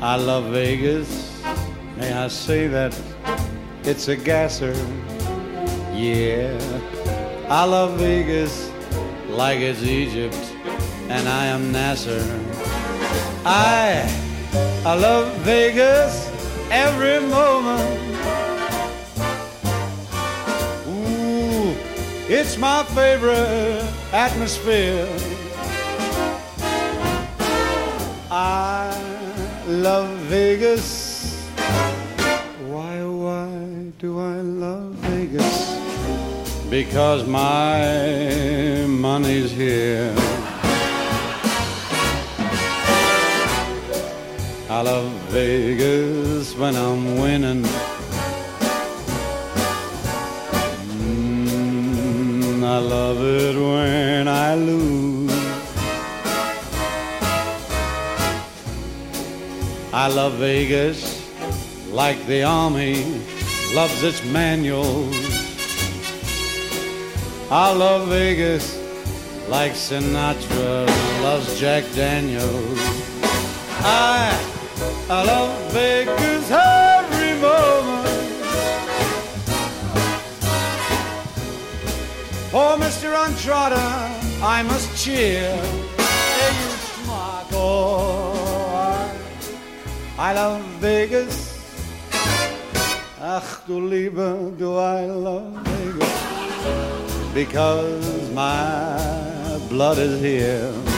I 0.00 0.16
love 0.16 0.52
Vegas. 0.52 1.42
May 1.96 2.12
I 2.12 2.28
say 2.28 2.66
that 2.68 2.98
it's 3.84 4.08
a 4.08 4.16
gasser? 4.16 4.74
Yeah. 5.92 6.56
I 7.48 7.64
love 7.64 7.98
Vegas 7.98 8.70
like 9.28 9.60
it's 9.60 9.82
Egypt 9.82 10.36
and 11.08 11.28
I 11.28 11.46
am 11.46 11.72
Nasser. 11.72 12.22
I 13.44 14.04
I 14.84 14.94
love 14.94 15.32
Vegas 15.38 16.27
every 16.70 17.20
moment. 17.20 18.00
Ooh, 20.88 21.74
it's 22.28 22.56
my 22.58 22.84
favorite 22.84 23.84
atmosphere. 24.12 25.08
I 28.30 28.92
love 29.66 30.08
Vegas. 30.28 31.46
Why, 32.66 33.02
why 33.02 33.92
do 33.98 34.18
I 34.20 34.40
love 34.40 34.92
Vegas? 35.08 35.78
Because 36.68 37.26
my 37.26 38.84
money's 38.86 39.50
here. 39.50 40.14
I 44.70 44.82
love 44.82 45.10
Vegas 45.30 46.54
when 46.54 46.76
I'm 46.76 47.16
winning. 47.18 47.62
Mm, 50.98 52.62
I 52.62 52.78
love 52.78 53.16
it 53.22 53.56
when 53.56 54.28
I 54.28 54.54
lose. 54.54 55.32
I 59.90 60.08
love 60.08 60.34
Vegas 60.34 61.26
like 61.90 62.26
the 62.26 62.42
Army 62.42 63.22
loves 63.74 64.02
its 64.02 64.22
manuals. 64.24 65.16
I 67.50 67.72
love 67.72 68.08
Vegas 68.08 68.76
like 69.48 69.72
Sinatra 69.72 70.86
loves 71.22 71.58
Jack 71.58 71.84
Daniels. 71.94 72.78
I, 73.80 74.57
I 75.10 75.24
love 75.24 75.72
Vegas 75.72 76.50
every 76.50 77.34
moment. 77.40 78.08
For 82.50 82.74
oh, 82.74 82.78
Mr. 82.78 83.08
Untrodden, 83.26 83.78
I 84.42 84.62
must 84.62 84.88
cheer. 84.96 85.50
Hey, 85.96 86.52
you 86.60 86.70
smart 87.02 87.50
boy. 87.50 89.08
I 90.18 90.32
love 90.34 90.62
Vegas. 90.80 91.58
Ach, 93.20 93.60
du 93.66 93.80
Liebe, 93.80 94.54
do 94.56 94.78
I 94.78 95.06
love 95.06 95.52
Vegas? 95.64 97.34
Because 97.34 98.30
my 98.30 99.58
blood 99.68 99.98
is 99.98 100.20
here. 100.20 100.97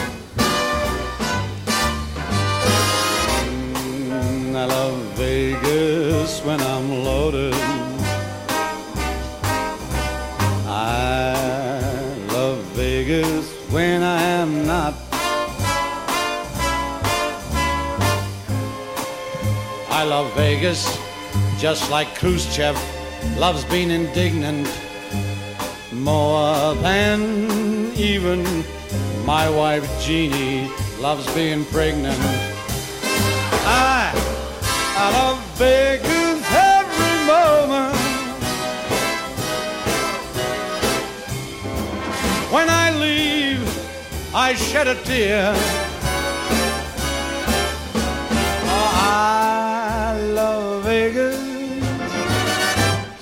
I 4.60 4.66
love 4.66 4.98
Vegas 5.16 6.44
when 6.44 6.60
I'm 6.60 7.02
loaded. 7.02 7.54
I 10.66 12.14
love 12.28 12.58
Vegas 12.76 13.50
when 13.70 14.02
I 14.02 14.20
am 14.20 14.66
not. 14.66 14.92
I 19.88 20.04
love 20.04 20.30
Vegas 20.34 20.84
just 21.56 21.90
like 21.90 22.14
Khrushchev 22.16 22.76
loves 23.38 23.64
being 23.64 23.90
indignant 23.90 24.68
more 25.90 26.74
than 26.74 27.94
even 27.96 28.44
my 29.24 29.48
wife 29.48 29.88
Jeannie 30.02 30.70
loves 31.00 31.24
being 31.34 31.64
pregnant. 31.64 32.20
I, 33.64 34.29
I 35.02 35.10
love 35.12 35.38
Vegas 35.56 36.42
every 36.52 37.16
moment. 37.24 37.96
When 42.52 42.68
I 42.68 42.90
leave, 42.90 43.64
I 44.34 44.54
shed 44.54 44.88
a 44.88 44.94
tear. 44.96 45.54
Oh, 48.76 48.90
I 48.94 50.20
love 50.34 50.84
Vegas. 50.84 51.40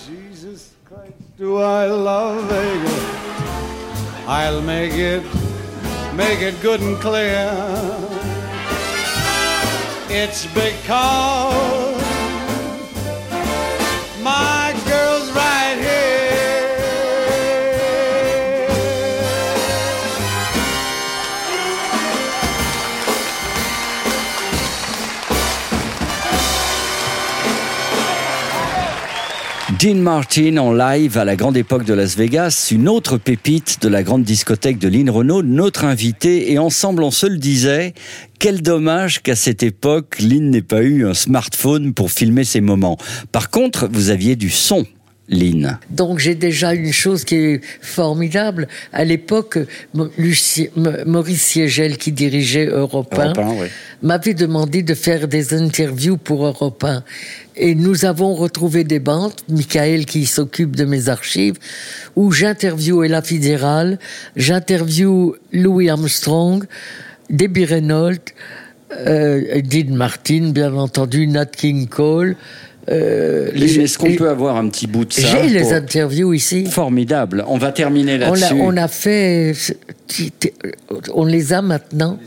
Jesus 0.05 0.75
Christ, 0.85 1.13
do 1.37 1.59
I 1.59 1.87
love 1.87 2.43
Vegas? 2.51 3.05
I'll 4.27 4.63
make 4.63 4.95
it, 4.95 5.23
make 6.17 6.41
it 6.41 6.61
good 6.61 6.81
and 6.81 6.97
clear. 6.97 8.08
It's 10.21 10.47
because 10.47 11.78
Dean 29.79 29.95
Martin 29.95 30.57
en 30.57 30.73
live 30.73 31.19
à 31.19 31.25
la 31.25 31.37
grande 31.37 31.57
époque 31.57 31.85
de 31.85 31.95
Las 31.95 32.17
Vegas, 32.17 32.71
une 32.73 32.89
autre 32.89 33.17
pépite 33.17 33.81
de 33.81 33.89
la 33.89 34.03
grande 34.03 34.25
discothèque 34.25 34.81
de 34.81 34.89
Lynn 34.89 35.09
Renault, 35.09 35.45
notre 35.45 35.85
invité, 35.85 36.51
et 36.51 36.59
ensemble 36.59 37.05
on 37.05 37.13
se 37.13 37.27
le 37.27 37.37
disait, 37.37 37.95
quel 38.41 38.61
dommage 38.61 39.23
qu'à 39.23 39.37
cette 39.37 39.63
époque, 39.63 40.19
Lynn 40.19 40.51
n'ait 40.51 40.63
pas 40.63 40.83
eu 40.83 41.07
un 41.07 41.15
smartphone 41.15 41.95
pour 41.95 42.11
filmer 42.11 42.43
ses 42.43 42.61
moments. 42.61 42.99
Par 43.31 43.51
contre, 43.51 43.89
vous 43.93 44.11
aviez 44.11 44.35
du 44.35 44.51
son. 44.51 44.85
Lynn. 45.29 45.79
Donc 45.91 46.19
j'ai 46.19 46.35
déjà 46.35 46.75
une 46.75 46.93
chose 46.93 47.25
qui 47.25 47.37
est 47.37 47.61
formidable. 47.81 48.69
À 48.93 49.05
l'époque, 49.05 49.59
Maurice 49.95 51.43
Siegel, 51.43 51.99
qui 51.99 52.13
dirigeait 52.13 52.67
Europe 52.67 53.15
1, 53.17 53.25
Europe 53.25 53.39
1, 53.39 53.51
oui. 53.61 53.67
m'avait 54.03 54.35
demandé 54.35 54.83
de 54.83 54.95
faire 54.95 55.29
des 55.29 55.55
interviews 55.55 56.17
pour 56.17 56.47
Europe 56.47 56.83
1. 56.83 57.05
Et 57.57 57.75
nous 57.75 58.05
avons 58.05 58.35
retrouvé 58.35 58.85
des 58.85 59.01
bandes, 59.01 59.33
Michael 59.49 60.07
qui 60.07 60.27
s'occupe 60.27 60.77
de 60.77 60.85
mes 60.85 61.09
archives, 61.09 61.57
où 62.15 62.31
j'interviewe 62.31 63.05
Ella 63.05 63.21
Fitzgerald, 63.21 63.99
j'interviewe 64.37 65.37
Louis 65.53 65.91
Armstrong, 65.91 66.65
Debbie 67.29 67.65
Reynolds, 67.65 68.33
euh, 68.93 69.61
Dean 69.63 69.95
Martin, 69.95 70.51
bien 70.53 70.73
entendu, 70.75 71.27
Nat 71.27 71.47
King 71.47 71.89
Cole. 71.89 72.37
Euh, 72.91 73.51
Lynn, 73.53 73.81
est-ce 73.83 73.99
qu'on 73.99 74.15
peut 74.15 74.29
avoir 74.29 74.57
un 74.57 74.69
petit 74.69 74.87
bout 74.87 75.05
de 75.05 75.13
ça 75.13 75.43
J'ai 75.43 75.49
les 75.49 75.61
pour- 75.61 75.73
interviews 75.75 76.33
ici. 76.35 76.67
Formidable. 76.67 77.45
On 77.49 77.59
va 77.59 77.73
terminer 77.73 78.19
là-dessus. 78.19 78.55
on 78.55 78.77
a 78.77 78.89
fait, 78.89 79.55
on 81.15 81.25
les 81.25 81.53
a 81.53 81.63
maintenant. 81.63 82.19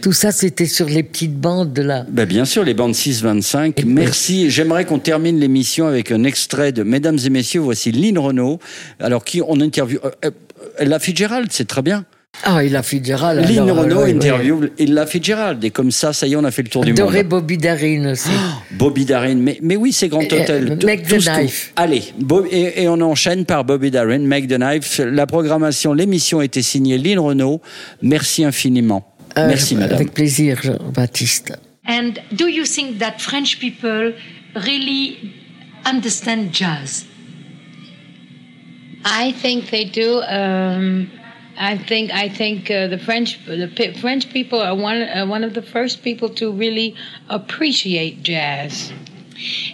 Tout 0.00 0.12
ça, 0.12 0.30
c'était 0.30 0.66
sur 0.66 0.86
les 0.88 1.02
petites 1.02 1.34
bandes 1.36 1.72
de 1.72 1.82
la. 1.82 2.02
Ben, 2.08 2.24
bien 2.24 2.44
sûr, 2.44 2.62
les 2.62 2.74
bandes 2.74 2.94
6-25. 2.94 3.84
Merci. 3.84 4.48
J'aimerais 4.48 4.84
qu'on 4.84 5.00
termine 5.00 5.40
l'émission 5.40 5.88
avec 5.88 6.12
un 6.12 6.22
extrait 6.22 6.70
de 6.70 6.84
Mesdames 6.84 7.18
et 7.24 7.30
Messieurs, 7.30 7.60
voici 7.60 7.90
Lynn 7.90 8.16
Renault. 8.18 8.60
Alors, 9.00 9.24
qui 9.24 9.42
on 9.42 9.60
interview 9.60 9.98
euh, 10.04 10.10
euh, 10.24 10.30
Ella 10.78 11.00
Fitzgerald, 11.00 11.48
c'est 11.50 11.66
très 11.66 11.82
bien. 11.82 12.04
Ah, 12.44 12.62
il 12.62 12.74
a 12.76 12.82
Fitzgerald. 12.82 13.48
Lynn 13.48 13.64
alors, 13.64 13.78
Renault 13.78 14.02
ouais. 14.02 14.12
interview 14.12 14.60
Ella 14.78 15.06
Fitzgerald. 15.06 15.62
Et 15.64 15.70
comme 15.70 15.90
ça, 15.90 16.12
ça 16.12 16.26
y 16.26 16.32
est, 16.32 16.36
on 16.36 16.44
a 16.44 16.50
fait 16.50 16.62
le 16.62 16.68
tour 16.68 16.84
du 16.84 16.92
Doré 16.92 17.18
monde. 17.22 17.28
Bobby 17.30 17.58
Darin 17.58 18.12
aussi. 18.12 18.28
Bobby 18.70 19.04
Darin. 19.04 19.34
Mais, 19.34 19.58
mais 19.60 19.76
oui, 19.76 19.92
c'est 19.92 20.08
Grand 20.08 20.22
Euh, 20.22 20.42
Hôtel. 20.42 20.78
Make 20.84 21.02
the 21.08 21.16
tout 21.18 21.24
Knife. 21.24 21.72
Allez, 21.76 22.04
et, 22.50 22.82
et 22.82 22.88
on 22.88 23.00
enchaîne 23.00 23.44
par 23.44 23.64
Bobby 23.64 23.90
Darin, 23.90 24.20
Make 24.20 24.46
the 24.46 24.56
Knife. 24.56 25.00
La 25.04 25.26
programmation, 25.26 25.92
l'émission 25.94 26.38
a 26.38 26.44
été 26.44 26.62
signée 26.62 26.96
Lynn 26.96 27.18
Renault. 27.18 27.60
Merci 28.02 28.44
infiniment. 28.44 29.04
Euh, 29.36 29.46
Merci, 29.48 29.74
madame. 29.74 29.96
Avec 29.96 30.14
plaisir, 30.14 30.58
Jean-Baptiste. 30.62 31.52
And 31.88 32.12
do 32.32 32.46
you 32.48 32.64
think 32.64 32.98
that 32.98 33.14
French 33.18 33.58
people 33.58 34.12
really 34.54 35.16
understand 35.84 36.50
jazz? 36.52 37.04
I 39.04 39.32
think 39.42 39.70
they 39.70 39.84
do. 39.84 40.20
Um, 40.28 41.06
I 41.58 41.76
think 41.76 42.12
I 42.12 42.28
think 42.28 42.70
uh, 42.70 42.86
the 42.88 42.98
French 42.98 43.38
the 43.46 43.68
French 44.00 44.30
people 44.32 44.60
are 44.60 44.74
one 44.74 45.02
uh, 45.02 45.26
one 45.26 45.44
of 45.44 45.54
the 45.54 45.62
first 45.62 46.02
people 46.02 46.28
to 46.30 46.52
really 46.52 46.94
appreciate 47.28 48.22
jazz. 48.22 48.92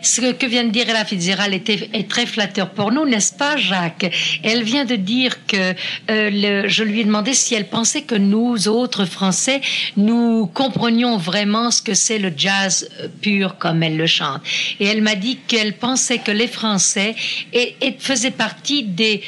Ce 0.03 0.21
que 0.21 0.47
vient 0.47 0.65
de 0.65 0.71
dire 0.71 0.89
Ella 0.91 1.05
Fitzgerald 1.05 1.55
était, 1.55 1.89
est 1.95 2.09
très 2.09 2.27
flatteur 2.27 2.71
pour 2.71 2.93
nous, 2.93 3.07
n'est-ce 3.07 3.33
pas, 3.33 3.57
Jacques? 3.57 4.11
Elle 4.43 4.63
vient 4.63 4.85
de 4.85 4.97
dire 4.97 5.47
que 5.47 5.75
euh, 6.11 6.65
je 6.69 6.85
lui 6.85 7.01
ai 7.01 7.05
demandé 7.05 7.33
si 7.33 7.55
elle 7.55 7.67
pensait 7.67 8.03
que 8.03 8.15
nous, 8.15 8.69
autres 8.69 9.07
Français, 9.07 9.63
nous 9.97 10.47
comprenions 10.47 11.17
vraiment 11.17 11.71
ce 11.71 11.81
que 11.81 11.95
c'est 11.95 12.19
le 12.19 12.31
jazz 12.37 12.91
euh, 13.01 13.09
pur 13.23 13.57
comme 13.57 13.83
elle 13.83 13.97
le 13.97 14.07
chante. 14.07 14.43
Et 14.81 14.85
elle 14.85 15.01
m'a 15.01 15.15
dit 15.15 15.39
qu'elle 15.47 15.73
pensait 15.73 16.19
que 16.19 16.31
les 16.31 16.49
Français 16.49 17.15
et, 17.55 17.77
et 17.81 17.97
faisaient 17.99 18.31
partie 18.31 18.83
des 18.83 19.23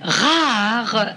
rares 0.00 1.16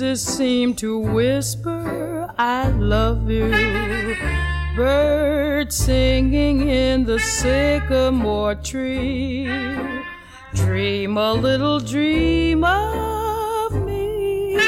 breezes 0.00 0.22
seem 0.22 0.74
to 0.74 0.98
whisper, 0.98 2.32
I 2.38 2.70
love 2.70 3.30
you. 3.30 3.50
Birds 4.74 5.76
singing 5.76 6.68
in 6.68 7.04
the 7.04 7.18
sycamore 7.18 8.54
tree. 8.54 9.44
Dream 10.54 11.18
a 11.18 11.34
little 11.34 11.80
dream 11.80 12.64
of 12.64 13.72
me. 13.84 14.58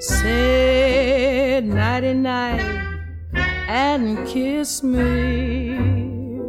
Say 0.00 1.60
nighty 1.62 2.14
night 2.14 2.62
and 3.68 4.26
kiss 4.26 4.82
me. 4.82 6.40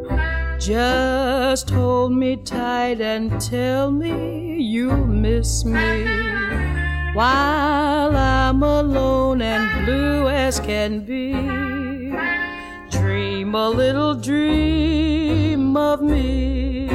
Just 0.60 1.69
hold 1.72 2.14
me 2.14 2.38
tight 2.38 3.02
and 3.02 3.41
tell 3.41 3.91
me 3.91 4.61
you 4.61 4.95
miss 4.95 5.65
me. 5.65 6.53
While 7.14 8.18
I'm 8.18 8.64
alone 8.64 9.44
and 9.44 9.85
blue 9.85 10.30
as 10.30 10.60
can 10.60 11.06
be, 11.06 11.34
dream 12.90 13.53
a 13.53 13.69
little 13.69 14.15
dream 14.15 15.77
of 15.77 16.02
me. 16.02 16.88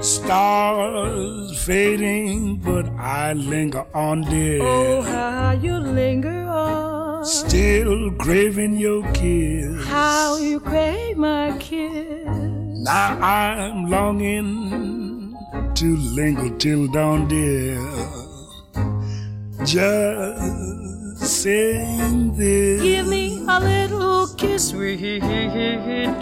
Stars 0.00 1.58
fading, 1.64 2.58
but 2.58 2.86
I 2.96 3.32
linger 3.32 3.84
on, 3.92 4.22
dear. 4.22 4.62
Oh, 4.62 5.02
how 5.02 5.58
you 5.60 5.76
linger 5.76 6.44
on. 6.48 7.24
Still 7.24 8.12
craving 8.12 8.76
your 8.76 9.02
kiss. 9.12 9.84
How 9.88 10.36
you 10.36 10.60
crave 10.60 11.16
my 11.16 11.52
kiss. 11.58 12.28
Now 12.28 13.18
I'm 13.20 13.90
longing 13.90 14.97
to 15.78 15.96
linger 15.96 16.50
till 16.58 16.88
dawn, 16.88 17.28
dear. 17.28 17.78
Just 19.64 21.22
saying 21.22 22.34
this. 22.36 22.82
Give 22.82 23.06
me 23.06 23.44
a 23.46 23.60
little 23.60 24.26
kiss, 24.34 24.70
sweet 24.70 25.20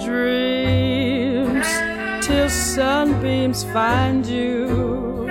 dreams, 0.05 1.67
till 2.21 2.51
sunbeams 2.51 3.65
find 3.73 4.27
you. 4.27 5.27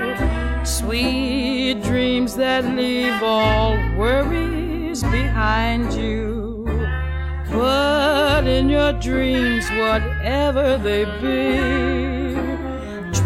Sweet 0.64 1.84
dreams 1.84 2.36
that 2.36 2.66
leave 2.66 3.22
all 3.22 3.76
worries 3.96 5.04
behind 5.04 5.94
you. 5.94 6.66
But 7.52 8.48
in 8.48 8.70
your 8.70 8.94
dreams, 8.94 9.70
whatever 9.70 10.80
they 10.80 11.06
be, 11.22 12.25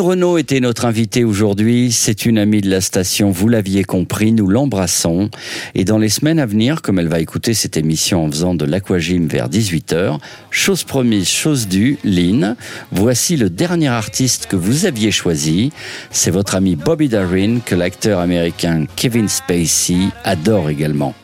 Lynn 0.00 0.08
Renault 0.08 0.38
était 0.38 0.60
notre 0.60 0.86
invitée 0.86 1.24
aujourd'hui. 1.24 1.92
C'est 1.92 2.24
une 2.24 2.38
amie 2.38 2.62
de 2.62 2.70
la 2.70 2.80
station, 2.80 3.30
vous 3.30 3.48
l'aviez 3.48 3.84
compris, 3.84 4.32
nous 4.32 4.46
l'embrassons. 4.46 5.28
Et 5.74 5.84
dans 5.84 5.98
les 5.98 6.08
semaines 6.08 6.38
à 6.38 6.46
venir, 6.46 6.80
comme 6.80 6.98
elle 6.98 7.08
va 7.08 7.20
écouter 7.20 7.52
cette 7.52 7.76
émission 7.76 8.24
en 8.24 8.30
faisant 8.30 8.54
de 8.54 8.64
l'aquagym 8.64 9.26
vers 9.26 9.50
18h, 9.50 10.18
chose 10.50 10.84
promise, 10.84 11.28
chose 11.28 11.68
due, 11.68 11.98
Lynn, 12.02 12.56
voici 12.90 13.36
le 13.36 13.50
dernier 13.50 13.88
artiste 13.88 14.46
que 14.46 14.56
vous 14.56 14.86
aviez 14.86 15.10
choisi. 15.10 15.70
C'est 16.10 16.30
votre 16.30 16.54
ami 16.54 16.76
Bobby 16.76 17.10
Darin, 17.10 17.58
que 17.58 17.74
l'acteur 17.74 18.20
américain 18.20 18.86
Kevin 18.96 19.28
Spacey 19.28 20.08
adore 20.24 20.70
également. 20.70 21.14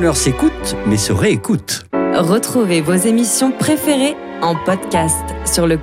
Croner 0.00 0.16
s'écoute, 0.16 0.76
mais 0.86 0.96
se 0.96 1.12
réécoute. 1.12 1.84
Retrouvez 1.92 2.80
vos 2.80 2.94
émissions 2.94 3.52
préférées 3.52 4.16
en 4.40 4.56
podcast 4.56 5.24
sur 5.44 5.66
le. 5.66 5.76